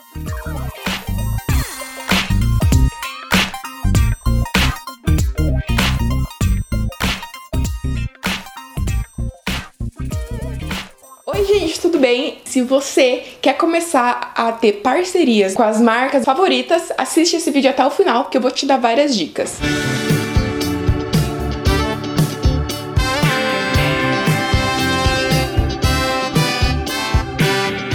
Bem? 12.02 12.40
Se 12.44 12.62
você 12.62 13.24
quer 13.42 13.54
começar 13.54 14.34
a 14.36 14.52
ter 14.52 14.82
parcerias 14.82 15.54
com 15.54 15.62
as 15.62 15.80
marcas 15.80 16.26
favoritas, 16.26 16.92
assiste 16.98 17.36
esse 17.36 17.52
vídeo 17.52 17.70
até 17.70 17.86
o 17.86 17.92
final 17.92 18.26
que 18.26 18.36
eu 18.36 18.42
vou 18.42 18.50
te 18.50 18.66
dar 18.66 18.78
várias 18.78 19.16
dicas. 19.16 19.60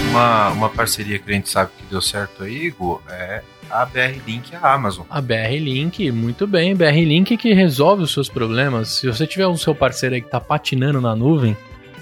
Uma, 0.08 0.48
uma 0.50 0.70
parceria 0.70 1.18
que 1.18 1.30
a 1.30 1.34
gente 1.34 1.50
sabe 1.50 1.72
que 1.76 1.84
deu 1.90 2.00
certo 2.00 2.44
aí, 2.44 2.66
Igor, 2.66 3.02
é 3.10 3.42
a 3.68 3.84
BR 3.84 4.20
Link 4.24 4.50
e 4.52 4.56
a 4.56 4.72
Amazon. 4.72 5.04
A 5.10 5.20
BR 5.20 5.58
Link, 5.58 6.10
muito 6.12 6.46
bem. 6.46 6.74
BR 6.74 6.96
Link 7.04 7.36
que 7.36 7.52
resolve 7.52 8.04
os 8.04 8.12
seus 8.12 8.28
problemas. 8.28 8.88
Se 8.88 9.08
você 9.08 9.26
tiver 9.26 9.46
o 9.46 9.58
seu 9.58 9.74
parceiro 9.74 10.14
aí 10.14 10.22
que 10.22 10.30
tá 10.30 10.40
patinando 10.40 11.00
na 11.00 11.14
nuvem, 11.16 11.56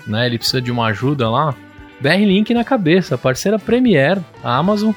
né? 0.06 0.26
Ele 0.26 0.38
precisa 0.38 0.60
de 0.60 0.70
uma 0.70 0.86
ajuda 0.88 1.28
lá. 1.30 1.54
BR 2.00 2.24
Link 2.24 2.52
na 2.52 2.64
cabeça, 2.64 3.16
parceira 3.16 3.58
Premier, 3.58 4.18
a 4.42 4.56
Amazon 4.56 4.92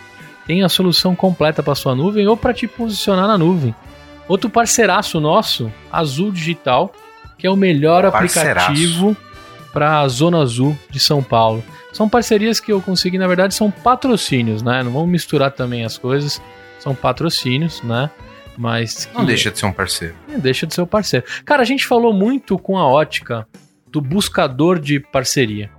tem 0.45 0.63
a 0.63 0.69
solução 0.69 1.15
completa 1.15 1.61
para 1.61 1.75
sua 1.75 1.93
nuvem 1.95 2.25
ou 2.27 2.35
para 2.37 2.53
te 2.53 2.67
posicionar 2.67 3.27
na 3.27 3.37
nuvem. 3.37 3.75
Outro 4.27 4.49
parceiraço 4.49 5.19
nosso, 5.19 5.71
Azul 5.91 6.31
Digital, 6.31 6.91
que 7.37 7.45
é 7.47 7.49
o 7.51 7.55
melhor 7.55 8.09
Parceiraço. 8.11 8.67
aplicativo 8.71 9.15
para 9.71 9.99
a 10.01 10.07
Zona 10.07 10.39
Azul 10.41 10.77
de 10.89 10.99
São 10.99 11.21
Paulo. 11.21 11.63
São 11.93 12.09
parcerias 12.09 12.59
que 12.59 12.71
eu 12.71 12.81
consegui, 12.81 13.17
na 13.17 13.27
verdade, 13.27 13.53
são 13.53 13.69
patrocínios, 13.71 14.61
né? 14.61 14.83
Não 14.83 14.91
vamos 14.91 15.09
misturar 15.09 15.51
também 15.51 15.83
as 15.85 15.97
coisas. 15.97 16.41
São 16.79 16.93
patrocínios, 16.95 17.81
né? 17.83 18.09
Mas 18.57 19.07
Não 19.13 19.23
deixa 19.23 19.51
de 19.51 19.59
ser 19.59 19.65
um 19.67 19.71
parceiro. 19.73 20.15
é, 20.33 20.37
deixa 20.37 20.65
de 20.65 20.73
ser 20.73 20.81
o 20.81 20.87
parceiro. 20.87 21.25
Cara, 21.45 21.61
a 21.61 21.65
gente 21.65 21.85
falou 21.85 22.11
muito 22.13 22.57
com 22.57 22.77
a 22.77 22.87
ótica 22.87 23.47
do 23.91 24.01
buscador 24.01 24.79
de 24.79 24.99
parceria. 24.99 25.69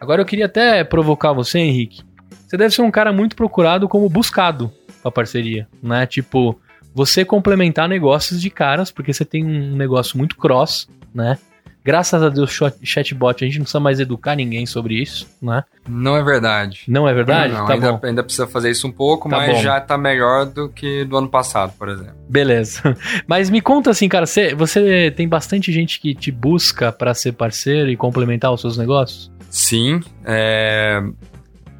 Agora 0.00 0.20
eu 0.22 0.26
queria 0.26 0.46
até 0.46 0.82
provocar 0.84 1.32
você, 1.32 1.58
Henrique. 1.58 2.02
Você 2.46 2.56
deve 2.56 2.74
ser 2.74 2.82
um 2.82 2.90
cara 2.90 3.12
muito 3.12 3.36
procurado 3.36 3.88
como 3.88 4.08
buscado 4.08 4.72
pra 5.02 5.10
parceria, 5.10 5.66
né? 5.82 6.06
Tipo, 6.06 6.58
você 6.94 7.24
complementar 7.24 7.88
negócios 7.88 8.40
de 8.40 8.48
caras, 8.50 8.90
porque 8.90 9.12
você 9.12 9.24
tem 9.24 9.44
um 9.44 9.76
negócio 9.76 10.16
muito 10.16 10.36
cross, 10.36 10.88
né? 11.14 11.36
Graças 11.84 12.22
a 12.22 12.28
Deus, 12.28 12.50
chat- 12.50 12.76
chatbot, 12.82 13.42
a 13.42 13.46
gente 13.46 13.58
não 13.58 13.64
precisa 13.64 13.80
mais 13.80 13.98
educar 13.98 14.34
ninguém 14.34 14.66
sobre 14.66 15.00
isso, 15.00 15.26
né? 15.40 15.64
Não 15.88 16.16
é 16.16 16.22
verdade. 16.22 16.82
Não 16.86 17.08
é 17.08 17.14
verdade? 17.14 17.54
Não, 17.54 17.66
tá 17.66 17.72
ainda, 17.74 17.92
bom. 17.92 18.00
ainda 18.02 18.22
precisa 18.22 18.46
fazer 18.46 18.70
isso 18.70 18.86
um 18.86 18.92
pouco, 18.92 19.28
Tá 19.30 19.36
mas 19.38 19.56
bom. 19.56 19.62
já 19.62 19.80
tá 19.80 19.96
melhor 19.96 20.44
do 20.46 20.68
que 20.68 21.04
do 21.06 21.16
ano 21.16 21.28
passado, 21.28 21.72
por 21.78 21.88
exemplo. 21.88 22.14
Beleza. 22.28 22.82
Mas 23.26 23.48
me 23.48 23.62
conta 23.62 23.90
assim, 23.90 24.06
cara, 24.08 24.26
você, 24.26 24.54
você 24.54 25.10
tem 25.16 25.26
bastante 25.26 25.72
gente 25.72 25.98
que 25.98 26.14
te 26.14 26.30
busca 26.30 26.92
pra 26.92 27.14
ser 27.14 27.32
parceiro 27.32 27.88
e 27.90 27.96
complementar 27.96 28.52
os 28.52 28.60
seus 28.60 28.76
negócios? 28.76 29.30
Sim, 29.50 30.00
é, 30.24 31.02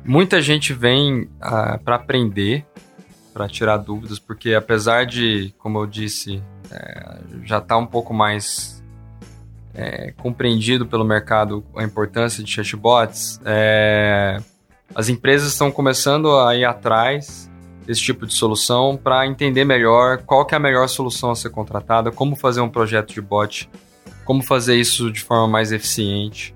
muita 0.05 0.41
gente 0.41 0.73
vem 0.73 1.29
ah, 1.41 1.79
para 1.83 1.97
aprender, 1.97 2.65
para 3.33 3.47
tirar 3.49 3.77
dúvidas, 3.77 4.19
porque 4.19 4.55
apesar 4.55 5.05
de, 5.05 5.55
como 5.59 5.79
eu 5.79 5.87
disse, 5.87 6.43
é, 6.71 7.19
já 7.45 7.61
tá 7.61 7.77
um 7.77 7.87
pouco 7.87 8.15
mais 8.15 8.83
é, 9.75 10.13
compreendido 10.13 10.87
pelo 10.87 11.05
mercado 11.05 11.65
a 11.77 11.85
importância 11.85 12.43
de 12.43 12.51
chatbots, 12.51 13.41
é, 13.45 14.41
as 14.95 15.09
empresas 15.09 15.53
estão 15.53 15.71
começando 15.71 16.37
a 16.39 16.57
ir 16.57 16.65
atrás 16.65 17.51
desse 17.87 18.03
tipo 18.03 18.27
de 18.27 18.35
solução 18.35 18.97
para 19.03 19.27
entender 19.27 19.65
melhor 19.65 20.19
qual 20.19 20.45
que 20.45 20.55
é 20.55 20.57
a 20.57 20.61
melhor 20.61 20.89
solução 20.89 21.31
a 21.31 21.37
ser 21.37 21.51
contratada, 21.51 22.11
como 22.11 22.35
fazer 22.35 22.61
um 22.61 22.69
projeto 22.69 23.15
de 23.15 23.21
bot, 23.21 23.71
como 24.25 24.43
fazer 24.43 24.77
isso 24.77 25.11
de 25.11 25.21
forma 25.21 25.47
mais 25.47 25.73
eficiente. 25.73 26.55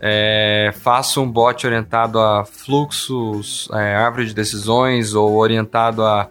É, 0.00 0.72
faço 0.80 1.20
um 1.20 1.30
bot 1.30 1.66
orientado 1.66 2.18
a 2.18 2.44
fluxos, 2.44 3.68
é, 3.72 3.94
árvore 3.94 4.26
de 4.26 4.34
decisões, 4.34 5.14
ou 5.14 5.36
orientado 5.36 6.02
a 6.02 6.28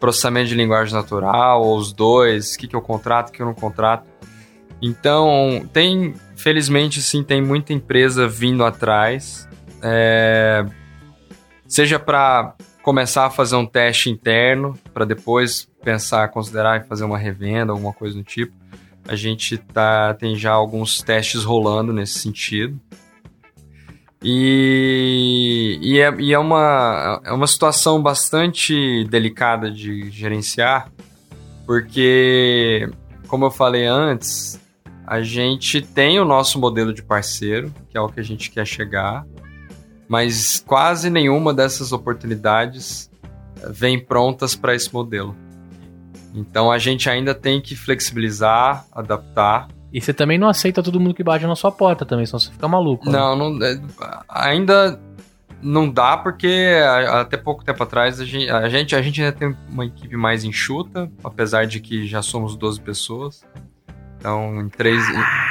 processamento 0.00 0.48
de 0.48 0.54
linguagem 0.54 0.92
natural, 0.92 1.62
ou 1.62 1.78
os 1.78 1.92
dois, 1.92 2.54
o 2.54 2.58
que, 2.58 2.68
que 2.68 2.76
eu 2.76 2.82
contrato, 2.82 3.28
o 3.28 3.32
que 3.32 3.40
eu 3.40 3.46
não 3.46 3.54
contrato. 3.54 4.04
Então, 4.82 5.66
tem, 5.72 6.14
felizmente, 6.36 7.00
sim, 7.00 7.22
tem 7.22 7.40
muita 7.40 7.72
empresa 7.72 8.28
vindo 8.28 8.64
atrás, 8.64 9.48
é, 9.80 10.66
seja 11.66 11.98
para 11.98 12.54
começar 12.82 13.24
a 13.24 13.30
fazer 13.30 13.56
um 13.56 13.64
teste 13.64 14.10
interno, 14.10 14.78
para 14.92 15.06
depois 15.06 15.66
pensar, 15.82 16.28
considerar 16.28 16.82
e 16.82 16.84
fazer 16.84 17.04
uma 17.04 17.16
revenda, 17.16 17.72
alguma 17.72 17.94
coisa 17.94 18.14
do 18.14 18.22
tipo. 18.22 18.52
A 19.08 19.16
gente 19.16 19.56
tá, 19.56 20.12
tem 20.14 20.36
já 20.36 20.52
alguns 20.52 21.00
testes 21.02 21.44
rolando 21.44 21.92
nesse 21.92 22.18
sentido. 22.18 22.78
E, 24.26 25.78
e, 25.82 26.00
é, 26.00 26.14
e 26.18 26.32
é, 26.32 26.38
uma, 26.38 27.20
é 27.22 27.30
uma 27.30 27.46
situação 27.46 28.02
bastante 28.02 29.04
delicada 29.04 29.70
de 29.70 30.10
gerenciar, 30.10 30.90
porque, 31.66 32.88
como 33.28 33.44
eu 33.44 33.50
falei 33.50 33.84
antes, 33.84 34.58
a 35.06 35.20
gente 35.20 35.82
tem 35.82 36.18
o 36.18 36.24
nosso 36.24 36.58
modelo 36.58 36.94
de 36.94 37.02
parceiro, 37.02 37.70
que 37.90 37.98
é 37.98 38.00
o 38.00 38.08
que 38.08 38.18
a 38.18 38.22
gente 38.22 38.50
quer 38.50 38.66
chegar, 38.66 39.26
mas 40.08 40.62
quase 40.66 41.10
nenhuma 41.10 41.52
dessas 41.52 41.92
oportunidades 41.92 43.10
eh, 43.60 43.68
vem 43.70 44.02
prontas 44.02 44.54
para 44.54 44.74
esse 44.74 44.92
modelo. 44.92 45.36
Então 46.34 46.72
a 46.72 46.78
gente 46.78 47.08
ainda 47.10 47.34
tem 47.34 47.60
que 47.60 47.76
flexibilizar, 47.76 48.86
adaptar. 48.90 49.68
E 49.94 50.00
você 50.00 50.12
também 50.12 50.36
não 50.36 50.48
aceita 50.48 50.82
todo 50.82 50.98
mundo 50.98 51.14
que 51.14 51.22
bate 51.22 51.46
na 51.46 51.54
sua 51.54 51.70
porta 51.70 52.04
também, 52.04 52.26
senão 52.26 52.40
você 52.40 52.50
fica 52.50 52.66
maluco. 52.68 53.06
né? 53.08 53.12
Não, 53.16 53.36
não 53.36 53.64
é, 53.64 53.78
ainda 54.28 55.00
não 55.62 55.88
dá 55.88 56.16
porque 56.16 56.68
a- 56.84 57.20
até 57.20 57.36
pouco 57.36 57.64
tempo 57.64 57.80
atrás 57.82 58.20
a 58.20 58.24
gente, 58.24 58.50
a 58.50 58.68
gente 58.68 58.94
a 58.96 59.00
gente 59.00 59.22
ainda 59.22 59.32
tem 59.32 59.56
uma 59.70 59.86
equipe 59.86 60.16
mais 60.16 60.42
enxuta, 60.44 61.08
apesar 61.22 61.64
de 61.66 61.78
que 61.80 62.06
já 62.06 62.20
somos 62.20 62.56
12 62.56 62.80
pessoas. 62.80 63.42
Então, 64.18 64.58
em 64.60 64.70
três, 64.70 65.02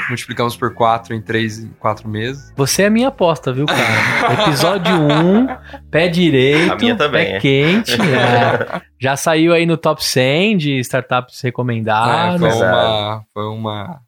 multiplicamos 0.10 0.58
por 0.58 0.74
quatro 0.74 1.14
em 1.14 1.22
três, 1.22 1.60
em 1.60 1.70
quatro 1.80 2.10
meses. 2.10 2.52
Você 2.58 2.82
é 2.82 2.86
a 2.88 2.90
minha 2.90 3.10
aposta, 3.10 3.54
viu, 3.54 3.68
cara? 3.68 4.44
Episódio 4.44 4.96
1, 4.96 5.48
pé 5.92 6.08
direito, 6.08 6.74
A 6.74 6.76
minha 6.76 6.96
também, 6.96 7.24
pé 7.24 7.36
é. 7.36 7.40
quente. 7.40 7.92
é. 8.02 8.82
Já 9.00 9.16
saiu 9.16 9.54
aí 9.54 9.68
no 9.68 9.78
top 9.78 10.04
100 10.04 10.58
de 10.58 10.80
startups 10.80 11.44
É, 11.44 11.48
recomendadas. 11.48 12.40
foi, 12.40 12.50
Exato. 12.50 12.76
uma, 12.88 13.24
foi 13.32 13.46
uma 13.46 14.00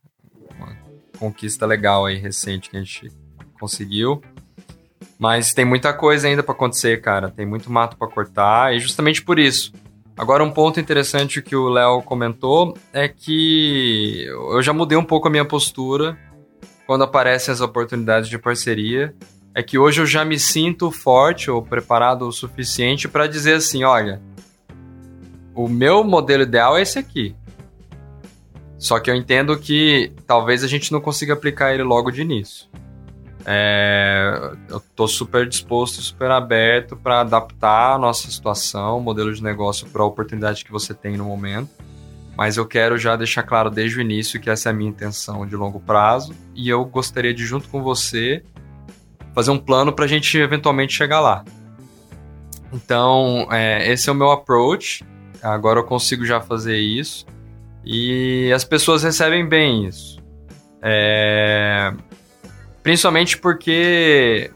conquista 1.18 1.66
legal 1.66 2.05
aí, 2.05 2.18
recente, 2.18 2.70
que 2.70 2.78
a 2.78 2.80
gente 2.80 3.11
conseguiu. 3.59 4.22
Mas 5.18 5.53
tem 5.53 5.66
muita 5.66 5.93
coisa 5.93 6.28
ainda 6.28 6.43
pra 6.43 6.53
acontecer, 6.53 7.01
cara. 7.01 7.30
Tem 7.30 7.45
muito 7.45 7.72
mato 7.72 7.97
pra 7.97 8.07
cortar, 8.07 8.76
e 8.76 8.80
justamente 8.80 9.24
por 9.24 9.39
isso. 9.39 9.72
Agora, 10.18 10.43
um 10.43 10.51
ponto 10.51 10.80
interessante 10.80 11.41
que 11.41 11.55
o 11.55 11.68
Léo 11.68 12.01
comentou 12.01 12.78
é 12.93 13.07
que 13.07 14.26
eu 14.28 14.61
já 14.61 14.72
mudei 14.72 14.97
um 14.97 15.03
pouco 15.03 15.28
a 15.28 15.32
minha 15.32 15.43
postura 15.43 16.18
quando 16.88 17.03
aparecem 17.03 17.51
as 17.51 17.59
oportunidades 17.59 18.30
de 18.30 18.38
parceria. 18.38 19.13
É 19.53 19.63
que 19.63 19.78
hoje 19.78 20.01
eu 20.01 20.05
já 20.05 20.24
me 20.24 20.38
sinto 20.39 20.91
forte 20.91 21.49
ou 21.49 21.61
preparado 21.61 22.28
o 22.28 22.32
suficiente 22.32 23.07
para 23.07 23.28
dizer 23.28 23.55
assim: 23.55 23.84
olha, 23.84 24.22
o 25.53 25.68
meu 25.68 26.03
modelo 26.03 26.43
ideal 26.43 26.78
é 26.78 26.82
esse 26.82 26.99
aqui. 26.99 27.36
Só 28.86 28.99
que 28.99 29.09
eu 29.09 29.15
entendo 29.15 29.57
que 29.57 30.11
talvez 30.27 30.63
a 30.63 30.67
gente 30.67 30.91
não 30.91 31.01
consiga 31.01 31.33
aplicar 31.33 31.73
ele 31.73 31.81
logo 31.81 32.11
de 32.11 32.21
início. 32.21 32.69
É, 33.43 34.51
eu 34.69 34.79
tô 34.95 35.07
super 35.07 35.49
disposto, 35.49 36.03
super 36.03 36.29
aberto 36.29 36.95
para 36.95 37.21
adaptar 37.21 37.95
a 37.95 37.97
nossa 37.97 38.29
situação, 38.29 38.99
o 38.99 39.01
modelo 39.01 39.33
de 39.33 39.41
negócio 39.41 39.88
para 39.88 40.03
a 40.03 40.05
oportunidade 40.05 40.63
que 40.63 40.71
você 40.71 40.93
tem 40.93 41.17
no 41.17 41.25
momento. 41.25 41.71
Mas 42.38 42.57
eu 42.57 42.65
quero 42.67 42.95
já 42.95 43.15
deixar 43.15 43.41
claro 43.41 43.71
desde 43.71 43.97
o 43.97 44.01
início 44.01 44.39
que 44.39 44.51
essa 44.51 44.69
é 44.69 44.71
a 44.71 44.73
minha 44.73 44.91
intenção 44.91 45.47
de 45.47 45.55
longo 45.55 45.79
prazo 45.79 46.36
e 46.53 46.69
eu 46.69 46.86
gostaria 46.86 47.33
de, 47.33 47.43
junto 47.43 47.67
com 47.69 47.81
você, 47.81 48.43
fazer 49.33 49.49
um 49.49 49.57
plano 49.57 49.93
para 49.93 50.05
a 50.05 50.07
gente 50.07 50.38
eventualmente 50.38 50.93
chegar 50.93 51.21
lá. 51.21 51.43
Então, 52.71 53.47
é, 53.51 53.91
esse 53.91 54.09
é 54.09 54.11
o 54.11 54.15
meu 54.15 54.29
approach. 54.29 55.03
Agora 55.41 55.79
eu 55.79 55.83
consigo 55.83 56.23
já 56.23 56.39
fazer 56.39 56.77
isso. 56.77 57.25
E 57.86 58.51
as 58.53 58.63
pessoas 58.63 59.03
recebem 59.03 59.47
bem 59.47 59.86
isso. 59.86 60.19
É, 60.81 61.93
principalmente 62.81 63.38
porque 63.38 64.51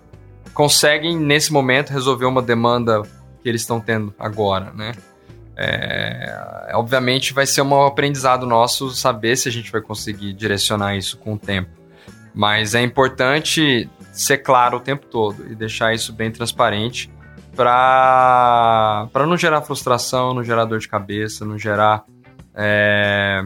conseguem, 0.53 1.17
nesse 1.17 1.53
momento, 1.53 1.91
resolver 1.91 2.25
uma 2.25 2.41
demanda 2.41 3.01
que 3.41 3.47
eles 3.47 3.61
estão 3.61 3.79
tendo 3.79 4.13
agora, 4.19 4.71
né? 4.73 4.93
É, 5.55 6.71
obviamente 6.73 7.33
vai 7.33 7.45
ser 7.45 7.61
um 7.61 7.85
aprendizado 7.85 8.45
nosso 8.45 8.91
saber 8.91 9.35
se 9.35 9.49
a 9.49 9.51
gente 9.51 9.69
vai 9.71 9.81
conseguir 9.81 10.33
direcionar 10.33 10.95
isso 10.95 11.17
com 11.17 11.33
o 11.33 11.37
tempo. 11.37 11.69
Mas 12.33 12.75
é 12.75 12.81
importante 12.81 13.89
ser 14.11 14.37
claro 14.37 14.77
o 14.77 14.79
tempo 14.79 15.05
todo 15.05 15.45
e 15.51 15.55
deixar 15.55 15.93
isso 15.93 16.13
bem 16.13 16.31
transparente 16.31 17.11
para 17.55 19.09
não 19.15 19.35
gerar 19.35 19.61
frustração, 19.61 20.33
não 20.33 20.43
gerar 20.43 20.63
dor 20.65 20.79
de 20.79 20.87
cabeça, 20.87 21.43
não 21.43 21.57
gerar 21.57 22.05
é, 22.59 23.45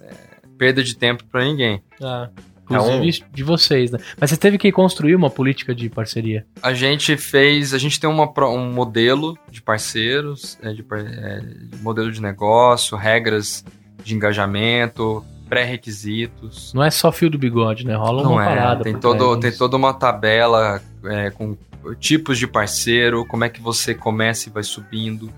é, 0.00 0.14
perda 0.56 0.82
de 0.82 0.96
tempo 0.96 1.24
para 1.24 1.44
ninguém. 1.44 1.82
Ah, 2.00 2.30
inclusive 2.70 3.24
de 3.32 3.42
vocês, 3.42 3.90
né? 3.90 3.98
Mas 4.20 4.30
você 4.30 4.36
teve 4.36 4.58
que 4.58 4.70
construir 4.70 5.16
uma 5.16 5.28
política 5.28 5.74
de 5.74 5.88
parceria. 5.88 6.46
A 6.62 6.72
gente 6.72 7.16
fez, 7.16 7.74
a 7.74 7.78
gente 7.78 7.98
tem 7.98 8.08
uma, 8.08 8.30
um 8.46 8.72
modelo 8.72 9.36
de 9.50 9.60
parceiros, 9.60 10.58
é, 10.62 10.72
de, 10.72 10.84
é, 10.92 11.40
de 11.40 11.82
modelo 11.82 12.12
de 12.12 12.22
negócio, 12.22 12.96
regras 12.96 13.64
de 14.04 14.14
engajamento, 14.14 15.24
pré-requisitos. 15.48 16.72
Não 16.74 16.84
é 16.84 16.90
só 16.90 17.10
fio 17.10 17.30
do 17.30 17.38
bigode, 17.38 17.84
né? 17.84 17.94
Rola 17.94 18.22
uma 18.22 18.30
Não 18.30 18.40
é, 18.40 18.44
parada. 18.44 18.84
tem, 18.84 18.94
todo, 18.94 19.40
tem 19.40 19.50
toda 19.50 19.76
uma 19.76 19.94
tabela 19.94 20.80
é, 21.04 21.30
com 21.30 21.56
tipos 21.98 22.38
de 22.38 22.46
parceiro, 22.46 23.24
como 23.26 23.44
é 23.44 23.48
que 23.48 23.60
você 23.60 23.94
começa 23.94 24.48
e 24.48 24.52
vai 24.52 24.62
subindo. 24.62 25.32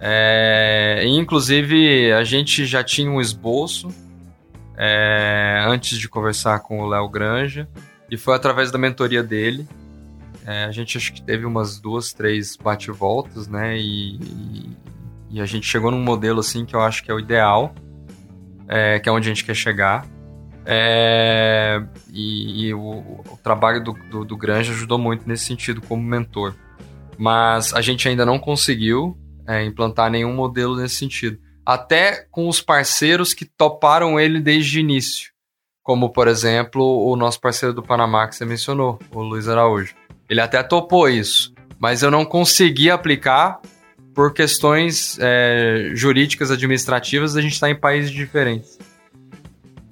É, 0.00 1.02
inclusive, 1.06 2.12
a 2.12 2.22
gente 2.24 2.64
já 2.66 2.84
tinha 2.84 3.10
um 3.10 3.20
esboço 3.20 3.88
é, 4.76 5.64
antes 5.66 5.98
de 5.98 6.08
conversar 6.08 6.60
com 6.60 6.80
o 6.80 6.86
Léo 6.86 7.08
Granja, 7.08 7.68
e 8.10 8.16
foi 8.16 8.34
através 8.36 8.70
da 8.70 8.78
mentoria 8.78 9.22
dele. 9.22 9.66
É, 10.46 10.64
a 10.64 10.70
gente 10.70 10.96
acho 10.96 11.12
que 11.12 11.20
teve 11.20 11.44
umas 11.44 11.78
duas, 11.78 12.12
três 12.12 12.56
bate-voltas, 12.56 13.48
né? 13.48 13.76
E, 13.76 14.16
e, 14.16 14.76
e 15.32 15.40
a 15.40 15.46
gente 15.46 15.66
chegou 15.66 15.90
num 15.90 16.02
modelo 16.02 16.40
assim 16.40 16.64
que 16.64 16.74
eu 16.74 16.80
acho 16.80 17.04
que 17.04 17.10
é 17.10 17.14
o 17.14 17.18
ideal, 17.18 17.74
é, 18.66 18.98
que 18.98 19.08
é 19.08 19.12
onde 19.12 19.28
a 19.28 19.34
gente 19.34 19.44
quer 19.44 19.54
chegar. 19.54 20.06
É, 20.64 21.82
e, 22.12 22.66
e 22.66 22.74
o, 22.74 22.80
o 22.80 23.38
trabalho 23.42 23.82
do, 23.82 23.92
do, 23.92 24.24
do 24.24 24.36
Granja 24.36 24.72
ajudou 24.72 24.98
muito 24.98 25.28
nesse 25.28 25.44
sentido 25.44 25.82
como 25.82 26.02
mentor. 26.02 26.54
Mas 27.18 27.74
a 27.74 27.80
gente 27.80 28.08
ainda 28.08 28.24
não 28.24 28.38
conseguiu 28.38 29.18
é, 29.48 29.64
implantar 29.64 30.10
nenhum 30.10 30.34
modelo 30.34 30.76
nesse 30.76 30.96
sentido. 30.96 31.38
Até 31.64 32.26
com 32.30 32.48
os 32.48 32.60
parceiros 32.60 33.32
que 33.32 33.46
toparam 33.46 34.20
ele 34.20 34.40
desde 34.40 34.78
o 34.78 34.80
início. 34.80 35.32
Como, 35.82 36.10
por 36.10 36.28
exemplo, 36.28 36.82
o 36.82 37.16
nosso 37.16 37.40
parceiro 37.40 37.74
do 37.74 37.82
Panamá 37.82 38.28
que 38.28 38.36
você 38.36 38.44
mencionou, 38.44 38.98
o 39.10 39.22
Luiz 39.22 39.48
Araújo. 39.48 39.94
Ele 40.28 40.40
até 40.40 40.62
topou 40.62 41.08
isso, 41.08 41.54
mas 41.78 42.02
eu 42.02 42.10
não 42.10 42.26
consegui 42.26 42.90
aplicar 42.90 43.58
por 44.14 44.34
questões 44.34 45.16
é, 45.20 45.92
jurídicas, 45.94 46.50
administrativas, 46.50 47.36
a 47.36 47.40
gente 47.40 47.52
está 47.52 47.70
em 47.70 47.74
países 47.74 48.10
diferentes. 48.10 48.78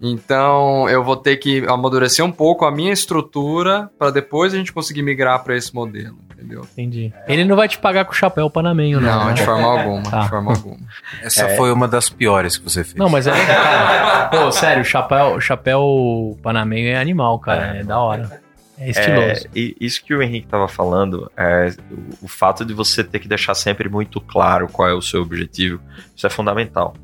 Então 0.00 0.88
eu 0.88 1.02
vou 1.02 1.16
ter 1.16 1.36
que 1.36 1.64
amadurecer 1.66 2.24
um 2.24 2.30
pouco 2.32 2.64
a 2.64 2.70
minha 2.70 2.92
estrutura 2.92 3.90
para 3.98 4.10
depois 4.10 4.52
a 4.52 4.56
gente 4.56 4.72
conseguir 4.72 5.02
migrar 5.02 5.42
para 5.42 5.56
esse 5.56 5.74
modelo, 5.74 6.16
entendeu? 6.32 6.62
Entendi. 6.72 7.12
Ele 7.26 7.44
não 7.44 7.56
vai 7.56 7.68
te 7.68 7.78
pagar 7.78 8.04
com 8.04 8.12
o 8.12 8.14
chapéu 8.14 8.50
panamenho, 8.50 9.00
não. 9.00 9.20
Não, 9.20 9.26
né? 9.28 9.32
de 9.34 9.42
forma 9.44 9.66
alguma, 9.66 10.02
Tá. 10.10 10.20
de 10.20 10.28
forma 10.28 10.52
alguma. 10.52 10.76
Essa 11.22 11.48
foi 11.56 11.72
uma 11.72 11.88
das 11.88 12.10
piores 12.10 12.58
que 12.58 12.64
você 12.64 12.84
fez. 12.84 12.94
Não, 12.96 13.08
mas 13.08 13.26
é. 13.26 13.32
Pô, 14.30 14.50
sério, 14.52 14.82
o 14.82 14.84
chapéu, 14.84 15.40
chapéu 15.40 16.38
panamenho 16.42 16.88
é 16.88 16.98
animal, 16.98 17.38
cara. 17.38 17.78
É, 17.78 17.82
da 17.82 17.98
hora. 17.98 18.44
É 18.78 18.90
estiloso. 18.90 19.46
É, 19.46 19.48
e 19.54 19.74
isso 19.80 20.04
que 20.04 20.12
o 20.14 20.22
Henrique 20.22 20.46
estava 20.46 20.68
falando, 20.68 21.30
é, 21.34 21.70
o, 21.90 22.26
o 22.26 22.28
fato 22.28 22.62
de 22.62 22.74
você 22.74 23.02
ter 23.02 23.18
que 23.20 23.26
deixar 23.28 23.54
sempre 23.54 23.88
muito 23.88 24.20
claro 24.20 24.68
qual 24.68 24.86
é 24.86 24.92
o 24.92 25.00
seu 25.00 25.22
objetivo, 25.22 25.80
isso 26.14 26.26
é 26.26 26.30
fundamental. 26.30 26.94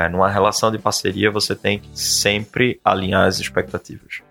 É, 0.00 0.08
numa 0.08 0.30
relação 0.30 0.70
de 0.70 0.78
parceria, 0.78 1.30
você 1.30 1.54
tem 1.54 1.78
que 1.78 1.90
sempre 1.92 2.80
alinhar 2.82 3.26
as 3.26 3.38
expectativas. 3.38 4.22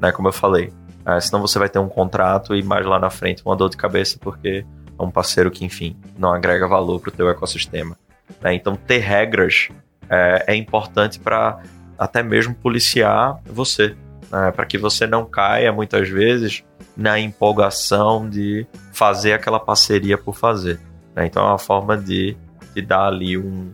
Né, 0.00 0.10
como 0.10 0.28
eu 0.28 0.32
falei, 0.32 0.72
é, 1.06 1.20
senão 1.20 1.40
você 1.40 1.58
vai 1.58 1.68
ter 1.68 1.78
um 1.78 1.88
contrato 1.88 2.56
e 2.56 2.62
mais 2.62 2.84
lá 2.84 2.98
na 2.98 3.08
frente 3.08 3.42
uma 3.46 3.54
dor 3.54 3.70
de 3.70 3.76
cabeça 3.76 4.18
porque 4.20 4.66
é 4.98 5.02
um 5.02 5.10
parceiro 5.10 5.50
que, 5.50 5.64
enfim, 5.64 5.96
não 6.18 6.32
agrega 6.32 6.66
valor 6.66 7.00
para 7.00 7.10
o 7.10 7.12
teu 7.12 7.30
ecossistema. 7.30 7.96
né? 8.40 8.54
Então, 8.54 8.74
ter 8.74 8.98
regras 8.98 9.68
é, 10.10 10.44
é 10.48 10.56
importante 10.56 11.20
para 11.20 11.62
até 11.96 12.22
mesmo 12.22 12.54
policiar 12.54 13.40
você, 13.46 13.96
né, 14.30 14.50
para 14.50 14.66
que 14.66 14.76
você 14.76 15.06
não 15.06 15.24
caia 15.24 15.72
muitas 15.72 16.08
vezes 16.08 16.64
na 16.96 17.18
empolgação 17.18 18.28
de 18.28 18.66
fazer 18.92 19.34
aquela 19.34 19.60
parceria 19.60 20.18
por 20.18 20.34
fazer. 20.34 20.80
né? 21.14 21.26
Então 21.26 21.44
é 21.44 21.48
uma 21.48 21.58
forma 21.58 21.96
de, 21.96 22.36
de 22.74 22.82
dar 22.82 23.06
ali 23.06 23.38
um, 23.38 23.72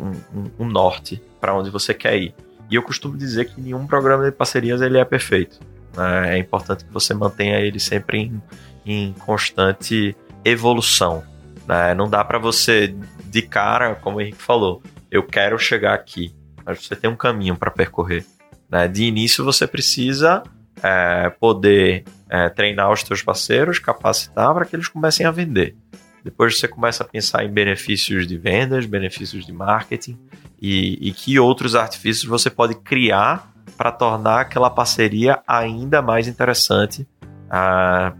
um, 0.00 0.10
um- 0.38 0.50
um 0.60 0.64
norte 0.68 1.20
para 1.40 1.54
onde 1.54 1.70
você 1.70 1.92
quer 1.94 2.16
ir. 2.16 2.34
E 2.70 2.74
eu 2.76 2.82
costumo 2.82 3.16
dizer 3.16 3.46
que 3.46 3.60
nenhum 3.60 3.86
programa 3.86 4.24
de 4.24 4.32
parcerias 4.32 4.80
ele 4.80 4.98
é 4.98 5.04
perfeito. 5.04 5.58
né? 5.96 6.34
É 6.36 6.38
importante 6.38 6.84
que 6.84 6.92
você 6.92 7.12
mantenha 7.14 7.58
ele 7.60 7.78
sempre 7.78 8.18
em, 8.18 8.42
em 8.86 9.12
constante 9.24 10.16
evolução. 10.44 11.22
né? 11.66 11.94
Não 11.94 12.08
dá 12.08 12.24
para 12.24 12.38
você 12.38 12.94
de 13.26 13.42
cara, 13.42 13.94
como 13.94 14.16
o 14.18 14.20
Henrique 14.20 14.40
falou, 14.42 14.82
eu 15.10 15.22
quero 15.22 15.58
chegar 15.58 15.94
aqui. 15.94 16.34
Mas 16.64 16.84
você 16.86 16.96
tem 16.96 17.08
um 17.10 17.16
caminho 17.16 17.56
para 17.56 17.70
percorrer. 17.70 18.24
né? 18.70 18.88
De 18.88 19.04
início 19.04 19.44
você 19.44 19.66
precisa 19.66 20.42
é, 20.82 21.28
poder 21.38 22.04
é, 22.28 22.48
treinar 22.48 22.90
os 22.90 23.00
seus 23.02 23.22
parceiros, 23.22 23.78
capacitar 23.78 24.52
para 24.54 24.64
que 24.64 24.74
eles 24.74 24.88
comecem 24.88 25.24
a 25.26 25.30
vender. 25.30 25.76
Depois 26.24 26.58
você 26.58 26.66
começa 26.66 27.04
a 27.04 27.06
pensar 27.06 27.44
em 27.44 27.52
benefícios 27.52 28.26
de 28.26 28.38
vendas, 28.38 28.86
benefícios 28.86 29.44
de 29.44 29.52
marketing 29.52 30.18
e, 30.60 31.08
e 31.08 31.12
que 31.12 31.38
outros 31.38 31.74
artifícios 31.74 32.24
você 32.24 32.48
pode 32.48 32.74
criar 32.76 33.52
para 33.76 33.92
tornar 33.92 34.40
aquela 34.40 34.70
parceria 34.70 35.42
ainda 35.46 36.00
mais 36.00 36.26
interessante 36.26 37.06
para 37.48 38.14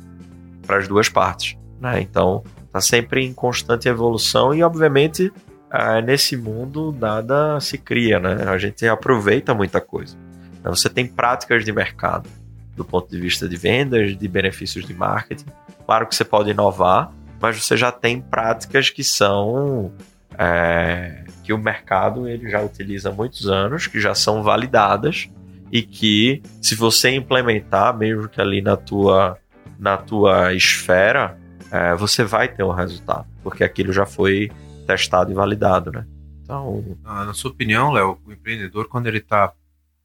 as 0.69 0.87
duas 0.87 1.09
partes. 1.09 1.57
né? 1.81 2.01
Então, 2.03 2.45
está 2.67 2.81
sempre 2.81 3.25
em 3.25 3.33
constante 3.33 3.89
evolução 3.89 4.55
e, 4.55 4.63
obviamente, 4.63 5.33
ah, 5.71 6.01
nesse 6.01 6.37
mundo 6.37 6.95
nada 6.99 7.59
se 7.61 7.79
cria, 7.79 8.21
né? 8.21 8.45
A 8.49 8.59
gente 8.59 8.87
aproveita 8.87 9.55
muita 9.55 9.81
coisa. 9.81 10.17
Então, 10.61 10.75
você 10.75 10.89
tem 10.89 11.07
práticas 11.07 11.65
de 11.65 11.73
mercado 11.73 12.29
do 12.77 12.85
ponto 12.85 13.09
de 13.09 13.21
vista 13.21 13.49
de 13.49 13.57
vendas, 13.57 14.17
de 14.17 14.29
benefícios 14.29 14.85
de 14.85 14.93
marketing. 14.93 15.47
Claro 15.87 16.07
que 16.07 16.15
você 16.15 16.25
pode 16.25 16.51
inovar, 16.51 17.13
mas 17.41 17.63
você 17.63 17.77
já 17.77 17.93
tem 17.93 18.21
práticas 18.21 18.91
que 18.91 19.05
são 19.05 19.93
é, 20.39 21.25
que 21.43 21.53
o 21.53 21.59
mercado 21.59 22.29
ele 22.29 22.51
já 22.51 22.61
utiliza 22.63 23.11
há 23.11 23.13
muitos 23.13 23.49
anos, 23.49 23.87
que 23.87 24.01
já 24.01 24.15
são 24.15 24.43
validadas 24.43 25.29
e 25.71 25.83
que 25.83 26.43
se 26.63 26.75
você 26.75 27.11
implementar, 27.11 27.97
mesmo 27.97 28.29
que 28.29 28.41
ali 28.41 28.63
na 28.63 28.77
tua 28.77 29.39
na 29.79 29.97
tua 29.97 30.55
esfera, 30.55 31.39
é, 31.71 31.95
você 31.95 32.23
vai 32.23 32.49
ter 32.49 32.63
um 32.63 32.71
resultado, 32.71 33.27
porque 33.43 33.65
aquilo 33.65 33.93
já 33.93 34.07
foi 34.07 34.51
testado 34.87 35.33
e 35.33 35.35
validado, 35.35 35.91
né? 35.91 36.07
Então, 36.43 36.85
Na 37.03 37.33
sua 37.35 37.51
opinião, 37.51 37.91
Léo, 37.91 38.21
o 38.25 38.33
empreendedor, 38.33 38.87
quando 38.87 39.07
ele 39.07 39.19
está 39.19 39.53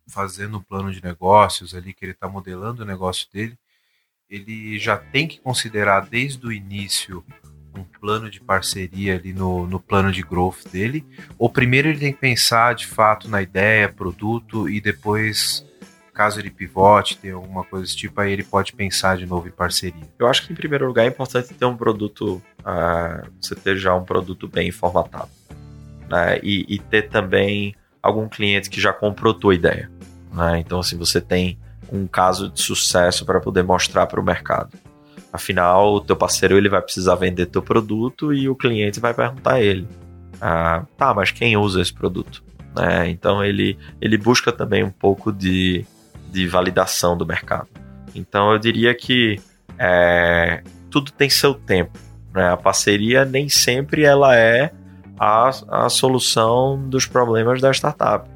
fazendo 0.07 0.57
um 0.57 0.61
plano 0.61 0.91
de 0.91 1.03
negócios 1.03 1.75
ali, 1.75 1.93
que 1.93 2.03
ele 2.03 2.13
está 2.13 2.27
modelando 2.27 2.82
o 2.82 2.86
negócio 2.86 3.27
dele, 3.32 3.57
ele 4.30 4.77
já 4.77 4.95
tem 4.95 5.27
que 5.27 5.39
considerar 5.39 6.01
desde 6.01 6.45
o 6.45 6.51
início 6.51 7.23
um 7.75 7.84
plano 7.84 8.30
de 8.30 8.39
parceria 8.39 9.15
ali 9.15 9.34
no, 9.34 9.65
no 9.65 9.80
plano 9.80 10.11
de 10.11 10.21
growth 10.21 10.67
dele? 10.71 11.05
Ou 11.38 11.49
primeiro 11.49 11.88
ele 11.88 11.99
tem 11.99 12.13
que 12.13 12.19
pensar 12.19 12.75
de 12.75 12.86
fato 12.86 13.27
na 13.27 13.41
ideia, 13.41 13.89
produto 13.89 14.69
e 14.69 14.80
depois, 14.80 15.65
caso 16.13 16.39
ele 16.39 16.51
pivote, 16.51 17.17
tem 17.17 17.32
alguma 17.32 17.63
coisa 17.63 17.86
desse 17.86 17.97
tipo, 17.97 18.21
aí 18.21 18.32
ele 18.32 18.43
pode 18.43 18.73
pensar 18.73 19.17
de 19.17 19.25
novo 19.25 19.47
em 19.47 19.51
parceria? 19.51 20.07
eu 20.17 20.27
acho 20.27 20.45
que 20.45 20.53
em 20.53 20.55
primeiro 20.55 20.86
lugar 20.86 21.05
é 21.05 21.07
importante 21.07 21.53
ter 21.53 21.65
um 21.65 21.77
produto, 21.77 22.41
ah, 22.63 23.25
você 23.41 23.55
ter 23.55 23.77
já 23.77 23.95
um 23.95 24.03
produto 24.03 24.47
bem 24.47 24.71
formatado, 24.71 25.30
né? 26.07 26.39
E, 26.43 26.65
e 26.67 26.80
ter 26.80 27.09
também 27.09 27.75
algum 28.01 28.30
cliente 28.30 28.69
que 28.69 28.80
já 28.80 28.93
comprou 28.93 29.34
tua 29.34 29.55
ideia, 29.55 29.89
né? 30.32 30.59
Então, 30.59 30.80
assim, 30.80 30.97
você 30.97 31.19
tem 31.19 31.57
um 31.91 32.07
caso 32.07 32.49
de 32.49 32.61
sucesso 32.61 33.25
para 33.25 33.39
poder 33.39 33.63
mostrar 33.63 34.05
para 34.07 34.19
o 34.19 34.23
mercado. 34.23 34.77
Afinal, 35.31 35.93
o 35.93 36.01
teu 36.01 36.15
parceiro 36.15 36.57
ele 36.57 36.69
vai 36.69 36.81
precisar 36.81 37.15
vender 37.15 37.45
teu 37.47 37.61
produto 37.61 38.33
e 38.33 38.49
o 38.49 38.55
cliente 38.55 38.99
vai 38.99 39.13
perguntar 39.13 39.55
a 39.55 39.61
ele, 39.61 39.87
ah, 40.41 40.85
tá, 40.97 41.13
mas 41.13 41.31
quem 41.31 41.57
usa 41.57 41.81
esse 41.81 41.93
produto? 41.93 42.43
Né? 42.75 43.09
Então 43.09 43.43
ele, 43.43 43.77
ele 44.01 44.17
busca 44.17 44.51
também 44.51 44.83
um 44.83 44.89
pouco 44.89 45.31
de, 45.31 45.85
de 46.31 46.47
validação 46.47 47.17
do 47.17 47.25
mercado. 47.25 47.67
Então 48.15 48.51
eu 48.51 48.57
diria 48.57 48.93
que 48.95 49.39
é, 49.77 50.63
tudo 50.89 51.11
tem 51.11 51.29
seu 51.29 51.53
tempo. 51.53 51.97
Né? 52.33 52.49
A 52.49 52.57
parceria 52.57 53.25
nem 53.25 53.49
sempre 53.49 54.03
ela 54.03 54.35
é 54.35 54.71
a, 55.19 55.49
a 55.85 55.89
solução 55.89 56.81
dos 56.89 57.05
problemas 57.05 57.61
da 57.61 57.71
startup. 57.71 58.29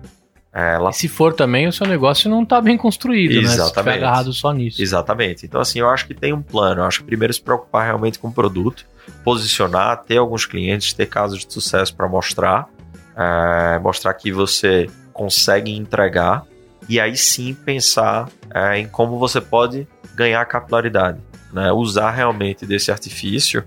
Ela... 0.53 0.91
E 0.91 0.93
se 0.93 1.07
for 1.07 1.33
também, 1.33 1.67
o 1.67 1.71
seu 1.71 1.87
negócio 1.87 2.29
não 2.29 2.43
está 2.43 2.61
bem 2.61 2.77
construído, 2.77 3.41
né? 3.41 3.47
Se 3.47 3.59
estiver 3.59 3.95
agarrado 3.95 4.31
só 4.31 4.51
nisso. 4.51 4.81
Exatamente. 4.81 5.45
Então, 5.47 5.59
assim, 5.59 5.79
eu 5.79 5.89
acho 5.89 6.05
que 6.05 6.13
tem 6.13 6.31
um 6.31 6.43
plano. 6.43 6.81
Eu 6.81 6.85
acho 6.85 6.99
que 6.99 7.05
primeiro 7.05 7.33
se 7.33 7.41
preocupar 7.41 7.85
realmente 7.85 8.19
com 8.19 8.27
o 8.27 8.31
produto, 8.31 8.85
posicionar, 9.23 10.03
ter 10.03 10.17
alguns 10.17 10.45
clientes, 10.45 10.93
ter 10.93 11.07
casos 11.07 11.43
de 11.43 11.51
sucesso 11.51 11.95
para 11.95 12.07
mostrar, 12.07 12.69
é, 13.17 13.79
mostrar 13.79 14.13
que 14.13 14.31
você 14.31 14.87
consegue 15.11 15.71
entregar 15.75 16.43
e 16.87 16.99
aí 16.99 17.15
sim 17.15 17.53
pensar 17.53 18.29
é, 18.53 18.77
em 18.77 18.87
como 18.87 19.17
você 19.17 19.41
pode 19.41 19.87
ganhar 20.15 20.43
capilaridade, 20.45 21.19
né? 21.51 21.71
usar 21.71 22.11
realmente 22.11 22.65
desse 22.65 22.91
artifício 22.91 23.63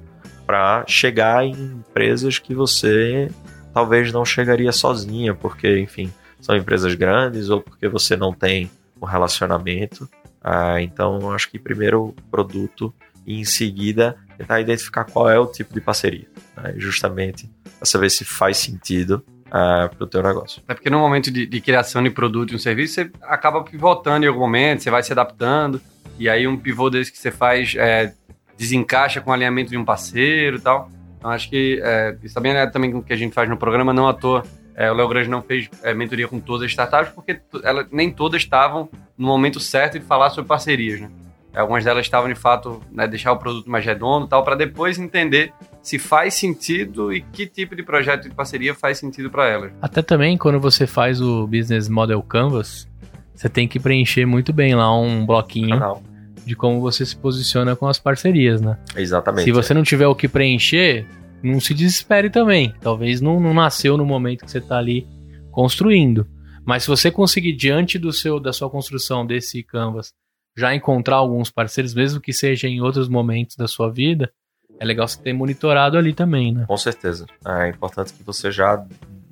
para 0.47 0.85
chegar 0.87 1.45
em 1.45 1.53
empresas 1.53 2.39
que 2.39 2.55
você 2.55 3.29
talvez 3.75 4.13
não 4.13 4.25
chegaria 4.25 4.71
sozinha, 4.71 5.35
porque, 5.35 5.79
enfim, 5.81 6.13
são 6.41 6.57
empresas 6.57 6.95
grandes 6.95 7.51
ou 7.51 7.61
porque 7.61 7.89
você 7.89 8.17
não 8.17 8.33
tem 8.33 8.71
um 9.01 9.07
relacionamento. 9.07 10.09
Ah, 10.43 10.81
então, 10.81 11.33
acho 11.33 11.51
que 11.51 11.59
primeiro 11.59 12.05
o 12.05 12.13
produto 12.31 12.95
e 13.27 13.41
em 13.41 13.45
seguida 13.45 14.17
tentar 14.39 14.61
identificar 14.61 15.05
qual 15.05 15.29
é 15.29 15.39
o 15.39 15.47
tipo 15.47 15.75
de 15.75 15.81
parceria, 15.81 16.27
né? 16.57 16.75
justamente 16.77 17.51
para 17.79 17.87
saber 17.87 18.11
se 18.11 18.25
faz 18.25 18.59
sentido 18.59 19.25
uh, 19.47 19.95
para 19.95 20.05
o 20.05 20.07
teu 20.07 20.23
negócio. 20.23 20.63
É 20.69 20.75
porque 20.75 20.91
no 20.91 20.99
momento 20.99 21.31
de, 21.31 21.47
de, 21.47 21.61
criação 21.61 22.03
de 22.03 22.11
produto 22.11 22.53
e 22.53 22.57
um 22.57 22.59
serviço, 22.59 22.95
você 22.95 23.11
acaba 23.23 23.63
pivotando 23.63 24.25
em 24.25 24.29
algum 24.29 24.41
momento, 24.41 24.83
você 24.83 24.91
vai 24.91 25.03
se 25.03 25.13
adaptando, 25.13 25.81
e 26.19 26.29
aí 26.29 26.47
um 26.47 26.57
pivô 26.57 26.89
desse 26.89 27.11
que 27.11 27.19
você 27.19 27.31
faz 27.31 27.75
é, 27.77 28.15
desencaixa 28.57 29.21
com 29.21 29.31
o 29.31 29.33
alinhamento 29.33 29.71
de 29.71 29.77
um 29.77 29.85
parceiro 29.85 30.57
e 30.57 30.61
tal. 30.61 30.91
Então 31.19 31.31
acho 31.31 31.49
que 31.51 31.81
é, 31.83 32.17
isso 32.23 32.35
também 32.35 32.53
é 32.53 32.67
também 32.67 32.95
o 32.95 33.03
que 33.03 33.13
a 33.13 33.17
gente 33.17 33.35
faz 33.35 33.49
no 33.49 33.57
programa, 33.57 33.93
não 33.93 34.09
à 34.09 34.15
toa. 34.15 34.43
É, 34.77 34.93
o 34.93 34.95
Léo 34.95 35.09
Grande 35.09 35.31
não 35.31 35.41
fez 35.41 35.71
é, 35.83 35.95
mentoria 35.95 36.29
com 36.29 36.39
todas 36.39 36.67
as 36.67 36.71
startups, 36.71 37.13
porque 37.15 37.41
ela, 37.65 37.87
nem 37.91 38.11
todas 38.11 38.43
estavam 38.43 38.91
no 39.17 39.27
momento 39.27 39.59
certo 39.59 39.99
de 39.99 40.05
falar 40.05 40.29
sobre 40.29 40.49
parcerias, 40.49 41.01
né? 41.01 41.09
Algumas 41.55 41.83
delas 41.83 42.05
estavam 42.05 42.29
de 42.29 42.39
fato 42.39 42.83
né, 42.93 43.09
deixar 43.09 43.33
o 43.33 43.39
produto 43.39 43.71
mais 43.71 43.83
redondo, 43.83 44.27
tal, 44.27 44.45
para 44.45 44.55
depois 44.55 44.99
entender 44.99 45.55
se 45.83 45.99
faz 45.99 46.35
sentido 46.35 47.11
e 47.11 47.23
que 47.23 47.47
tipo 47.47 47.75
de 47.75 47.83
projeto 47.83 48.29
de 48.29 48.35
parceria 48.35 48.75
faz 48.75 48.99
sentido 48.99 49.31
para 49.31 49.49
elas. 49.49 49.73
Até 49.81 50.03
também 50.03 50.37
quando 50.37 50.61
você 50.61 50.87
faz 50.87 51.19
o 51.19 51.47
Business 51.47 51.89
Model 51.89 52.23
Canvas, 52.23 52.87
você 53.35 53.49
tem 53.49 53.67
que 53.67 53.81
preencher 53.81 54.27
muito 54.27 54.53
bem 54.53 54.75
lá 54.75 54.95
um 54.95 55.25
bloquinho 55.25 55.71
Canal. 55.71 56.03
de 56.45 56.55
como 56.55 56.79
você 56.79 57.07
se 57.07 57.17
posiciona 57.17 57.75
com 57.75 57.89
as 57.89 57.99
parcerias, 57.99 58.61
né? 58.61 58.77
Exatamente. 58.95 59.45
Se 59.45 59.53
você 59.53 59.73
é. 59.73 59.77
não 59.77 59.83
tiver 59.83 60.07
o 60.07 60.15
que 60.15 60.29
preencher, 60.29 61.07
não 61.47 61.61
se 61.61 61.75
desespere 61.75 62.31
também. 62.31 62.75
Talvez 62.81 63.21
não, 63.21 63.41
não 63.41 63.55
nasceu 63.55 63.97
no 63.97 64.05
momento 64.05 64.45
que 64.45 64.51
você 64.51 64.59
está 64.59 64.79
ali 64.79 65.07
construindo. 65.51 66.27
Mas 66.65 66.83
se 66.83 66.89
você 66.89 67.11
conseguir 67.11 67.53
diante 67.53 67.99
do 67.99 68.13
seu 68.13 68.41
da 68.41 68.53
sua 68.53 68.69
construção 68.69 69.25
desse 69.25 69.63
canvas 69.63 70.13
já 70.57 70.75
encontrar 70.75 71.17
alguns 71.17 71.51
parceiros, 71.51 71.95
mesmo 71.95 72.21
que 72.21 72.33
seja 72.33 72.67
em 72.67 72.81
outros 72.81 73.09
momentos 73.09 73.57
da 73.57 73.69
sua 73.69 73.91
vida, 73.91 74.33
é 74.81 74.85
legal 74.85 75.07
você 75.07 75.21
ter 75.21 75.33
monitorado 75.33 75.97
ali 75.97 76.13
também, 76.13 76.53
né? 76.53 76.65
Com 76.67 76.77
certeza. 76.77 77.27
É 77.47 77.69
importante 77.69 78.13
que 78.13 78.23
você 78.23 78.51
já, 78.51 78.85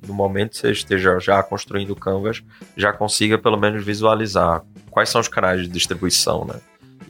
no 0.07 0.13
momento 0.13 0.51
que 0.51 0.57
você 0.57 0.71
esteja 0.71 1.19
já 1.19 1.41
construindo 1.43 1.91
o 1.91 1.95
Canvas, 1.95 2.43
já 2.77 2.93
consiga 2.93 3.37
pelo 3.37 3.57
menos 3.57 3.83
visualizar 3.83 4.63
quais 4.89 5.09
são 5.09 5.19
os 5.19 5.27
canais 5.27 5.61
de 5.61 5.67
distribuição, 5.67 6.45
né? 6.45 6.59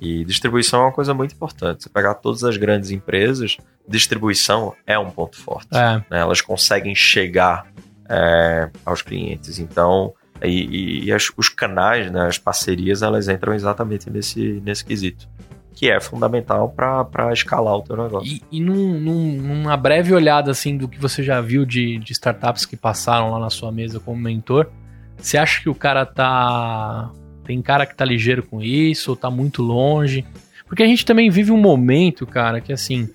E 0.01 0.25
distribuição 0.25 0.81
é 0.81 0.83
uma 0.85 0.91
coisa 0.91 1.13
muito 1.13 1.33
importante. 1.33 1.83
Você 1.83 1.89
pegar 1.89 2.15
todas 2.15 2.43
as 2.43 2.57
grandes 2.57 2.91
empresas, 2.91 3.57
distribuição 3.87 4.73
é 4.85 4.97
um 4.99 5.09
ponto 5.09 5.37
forte. 5.37 5.69
É. 5.71 5.97
Né? 6.09 6.19
Elas 6.19 6.41
conseguem 6.41 6.93
chegar 6.93 7.67
é, 8.09 8.69
aos 8.85 9.01
clientes. 9.01 9.59
Então, 9.59 10.13
e, 10.43 11.05
e 11.05 11.13
as, 11.13 11.31
os 11.37 11.49
canais, 11.49 12.11
né, 12.11 12.27
as 12.27 12.37
parcerias, 12.37 13.01
elas 13.01 13.27
entram 13.27 13.53
exatamente 13.53 14.09
nesse, 14.09 14.61
nesse 14.63 14.83
quesito. 14.83 15.27
Que 15.73 15.89
é 15.89 15.99
fundamental 15.99 16.69
para 16.69 17.33
escalar 17.33 17.75
o 17.75 17.81
teu 17.81 17.97
negócio. 17.97 18.31
E, 18.31 18.41
e 18.49 18.61
num, 18.61 18.97
num, 18.99 19.41
numa 19.41 19.75
breve 19.75 20.13
olhada 20.13 20.51
assim 20.51 20.77
do 20.77 20.87
que 20.87 20.97
você 20.97 21.21
já 21.21 21.41
viu 21.41 21.65
de, 21.65 21.97
de 21.99 22.13
startups 22.13 22.65
que 22.65 22.77
passaram 22.77 23.31
lá 23.31 23.39
na 23.39 23.49
sua 23.49 23.73
mesa 23.73 23.99
como 23.99 24.21
mentor, 24.21 24.69
você 25.17 25.37
acha 25.37 25.61
que 25.61 25.69
o 25.69 25.75
cara 25.75 26.05
tá. 26.05 27.11
Tem 27.45 27.61
cara 27.61 27.85
que 27.85 27.95
tá 27.95 28.03
ligeiro 28.03 28.43
com 28.43 28.61
isso, 28.61 29.11
ou 29.11 29.15
tá 29.15 29.29
muito 29.29 29.61
longe? 29.61 30.25
Porque 30.67 30.83
a 30.83 30.87
gente 30.87 31.05
também 31.05 31.29
vive 31.29 31.51
um 31.51 31.57
momento, 31.57 32.25
cara, 32.25 32.59
que 32.59 32.73
assim. 32.73 33.07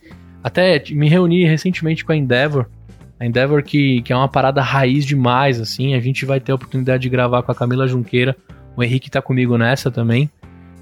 Até 0.42 0.82
me 0.90 1.08
reuni 1.08 1.44
recentemente 1.44 2.04
com 2.04 2.12
a 2.12 2.16
Endeavor 2.16 2.66
a 3.20 3.26
Endeavor 3.26 3.62
que, 3.62 4.00
que 4.00 4.14
é 4.14 4.16
uma 4.16 4.28
parada 4.28 4.62
raiz 4.62 5.04
demais, 5.04 5.60
assim. 5.60 5.94
A 5.94 6.00
gente 6.00 6.24
vai 6.24 6.40
ter 6.40 6.52
a 6.52 6.54
oportunidade 6.54 7.02
de 7.02 7.10
gravar 7.10 7.42
com 7.42 7.52
a 7.52 7.54
Camila 7.54 7.86
Junqueira. 7.86 8.34
O 8.74 8.82
Henrique 8.82 9.10
tá 9.10 9.20
comigo 9.20 9.58
nessa 9.58 9.90
também. 9.90 10.30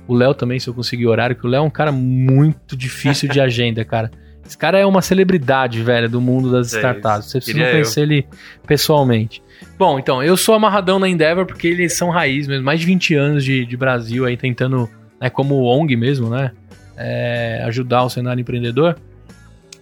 O 0.07 0.15
Léo 0.15 0.33
também, 0.33 0.61
se 0.61 0.69
eu 0.69 0.73
conseguir 0.73 1.09
horário, 1.09 1.35
que 1.35 1.45
o 1.45 1.51
Léo 1.51 1.59
é 1.59 1.67
um 1.67 1.71
cara 1.71 1.91
muito 1.91 2.77
difícil 2.77 3.29
de 3.29 3.41
agenda, 3.43 3.85
cara. 3.85 4.09
Esse 4.49 4.57
cara 4.57 4.79
é 4.79 4.87
uma 4.87 5.03
celebridade, 5.03 5.83
velho, 5.83 6.09
do 6.09 6.23
mundo 6.23 6.51
das 6.51 6.73
é 6.73 6.79
startups. 6.79 7.27
Você 7.27 7.39
precisa 7.39 7.59
Queria 7.59 7.71
conhecer 7.71 8.01
eu. 8.01 8.05
ele 8.05 8.27
pessoalmente. 8.67 9.43
Bom, 9.79 9.99
então, 9.99 10.23
eu 10.23 10.39
sou 10.39 10.55
amarradão 10.55 10.99
na 10.99 11.07
Endeavor 11.07 11.45
porque 11.45 11.69
eles 11.69 11.93
são 11.93 12.09
raiz 12.09 12.47
mesmo. 12.47 12.65
Mais 12.65 12.81
de 12.81 12.87
20 12.87 13.15
anos 13.15 13.45
de, 13.45 13.67
de 13.67 13.77
Brasil 13.77 14.25
aí 14.25 14.39
tentando, 14.39 14.89
né, 15.21 15.29
como 15.29 15.65
ONG 15.65 15.97
mesmo, 15.97 16.31
né? 16.31 16.53
É, 16.97 17.63
ajudar 17.67 18.05
o 18.05 18.09
cenário 18.09 18.41
empreendedor. 18.41 18.97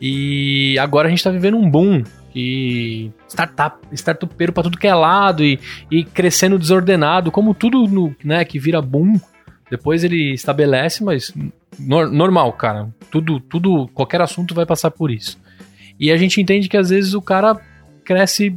E 0.00 0.76
agora 0.80 1.06
a 1.06 1.10
gente 1.10 1.22
tá 1.22 1.30
vivendo 1.30 1.56
um 1.56 1.70
boom 1.70 2.02
e 2.34 3.10
startup, 3.28 3.78
startupeiro 3.92 4.52
para 4.52 4.64
tudo 4.64 4.76
que 4.76 4.86
é 4.88 4.94
lado 4.94 5.44
e, 5.44 5.60
e 5.90 6.02
crescendo 6.02 6.58
desordenado, 6.58 7.30
como 7.30 7.54
tudo 7.54 7.86
no, 7.86 8.14
né, 8.22 8.44
que 8.44 8.58
vira 8.58 8.82
boom, 8.82 9.18
depois 9.70 10.04
ele 10.04 10.32
estabelece, 10.32 11.02
mas 11.02 11.34
no, 11.78 12.08
normal, 12.08 12.52
cara. 12.52 12.88
Tudo, 13.10 13.40
tudo, 13.40 13.88
qualquer 13.94 14.20
assunto 14.20 14.54
vai 14.54 14.66
passar 14.66 14.90
por 14.90 15.10
isso. 15.10 15.38
E 15.98 16.12
a 16.12 16.16
gente 16.16 16.40
entende 16.40 16.68
que 16.68 16.76
às 16.76 16.90
vezes 16.90 17.14
o 17.14 17.22
cara 17.22 17.58
cresce 18.04 18.56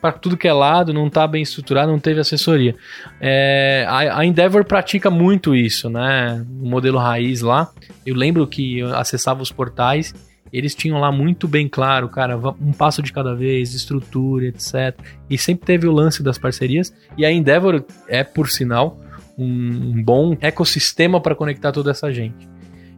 para 0.00 0.12
tudo 0.12 0.36
que 0.36 0.48
é 0.48 0.52
lado, 0.52 0.92
não 0.92 1.08
tá 1.08 1.26
bem 1.28 1.42
estruturado, 1.42 1.92
não 1.92 1.98
teve 2.00 2.20
assessoria. 2.20 2.74
É, 3.20 3.86
a, 3.88 4.18
a, 4.18 4.26
Endeavor 4.26 4.64
pratica 4.64 5.08
muito 5.08 5.54
isso, 5.54 5.88
né? 5.88 6.44
O 6.60 6.68
modelo 6.68 6.98
raiz 6.98 7.40
lá. 7.40 7.70
Eu 8.04 8.16
lembro 8.16 8.44
que 8.46 8.80
eu 8.80 8.96
acessava 8.96 9.42
os 9.42 9.52
portais 9.52 10.12
eles 10.52 10.74
tinham 10.74 11.00
lá 11.00 11.10
muito 11.10 11.48
bem 11.48 11.66
claro, 11.66 12.08
cara, 12.08 12.36
um 12.36 12.72
passo 12.72 13.02
de 13.02 13.10
cada 13.10 13.34
vez, 13.34 13.72
estrutura, 13.72 14.46
etc. 14.46 14.94
E 15.30 15.38
sempre 15.38 15.64
teve 15.64 15.88
o 15.88 15.92
lance 15.92 16.22
das 16.22 16.36
parcerias. 16.36 16.92
E 17.16 17.24
a 17.24 17.32
Endeavor 17.32 17.82
é, 18.06 18.22
por 18.22 18.50
sinal, 18.50 19.00
um 19.36 20.02
bom 20.02 20.36
ecossistema 20.40 21.20
para 21.20 21.34
conectar 21.34 21.72
toda 21.72 21.90
essa 21.90 22.12
gente. 22.12 22.48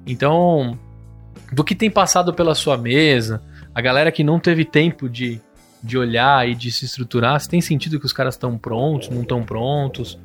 Então, 0.06 0.78
do 1.52 1.64
que 1.64 1.74
tem 1.74 1.90
passado 1.90 2.34
pela 2.34 2.54
sua 2.54 2.76
mesa, 2.76 3.42
a 3.74 3.80
galera 3.80 4.12
que 4.12 4.24
não 4.24 4.38
teve 4.38 4.64
tempo 4.64 5.08
de, 5.08 5.40
de 5.82 5.96
olhar 5.96 6.48
e 6.48 6.54
de 6.54 6.70
se 6.70 6.84
estruturar, 6.84 7.38
se 7.40 7.48
tem 7.48 7.60
sentido 7.60 7.98
que 7.98 8.06
os 8.06 8.12
caras 8.12 8.34
estão 8.34 8.58
prontos, 8.58 9.08
não 9.08 9.22
estão 9.22 9.42
prontos? 9.42 10.18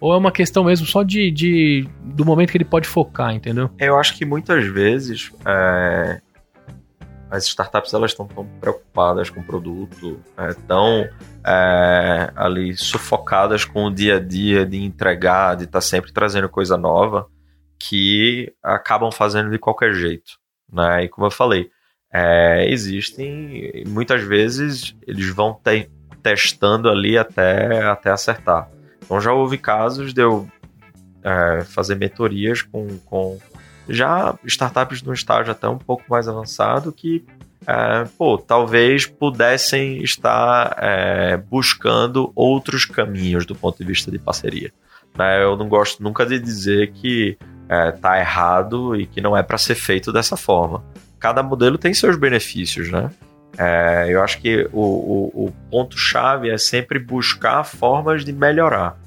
Ou 0.00 0.12
é 0.12 0.16
uma 0.16 0.32
questão 0.32 0.64
mesmo 0.64 0.86
só 0.86 1.02
de, 1.02 1.30
de, 1.30 1.88
do 2.02 2.24
momento 2.24 2.50
que 2.50 2.58
ele 2.58 2.64
pode 2.64 2.86
focar, 2.86 3.34
entendeu? 3.34 3.70
Eu 3.78 3.98
acho 3.98 4.16
que 4.16 4.24
muitas 4.24 4.66
vezes 4.66 5.32
é, 5.46 6.20
as 7.34 7.46
startups 7.46 7.92
elas 7.92 8.12
estão 8.12 8.26
tão 8.26 8.46
preocupadas 8.60 9.28
com 9.28 9.40
o 9.40 9.44
produto, 9.44 10.20
é, 10.36 10.54
tão 10.68 11.08
é, 11.44 12.32
ali 12.36 12.76
sufocadas 12.76 13.64
com 13.64 13.86
o 13.86 13.90
dia 13.92 14.16
a 14.16 14.20
dia 14.20 14.64
de 14.64 14.82
entregar, 14.82 15.56
de 15.56 15.64
estar 15.64 15.78
tá 15.78 15.80
sempre 15.80 16.12
trazendo 16.12 16.48
coisa 16.48 16.76
nova, 16.76 17.26
que 17.78 18.52
acabam 18.62 19.10
fazendo 19.10 19.50
de 19.50 19.58
qualquer 19.58 19.92
jeito. 19.94 20.38
Né? 20.72 21.04
E 21.04 21.08
como 21.08 21.26
eu 21.26 21.30
falei, 21.30 21.70
é, 22.12 22.70
existem, 22.70 23.82
muitas 23.88 24.22
vezes 24.22 24.96
eles 25.04 25.28
vão 25.30 25.54
te, 25.54 25.90
testando 26.22 26.88
ali 26.88 27.18
até, 27.18 27.82
até 27.82 28.10
acertar. 28.10 28.70
Então 29.02 29.20
já 29.20 29.32
houve 29.32 29.58
casos 29.58 30.14
de 30.14 30.22
eu 30.22 30.48
é, 31.24 31.64
fazer 31.64 31.96
mentorias 31.96 32.62
com, 32.62 32.96
com 32.98 33.38
já 33.88 34.34
startups 34.44 35.02
no 35.02 35.12
estágio 35.12 35.52
até 35.52 35.68
um 35.68 35.78
pouco 35.78 36.04
mais 36.08 36.28
avançado 36.28 36.92
que 36.92 37.24
é, 37.66 38.04
pô, 38.18 38.36
talvez 38.36 39.06
pudessem 39.06 40.02
estar 40.02 40.76
é, 40.78 41.36
buscando 41.36 42.30
outros 42.34 42.84
caminhos 42.84 43.46
do 43.46 43.54
ponto 43.54 43.78
de 43.78 43.84
vista 43.84 44.10
de 44.10 44.18
parceria. 44.18 44.70
Né? 45.16 45.42
Eu 45.42 45.56
não 45.56 45.68
gosto 45.68 46.02
nunca 46.02 46.26
de 46.26 46.38
dizer 46.38 46.92
que 46.92 47.38
é, 47.68 47.92
tá 47.92 48.18
errado 48.18 48.94
e 48.98 49.06
que 49.06 49.20
não 49.20 49.36
é 49.36 49.42
para 49.42 49.56
ser 49.56 49.74
feito 49.74 50.12
dessa 50.12 50.36
forma. 50.36 50.84
Cada 51.18 51.42
modelo 51.42 51.78
tem 51.78 51.94
seus 51.94 52.16
benefícios, 52.16 52.90
né? 52.90 53.10
É, 53.56 54.06
eu 54.08 54.22
acho 54.22 54.40
que 54.40 54.68
o, 54.72 54.80
o, 54.80 55.46
o 55.46 55.52
ponto-chave 55.70 56.50
é 56.50 56.58
sempre 56.58 56.98
buscar 56.98 57.62
formas 57.64 58.24
de 58.24 58.32
melhorar. 58.32 58.98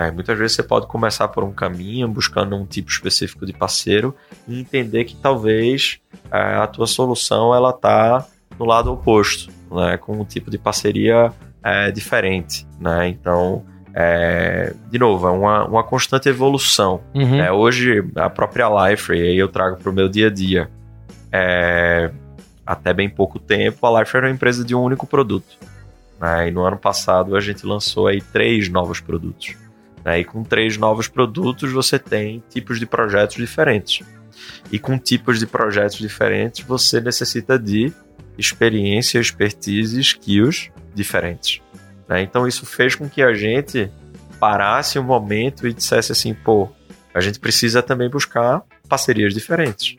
É, 0.00 0.10
muitas 0.10 0.38
vezes 0.38 0.56
você 0.56 0.62
pode 0.62 0.86
começar 0.86 1.28
por 1.28 1.44
um 1.44 1.52
caminho, 1.52 2.08
buscando 2.08 2.56
um 2.56 2.64
tipo 2.64 2.90
específico 2.90 3.44
de 3.44 3.52
parceiro 3.52 4.16
e 4.48 4.58
entender 4.58 5.04
que 5.04 5.14
talvez 5.14 6.00
é, 6.32 6.54
a 6.54 6.66
tua 6.66 6.86
solução 6.86 7.54
ela 7.54 7.70
tá 7.70 8.26
no 8.58 8.64
lado 8.64 8.90
oposto, 8.90 9.52
né? 9.70 9.98
Com 9.98 10.18
um 10.18 10.24
tipo 10.24 10.50
de 10.50 10.56
parceria 10.56 11.30
é, 11.62 11.90
diferente, 11.90 12.66
né? 12.80 13.08
Então, 13.08 13.62
é, 13.92 14.72
de 14.90 14.98
novo, 14.98 15.26
é 15.26 15.30
uma, 15.30 15.66
uma 15.66 15.84
constante 15.84 16.30
evolução. 16.30 17.02
Uhum. 17.14 17.36
né? 17.36 17.52
Hoje, 17.52 18.02
a 18.16 18.30
própria 18.30 18.68
Life, 18.88 19.12
e 19.12 19.20
aí 19.20 19.36
eu 19.36 19.48
trago 19.48 19.76
para 19.76 19.90
o 19.90 19.92
meu 19.92 20.08
dia 20.08 20.28
a 20.28 20.30
dia, 20.30 20.70
é, 21.30 22.10
até 22.64 22.94
bem 22.94 23.10
pouco 23.10 23.38
tempo, 23.38 23.86
a 23.86 24.00
Life 24.00 24.16
era 24.16 24.28
uma 24.28 24.32
empresa 24.32 24.64
de 24.64 24.74
um 24.74 24.80
único 24.80 25.06
produto. 25.06 25.58
né? 26.18 26.48
E 26.48 26.50
no 26.50 26.62
ano 26.62 26.78
passado 26.78 27.36
a 27.36 27.40
gente 27.40 27.66
lançou 27.66 28.06
aí 28.06 28.22
três 28.22 28.66
novos 28.70 28.98
produtos. 28.98 29.56
Né? 30.04 30.20
E 30.20 30.24
com 30.24 30.42
três 30.42 30.76
novos 30.76 31.08
produtos 31.08 31.72
você 31.72 31.98
tem 31.98 32.42
tipos 32.48 32.78
de 32.78 32.86
projetos 32.86 33.36
diferentes. 33.36 34.06
E 34.70 34.78
com 34.78 34.98
tipos 34.98 35.38
de 35.38 35.46
projetos 35.46 35.98
diferentes 35.98 36.64
você 36.64 37.00
necessita 37.00 37.58
de 37.58 37.92
experiência, 38.38 39.18
expertise 39.18 40.00
skills 40.00 40.70
diferentes. 40.94 41.60
né? 42.08 42.22
Então 42.22 42.46
isso 42.46 42.64
fez 42.64 42.94
com 42.94 43.08
que 43.08 43.22
a 43.22 43.34
gente 43.34 43.90
parasse 44.38 44.98
um 44.98 45.02
momento 45.02 45.66
e 45.66 45.72
dissesse 45.72 46.12
assim, 46.12 46.32
pô, 46.32 46.68
a 47.12 47.20
gente 47.20 47.38
precisa 47.38 47.82
também 47.82 48.08
buscar 48.08 48.62
parcerias 48.88 49.34
diferentes, 49.34 49.96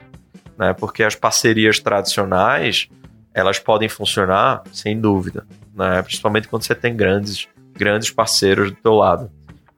né? 0.58 0.74
Porque 0.74 1.04
as 1.04 1.16
parcerias 1.16 1.80
tradicionais, 1.80 2.90
elas 3.34 3.60
podem 3.60 3.88
funcionar 3.88 4.64
sem 4.74 5.00
dúvida, 5.00 5.46
né? 5.76 6.02
Principalmente 6.02 6.48
quando 6.48 6.64
você 6.64 6.74
tem 6.74 6.96
grandes, 6.96 7.48
grandes 7.74 8.10
parceiros 8.10 8.72
do 8.72 8.78
teu 8.78 8.94
lado. 8.94 9.30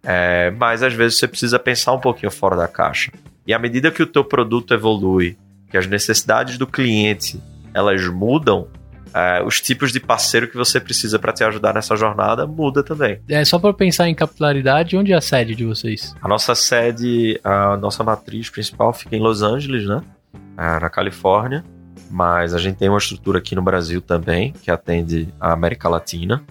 É, 0.04 0.52
mas 0.52 0.84
às 0.84 0.94
vezes 0.94 1.18
você 1.18 1.28
precisa 1.28 1.58
pensar 1.58 1.94
um 1.94 2.00
pouquinho 2.00 2.32
fora 2.32 2.56
da 2.56 2.68
caixa. 2.68 3.12
E 3.48 3.54
à 3.54 3.60
medida 3.60 3.92
que 3.92 4.04
o 4.04 4.08
teu 4.08 4.24
produto 4.24 4.74
evolui, 4.74 5.38
que 5.70 5.78
as 5.78 5.88
necessidades 5.88 6.58
do 6.58 6.68
cliente 6.68 7.42
elas 7.74 8.06
mudam, 8.08 8.68
é, 9.14 9.44
os 9.44 9.62
tipos 9.62 9.92
de 9.92 10.00
parceiro 10.00 10.48
que 10.48 10.58
você 10.58 10.80
precisa 10.80 11.20
para 11.20 11.32
te 11.32 11.44
ajudar 11.44 11.74
nessa 11.74 11.96
jornada 11.96 12.48
muda 12.48 12.84
também. 12.84 13.20
É 13.30 13.46
só 13.46 13.60
para 13.60 13.74
pensar 13.74 14.10
em 14.10 14.16
capilaridade, 14.16 14.98
onde 14.98 15.14
é 15.14 15.16
a 15.16 15.22
sede 15.22 15.56
de 15.56 15.66
vocês? 15.66 16.16
A 16.22 16.28
nossa 16.28 16.56
sede, 16.56 17.40
a 17.44 17.78
nossa 17.78 18.04
matriz 18.04 18.50
principal 18.50 18.92
fica 18.92 19.16
em 19.16 19.20
Los 19.20 19.42
Angeles, 19.42 19.88
né? 19.88 20.02
É, 20.58 20.80
na 20.80 20.90
Califórnia. 20.90 21.64
Mas 22.10 22.54
a 22.54 22.60
gente 22.60 22.78
tem 22.78 22.90
uma 22.90 22.98
estrutura 22.98 23.40
aqui 23.40 23.56
no 23.56 23.62
Brasil 23.62 24.00
também, 24.00 24.54
que 24.62 24.70
atende 24.70 25.34
a 25.40 25.52
América 25.52 25.90
Latina. 25.90 26.44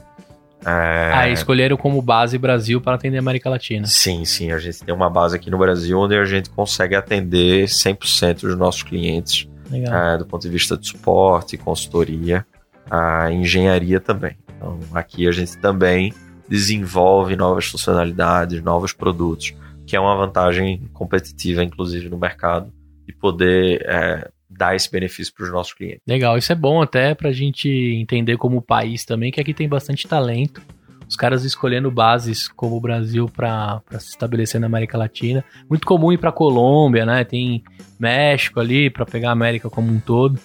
É, 0.64 1.12
Ah, 1.12 1.28
escolheram 1.28 1.76
como 1.76 2.00
base 2.00 2.38
Brasil 2.38 2.80
para 2.80 2.94
atender 2.94 3.16
a 3.16 3.20
América 3.20 3.50
Latina. 3.50 3.86
Sim, 3.86 4.24
sim. 4.24 4.52
A 4.52 4.58
gente 4.58 4.84
tem 4.84 4.94
uma 4.94 5.10
base 5.10 5.36
aqui 5.36 5.50
no 5.50 5.58
Brasil 5.58 5.98
onde 5.98 6.16
a 6.16 6.24
gente 6.24 6.50
consegue 6.50 6.94
atender 6.94 7.66
100% 7.66 8.42
dos 8.42 8.56
nossos 8.56 8.82
clientes, 8.82 9.48
é, 9.72 10.18
do 10.18 10.26
ponto 10.26 10.42
de 10.42 10.48
vista 10.48 10.76
de 10.76 10.86
suporte, 10.86 11.56
consultoria, 11.56 12.46
a 12.90 13.30
engenharia 13.32 13.98
também. 14.00 14.36
Então, 14.56 14.78
aqui 14.94 15.26
a 15.26 15.32
gente 15.32 15.56
também 15.58 16.12
desenvolve 16.48 17.34
novas 17.34 17.64
funcionalidades, 17.66 18.62
novos 18.62 18.92
produtos, 18.92 19.54
que 19.86 19.96
é 19.96 20.00
uma 20.00 20.14
vantagem 20.14 20.88
competitiva, 20.92 21.64
inclusive, 21.64 22.08
no 22.08 22.18
mercado, 22.18 22.72
de 23.06 23.12
poder 23.14 23.84
é, 23.86 24.30
dar 24.62 24.76
esse 24.76 24.88
benefício 24.88 25.34
para 25.34 25.44
os 25.44 25.50
nossos 25.50 25.74
clientes. 25.74 26.00
Legal, 26.06 26.38
isso 26.38 26.52
é 26.52 26.54
bom 26.54 26.80
até 26.80 27.16
pra 27.16 27.32
gente 27.32 27.68
entender 27.68 28.36
como 28.36 28.62
país 28.62 29.04
também, 29.04 29.32
que 29.32 29.40
aqui 29.40 29.52
tem 29.52 29.68
bastante 29.68 30.06
talento. 30.06 30.62
Os 31.08 31.16
caras 31.16 31.42
escolhendo 31.42 31.90
bases 31.90 32.46
como 32.46 32.76
o 32.76 32.80
Brasil 32.80 33.28
pra 33.28 33.82
se 33.98 34.10
estabelecer 34.10 34.60
na 34.60 34.68
América 34.68 34.96
Latina. 34.96 35.44
Muito 35.68 35.84
comum 35.84 36.12
ir 36.12 36.18
pra 36.18 36.30
Colômbia, 36.30 37.04
né? 37.04 37.24
Tem 37.24 37.64
México 37.98 38.60
ali 38.60 38.88
pra 38.88 39.04
pegar 39.04 39.30
a 39.30 39.32
América 39.32 39.68
como 39.68 39.92
um 39.92 39.98
todo. 39.98 40.38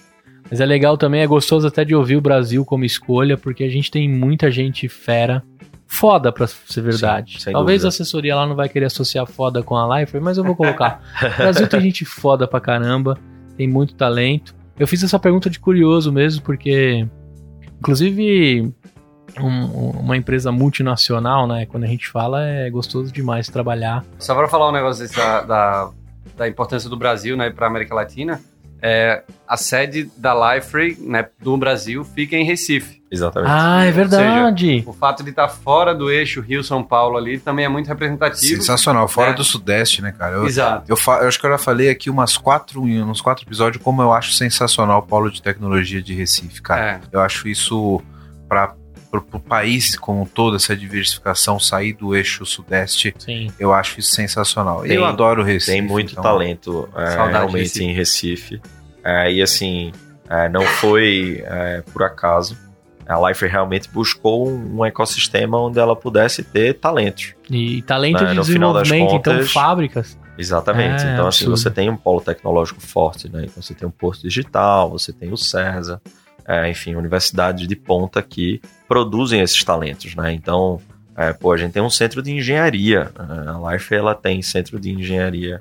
Mas 0.50 0.60
é 0.60 0.66
legal 0.66 0.98
também, 0.98 1.20
é 1.20 1.26
gostoso 1.26 1.68
até 1.68 1.84
de 1.84 1.94
ouvir 1.94 2.16
o 2.16 2.20
Brasil 2.20 2.64
como 2.64 2.84
escolha, 2.84 3.38
porque 3.38 3.62
a 3.62 3.70
gente 3.70 3.88
tem 3.88 4.08
muita 4.08 4.50
gente 4.50 4.88
fera, 4.88 5.44
foda 5.86 6.32
pra 6.32 6.46
ser 6.46 6.80
verdade. 6.82 7.40
Sim, 7.40 7.52
Talvez 7.52 7.82
dúvida. 7.82 7.86
a 7.86 7.90
assessoria 7.90 8.34
lá 8.34 8.46
não 8.46 8.56
vai 8.56 8.68
querer 8.68 8.86
associar 8.86 9.26
foda 9.26 9.62
com 9.62 9.76
a 9.76 10.00
Life, 10.00 10.18
mas 10.18 10.38
eu 10.38 10.44
vou 10.44 10.56
colocar. 10.56 11.02
O 11.34 11.36
Brasil 11.38 11.68
tem 11.68 11.80
gente 11.80 12.04
foda 12.04 12.48
pra 12.48 12.60
caramba, 12.60 13.16
tem 13.58 13.66
muito 13.68 13.94
talento. 13.94 14.54
Eu 14.78 14.86
fiz 14.86 15.02
essa 15.02 15.18
pergunta 15.18 15.50
de 15.50 15.58
curioso 15.58 16.12
mesmo, 16.12 16.40
porque, 16.42 17.06
inclusive, 17.80 18.72
um- 19.40 19.90
uma 20.00 20.16
empresa 20.16 20.50
multinacional, 20.52 21.46
né? 21.46 21.66
Quando 21.66 21.84
a 21.84 21.86
gente 21.88 22.08
fala, 22.08 22.44
é 22.46 22.70
gostoso 22.70 23.12
demais 23.12 23.48
trabalhar. 23.48 24.04
Só 24.18 24.34
para 24.34 24.48
falar 24.48 24.68
um 24.68 24.72
negócio 24.72 25.06
da, 25.16 25.42
da, 25.42 25.90
da 26.36 26.48
importância 26.48 26.88
do 26.88 26.96
Brasil 26.96 27.36
né, 27.36 27.50
para 27.50 27.66
América 27.66 27.94
Latina, 27.94 28.40
é, 28.80 29.24
a 29.46 29.56
sede 29.56 30.08
da 30.16 30.54
Liferay 30.54 30.96
né, 31.00 31.26
do 31.42 31.56
Brasil 31.56 32.04
fica 32.04 32.36
em 32.36 32.44
Recife. 32.44 32.97
Exatamente. 33.10 33.50
Ah, 33.50 33.84
é 33.84 33.90
verdade. 33.90 34.84
O 34.86 34.92
fato 34.92 35.22
de 35.24 35.30
estar 35.30 35.48
fora 35.48 35.94
do 35.94 36.10
eixo 36.10 36.40
Rio-São 36.42 36.82
Paulo 36.82 37.16
ali 37.16 37.38
também 37.38 37.64
é 37.64 37.68
muito 37.68 37.86
representativo. 37.86 38.56
Sensacional, 38.60 39.08
fora 39.08 39.30
É. 39.30 39.34
do 39.34 39.42
Sudeste, 39.44 40.02
né, 40.02 40.12
cara? 40.12 40.36
Eu, 40.36 40.46
Exato. 40.46 40.84
eu, 40.88 40.96
eu 41.22 41.28
acho 41.28 41.40
que 41.40 41.46
eu 41.46 41.50
já 41.50 41.58
falei 41.58 41.88
aqui 41.88 42.10
umas 42.10 42.36
quatro, 42.36 42.82
uns 42.82 43.20
quatro 43.20 43.44
episódios 43.46 43.82
como 43.82 44.02
eu 44.02 44.12
acho 44.12 44.32
sensacional 44.34 44.98
o 44.98 45.02
polo 45.02 45.30
de 45.30 45.40
tecnologia 45.42 46.02
de 46.02 46.12
Recife, 46.14 46.60
cara. 46.60 46.82
É. 46.82 47.00
Eu 47.10 47.20
acho 47.20 47.48
isso 47.48 48.02
para 48.48 48.74
o 49.10 49.40
país 49.40 49.96
como 49.96 50.20
um 50.22 50.26
todo, 50.26 50.56
essa 50.56 50.76
diversificação, 50.76 51.58
sair 51.58 51.94
do 51.94 52.14
eixo 52.14 52.44
Sudeste, 52.44 53.14
Sim. 53.18 53.50
eu 53.58 53.72
acho 53.72 54.00
isso 54.00 54.10
sensacional. 54.14 54.82
Tem- 54.82 54.92
eu 54.92 55.06
adoro 55.06 55.40
o 55.40 55.44
Recife. 55.44 55.72
Tem 55.72 55.80
muito 55.82 56.12
então- 56.12 56.22
talento 56.22 56.86
é, 56.94 57.14
realmente 57.30 57.62
Recife. 57.62 57.84
em 57.84 57.92
Recife. 57.94 58.60
É, 59.02 59.32
e 59.32 59.40
assim, 59.40 59.92
é, 60.28 60.46
não 60.50 60.62
foi 60.62 61.42
é, 61.46 61.82
por 61.90 62.02
acaso. 62.02 62.54
A 63.08 63.28
Life 63.28 63.46
realmente 63.46 63.88
buscou 63.88 64.48
um, 64.48 64.80
um 64.80 64.84
ecossistema 64.84 65.58
onde 65.60 65.78
ela 65.78 65.96
pudesse 65.96 66.42
ter 66.42 66.74
talentos. 66.74 67.34
E 67.50 67.80
talento 67.82 68.22
É, 68.22 68.26
de 68.26 68.34
no 68.34 68.42
desenvolvimento, 68.42 69.14
então 69.14 69.34
contas- 69.34 69.52
fábricas. 69.52 70.18
Exatamente. 70.36 71.02
É, 71.04 71.14
então, 71.14 71.26
assim, 71.26 71.44
absurdo. 71.46 71.56
você 71.56 71.70
tem 71.70 71.90
um 71.90 71.96
polo 71.96 72.20
tecnológico 72.20 72.80
forte, 72.80 73.28
né? 73.28 73.46
Então, 73.46 73.60
você 73.62 73.74
tem 73.74 73.88
um 73.88 73.90
Porto 73.90 74.20
Digital, 74.22 74.88
você 74.90 75.12
tem 75.12 75.32
o 75.32 75.36
CERSA, 75.36 76.00
é, 76.46 76.70
enfim, 76.70 76.94
universidades 76.94 77.66
de 77.66 77.74
ponta 77.74 78.22
que 78.22 78.60
produzem 78.86 79.40
esses 79.40 79.64
talentos, 79.64 80.14
né? 80.14 80.32
Então, 80.32 80.80
é, 81.16 81.32
pô, 81.32 81.50
a 81.52 81.56
gente 81.56 81.72
tem 81.72 81.82
um 81.82 81.90
centro 81.90 82.22
de 82.22 82.30
engenharia. 82.30 83.10
é, 83.18 83.48
A 83.68 83.72
Life, 83.72 83.92
ela 83.94 84.14
tem 84.14 84.40
centro 84.42 84.78
de 84.78 84.90
engenharia 84.92 85.60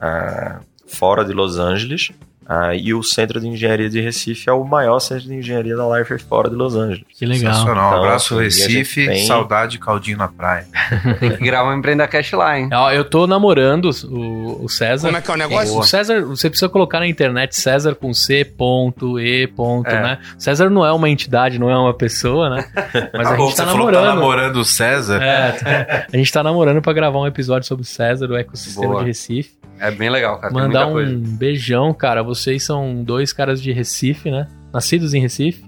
é, 0.00 0.56
fora 0.86 1.24
de 1.24 1.32
Los 1.32 1.58
Angeles, 1.58 2.10
é, 2.48 2.76
e 2.76 2.94
o 2.94 3.02
centro 3.02 3.38
de 3.40 3.46
engenharia 3.48 3.88
de 3.90 4.00
Recife 4.00 4.48
é 4.48 4.52
o 4.52 4.64
maior 4.64 4.98
centro 5.00 5.24
de 5.28 5.34
engenharia 5.34 5.76
da 5.76 5.98
Life 5.98 6.18
fora 6.20 6.48
de 6.48 6.56
Los 6.56 6.74
Angeles. 6.74 7.04
Que 7.16 7.26
legal. 7.26 7.52
Sensacional. 7.52 7.88
Então, 7.90 8.04
Abraço 8.04 8.34
assim, 8.38 8.46
a 8.46 8.48
gente 8.50 8.62
Recife, 8.78 9.06
tem- 9.06 9.26
saudade 9.26 9.72
de 9.72 9.78
caldinho 9.78 10.16
na 10.18 10.28
praia. 10.28 10.66
Tem 11.20 11.36
que 11.36 11.44
gravar 11.44 11.74
um 11.74 11.78
Empreenda 11.78 12.06
Cash 12.08 12.32
lá, 12.32 12.58
hein? 12.58 12.68
Eu 12.94 13.04
tô 13.04 13.26
namorando 13.26 13.90
o, 14.06 14.64
o 14.64 14.68
César. 14.68 15.08
Como 15.08 15.18
é 15.18 15.20
que 15.20 15.30
é 15.30 15.34
o 15.34 15.36
negócio? 15.36 15.78
O 15.78 15.82
César, 15.82 16.22
você 16.24 16.48
precisa 16.48 16.68
colocar 16.68 17.00
na 17.00 17.06
internet 17.06 17.54
César 17.54 17.94
com 17.94 18.12
C, 18.14 18.44
ponto, 18.44 19.18
E, 19.20 19.46
ponto, 19.48 19.88
É. 19.88 20.02
né? 20.02 20.18
César 20.38 20.70
não 20.70 20.84
é 20.86 20.92
uma 20.92 21.08
entidade, 21.10 21.58
não 21.58 21.68
é 21.70 21.76
uma 21.76 21.92
pessoa, 21.94 22.50
né? 22.50 22.64
Mas 23.12 23.28
a 23.28 23.36
gente 23.36 23.56
tá 23.56 23.64
Você 23.64 23.70
falou 23.70 23.86
que 23.88 23.92
tá 23.92 24.00
namorando. 24.00 24.04
namorando 24.06 24.56
o 24.56 24.64
César. 24.64 25.22
É, 25.22 26.06
a 26.12 26.16
gente 26.16 26.32
tá 26.32 26.42
namorando 26.42 26.80
pra 26.80 26.92
gravar 26.92 27.18
um 27.18 27.26
episódio 27.26 27.66
sobre 27.68 27.82
o 27.82 27.86
César, 27.86 28.26
o 28.30 28.36
ecossistema 28.36 28.88
Boa. 28.88 29.00
de 29.00 29.08
Recife. 29.08 29.57
É 29.80 29.90
bem 29.90 30.10
legal, 30.10 30.38
cara. 30.38 30.52
Tem 30.52 30.62
Mandar 30.62 30.86
muita 30.86 30.92
coisa. 30.92 31.14
um 31.16 31.36
beijão, 31.36 31.94
cara. 31.94 32.22
Vocês 32.22 32.62
são 32.62 33.02
dois 33.02 33.32
caras 33.32 33.60
de 33.62 33.72
Recife, 33.72 34.30
né? 34.30 34.46
Nascidos 34.72 35.14
em 35.14 35.20
Recife. 35.20 35.64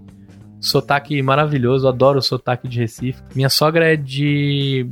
Sotaque 0.60 1.22
maravilhoso, 1.22 1.88
adoro 1.88 2.18
o 2.18 2.22
sotaque 2.22 2.68
de 2.68 2.78
Recife. 2.80 3.22
Minha 3.34 3.48
sogra 3.48 3.92
é 3.92 3.96
de 3.96 4.86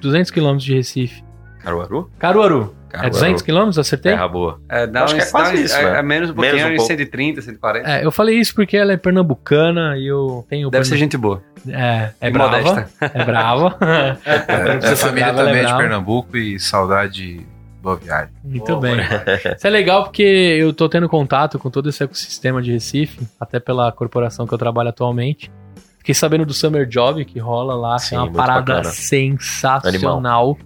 200 0.00 0.30
quilômetros 0.30 0.64
de 0.64 0.74
Recife. 0.74 1.22
Caruaru? 1.60 2.10
Caruaru. 2.18 2.74
É 2.88 2.92
Caruaru. 2.92 3.10
200 3.14 3.42
quilômetros, 3.42 3.78
acertei? 3.78 4.12
Terra 4.12 4.26
boa. 4.28 4.60
É, 4.68 4.86
dá 4.86 5.04
Acho 5.04 5.14
que 5.16 5.20
é 5.20 5.26
quase 5.26 5.62
isso, 5.62 5.76
é, 5.76 5.98
é 5.98 6.02
menos 6.02 6.30
um 6.30 6.34
pouquinho, 6.34 6.56
Menos 6.56 6.72
um 6.72 6.76
pouco. 6.76 6.88
130, 6.88 7.42
140. 7.42 7.88
É, 7.88 8.04
eu 8.04 8.10
falei 8.10 8.36
isso 8.38 8.54
porque 8.54 8.76
ela 8.76 8.92
é 8.92 8.96
pernambucana 8.96 9.96
e 9.98 10.06
eu 10.06 10.44
tenho. 10.48 10.70
Deve 10.70 10.84
ser 10.84 10.96
gente 10.96 11.16
boa. 11.16 11.42
É, 11.68 12.10
é 12.20 12.28
E 12.28 12.30
brava. 12.30 12.56
modesta. 12.58 12.88
É 13.00 13.24
brava. 13.24 13.76
É, 14.26 14.80
Você 14.80 14.86
a 14.92 14.96
família 14.96 15.34
também 15.34 15.56
é 15.58 15.64
de. 15.66 15.76
Pernambuco 15.76 16.36
e 16.36 16.58
saudade 16.58 17.46
boa 17.86 17.96
viagem. 17.96 18.34
Muito 18.42 18.76
bem. 18.80 18.96
Isso 19.56 19.66
é 19.66 19.70
legal 19.70 20.02
porque 20.02 20.22
eu 20.22 20.72
tô 20.72 20.88
tendo 20.88 21.08
contato 21.08 21.56
com 21.56 21.70
todo 21.70 21.88
esse 21.88 22.02
ecossistema 22.02 22.60
de 22.60 22.72
Recife, 22.72 23.26
até 23.38 23.60
pela 23.60 23.92
corporação 23.92 24.44
que 24.44 24.52
eu 24.52 24.58
trabalho 24.58 24.88
atualmente. 24.88 25.52
Fiquei 25.98 26.14
sabendo 26.14 26.44
do 26.44 26.52
Summer 26.52 26.86
Job 26.86 27.24
que 27.24 27.38
rola 27.38 27.76
lá, 27.76 27.96
que 27.96 28.06
Sim, 28.06 28.16
é 28.16 28.18
uma 28.18 28.32
parada 28.32 28.74
bacana. 28.74 28.84
sensacional. 28.84 30.58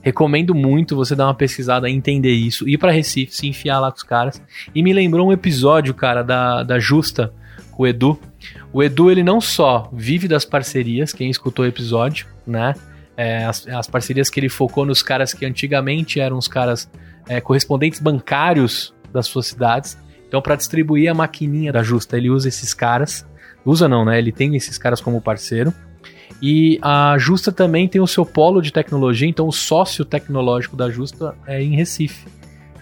Recomendo 0.00 0.54
muito 0.54 0.94
você 0.94 1.16
dar 1.16 1.26
uma 1.26 1.34
pesquisada 1.34 1.90
entender 1.90 2.32
isso. 2.32 2.68
Ir 2.68 2.78
pra 2.78 2.92
Recife, 2.92 3.34
se 3.34 3.48
enfiar 3.48 3.80
lá 3.80 3.90
com 3.90 3.96
os 3.96 4.04
caras. 4.04 4.40
E 4.72 4.80
me 4.80 4.92
lembrou 4.92 5.28
um 5.28 5.32
episódio, 5.32 5.92
cara, 5.92 6.22
da, 6.22 6.62
da 6.62 6.78
Justa 6.78 7.32
com 7.72 7.82
o 7.82 7.86
Edu. 7.86 8.18
O 8.72 8.82
Edu, 8.82 9.10
ele 9.10 9.24
não 9.24 9.40
só 9.40 9.90
vive 9.92 10.28
das 10.28 10.44
parcerias, 10.44 11.12
quem 11.12 11.28
escutou 11.28 11.64
o 11.64 11.68
episódio, 11.68 12.26
né? 12.46 12.74
É, 13.18 13.44
as, 13.44 13.66
as 13.66 13.88
parcerias 13.88 14.30
que 14.30 14.38
ele 14.38 14.48
focou 14.48 14.86
nos 14.86 15.02
caras 15.02 15.34
que 15.34 15.44
antigamente 15.44 16.20
eram 16.20 16.38
os 16.38 16.46
caras 16.46 16.88
é, 17.28 17.40
correspondentes 17.40 17.98
bancários 17.98 18.94
das 19.12 19.26
suas 19.26 19.48
cidades. 19.48 19.98
Então, 20.28 20.40
para 20.40 20.54
distribuir 20.54 21.10
a 21.10 21.14
maquininha 21.14 21.72
da 21.72 21.82
Justa, 21.82 22.16
ele 22.16 22.30
usa 22.30 22.48
esses 22.48 22.72
caras. 22.72 23.26
Usa 23.64 23.88
não, 23.88 24.04
né? 24.04 24.18
Ele 24.18 24.30
tem 24.30 24.54
esses 24.54 24.78
caras 24.78 25.00
como 25.00 25.20
parceiro. 25.20 25.74
E 26.40 26.78
a 26.80 27.16
Justa 27.18 27.50
também 27.50 27.88
tem 27.88 28.00
o 28.00 28.06
seu 28.06 28.24
polo 28.24 28.62
de 28.62 28.72
tecnologia, 28.72 29.28
então 29.28 29.48
o 29.48 29.52
sócio 29.52 30.04
tecnológico 30.04 30.76
da 30.76 30.88
Justa 30.88 31.34
é 31.44 31.60
em 31.60 31.74
Recife. 31.74 32.28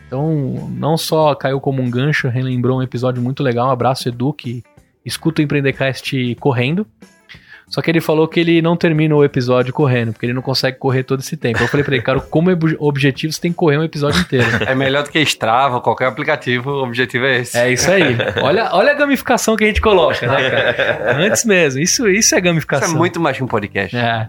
Então, 0.07 0.69
não 0.71 0.99
só 0.99 1.35
caiu 1.35 1.61
como 1.61 1.81
um 1.83 1.91
gancho, 1.91 2.29
relembrou 2.29 2.79
um 2.79 2.83
episódio 2.83 3.23
muito 3.23 3.43
legal. 3.43 3.69
Um 3.69 3.73
abraço, 3.73 4.09
Edu, 4.09 4.33
que 4.33 4.63
escuta 5.05 5.41
o 5.41 5.45
Empreendecast 5.45 6.35
correndo. 6.39 6.87
Só 7.69 7.83
que 7.83 7.91
ele 7.91 8.01
falou 8.01 8.29
que 8.29 8.39
ele 8.39 8.63
não 8.63 8.77
termina 8.77 9.15
o 9.15 9.25
episódio 9.25 9.73
correndo, 9.73 10.13
porque 10.13 10.25
ele 10.27 10.33
não 10.33 10.41
consegue 10.43 10.79
correr 10.79 11.03
todo 11.03 11.21
esse 11.21 11.37
tempo. 11.37 11.61
Eu 11.63 11.67
falei 11.69 11.83
pra 11.83 11.95
ele, 11.97 12.03
cara, 12.05 12.21
como 12.21 12.51
ob- 12.51 12.77
objetivo 12.79 13.33
você 13.33 13.41
tem 13.41 13.51
que 13.51 13.57
correr 13.57 13.77
um 13.77 13.83
episódio 13.83 14.21
inteiro. 14.21 14.47
É 14.67 14.75
melhor 14.75 15.03
do 15.03 15.11
que 15.11 15.19
Strava, 15.21 15.81
qualquer 15.81 16.07
aplicativo, 16.07 16.71
o 16.71 16.83
objetivo 16.85 17.25
é 17.27 17.41
esse. 17.41 17.57
É 17.59 17.73
isso 17.73 17.91
aí. 17.91 18.17
Olha, 18.43 18.71
olha 18.73 18.93
a 18.93 18.95
gamificação 18.95 19.57
que 19.57 19.65
a 19.65 19.67
gente 19.67 19.81
coloca, 19.81 20.27
né, 20.27 20.51
cara? 20.51 21.17
Antes 21.27 21.45
mesmo. 21.45 21.81
Isso, 21.83 22.09
isso 22.09 22.35
é 22.35 22.41
gamificação. 22.41 22.87
Isso 22.87 22.95
é 22.97 22.99
muito 22.99 23.19
mais 23.21 23.37
que 23.37 23.43
um 23.43 23.49
podcast. 23.49 23.97
É. 23.97 24.29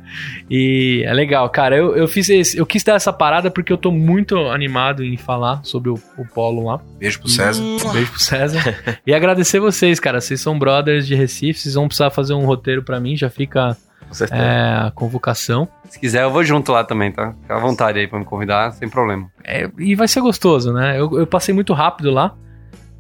E 0.49 1.03
é 1.05 1.13
legal, 1.13 1.47
cara. 1.49 1.75
Eu, 1.77 1.95
eu 1.95 2.07
fiz 2.07 2.29
esse, 2.29 2.57
eu 2.57 2.65
quis 2.65 2.83
dar 2.83 2.95
essa 2.95 3.13
parada 3.13 3.51
porque 3.51 3.71
eu 3.71 3.77
tô 3.77 3.91
muito 3.91 4.35
animado 4.47 5.03
em 5.03 5.15
falar 5.17 5.61
sobre 5.63 5.89
o, 5.89 5.99
o 6.17 6.25
polo 6.25 6.65
lá. 6.65 6.79
Beijo 6.97 7.19
pro 7.19 7.29
César. 7.29 7.61
Um 7.61 7.93
beijo 7.93 8.11
pro 8.11 8.19
César. 8.19 8.99
e 9.05 9.13
agradecer 9.13 9.59
vocês, 9.59 9.99
cara. 9.99 10.19
Vocês 10.19 10.41
são 10.41 10.57
brothers 10.57 11.05
de 11.05 11.13
Recife, 11.15 11.59
vocês 11.59 11.75
vão 11.75 11.88
precisar 11.88 12.09
fazer 12.09 12.33
um 12.33 12.45
roteiro 12.45 12.81
pra 12.83 12.99
mim, 12.99 13.15
já 13.15 13.26
fica 13.30 13.75
Com 14.09 14.36
é, 14.36 14.88
a 14.88 14.91
convocação. 14.93 15.67
Se 15.89 15.99
quiser, 15.99 16.23
eu 16.23 16.32
vou 16.32 16.43
junto 16.43 16.71
lá 16.71 16.84
também, 16.84 17.11
tá? 17.11 17.34
Fica 17.41 17.55
à 17.55 17.59
vontade 17.59 17.99
aí 17.99 18.07
pra 18.07 18.19
me 18.19 18.25
convidar, 18.25 18.71
sem 18.71 18.89
problema. 18.89 19.30
É, 19.43 19.69
e 19.78 19.95
vai 19.95 20.07
ser 20.07 20.21
gostoso, 20.21 20.71
né? 20.73 20.99
Eu, 20.99 21.17
eu 21.19 21.28
passei 21.28 21.53
muito 21.53 21.73
rápido 21.73 22.11
lá. 22.11 22.34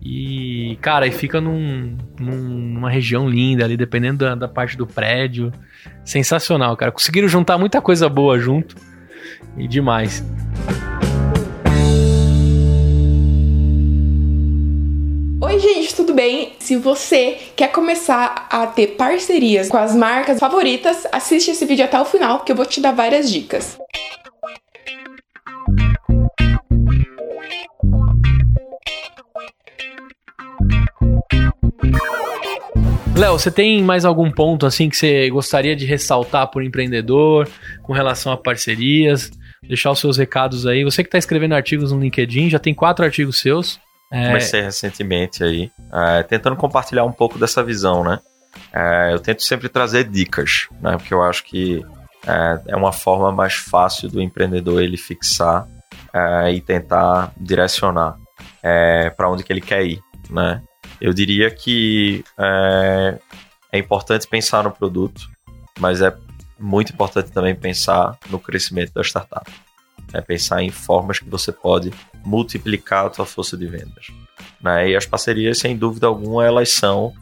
E, 0.01 0.77
cara, 0.81 1.07
e 1.07 1.11
fica 1.11 1.41
num, 1.41 1.97
num- 2.19 2.73
numa 2.73 2.89
região 2.89 3.27
linda 3.27 3.65
ali, 3.65 3.75
dependendo 3.75 4.19
da, 4.19 4.35
da 4.35 4.47
parte 4.47 4.77
do 4.77 4.85
prédio. 4.85 5.51
Sensacional, 6.05 6.77
cara. 6.77 6.91
Conseguiram 6.91 7.27
juntar 7.27 7.57
muita 7.57 7.81
coisa 7.81 8.07
boa 8.07 8.37
junto. 8.39 8.75
E 9.57 9.67
demais. 9.67 10.23
Oi, 15.57 15.61
gente, 15.61 15.95
tudo 15.95 16.13
bem? 16.13 16.53
Se 16.59 16.75
você 16.75 17.35
quer 17.55 17.71
começar 17.71 18.47
a 18.47 18.67
ter 18.67 18.89
parcerias 18.89 19.69
com 19.69 19.77
as 19.77 19.95
marcas 19.95 20.39
favoritas, 20.39 21.07
assiste 21.11 21.49
esse 21.49 21.65
vídeo 21.65 21.83
até 21.83 21.99
o 21.99 22.05
final 22.05 22.41
que 22.41 22.51
eu 22.51 22.55
vou 22.55 22.63
te 22.63 22.79
dar 22.79 22.91
várias 22.91 23.27
dicas. 23.27 23.75
Léo, 33.15 33.39
você 33.39 33.49
tem 33.49 33.81
mais 33.81 34.05
algum 34.05 34.29
ponto 34.29 34.67
assim 34.67 34.87
que 34.87 34.95
você 34.95 35.27
gostaria 35.31 35.75
de 35.75 35.87
ressaltar 35.87 36.51
por 36.51 36.63
empreendedor 36.63 37.49
com 37.81 37.93
relação 37.93 38.31
a 38.31 38.37
parcerias? 38.37 39.31
Deixar 39.67 39.89
os 39.89 39.97
seus 39.97 40.17
recados 40.17 40.67
aí. 40.67 40.83
Você 40.83 41.01
que 41.01 41.07
está 41.07 41.17
escrevendo 41.17 41.55
artigos 41.55 41.91
no 41.91 41.99
LinkedIn, 41.99 42.47
já 42.47 42.59
tem 42.59 42.75
quatro 42.75 43.03
artigos 43.03 43.39
seus. 43.39 43.79
É, 44.11 44.27
Comecei 44.27 44.61
recentemente 44.61 45.43
aí, 45.43 45.71
é, 45.91 46.23
tentando 46.23 46.55
compartilhar 46.55 47.03
um 47.03 47.11
pouco 47.11 47.37
dessa 47.37 47.63
visão, 47.63 48.03
né? 48.03 48.19
É, 48.73 49.13
eu 49.13 49.19
tento 49.19 49.43
sempre 49.43 49.69
trazer 49.69 50.05
dicas, 50.05 50.67
né? 50.81 50.97
Porque 50.97 51.13
eu 51.13 51.21
acho 51.21 51.43
que 51.43 51.85
é, 52.25 52.73
é 52.73 52.75
uma 52.75 52.93
forma 52.93 53.31
mais 53.31 53.53
fácil 53.53 54.09
do 54.09 54.21
empreendedor 54.21 54.81
ele 54.81 54.97
fixar 54.97 55.67
é, 56.13 56.53
e 56.53 56.61
tentar 56.61 57.31
direcionar 57.37 58.17
para 59.15 59.29
onde 59.29 59.43
que 59.43 59.53
ele 59.53 59.61
quer 59.61 59.85
ir, 59.85 60.01
né? 60.29 60.61
Eu 60.99 61.13
diria 61.13 61.49
que 61.49 62.23
é, 62.37 63.17
é 63.71 63.77
importante 63.77 64.27
pensar 64.27 64.63
no 64.63 64.71
produto, 64.71 65.29
mas 65.79 66.01
é 66.01 66.13
muito 66.59 66.91
importante 66.91 67.31
também 67.31 67.55
pensar 67.55 68.17
no 68.29 68.39
crescimento 68.39 68.93
da 68.93 69.01
startup. 69.01 69.49
É 70.13 70.21
pensar 70.21 70.61
em 70.61 70.69
formas 70.69 71.19
que 71.19 71.29
você 71.29 71.51
pode 71.51 71.91
multiplicar 72.25 73.05
a 73.05 73.09
tua 73.09 73.25
força 73.25 73.57
de 73.57 73.67
vendas. 73.67 74.07
Né? 74.61 74.91
E 74.91 74.95
as 74.95 75.05
parcerias, 75.05 75.59
sem 75.59 75.75
dúvida 75.75 76.07
alguma, 76.07 76.45
elas 76.45 76.71
são 76.71 77.13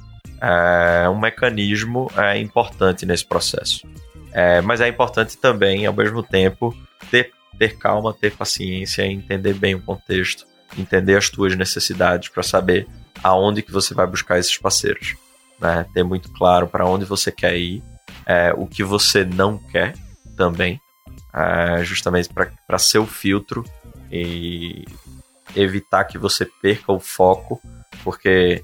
é, 0.41 1.07
um 1.09 1.19
mecanismo 1.19 2.11
é, 2.15 2.37
importante 2.39 3.05
nesse 3.05 3.25
processo. 3.25 3.87
É, 4.31 4.61
mas 4.61 4.81
é 4.81 4.87
importante 4.87 5.37
também, 5.37 5.85
ao 5.85 5.93
mesmo 5.93 6.21
tempo, 6.21 6.75
ter, 7.09 7.31
ter 7.57 7.77
calma, 7.77 8.13
ter 8.13 8.31
paciência, 8.31 9.05
entender 9.05 9.53
bem 9.53 9.75
o 9.75 9.81
contexto, 9.81 10.45
entender 10.77 11.15
as 11.15 11.29
tuas 11.29 11.55
necessidades 11.55 12.29
para 12.29 12.43
saber 12.43 12.87
aonde 13.23 13.61
que 13.61 13.71
você 13.71 13.93
vai 13.93 14.05
buscar 14.05 14.37
esses 14.37 14.57
parceiros. 14.57 15.15
Né? 15.59 15.85
Ter 15.93 16.03
muito 16.03 16.31
claro 16.33 16.67
para 16.67 16.85
onde 16.85 17.05
você 17.05 17.31
quer 17.31 17.57
ir, 17.57 17.81
é, 18.25 18.53
o 18.53 18.67
que 18.67 18.83
você 18.83 19.23
não 19.23 19.57
quer 19.57 19.93
também, 20.35 20.81
é, 21.35 21.83
justamente 21.83 22.29
para 22.31 22.79
ser 22.79 22.99
o 22.99 23.05
filtro 23.05 23.65
e 24.09 24.85
evitar 25.53 26.05
que 26.05 26.17
você 26.17 26.45
perca 26.61 26.93
o 26.93 26.99
foco, 26.99 27.59
porque 28.03 28.63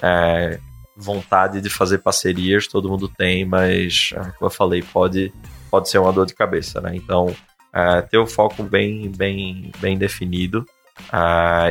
é, 0.00 0.58
vontade 0.96 1.60
de 1.60 1.68
fazer 1.68 1.98
parcerias 1.98 2.66
todo 2.66 2.88
mundo 2.88 3.08
tem, 3.08 3.44
mas, 3.44 4.12
é, 4.14 4.20
como 4.20 4.46
eu 4.46 4.50
falei, 4.50 4.82
pode, 4.82 5.32
pode 5.70 5.90
ser 5.90 5.98
uma 5.98 6.12
dor 6.12 6.24
de 6.24 6.34
cabeça, 6.34 6.80
né? 6.80 6.92
Então, 6.94 7.34
ter 8.10 8.18
o 8.18 8.26
foco 8.26 8.64
bem, 8.64 9.08
bem, 9.10 9.70
bem 9.78 9.96
definido 9.96 10.66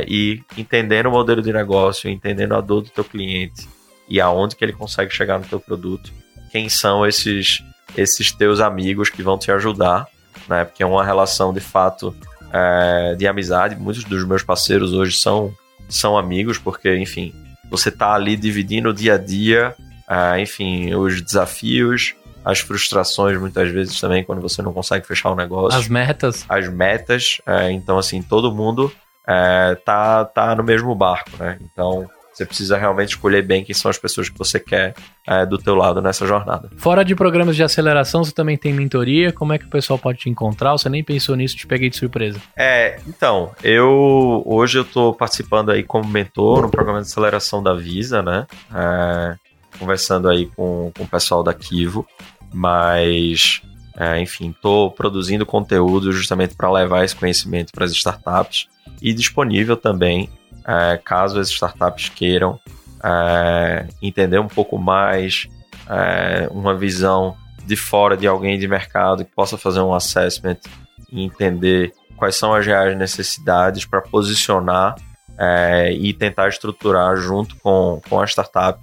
e 0.06 0.40
entendendo 0.56 1.06
o 1.06 1.10
modelo 1.10 1.42
de 1.42 1.52
negócio, 1.52 2.08
entendendo 2.08 2.54
a 2.54 2.62
dor 2.62 2.80
do 2.80 2.88
teu 2.88 3.04
cliente 3.04 3.68
e 4.08 4.18
aonde 4.18 4.56
que 4.56 4.64
ele 4.64 4.72
consegue 4.72 5.12
chegar 5.12 5.38
no 5.38 5.44
teu 5.44 5.60
produto, 5.60 6.10
quem 6.50 6.68
são 6.70 7.06
esses 7.06 7.62
esses 7.96 8.32
teus 8.32 8.60
amigos 8.60 9.10
que 9.10 9.22
vão 9.22 9.36
te 9.36 9.50
ajudar, 9.50 10.06
né? 10.48 10.64
Porque 10.64 10.82
é 10.82 10.86
uma 10.86 11.04
relação 11.04 11.52
de 11.52 11.60
fato 11.60 12.14
é, 12.52 13.14
de 13.16 13.26
amizade. 13.26 13.76
Muitos 13.76 14.04
dos 14.04 14.24
meus 14.24 14.42
parceiros 14.42 14.92
hoje 14.92 15.16
são, 15.16 15.52
são 15.88 16.16
amigos, 16.16 16.58
porque, 16.58 16.96
enfim, 16.96 17.34
você 17.70 17.90
tá 17.90 18.14
ali 18.14 18.36
dividindo 18.36 18.90
o 18.90 18.94
dia 18.94 19.14
a 19.14 19.18
dia, 19.18 19.74
é, 20.08 20.40
enfim, 20.40 20.94
os 20.94 21.20
desafios, 21.20 22.14
as 22.44 22.60
frustrações, 22.60 23.38
muitas 23.38 23.70
vezes 23.70 24.00
também, 24.00 24.24
quando 24.24 24.40
você 24.40 24.62
não 24.62 24.72
consegue 24.72 25.06
fechar 25.06 25.30
o 25.30 25.36
negócio. 25.36 25.78
As 25.78 25.88
metas. 25.88 26.44
As 26.48 26.68
metas. 26.68 27.40
é, 27.46 27.70
então, 27.70 27.98
assim, 27.98 28.22
todo 28.22 28.54
mundo 28.54 28.90
é, 29.26 29.74
tá, 29.84 30.24
tá 30.24 30.54
no 30.54 30.64
mesmo 30.64 30.94
barco, 30.94 31.30
né? 31.38 31.58
Então, 31.60 32.08
você 32.38 32.46
precisa 32.46 32.78
realmente 32.78 33.10
escolher 33.10 33.42
bem 33.42 33.64
quem 33.64 33.74
são 33.74 33.90
as 33.90 33.98
pessoas 33.98 34.28
que 34.28 34.38
você 34.38 34.60
quer 34.60 34.94
é, 35.26 35.44
do 35.44 35.58
teu 35.58 35.74
lado 35.74 36.00
nessa 36.00 36.24
jornada. 36.24 36.70
Fora 36.76 37.04
de 37.04 37.14
programas 37.16 37.56
de 37.56 37.64
aceleração, 37.64 38.22
você 38.22 38.30
também 38.30 38.56
tem 38.56 38.72
mentoria. 38.72 39.32
Como 39.32 39.52
é 39.52 39.58
que 39.58 39.64
o 39.64 39.70
pessoal 39.70 39.98
pode 39.98 40.18
te 40.18 40.30
encontrar? 40.30 40.72
Você 40.72 40.88
nem 40.88 41.02
pensou 41.02 41.34
nisso, 41.34 41.56
te 41.56 41.66
peguei 41.66 41.90
de 41.90 41.96
surpresa. 41.96 42.40
É, 42.56 43.00
então, 43.08 43.50
eu 43.62 44.42
hoje 44.46 44.78
eu 44.78 44.84
tô 44.84 45.12
participando 45.12 45.70
aí 45.70 45.82
como 45.82 46.08
mentor 46.08 46.62
no 46.62 46.70
programa 46.70 47.00
de 47.00 47.08
aceleração 47.08 47.60
da 47.60 47.74
Visa, 47.74 48.22
né? 48.22 48.46
É, 48.72 49.34
conversando 49.78 50.28
aí 50.28 50.46
com, 50.46 50.92
com 50.96 51.02
o 51.02 51.08
pessoal 51.08 51.42
da 51.42 51.52
Kivo, 51.52 52.06
mas 52.54 53.62
é, 53.96 54.20
enfim, 54.20 54.54
tô 54.62 54.92
produzindo 54.92 55.44
conteúdo 55.44 56.12
justamente 56.12 56.54
para 56.54 56.70
levar 56.70 57.04
esse 57.04 57.16
conhecimento 57.16 57.72
para 57.72 57.84
as 57.84 57.90
startups 57.90 58.68
e 59.02 59.12
disponível 59.12 59.76
também 59.76 60.30
é, 60.68 61.00
caso 61.02 61.40
as 61.40 61.48
startups 61.48 62.10
queiram 62.10 62.60
é, 63.02 63.86
entender 64.02 64.38
um 64.38 64.48
pouco 64.48 64.76
mais, 64.76 65.48
é, 65.88 66.46
uma 66.50 66.76
visão 66.76 67.34
de 67.64 67.74
fora 67.74 68.16
de 68.16 68.26
alguém 68.26 68.58
de 68.58 68.68
mercado 68.68 69.24
que 69.24 69.34
possa 69.34 69.56
fazer 69.56 69.80
um 69.80 69.94
assessment 69.94 70.58
e 71.10 71.24
entender 71.24 71.92
quais 72.16 72.36
são 72.36 72.52
as 72.52 72.66
reais 72.66 72.96
necessidades 72.98 73.86
para 73.86 74.02
posicionar 74.02 74.94
é, 75.38 75.92
e 75.92 76.12
tentar 76.12 76.48
estruturar 76.48 77.16
junto 77.16 77.56
com, 77.56 78.00
com 78.08 78.20
a 78.20 78.26
startup 78.26 78.78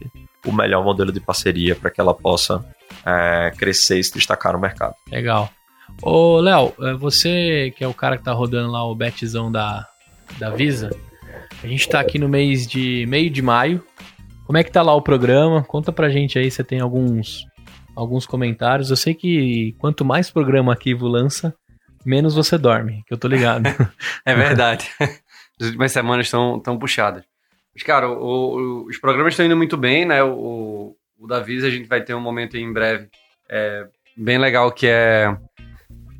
o 0.46 0.52
melhor 0.52 0.84
modelo 0.84 1.12
de 1.12 1.20
parceria 1.20 1.76
para 1.76 1.92
que 1.92 2.02
ela 2.02 2.14
possa 2.14 2.66
é, 3.06 3.52
crescer 3.58 4.00
e 4.00 4.04
se 4.04 4.14
destacar 4.14 4.54
no 4.54 4.60
mercado. 4.60 4.96
Legal. 5.12 5.50
Ô, 6.02 6.40
Léo, 6.40 6.74
é, 6.80 6.94
você 6.94 7.74
que 7.78 7.84
é 7.84 7.88
o 7.88 7.94
cara 7.94 8.18
que 8.18 8.24
tá 8.24 8.32
rodando 8.32 8.72
lá 8.72 8.84
o 8.86 8.96
betzão 8.96 9.52
da, 9.52 9.88
da 10.40 10.50
Visa, 10.50 10.90
a 11.64 11.68
gente 11.68 11.88
tá 11.90 12.00
aqui 12.00 12.18
no 12.20 12.28
mês 12.30 12.66
de 12.68 13.06
meio 13.08 13.30
de 13.30 13.42
maio. 13.42 13.84
Como 14.46 14.58
é 14.58 14.64
que 14.64 14.72
tá 14.72 14.82
lá 14.82 14.94
o 14.94 15.02
programa? 15.02 15.64
Conta 15.64 15.92
pra 15.92 16.10
gente 16.10 16.38
aí, 16.38 16.50
você 16.52 16.64
tem 16.64 16.80
alguns 16.80 17.46
alguns 17.96 18.26
comentários. 18.26 18.90
Eu 18.90 18.98
sei 18.98 19.14
que 19.14 19.74
quanto 19.80 20.04
mais 20.06 20.30
programa 20.30 20.74
a 20.74 20.76
Kivo 20.76 21.08
lança, 21.08 21.56
menos 22.06 22.36
você 22.36 22.58
dorme, 22.58 23.04
que 23.08 23.14
eu 23.14 23.18
tô 23.18 23.28
ligado. 23.28 23.64
É 24.26 24.36
verdade. 24.36 24.90
As 25.60 25.68
últimas 25.68 25.92
semanas 25.94 26.26
estão 26.28 26.60
tão 26.60 26.78
puxadas. 26.78 27.24
Mas, 27.74 27.84
cara, 27.84 28.10
o- 28.10 28.84
o- 28.84 28.86
os 28.88 28.98
programas 28.98 29.34
estão 29.34 29.46
indo 29.46 29.56
muito 29.56 29.78
bem, 29.78 30.06
né? 30.06 30.22
O, 30.24 30.96
o 31.18 31.28
da 31.28 31.40
Visa 31.40 31.68
a 31.68 31.70
gente 31.70 31.88
vai 31.88 32.02
ter 32.04 32.14
um 32.14 32.20
momento 32.22 32.58
em 32.58 32.72
breve 32.74 33.08
é, 33.50 33.86
bem 34.18 34.38
legal 34.38 34.72
que 34.72 34.86
é 34.88 35.36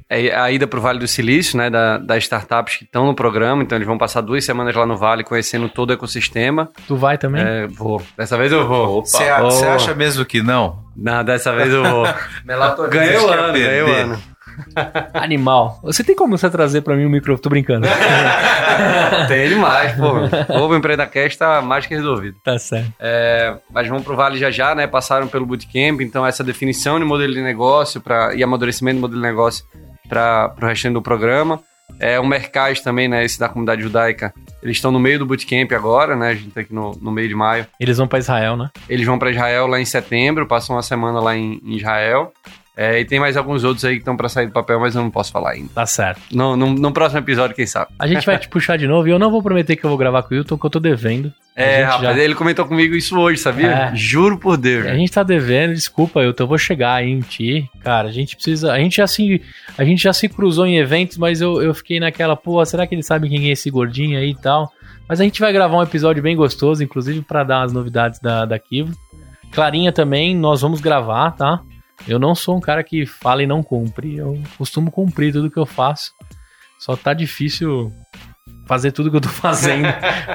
é 0.10 0.36
a 0.36 0.52
ida 0.52 0.68
para 0.68 0.78
o 0.78 0.82
Vale 0.82 1.00
do 1.00 1.08
Silício, 1.08 1.58
né, 1.58 1.70
da, 1.70 1.98
das 1.98 2.24
startups 2.24 2.78
que 2.78 2.84
estão 2.84 3.06
no 3.06 3.16
programa. 3.16 3.64
Então 3.64 3.78
eles 3.78 3.88
vão 3.88 3.98
passar 3.98 4.22
duas 4.22 4.46
semanas 4.46 4.76
lá 4.76 4.86
no 4.86 4.98
Vale 4.98 5.24
conhecendo 5.24 5.68
todo 5.68 5.90
o 5.90 5.94
ecossistema. 5.94 6.70
Tu 6.88 6.96
vai 6.96 7.18
também? 7.18 7.44
É, 7.44 7.68
vou. 7.68 8.02
Dessa 8.18 8.38
vez 8.38 8.52
eu 8.52 8.68
vou. 8.68 9.02
Você 9.04 9.24
acha 9.24 9.94
mesmo 9.94 10.26
que 10.26 10.42
não? 10.42 10.84
Não, 10.96 11.24
dessa 11.24 11.54
vez 11.54 11.72
eu 11.72 11.84
vou. 11.84 12.06
Ganhei 12.90 13.18
o 13.18 13.28
ano, 13.30 13.54
ganhei 13.54 13.82
o 13.82 13.94
ano. 13.94 14.36
Animal. 15.14 15.80
Você 15.84 16.04
tem 16.04 16.16
como 16.16 16.38
você 16.38 16.50
trazer 16.50 16.82
pra 16.82 16.96
mim 16.96 17.06
o 17.06 17.10
microfone? 17.10 17.42
Tô 17.42 17.50
brincando. 17.50 17.88
Tem 19.28 19.50
demais, 19.50 19.94
pô. 19.94 20.14
O 20.54 20.76
Empreenda 20.76 21.06
Cast 21.06 21.38
tá 21.38 21.62
mais 21.62 21.86
que 21.86 21.96
resolvido. 21.96 22.38
tá 22.44 22.58
certo. 22.58 22.94
É, 23.00 23.56
mas 23.70 23.88
vão 23.88 24.02
pro 24.02 24.16
Vale 24.16 24.38
já 24.38 24.52
já, 24.52 24.74
né? 24.74 24.88
Passaram 24.88 25.28
pelo 25.28 25.46
bootcamp, 25.46 26.02
então 26.02 26.26
essa 26.26 26.44
definição 26.44 27.00
de 27.00 27.06
modelo 27.06 27.34
de 27.34 27.42
negócio 27.42 28.00
pra, 28.02 28.34
e 28.34 28.44
amadurecimento 28.44 28.98
do 28.98 29.02
modelo 29.02 29.22
de 29.22 29.28
negócio 29.28 29.66
para 30.08 30.54
o 30.62 30.66
restante 30.66 30.94
do 30.94 31.02
programa. 31.02 31.62
É, 32.00 32.20
o 32.20 32.26
Mercaz 32.26 32.82
também, 32.82 33.08
né? 33.08 33.24
Esse 33.24 33.40
da 33.40 33.48
comunidade 33.48 33.82
judaica. 33.82 34.34
Eles 34.62 34.78
estão 34.78 34.92
no 34.92 35.00
meio 35.00 35.20
do 35.20 35.26
bootcamp 35.26 35.72
agora, 35.72 36.16
né? 36.16 36.30
A 36.30 36.36
gente 36.36 36.52
tá 36.52 36.62
aqui 36.62 36.74
no, 36.74 36.92
no 37.02 37.12
meio 37.12 37.28
de 37.28 37.36
maio. 37.36 37.66
Eles 37.80 37.98
vão 37.98 38.08
pra 38.08 38.20
Israel, 38.20 38.58
né? 38.58 38.70
Eles 38.90 39.06
vão 39.06 39.20
para 39.20 39.32
Israel 39.32 39.68
lá 39.68 39.80
em 39.80 39.86
setembro, 39.86 40.48
passam 40.48 40.76
uma 40.76 40.82
semana 40.82 41.20
lá 41.20 41.36
em, 41.36 41.62
em 41.64 41.76
Israel. 41.76 42.34
É, 42.78 43.00
e 43.00 43.06
tem 43.06 43.20
mais 43.22 43.38
alguns 43.38 43.64
outros 43.64 43.86
aí 43.86 43.94
que 43.94 44.00
estão 44.00 44.18
para 44.18 44.28
sair 44.28 44.48
do 44.48 44.52
papel, 44.52 44.80
mas 44.82 44.94
eu 44.96 45.02
não 45.02 45.10
posso 45.10 45.32
falar 45.32 45.52
ainda. 45.52 45.70
Tá 45.74 45.86
certo. 45.86 46.22
No, 46.32 46.58
no, 46.58 46.74
no 46.74 46.92
próximo 46.92 47.20
episódio, 47.22 47.56
quem 47.56 47.66
sabe? 47.66 47.92
A 47.98 48.06
gente 48.06 48.26
vai 48.26 48.38
te 48.38 48.50
puxar 48.50 48.78
de 48.78 48.86
novo 48.86 49.08
e 49.08 49.12
eu 49.12 49.18
não 49.20 49.32
vou 49.32 49.42
prometer 49.42 49.78
que 49.78 49.86
eu 49.86 49.90
vou 49.90 49.98
gravar 49.98 50.24
com 50.24 50.34
o 50.34 50.38
Hilton, 50.38 50.58
que 50.58 50.66
eu 50.66 50.70
tô 50.70 50.80
devendo. 50.80 51.32
É, 51.56 51.84
rapaz, 51.84 52.18
já- 52.18 52.24
ele 52.24 52.36
comentou 52.36 52.66
comigo 52.66 52.94
isso 52.94 53.18
hoje, 53.18 53.40
sabia? 53.40 53.72
É. 53.72 53.96
Juro 53.96 54.38
por 54.38 54.58
Deus. 54.58 54.88
A 54.88 54.94
gente 54.96 55.10
tá 55.10 55.24
devendo, 55.24 55.74
desculpa, 55.74 56.22
Hilton, 56.22 56.44
eu 56.44 56.48
vou 56.48 56.58
chegar 56.58 56.96
aí 56.96 57.10
em 57.10 57.22
ti. 57.22 57.66
Cara, 57.82 58.10
a 58.10 58.12
gente 58.12 58.36
precisa. 58.36 58.74
A 58.74 58.78
gente 58.78 58.98
já 58.98 59.08
se, 59.08 59.42
a 59.78 59.86
gente 59.86 60.04
já 60.04 60.12
se 60.12 60.28
cruzou 60.28 60.68
em 60.68 60.78
eventos, 60.78 61.18
mas 61.18 61.40
eu, 61.40 61.62
eu 61.62 61.74
fiquei 61.74 61.98
naquela, 62.02 62.36
pô, 62.36 62.64
será 62.66 62.86
que 62.86 62.94
ele 62.94 63.04
sabe 63.04 63.30
quem 63.30 63.48
é 63.48 63.52
esse 63.54 63.70
gordinho 63.72 64.20
aí 64.20 64.32
e 64.32 64.36
tal? 64.36 64.70
Mas 65.08 65.22
a 65.22 65.24
gente 65.24 65.40
vai 65.40 65.54
gravar 65.54 65.78
um 65.78 65.84
episódio 65.84 66.22
bem 66.22 66.36
gostoso, 66.36 66.84
inclusive 66.84 67.22
pra 67.22 67.46
dar 67.46 67.62
as 67.62 67.72
novidades 67.72 68.20
da, 68.20 68.44
da 68.44 68.60
Kivo. 68.60 68.92
Clarinha 69.54 69.94
também, 69.94 70.36
nós 70.36 70.62
vamos 70.62 70.82
gravar, 70.82 71.32
tá? 71.32 71.62
Eu 72.08 72.20
não 72.20 72.36
sou 72.36 72.58
um 72.58 72.62
cara 72.62 72.84
que 72.84 73.06
fala 73.06 73.42
e 73.44 73.48
não 73.48 73.64
cumpre. 73.64 74.18
Eu 74.18 74.42
costumo 74.58 74.92
cumprir 74.92 75.34
tudo 75.34 75.50
que 75.50 75.58
eu 75.58 75.66
faço. 75.66 76.12
Só 76.80 76.96
tá 76.96 77.14
difícil 77.14 77.92
fazer 78.66 78.92
tudo 78.92 79.10
que 79.10 79.18
eu 79.18 79.22
tô 79.22 79.30
fazendo. 79.30 79.88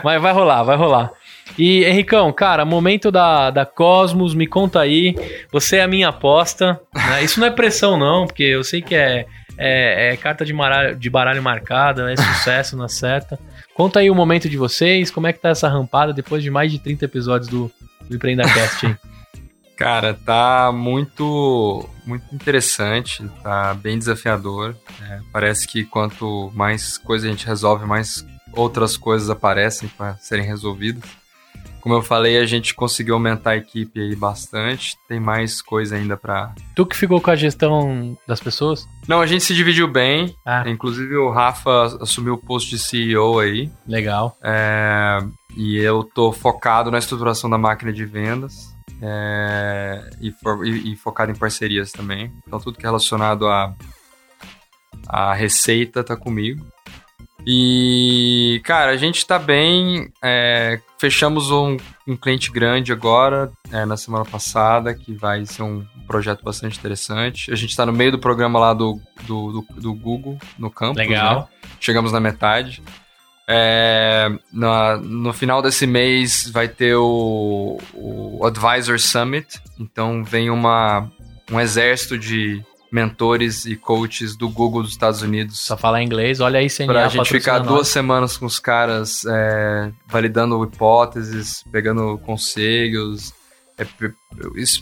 Mas 0.03 0.21
vai 0.21 0.33
rolar, 0.33 0.63
vai 0.63 0.77
rolar. 0.77 1.11
E, 1.59 1.85
Henricão, 1.85 2.33
cara, 2.33 2.65
momento 2.65 3.11
da, 3.11 3.51
da 3.51 3.67
Cosmos, 3.67 4.35
me 4.35 4.47
conta 4.47 4.81
aí. 4.81 5.15
Você 5.53 5.77
é 5.77 5.83
a 5.83 5.89
minha 5.89 6.09
aposta. 6.09 6.81
né? 6.95 7.23
Isso 7.23 7.41
não 7.41 7.47
é 7.47 7.51
pressão, 7.51 7.97
não, 7.97 8.27
porque 8.27 8.45
eu 8.45 8.65
sei 8.65 8.81
que 8.81 8.95
é, 8.95 9.27
é, 9.59 10.13
é 10.13 10.17
carta 10.17 10.45
de 10.45 10.53
baralho, 10.53 10.97
de 10.97 11.11
baralho 11.11 11.43
marcada, 11.43 12.11
é 12.11 12.17
sucesso 12.17 12.77
na 12.77 12.89
certa. 12.89 13.39
Conta 13.75 14.01
aí 14.01 14.11
o 14.11 14.15
momento 14.15 14.49
de 14.49 14.57
vocês, 14.57 15.11
como 15.11 15.27
é 15.27 15.33
que 15.33 15.41
tá 15.41 15.51
essa 15.51 15.69
rampada 15.69 16.13
depois 16.13 16.43
de 16.43 16.51
mais 16.51 16.71
de 16.73 16.79
30 16.79 17.05
episódios 17.05 17.49
do, 17.49 17.71
do 18.09 18.15
EmpreendaCast 18.15 18.87
aí? 18.87 18.97
Cara, 19.81 20.12
tá 20.12 20.70
muito, 20.70 21.89
muito 22.05 22.35
interessante, 22.35 23.26
tá 23.43 23.72
bem 23.72 23.99
desafiador. 23.99 24.76
É, 25.01 25.20
parece 25.33 25.66
que 25.66 25.87
quanto 25.87 26.53
mais 26.55 26.99
coisa 26.99 27.26
a 27.26 27.31
gente 27.31 27.47
resolve, 27.47 27.87
mais 27.87 28.22
outras 28.53 28.95
coisas 28.95 29.31
aparecem 29.31 29.89
para 29.89 30.18
serem 30.18 30.45
resolvidas. 30.45 31.09
Como 31.81 31.95
eu 31.95 32.03
falei, 32.03 32.37
a 32.37 32.45
gente 32.45 32.74
conseguiu 32.74 33.14
aumentar 33.14 33.53
a 33.53 33.57
equipe 33.57 33.99
aí 33.99 34.14
bastante. 34.14 34.99
Tem 35.09 35.18
mais 35.18 35.62
coisa 35.62 35.97
ainda 35.97 36.14
pra. 36.14 36.55
Tu 36.76 36.85
que 36.85 36.95
ficou 36.95 37.18
com 37.18 37.31
a 37.31 37.37
gestão 37.37 38.18
das 38.28 38.39
pessoas? 38.39 38.87
Não, 39.09 39.22
a 39.22 39.26
gente 39.26 39.45
se 39.45 39.55
dividiu 39.55 39.89
bem. 39.89 40.37
Ah. 40.45 40.62
Inclusive 40.66 41.16
o 41.16 41.31
Rafa 41.31 41.85
assumiu 42.03 42.35
o 42.35 42.39
posto 42.39 42.68
de 42.68 42.78
CEO 42.78 43.39
aí. 43.39 43.72
Legal. 43.89 44.37
É, 44.43 45.20
e 45.57 45.78
eu 45.78 46.05
tô 46.05 46.33
focado 46.33 46.91
na 46.91 46.99
estruturação 46.99 47.49
da 47.49 47.57
máquina 47.57 47.91
de 47.91 48.05
vendas 48.05 48.78
é, 49.03 50.11
e, 50.21 50.31
for- 50.33 50.67
e- 50.67 50.93
e 50.93 50.97
focado 50.97 51.31
em 51.33 51.35
parcerias 51.37 51.93
também. 51.93 52.33
Então 52.47 52.59
tudo 52.61 52.79
que 52.79 52.85
é 52.85 52.89
relacionado 52.89 53.47
a, 53.49 53.75
a 55.09 55.35
receita 55.35 56.03
tá 56.05 56.17
comigo. 56.17 56.67
E, 57.47 58.61
cara, 58.65 58.91
a 58.93 58.97
gente 58.99 59.27
tá 59.27 59.39
bem. 59.39 60.13
é, 60.23 60.79
fechamos 60.99 61.51
um, 61.51 61.79
um 62.07 62.15
cliente 62.15 62.51
grande 62.53 62.93
agora, 62.93 63.51
é, 63.73 63.87
na 63.87 63.97
semana 63.97 64.27
passada, 64.27 64.93
que 64.95 65.15
vai 65.15 65.47
ser 65.47 65.63
um 65.63 65.83
projeto 66.07 66.45
bastante 66.45 66.79
interessante. 66.79 67.51
A 67.51 67.57
gente 67.57 67.75
tá 67.75 67.87
no 67.87 67.93
meio 67.95 68.13
do 68.13 68.19
programa 68.19 68.59
lá 68.59 68.75
do, 68.75 69.01
do, 69.23 69.53
do, 69.53 69.81
do 69.81 69.95
Google, 69.95 70.39
no 70.59 70.71
campus. 70.71 70.99
Legal. 70.99 71.49
né? 71.63 71.69
Chegamos 71.81 72.13
na 72.13 72.21
metade. 72.21 72.83
É, 73.53 74.29
na- 74.53 74.97
no 74.99 75.33
final 75.33 75.61
desse 75.61 75.85
mês 75.87 76.49
vai 76.53 76.69
ter 76.69 76.95
o, 76.95 77.79
o 77.95 78.47
Advisor 78.47 78.99
Summit. 79.01 79.61
Então 79.79 80.23
vem 80.25 80.51
uma, 80.51 81.11
um 81.51 81.59
exército 81.59 82.17
de 82.17 82.63
mentores 82.93 83.67
e 83.67 83.75
coaches 83.77 84.37
do 84.37 84.49
Google 84.49 84.83
dos 84.83 84.91
Estados 84.93 85.23
Unidos 85.23 85.61
Só 85.61 85.77
falar 85.77 86.03
inglês, 86.03 86.41
olha 86.41 86.59
aí, 86.59 86.69
CNA 86.69 86.87
pra 86.93 87.09
gente 87.09 87.29
ficar 87.29 87.59
duas 87.61 87.73
nós. 87.73 87.89
semanas 87.89 88.37
com 88.37 88.47
os 88.47 88.59
caras 88.59 89.25
é, 89.27 89.91
validando 90.09 90.63
hipóteses, 90.65 91.65
pegando 91.71 92.19
conselhos, 92.27 93.33
é, 93.81 93.87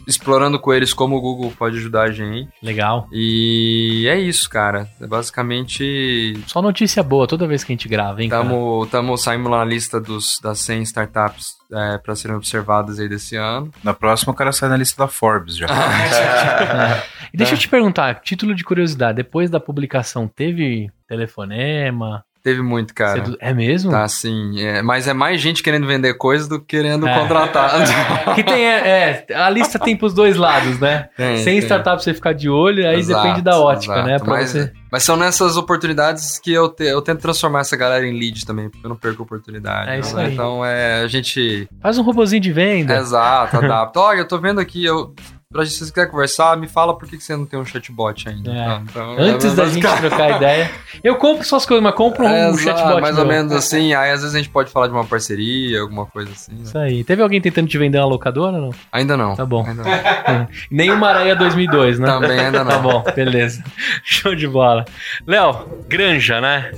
explorando 0.06 0.58
com 0.58 0.74
eles 0.74 0.92
como 0.92 1.16
o 1.16 1.20
Google 1.20 1.52
pode 1.56 1.78
ajudar 1.78 2.02
a 2.02 2.10
gente. 2.10 2.48
Legal. 2.62 3.08
E 3.12 4.06
é 4.08 4.18
isso, 4.18 4.48
cara. 4.50 4.88
É 5.00 5.06
basicamente 5.06 6.38
Só 6.46 6.60
notícia 6.60 7.02
boa 7.02 7.26
toda 7.26 7.46
vez 7.46 7.62
que 7.62 7.72
a 7.72 7.74
gente 7.74 7.88
grava, 7.88 8.22
hein, 8.22 8.28
cara? 8.28 8.42
Tamo, 8.42 8.86
tamo, 8.90 9.16
saímos 9.16 9.50
lá 9.50 9.58
na 9.58 9.64
lista 9.64 10.00
dos, 10.00 10.40
das 10.42 10.58
100 10.60 10.82
startups 10.82 11.56
é, 11.72 11.98
para 11.98 12.16
serem 12.16 12.36
observadas 12.36 12.98
aí 12.98 13.08
desse 13.08 13.36
ano. 13.36 13.70
Na 13.84 13.94
próxima 13.94 14.32
o 14.32 14.36
cara 14.36 14.52
sai 14.52 14.68
na 14.68 14.76
lista 14.76 15.02
da 15.02 15.08
Forbes 15.08 15.56
já. 15.56 15.66
E 17.32 17.36
deixa 17.36 17.54
eu 17.54 17.58
te 17.58 17.68
perguntar, 17.68 18.20
título 18.22 18.54
de 18.54 18.64
curiosidade, 18.64 19.16
depois 19.16 19.50
da 19.50 19.60
publicação 19.60 20.26
teve 20.26 20.90
telefonema? 21.06 22.24
Teve 22.48 22.62
muito, 22.62 22.94
cara. 22.94 23.24
É 23.40 23.52
mesmo? 23.52 23.90
Tá 23.90 24.04
assim, 24.04 24.58
é, 24.58 24.80
mas 24.80 25.06
é 25.06 25.12
mais 25.12 25.38
gente 25.38 25.62
querendo 25.62 25.86
vender 25.86 26.14
coisas 26.14 26.48
do 26.48 26.58
que 26.58 26.78
querendo 26.78 27.06
É. 27.06 27.18
contratar. 27.18 27.72
Que 28.34 28.42
tem, 28.42 28.64
é, 28.64 29.24
é, 29.28 29.34
a 29.34 29.50
lista 29.50 29.78
tem 29.78 29.94
pros 29.94 30.14
dois 30.14 30.36
lados, 30.36 30.78
né? 30.78 31.08
Tem, 31.14 31.36
Sem 31.38 31.58
tem. 31.58 31.68
startup 31.68 32.02
você 32.02 32.14
ficar 32.14 32.32
de 32.32 32.48
olho, 32.48 32.88
aí 32.88 32.98
Exato, 33.00 33.22
depende 33.22 33.42
da 33.42 33.58
ótica, 33.60 33.92
exato. 33.94 34.08
né? 34.08 34.18
Pra 34.18 34.28
mas, 34.28 34.50
você... 34.50 34.72
mas 34.90 35.02
são 35.02 35.16
nessas 35.16 35.56
oportunidades 35.58 36.38
que 36.38 36.52
eu, 36.52 36.68
te- 36.70 36.84
eu 36.84 37.02
tento 37.02 37.20
transformar 37.20 37.60
essa 37.60 37.76
galera 37.76 38.06
em 38.06 38.18
lead 38.18 38.46
também, 38.46 38.70
porque 38.70 38.86
eu 38.86 38.88
não 38.88 38.96
perco 38.96 39.22
oportunidade. 39.24 39.90
É 39.90 39.98
isso 39.98 40.16
né? 40.16 40.24
aí. 40.26 40.32
Então 40.32 40.64
é, 40.64 41.02
a 41.02 41.06
gente. 41.08 41.68
Faz 41.82 41.98
um 41.98 42.02
robozinho 42.02 42.40
de 42.40 42.50
venda. 42.52 42.96
Exato, 42.96 43.58
adapta. 43.58 44.00
Olha, 44.00 44.20
eu 44.20 44.28
tô 44.28 44.38
vendo 44.38 44.58
aqui, 44.60 44.82
eu. 44.84 45.12
Pra 45.50 45.64
gente, 45.64 45.76
se 45.78 45.86
você 45.86 45.90
quiser 45.92 46.10
conversar, 46.10 46.58
me 46.58 46.68
fala 46.68 46.94
por 46.94 47.08
que 47.08 47.16
que 47.16 47.24
você 47.24 47.34
não 47.34 47.46
tem 47.46 47.58
um 47.58 47.64
chatbot 47.64 48.28
ainda. 48.28 48.52
É. 48.52 48.66
tá? 48.66 48.82
Então, 48.84 49.16
Antes 49.18 49.46
é, 49.52 49.54
da 49.56 49.64
gente 49.64 49.80
trocar 49.80 50.36
ideia. 50.36 50.70
Eu 51.02 51.16
compro 51.16 51.42
suas 51.42 51.64
coisas, 51.64 51.82
mas 51.82 51.94
compro 51.94 52.26
um 52.26 52.28
É, 52.28 52.50
exato, 52.50 52.78
chatbot. 52.78 53.00
mais 53.00 53.14
meu. 53.14 53.24
ou 53.24 53.30
menos 53.30 53.52
assim. 53.52 53.94
Aí 53.94 54.10
às 54.10 54.20
vezes 54.20 54.34
a 54.34 54.38
gente 54.38 54.50
pode 54.50 54.70
falar 54.70 54.88
de 54.88 54.92
uma 54.92 55.06
parceria, 55.06 55.80
alguma 55.80 56.04
coisa 56.04 56.30
assim. 56.32 56.52
né? 56.52 56.60
Isso 56.64 56.76
aí. 56.76 57.02
Teve 57.02 57.22
alguém 57.22 57.40
tentando 57.40 57.66
te 57.66 57.78
vender 57.78 57.96
uma 57.96 58.04
locadora 58.04 58.56
ou 58.56 58.60
não? 58.60 58.70
Ainda 58.92 59.16
não. 59.16 59.34
Tá 59.34 59.46
bom. 59.46 59.64
Ainda 59.66 59.82
não. 59.84 60.48
Nem 60.70 60.90
o 60.90 60.98
Maranha 60.98 61.34
2002, 61.34 61.98
né? 61.98 62.06
Também 62.06 62.38
ainda 62.40 62.62
não. 62.62 62.68
Tá 62.78 62.78
bom, 62.80 63.02
beleza. 63.16 63.64
Show 64.04 64.34
de 64.34 64.46
bola. 64.46 64.84
Léo, 65.26 65.66
Granja, 65.88 66.42
né? 66.42 66.72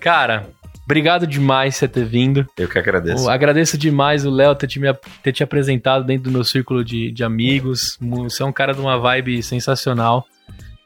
Cara, 0.00 0.48
obrigado 0.86 1.26
demais 1.26 1.74
por 1.74 1.80
você 1.80 1.88
ter 1.88 2.04
vindo. 2.06 2.46
Eu 2.56 2.68
que 2.68 2.78
agradeço. 2.78 3.24
Eu 3.24 3.30
agradeço 3.30 3.76
demais 3.76 4.24
o 4.24 4.30
Léo 4.30 4.54
ter 4.54 4.66
te, 4.66 4.80
me- 4.80 4.94
ter 5.22 5.32
te 5.32 5.42
apresentado 5.42 6.04
dentro 6.04 6.24
do 6.24 6.30
meu 6.30 6.44
círculo 6.44 6.82
de, 6.82 7.10
de 7.12 7.22
amigos. 7.22 7.98
Você 8.00 8.42
é 8.42 8.46
um 8.46 8.52
cara 8.52 8.72
de 8.72 8.80
uma 8.80 8.96
vibe 8.98 9.42
sensacional 9.42 10.24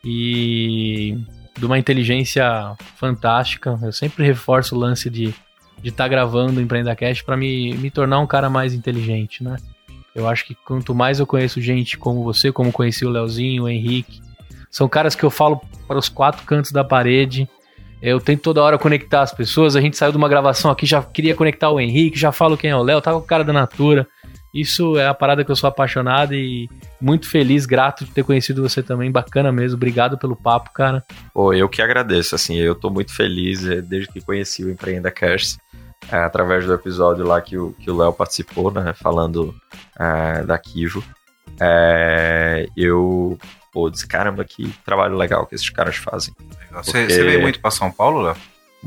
e 0.04 1.16
de 1.58 1.66
uma 1.66 1.78
inteligência 1.78 2.74
fantástica. 2.96 3.78
Eu 3.82 3.92
sempre 3.92 4.24
reforço 4.24 4.74
o 4.74 4.78
lance 4.78 5.08
de 5.10 5.34
estar 5.84 6.08
gravando 6.08 6.58
o 6.58 6.62
EmpreendaCast 6.62 7.24
para 7.24 7.36
me, 7.36 7.74
me 7.74 7.90
tornar 7.90 8.18
um 8.20 8.26
cara 8.26 8.50
mais 8.50 8.74
inteligente, 8.74 9.42
né? 9.44 9.56
Eu 10.14 10.26
acho 10.28 10.44
que 10.44 10.54
quanto 10.54 10.94
mais 10.94 11.20
eu 11.20 11.26
conheço 11.26 11.60
gente 11.60 11.96
como 11.96 12.24
você, 12.24 12.50
como 12.50 12.72
conheci 12.72 13.04
o 13.06 13.10
Leozinho, 13.10 13.62
o 13.64 13.68
Henrique, 13.68 14.20
são 14.70 14.88
caras 14.88 15.14
que 15.14 15.24
eu 15.24 15.30
falo 15.30 15.60
para 15.86 15.98
os 15.98 16.08
quatro 16.08 16.44
cantos 16.44 16.72
da 16.72 16.82
parede. 16.82 17.48
Eu 18.02 18.18
tento 18.20 18.40
toda 18.40 18.62
hora 18.62 18.78
conectar 18.78 19.22
as 19.22 19.32
pessoas. 19.32 19.76
A 19.76 19.80
gente 19.80 19.96
saiu 19.96 20.12
de 20.12 20.18
uma 20.18 20.28
gravação 20.28 20.70
aqui, 20.70 20.86
já 20.86 21.02
queria 21.02 21.34
conectar 21.34 21.70
o 21.70 21.80
Henrique, 21.80 22.18
já 22.18 22.32
falo 22.32 22.56
quem 22.56 22.70
é 22.70 22.76
o 22.76 22.82
Léo, 22.82 23.00
tava 23.00 23.18
com 23.18 23.24
o 23.24 23.28
cara 23.28 23.44
da 23.44 23.52
Natura. 23.52 24.06
Isso 24.52 24.98
é 24.98 25.06
a 25.06 25.14
parada 25.14 25.44
que 25.44 25.50
eu 25.50 25.56
sou 25.56 25.68
apaixonado 25.68 26.34
e 26.34 26.68
muito 27.00 27.28
feliz, 27.28 27.66
grato 27.66 28.04
de 28.04 28.10
ter 28.10 28.24
conhecido 28.24 28.62
você 28.62 28.82
também. 28.82 29.10
Bacana 29.10 29.52
mesmo. 29.52 29.76
Obrigado 29.76 30.18
pelo 30.18 30.34
papo, 30.34 30.72
cara. 30.72 31.04
Pô, 31.32 31.52
eu 31.52 31.68
que 31.68 31.80
agradeço, 31.80 32.34
assim, 32.34 32.56
eu 32.56 32.74
tô 32.74 32.90
muito 32.90 33.14
feliz 33.14 33.64
eh, 33.64 33.80
desde 33.80 34.12
que 34.12 34.20
conheci 34.20 34.64
o 34.64 34.70
Empreenda 34.70 35.10
Cast, 35.10 35.58
eh, 36.10 36.16
através 36.16 36.66
do 36.66 36.74
episódio 36.74 37.24
lá 37.24 37.40
que 37.40 37.56
o 37.56 37.72
que 37.74 37.90
o 37.90 37.96
Léo 37.96 38.12
participou, 38.12 38.72
né, 38.72 38.92
falando 38.92 39.54
eh, 39.98 40.42
da 40.44 40.58
Kivo. 40.58 41.04
Eh, 41.60 42.66
eu 42.76 43.38
pô, 43.72 43.88
disse, 43.90 44.06
caramba, 44.06 44.44
que 44.44 44.68
trabalho 44.84 45.16
legal 45.16 45.46
que 45.46 45.54
esses 45.54 45.68
caras 45.70 45.96
fazem. 45.96 46.34
Você, 46.72 46.92
Porque- 46.92 47.12
você 47.14 47.22
veio 47.22 47.40
muito 47.40 47.60
pra 47.60 47.70
São 47.70 47.90
Paulo, 47.90 48.20
Léo? 48.22 48.36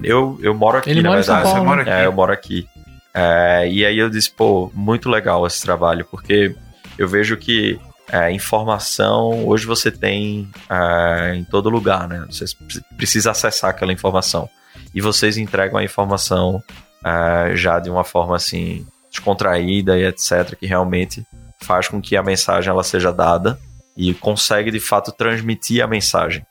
Eu, 0.04 0.40
eu 0.42 0.54
moro 0.54 0.78
aqui, 0.78 0.90
Ele 0.90 1.02
na 1.02 1.10
mora 1.10 1.22
em 1.22 1.24
São 1.24 1.36
verdade. 1.36 1.54
Paulo, 1.56 1.60
Você 1.70 1.76
mora 1.76 1.82
aqui? 1.84 1.92
É, 2.02 2.06
eu 2.06 2.12
moro 2.12 2.34
aqui. 2.34 2.68
É, 3.14 3.70
e 3.70 3.86
aí 3.86 3.98
eu 3.98 4.10
disse, 4.10 4.32
pô, 4.32 4.72
muito 4.74 5.10
legal 5.10 5.46
esse 5.46 5.62
trabalho, 5.62 6.06
porque 6.10 6.56
eu 6.98 7.08
vejo 7.08 7.38
que 7.38 7.80
é, 8.12 8.32
informação 8.32 9.46
hoje 9.48 9.66
você 9.66 9.92
tem 9.92 10.50
é, 10.70 11.36
em 11.36 11.44
todo 11.44 11.70
lugar, 11.70 12.08
né? 12.08 12.26
Você 12.30 12.46
pre- 12.68 12.82
precisa 12.98 13.32
acessar 13.32 13.70
aquela 13.70 13.94
informação. 13.94 14.50
E 14.96 15.02
vocês 15.02 15.38
entregam 15.38 15.78
a 15.78 15.84
informação 15.84 16.62
é, 17.06 17.56
já 17.56 17.80
de 17.80 17.90
uma 17.90 18.04
forma 18.04 18.36
assim, 18.36 18.86
descontraída 19.12 19.98
e 19.98 20.06
etc., 20.06 20.56
que 20.60 20.66
realmente 20.66 21.24
faz 21.62 21.88
com 21.88 22.02
que 22.02 22.18
a 22.18 22.24
mensagem 22.24 22.70
ela 22.70 22.84
seja 22.84 23.12
dada 23.14 23.60
e 23.96 24.14
consegue 24.14 24.72
de 24.72 24.80
fato 24.80 25.12
transmitir 25.12 25.84
a 25.84 25.88
mensagem. 25.88 26.46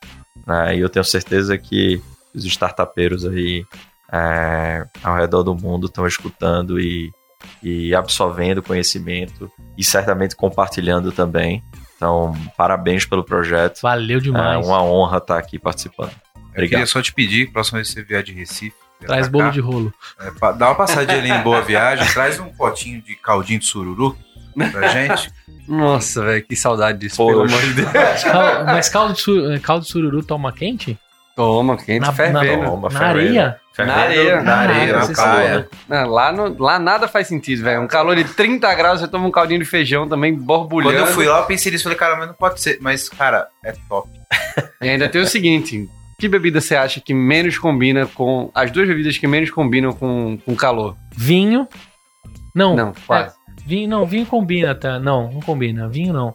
né? 0.46 0.76
E 0.76 0.80
eu 0.80 0.88
tenho 0.88 1.04
certeza 1.04 1.56
que 1.58 2.00
os 2.34 2.44
startupeiros 2.44 3.26
aí 3.26 3.64
é, 4.12 4.86
ao 5.02 5.16
redor 5.16 5.42
do 5.42 5.54
mundo 5.54 5.86
estão 5.86 6.06
escutando 6.06 6.78
e, 6.80 7.10
e 7.62 7.94
absorvendo 7.94 8.62
conhecimento 8.62 9.50
e 9.76 9.82
certamente 9.84 10.36
compartilhando 10.36 11.10
também. 11.12 11.62
Então, 11.96 12.34
parabéns 12.56 13.04
pelo 13.06 13.24
projeto. 13.24 13.80
Valeu 13.82 14.18
É 14.18 14.20
demais. 14.20 14.66
uma 14.66 14.82
honra 14.82 15.18
estar 15.18 15.38
aqui 15.38 15.58
participando. 15.58 16.10
Eu 16.34 16.40
Obrigado. 16.50 16.70
queria 16.70 16.86
só 16.86 17.00
te 17.00 17.12
pedir, 17.14 17.50
próxima 17.52 17.78
vez 17.78 17.88
que 17.88 17.94
você 17.94 18.02
vier 18.02 18.22
de 18.22 18.32
Recife, 18.32 18.76
Traz 19.06 19.26
bolo 19.26 19.46
cá, 19.46 19.50
de 19.50 19.58
rolo. 19.60 19.92
é, 20.20 20.52
dá 20.52 20.68
uma 20.68 20.74
passadinha 20.76 21.18
ali 21.18 21.30
em 21.30 21.42
Boa 21.42 21.60
Viagem, 21.62 22.06
traz 22.12 22.38
um 22.38 22.50
potinho 22.50 23.02
de 23.02 23.16
caldinho 23.16 23.58
de 23.58 23.66
sururu 23.66 24.16
pra 24.52 24.88
gente. 24.88 25.30
Nossa, 25.68 26.24
velho, 26.24 26.44
que 26.44 26.56
saudade 26.56 26.98
disso, 26.98 27.16
Poxa. 27.16 27.30
pelo 27.32 27.42
amor 27.48 27.60
de 27.62 27.72
Deus. 27.74 27.90
Mas 28.66 28.88
caldo 28.88 29.14
de, 29.14 29.20
su- 29.20 29.60
caldo 29.62 29.84
de 29.84 29.90
sururu 29.90 30.22
toma 30.22 30.52
quente? 30.52 30.98
Toma, 31.36 31.76
quente, 31.78 32.00
Na- 32.00 32.12
fervendo. 32.12 32.64
Toma, 32.66 32.88
Na 32.90 32.98
fervendo. 32.98 33.18
areia? 33.28 33.56
Fervendo 33.74 33.96
Na 33.96 34.02
areia. 34.04 34.42
Na 34.42 34.54
areia, 34.56 34.94
Ah, 34.94 34.98
na 34.98 35.04
você 35.06 35.12
praia. 35.14 35.68
Não, 35.88 36.06
lá, 36.10 36.32
no- 36.32 36.56
lá 36.62 36.78
nada 36.78 37.08
faz 37.08 37.26
sentido, 37.28 37.62
velho. 37.62 37.80
Um 37.80 37.86
calor 37.86 38.14
de 38.16 38.24
30 38.24 38.74
graus, 38.74 39.00
você 39.00 39.08
toma 39.08 39.26
um 39.26 39.30
caldinho 39.30 39.60
de 39.60 39.64
feijão 39.64 40.06
também, 40.08 40.34
borbulhando. 40.34 40.94
Quando 40.96 41.08
eu 41.08 41.14
fui 41.14 41.24
lá, 41.26 41.38
eu 41.38 41.44
pensei 41.46 41.72
nisso, 41.72 41.84
falei, 41.84 41.96
cara, 41.98 42.16
mas 42.16 42.26
não 42.28 42.34
pode 42.34 42.60
ser. 42.60 42.78
Mas, 42.82 43.08
cara, 43.08 43.48
é 43.64 43.72
top. 43.88 44.10
E 44.82 44.88
ainda 44.90 45.08
tem 45.08 45.22
o 45.22 45.26
seguinte: 45.26 45.88
que 46.18 46.28
bebida 46.28 46.60
você 46.60 46.76
acha 46.76 47.00
que 47.00 47.14
menos 47.14 47.56
combina 47.56 48.04
com. 48.06 48.50
As 48.54 48.70
duas 48.70 48.86
bebidas 48.86 49.16
que 49.16 49.26
menos 49.26 49.50
combinam 49.50 49.92
com, 49.92 50.36
com 50.44 50.54
calor? 50.54 50.96
Vinho. 51.16 51.66
Não. 52.54 52.76
Não, 52.76 52.92
quase. 53.06 53.34
é, 53.34 53.41
vinho, 53.66 53.88
não, 53.88 54.06
vinho 54.06 54.26
combina, 54.26 54.74
tá? 54.74 54.98
Não, 54.98 55.30
não 55.30 55.40
combina. 55.40 55.88
Vinho 55.88 56.12
não. 56.12 56.34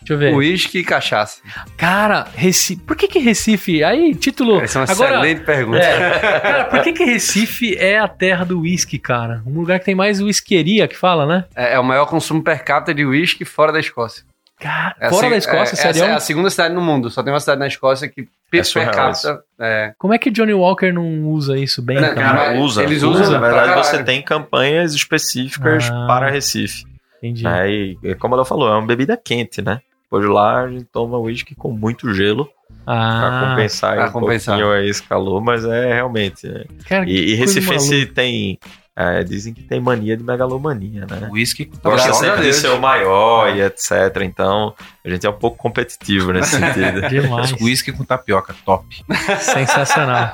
Deixa 0.00 0.14
eu 0.14 0.18
ver. 0.18 0.34
Uísque 0.34 0.78
e 0.78 0.84
cachaça. 0.84 1.40
Cara, 1.76 2.26
Recife. 2.34 2.82
Por 2.82 2.96
que 2.96 3.06
que 3.06 3.18
Recife. 3.18 3.84
Aí, 3.84 4.14
título. 4.14 4.60
Essa 4.60 4.80
é 4.80 4.82
uma 4.82 4.90
Agora, 4.90 5.14
excelente 5.14 5.44
pergunta. 5.44 5.78
É. 5.78 6.40
Cara, 6.40 6.64
por 6.64 6.82
que 6.82 6.92
que 6.92 7.04
Recife 7.04 7.76
é 7.76 7.98
a 7.98 8.08
terra 8.08 8.44
do 8.44 8.60
whisky, 8.60 8.98
cara? 8.98 9.42
Um 9.46 9.52
lugar 9.52 9.78
que 9.78 9.84
tem 9.84 9.94
mais 9.94 10.20
whiskeria 10.20 10.88
que 10.88 10.96
fala, 10.96 11.26
né? 11.26 11.44
É, 11.54 11.74
é 11.74 11.78
o 11.78 11.84
maior 11.84 12.06
consumo 12.06 12.42
per 12.42 12.64
capita 12.64 12.92
de 12.92 13.04
uísque 13.04 13.44
fora 13.44 13.72
da 13.72 13.78
Escócia. 13.78 14.24
Cara, 14.60 14.96
É 15.00 15.06
a 15.06 15.10
fora 15.10 15.30
da 15.30 15.36
Escócia, 15.36 15.74
é, 15.74 15.76
sério? 15.76 16.02
Essa 16.02 16.04
é 16.12 16.14
a 16.14 16.20
segunda 16.20 16.50
cidade 16.50 16.74
no 16.74 16.80
mundo. 16.80 17.08
Só 17.10 17.22
tem 17.22 17.32
uma 17.32 17.38
cidade 17.40 17.60
na 17.60 17.66
Escócia 17.68 18.08
que 18.08 18.22
per, 18.22 18.30
per 18.50 18.64
surreal 18.64 18.92
capita. 18.92 19.40
É, 19.60 19.92
Como 19.98 20.12
é 20.12 20.18
que 20.18 20.30
Johnny 20.30 20.52
Walker 20.54 20.90
não 20.92 21.24
usa 21.28 21.56
isso 21.56 21.80
bem, 21.80 22.00
Não, 22.00 22.14
cara? 22.14 22.58
Usa, 22.58 22.82
eles 22.82 23.02
usa. 23.02 23.22
usam 23.22 23.32
Na 23.34 23.38
pra 23.38 23.48
verdade, 23.48 23.68
caralho. 23.68 23.84
você 23.84 24.02
tem 24.04 24.20
campanhas 24.22 24.94
específicas 24.94 25.88
Ah. 25.90 26.06
para 26.08 26.30
Recife. 26.30 26.84
Entendi. 27.18 27.44
né? 27.44 27.70
E, 27.70 28.14
como 28.18 28.34
ela 28.34 28.44
falou, 28.44 28.68
é 28.68 28.72
uma 28.76 28.86
bebida 28.86 29.16
quente, 29.16 29.60
né? 29.62 29.80
Depois 30.04 30.24
de 30.24 30.30
lá, 30.30 30.62
a 30.62 30.68
gente 30.68 30.84
toma 30.84 31.18
uísque 31.18 31.54
com 31.54 31.70
muito 31.70 32.12
gelo 32.14 32.48
pra 32.84 32.94
Ah, 32.94 33.46
compensar, 33.50 33.94
pra 33.96 34.08
um 34.08 34.12
compensar. 34.12 34.56
pouquinho 34.56 34.74
aí 34.76 34.88
esse 34.88 35.02
calor, 35.02 35.40
mas 35.42 35.64
é 35.64 35.94
realmente. 35.94 36.46
é. 36.46 36.64
cara, 36.88 37.04
E, 37.08 37.32
e 37.32 37.34
Recife 37.34 38.06
tem. 38.06 38.58
É, 39.00 39.22
dizem 39.22 39.54
que 39.54 39.62
tem 39.62 39.80
mania 39.80 40.16
de 40.16 40.24
megalomania, 40.24 41.06
né? 41.08 41.28
Whisky 41.30 41.66
com 41.66 41.76
Gosta 41.88 42.12
sempre 42.14 42.38
de 42.38 42.42
Deus. 42.42 42.56
ser 42.56 42.68
o 42.70 42.80
maior 42.80 43.54
e 43.54 43.62
etc. 43.62 43.92
Então, 44.22 44.74
a 45.04 45.08
gente 45.08 45.24
é 45.24 45.30
um 45.30 45.34
pouco 45.34 45.56
competitivo 45.56 46.32
nesse 46.32 46.56
sentido. 46.58 47.08
Demais. 47.08 47.52
Whisky 47.60 47.92
com 47.92 48.04
tapioca, 48.04 48.52
top. 48.64 48.84
Sensacional. 49.38 50.32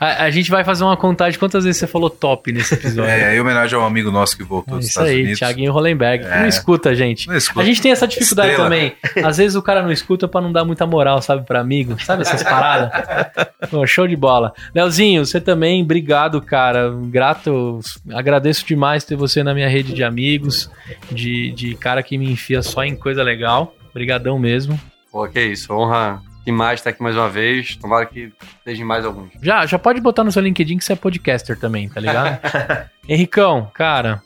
A, 0.00 0.24
a 0.24 0.30
gente 0.30 0.48
vai 0.48 0.62
fazer 0.64 0.84
uma 0.84 0.96
contagem. 0.96 1.38
Quantas 1.40 1.64
vezes 1.64 1.80
você 1.80 1.88
falou 1.88 2.08
top 2.08 2.52
nesse 2.52 2.74
episódio? 2.74 3.10
É, 3.10 3.36
em 3.36 3.40
homenagem 3.40 3.76
a 3.76 3.82
um 3.82 3.84
amigo 3.84 4.12
nosso 4.12 4.36
que 4.36 4.44
voltou 4.44 4.74
É 4.74 4.78
dos 4.78 4.84
isso 4.86 4.90
Estados 4.92 5.10
aí, 5.10 5.22
Unidos. 5.22 5.38
Thiaguinho 5.40 5.72
Hollenberg. 5.72 6.24
que 6.24 6.30
É. 6.30 6.40
Não 6.40 6.48
escuta 6.48 6.94
gente. 6.94 7.26
Não 7.26 7.36
escuta. 7.36 7.62
A 7.62 7.64
gente 7.64 7.82
tem 7.82 7.90
essa 7.90 8.06
dificuldade 8.06 8.50
Estrela. 8.50 8.70
também. 8.70 8.96
Às 9.24 9.38
vezes 9.38 9.56
o 9.56 9.62
cara 9.62 9.82
não 9.82 9.90
escuta 9.90 10.28
pra 10.28 10.40
não 10.40 10.52
dar 10.52 10.64
muita 10.64 10.86
moral, 10.86 11.20
sabe, 11.20 11.44
pra 11.44 11.60
amigo. 11.60 11.96
Sabe 12.04 12.22
essas 12.22 12.42
paradas? 12.44 12.90
Pô, 13.70 13.84
show 13.86 14.06
de 14.06 14.14
bola. 14.16 14.52
Leozinho, 14.74 15.26
você 15.26 15.40
também, 15.40 15.82
obrigado, 15.82 16.40
cara. 16.40 16.92
Grato, 17.06 17.80
agradeço 18.10 18.66
demais 18.66 19.04
ter 19.04 19.16
você 19.16 19.42
na 19.42 19.54
minha 19.54 19.68
rede 19.68 19.92
de 19.92 20.04
amigos, 20.04 20.70
de, 21.10 21.52
de 21.52 21.74
cara 21.74 22.02
que 22.02 22.18
me 22.18 22.30
enfia 22.30 22.62
só 22.62 22.84
em 22.84 22.96
coisa 22.96 23.22
legal. 23.22 23.74
Obrigadão 23.90 24.38
mesmo. 24.38 24.78
Pô, 25.10 25.26
que 25.28 25.40
isso. 25.40 25.72
Honra 25.72 26.20
demais 26.44 26.80
estar 26.80 26.90
aqui 26.90 27.02
mais 27.02 27.16
uma 27.16 27.28
vez. 27.28 27.76
Tomara 27.76 28.06
que 28.06 28.32
seja 28.64 28.84
mais 28.84 29.04
alguns. 29.04 29.30
Já, 29.42 29.64
já 29.66 29.78
pode 29.78 30.00
botar 30.00 30.24
no 30.24 30.32
seu 30.32 30.42
LinkedIn 30.42 30.78
que 30.78 30.84
você 30.84 30.92
é 30.92 30.96
podcaster 30.96 31.58
também, 31.58 31.88
tá 31.88 32.00
ligado? 32.00 32.38
Henricão, 33.08 33.70
cara, 33.72 34.22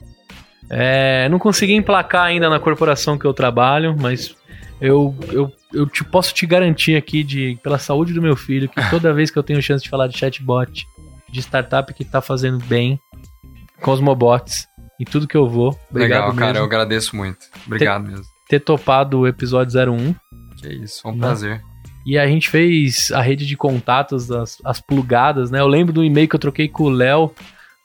é, 0.71 1.29
não 1.29 1.39
consegui 1.39 1.75
emplacar 1.75 2.25
ainda 2.25 2.49
na 2.51 2.59
corporação 2.59 3.19
que 3.19 3.25
eu 3.25 3.33
trabalho, 3.33 3.97
mas 3.99 4.35
eu, 4.81 5.15
eu, 5.31 5.53
eu 5.73 5.87
te, 5.87 6.05
posso 6.05 6.35
te 6.35 6.47
garantir 6.47 6.97
aqui, 6.97 7.23
de, 7.23 7.59
pela 7.63 7.79
saúde 7.79 8.13
do 8.13 8.23
meu 8.23 8.37
filho, 8.37 8.69
que 8.69 8.91
toda 8.91 9.13
vez 9.13 9.31
que 9.31 9.39
eu 9.39 9.43
tenho 9.43 9.63
chance 9.63 9.83
de 9.83 9.91
falar 9.91 10.07
de 10.09 10.17
chatbot, 10.17 10.87
de 11.29 11.41
startup 11.41 11.93
que 11.93 12.05
tá 12.05 12.21
fazendo 12.21 12.65
bem, 12.65 13.01
Cosmobots, 13.81 14.67
e 15.01 15.05
tudo 15.05 15.29
que 15.29 15.37
eu 15.37 15.49
vou, 15.49 15.79
obrigado 15.91 16.21
Legal, 16.21 16.35
cara, 16.35 16.47
mesmo, 16.47 16.59
eu 16.59 16.65
agradeço 16.65 17.17
muito. 17.17 17.39
Obrigado 17.67 18.05
mesmo. 18.07 18.25
ter 18.49 18.61
topado 18.61 19.21
o 19.21 19.27
episódio 19.27 19.73
01. 19.93 20.15
Que 20.61 20.69
isso, 20.75 21.03
foi 21.03 21.13
um 21.13 21.15
Não. 21.15 21.21
prazer. 21.21 21.63
E 22.07 22.19
a 22.19 22.27
gente 22.27 22.49
fez 22.49 23.11
a 23.13 23.21
rede 23.21 23.47
de 23.47 23.57
contatos, 23.57 24.31
as, 24.31 24.57
as 24.65 24.81
plugadas, 24.81 25.51
né? 25.51 25.61
Eu 25.61 25.67
lembro 25.69 25.93
do 25.93 26.03
e-mail 26.03 26.27
que 26.29 26.35
eu 26.35 26.41
troquei 26.41 26.67
com 26.67 26.85
o 26.85 26.89
Léo, 26.91 27.31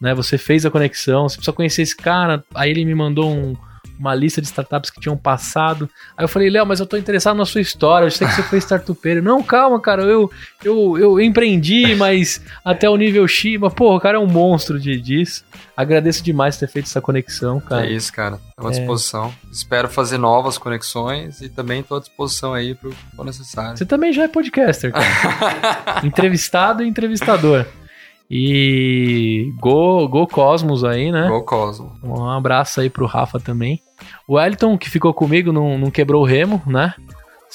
né? 0.01 0.13
Você 0.15 0.37
fez 0.37 0.65
a 0.65 0.71
conexão, 0.71 1.27
você 1.27 1.35
precisa 1.35 1.53
conhecer 1.55 1.81
esse 1.81 1.95
cara. 1.95 2.43
Aí 2.55 2.71
ele 2.71 2.85
me 2.85 2.95
mandou 2.95 3.29
um- 3.31 3.55
uma 3.99 4.13
lista 4.15 4.41
de 4.41 4.47
startups 4.47 4.89
que 4.89 4.99
tinham 4.99 5.15
passado. 5.15 5.89
Aí 6.17 6.23
eu 6.23 6.27
falei, 6.27 6.49
Léo, 6.49 6.65
mas 6.65 6.79
eu 6.79 6.85
tô 6.85 6.97
interessado 6.97 7.37
na 7.37 7.45
sua 7.45 7.61
história, 7.61 8.05
eu 8.05 8.11
sei 8.11 8.27
que 8.27 8.33
você 8.33 8.43
foi 8.43 8.57
startupeiro. 8.59 9.21
Não, 9.21 9.41
calma, 9.43 9.79
cara, 9.79 10.03
eu, 10.03 10.29
eu, 10.63 10.97
eu 10.97 11.19
empreendi, 11.21 11.95
mas 11.95 12.41
até 12.65 12.89
o 12.89 12.97
nível 12.97 13.27
X. 13.27 13.59
Mas, 13.59 13.73
pô, 13.73 13.95
o 13.95 13.99
cara 13.99 14.17
é 14.17 14.19
um 14.19 14.27
monstro 14.27 14.79
de, 14.79 14.99
disso. 14.99 15.43
Agradeço 15.75 16.23
demais 16.23 16.57
ter 16.57 16.67
feito 16.67 16.85
essa 16.85 17.01
conexão, 17.01 17.59
cara. 17.59 17.85
É 17.85 17.91
isso, 17.91 18.11
cara. 18.11 18.39
Estou 18.49 18.67
à 18.67 18.71
É. 18.71 18.77
disposição. 18.77 19.33
Espero 19.51 19.87
fazer 19.89 20.17
novas 20.17 20.57
conexões 20.57 21.41
e 21.41 21.49
também 21.49 21.81
estou 21.81 21.97
à 21.97 21.99
disposição 21.99 22.53
aí 22.53 22.75
pro 22.75 22.91
for 23.15 23.25
necessário. 23.25 23.77
Você 23.77 23.85
também 23.85 24.11
já 24.13 24.23
é 24.23 24.27
podcaster, 24.27 24.91
cara. 24.91 26.01
Entrevistado 26.03 26.83
e 26.83 26.87
entrevistador. 26.87 27.65
E 28.29 29.02
Go, 29.51 30.07
Go 30.07 30.27
Cosmos 30.27 30.83
aí, 30.83 31.11
né? 31.11 31.27
Go 31.27 31.43
Cosmo. 31.43 31.91
Um 32.03 32.29
abraço 32.29 32.81
aí 32.81 32.89
pro 32.89 33.05
Rafa 33.05 33.39
também. 33.39 33.81
O 34.27 34.35
Wellington, 34.35 34.77
que 34.77 34.89
ficou 34.89 35.13
comigo, 35.13 35.51
não, 35.51 35.77
não 35.77 35.91
quebrou 35.91 36.21
o 36.21 36.25
remo, 36.25 36.61
né? 36.65 36.93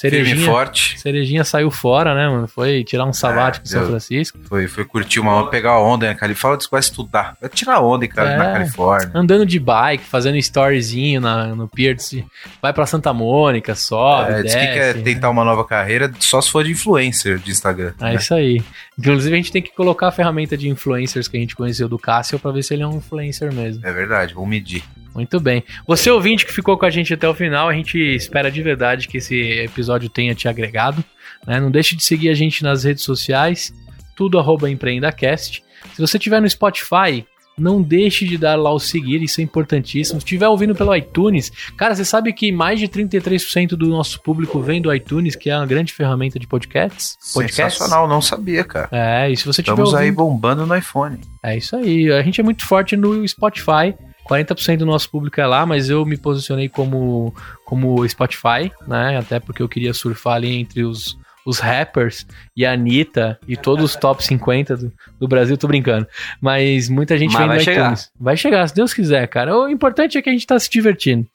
Firme 0.00 0.16
Cerejinha, 0.28 0.46
forte. 0.46 0.98
Cerejinha 1.00 1.44
saiu 1.44 1.70
fora, 1.70 2.14
né, 2.14 2.28
mano? 2.28 2.46
Foi 2.46 2.84
tirar 2.84 3.04
um 3.04 3.12
sabático 3.12 3.66
em 3.66 3.68
São. 3.68 3.86
Francisco. 3.86 4.38
Foi, 4.48 4.68
foi 4.68 4.84
curtir 4.84 5.18
uma 5.18 5.34
onda, 5.34 5.50
pegar 5.50 5.72
a 5.72 5.80
onda 5.82 6.06
na 6.06 6.14
Califórnia. 6.14 6.38
Fala 6.40 6.56
disso, 6.56 6.68
vai 6.70 6.80
estudar. 6.80 7.36
Vai 7.40 7.50
tirar 7.50 7.80
onda, 7.80 8.06
cara, 8.06 8.30
É. 8.30 8.36
na 8.36 8.52
Califórnia. 8.52 9.10
Andando 9.12 9.44
de 9.44 9.58
bike, 9.58 10.04
fazendo 10.04 10.36
storyzinho 10.36 11.20
na, 11.20 11.46
no 11.48 11.66
pier. 11.66 11.96
de- 11.96 12.24
Vai 12.62 12.72
pra 12.72 12.86
Santa 12.86 13.12
Mônica, 13.12 13.74
sobe, 13.74 14.32
É, 14.32 14.42
diz 14.42 14.54
que 14.54 14.60
desce. 14.60 14.72
quer 14.74 15.02
tentar 15.02 15.30
uma 15.30 15.44
nova 15.44 15.64
carreira 15.64 16.12
só 16.20 16.40
se 16.40 16.50
for 16.50 16.62
de 16.62 16.70
influencer 16.70 17.38
de 17.38 17.50
Instagram. 17.50 17.92
É 18.00 18.04
né? 18.04 18.14
isso 18.14 18.32
aí. 18.34 18.62
Inclusive, 18.98 19.34
a 19.34 19.36
gente 19.36 19.52
tem 19.52 19.62
que 19.62 19.74
colocar 19.74 20.08
a 20.08 20.12
ferramenta 20.12 20.56
de 20.56 20.68
influencers 20.68 21.26
que 21.28 21.36
a 21.36 21.40
gente 21.40 21.56
conheceu 21.56 21.88
do 21.88 21.98
Cássio 21.98 22.38
pra 22.38 22.50
ver 22.52 22.62
se 22.62 22.74
ele 22.74 22.82
é 22.82 22.86
um 22.86 22.96
influencer 22.98 23.52
mesmo. 23.52 23.84
É 23.86 23.92
verdade, 23.92 24.34
vamos 24.34 24.48
medir. 24.50 24.82
Muito 25.19 25.40
bem. 25.40 25.65
Você 25.85 26.09
ouvinte 26.09 26.47
que 26.47 26.53
ficou 26.53 26.78
com 26.78 26.86
a 26.86 26.90
gente 26.90 27.12
até 27.12 27.28
o 27.28 27.35
final, 27.35 27.69
a 27.69 27.73
gente 27.73 27.99
espera 27.99 28.53
de 28.53 28.62
verdade 28.62 29.09
que 29.09 29.16
esse 29.16 29.35
episódio 29.65 30.09
tenha 30.09 30.32
te 30.32 30.47
agregado. 30.47 31.05
né? 31.45 31.59
Não 31.59 31.73
deixe 31.73 31.97
de 31.97 32.05
seguir 32.05 32.28
a 32.28 32.35
gente 32.35 32.62
nas 32.62 32.85
redes 32.85 33.03
sociais, 33.03 33.74
tudo 34.16 34.39
arroba 34.39 34.70
empreendacast. 34.70 35.65
Se 35.93 36.01
você 36.01 36.19
estiver 36.19 36.40
no 36.40 36.49
Spotify, 36.49 37.27
não 37.59 37.82
deixe 37.82 38.24
de 38.24 38.39
dar 38.39 38.55
lá 38.55 38.73
o 38.73 38.78
seguir, 38.78 39.20
isso 39.20 39.40
é 39.40 39.45
importantíssimo. 39.45 40.20
Se 40.20 40.24
estiver 40.24 40.47
ouvindo 40.47 40.73
pelo 40.73 40.95
iTunes, 40.95 41.51
cara, 41.77 41.97
você 41.97 42.05
sabe 42.05 42.32
que 42.32 42.53
mais 42.53 42.78
de 42.78 42.86
33% 42.86 43.70
do 43.70 43.89
nosso 43.89 44.23
público 44.23 44.61
vem 44.61 44.81
do 44.81 44.95
iTunes, 44.95 45.35
que 45.35 45.51
é 45.51 45.57
uma 45.57 45.66
grande 45.66 45.93
ferramenta 45.93 46.39
de 46.39 46.47
podcasts? 46.47 47.16
podcasts? 47.35 47.57
Sensacional, 47.74 48.07
não 48.07 48.23
sabia, 48.23 48.62
cara. 48.62 48.89
É, 48.93 49.32
e 49.32 49.36
se 49.36 49.45
você 49.45 49.62
Estamos 49.62 49.93
aí 49.95 50.11
ouvindo... 50.11 50.16
bombando 50.16 50.65
no 50.65 50.77
iPhone. 50.77 51.19
É 51.43 51.57
isso 51.57 51.74
aí. 51.74 52.12
A 52.12 52.23
gente 52.23 52.40
é 52.40 52.45
muito 52.45 52.65
forte 52.65 52.97
no 52.97 53.27
Spotify 53.27 53.97
40% 54.28 54.78
do 54.78 54.86
nosso 54.86 55.10
público 55.10 55.40
é 55.40 55.46
lá, 55.46 55.64
mas 55.64 55.88
eu 55.88 56.05
me 56.05 56.16
posicionei 56.16 56.68
como, 56.68 57.34
como 57.64 58.06
Spotify, 58.09 58.70
né? 58.86 59.16
Até 59.18 59.40
porque 59.40 59.62
eu 59.62 59.68
queria 59.68 59.94
surfar 59.94 60.34
ali 60.34 60.56
entre 60.56 60.84
os, 60.84 61.16
os 61.46 61.59
rappers 61.59 62.26
e 62.55 62.66
a 62.66 62.72
Anitta 62.72 63.38
e 63.48 63.56
todos 63.56 63.84
os 63.84 63.96
top 63.96 64.22
50 64.22 64.76
do, 64.76 64.92
do 65.18 65.26
Brasil, 65.26 65.56
tô 65.56 65.66
brincando. 65.66 66.06
Mas 66.40 66.90
muita 66.90 67.16
gente 67.16 67.32
Mas 67.32 67.38
vem 67.38 67.48
vai 67.48 67.56
no 67.56 67.64
chegar. 67.64 67.84
iTunes. 67.84 68.10
Vai 68.20 68.36
chegar, 68.36 68.68
se 68.68 68.74
Deus 68.74 68.92
quiser, 68.92 69.26
cara. 69.28 69.56
O 69.56 69.68
importante 69.68 70.18
é 70.18 70.22
que 70.22 70.28
a 70.28 70.32
gente 70.32 70.46
tá 70.46 70.59
se 70.59 70.68
divertindo. 70.68 71.26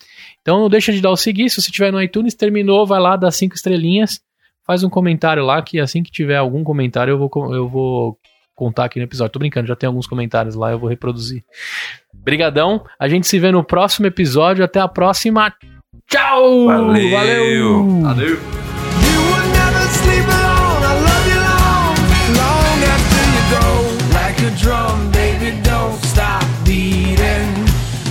Então 0.41 0.59
não 0.59 0.69
deixa 0.69 0.93
de 0.93 1.01
dar 1.01 1.09
o 1.09 1.17
seguir. 1.17 1.49
Se 1.49 1.59
você 1.61 1.71
tiver 1.71 1.91
no 1.91 2.01
iTunes, 2.01 2.35
terminou, 2.35 2.85
vai 2.85 2.99
lá, 2.99 3.15
dá 3.15 3.31
cinco 3.31 3.55
estrelinhas, 3.55 4.19
faz 4.67 4.83
um 4.83 4.89
comentário 4.89 5.43
lá, 5.43 5.61
que 5.61 5.79
assim 5.79 6.03
que 6.03 6.11
tiver 6.11 6.37
algum 6.37 6.63
comentário 6.63 7.11
eu 7.11 7.17
vou, 7.17 7.55
eu 7.55 7.67
vou 7.67 8.17
contar 8.53 8.85
aqui 8.85 8.99
no 8.99 9.05
episódio. 9.05 9.33
Tô 9.33 9.39
brincando, 9.39 9.67
já 9.67 9.75
tem 9.75 9.87
alguns 9.87 10.05
comentários 10.05 10.53
lá, 10.53 10.71
eu 10.71 10.77
vou 10.77 10.89
reproduzir. 10.89 11.43
Brigadão, 12.13 12.83
a 12.99 13.07
gente 13.07 13.27
se 13.27 13.39
vê 13.39 13.51
no 13.51 13.63
próximo 13.63 14.07
episódio. 14.07 14.63
Até 14.63 14.79
a 14.79 14.87
próxima. 14.87 15.53
Tchau! 16.07 16.67
Valeu! 16.67 17.09
Valeu! 17.11 18.01
Valeu! 18.01 18.27
You 18.27 19.21
will 19.29 19.47
never 19.51 19.87
sleep 19.89 20.27
alone. 20.27 20.83
I 20.83 20.93
love 21.07 21.27
you 21.31 21.39
long, 21.39 21.95
long 22.37 22.79
after 22.93 23.23
you 23.33 23.43
go. 23.51 23.67
Like 24.13 24.39
a 24.45 24.51
drum, 24.57 25.11
baby, 25.11 25.51
don't 25.63 25.99
stop 26.05 26.43
beating. 26.65 27.49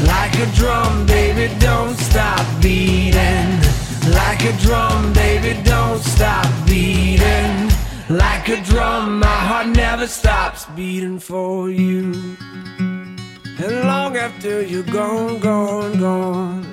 Like 0.06 0.36
a 0.42 0.46
drum, 0.56 1.06
baby, 1.06 1.48
don't 1.58 1.96
stop 1.96 2.44
beating. 2.60 3.60
Like 4.10 4.44
a 4.44 4.52
drum, 4.60 5.12
baby, 5.12 5.60
don't 5.62 6.02
stop 6.02 6.46
beating. 6.66 7.70
Like 8.08 8.48
a 8.48 8.60
drum, 8.62 9.20
my 9.20 9.26
heart 9.26 9.68
never 9.68 10.06
stops 10.06 10.66
beating 10.76 11.18
for 11.18 11.70
you. 11.70 12.36
And 13.62 13.84
long 13.86 14.16
after 14.16 14.60
you're 14.60 14.82
gone, 14.82 15.39
gone, 15.39 16.01
gone. 16.01 16.66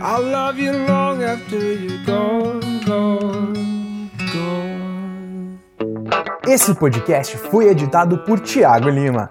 I'll 0.00 0.22
love 0.22 0.56
you 0.56 0.70
long 0.70 1.24
after 1.24 1.58
you're 1.58 2.04
gone, 2.04 2.60
gone, 2.86 4.10
gone. 4.32 5.58
Esse 6.46 6.74
podcast 6.74 7.36
foi 7.50 7.68
editado 7.68 8.18
por 8.18 8.38
Tiago 8.38 8.88
Lima. 8.88 9.28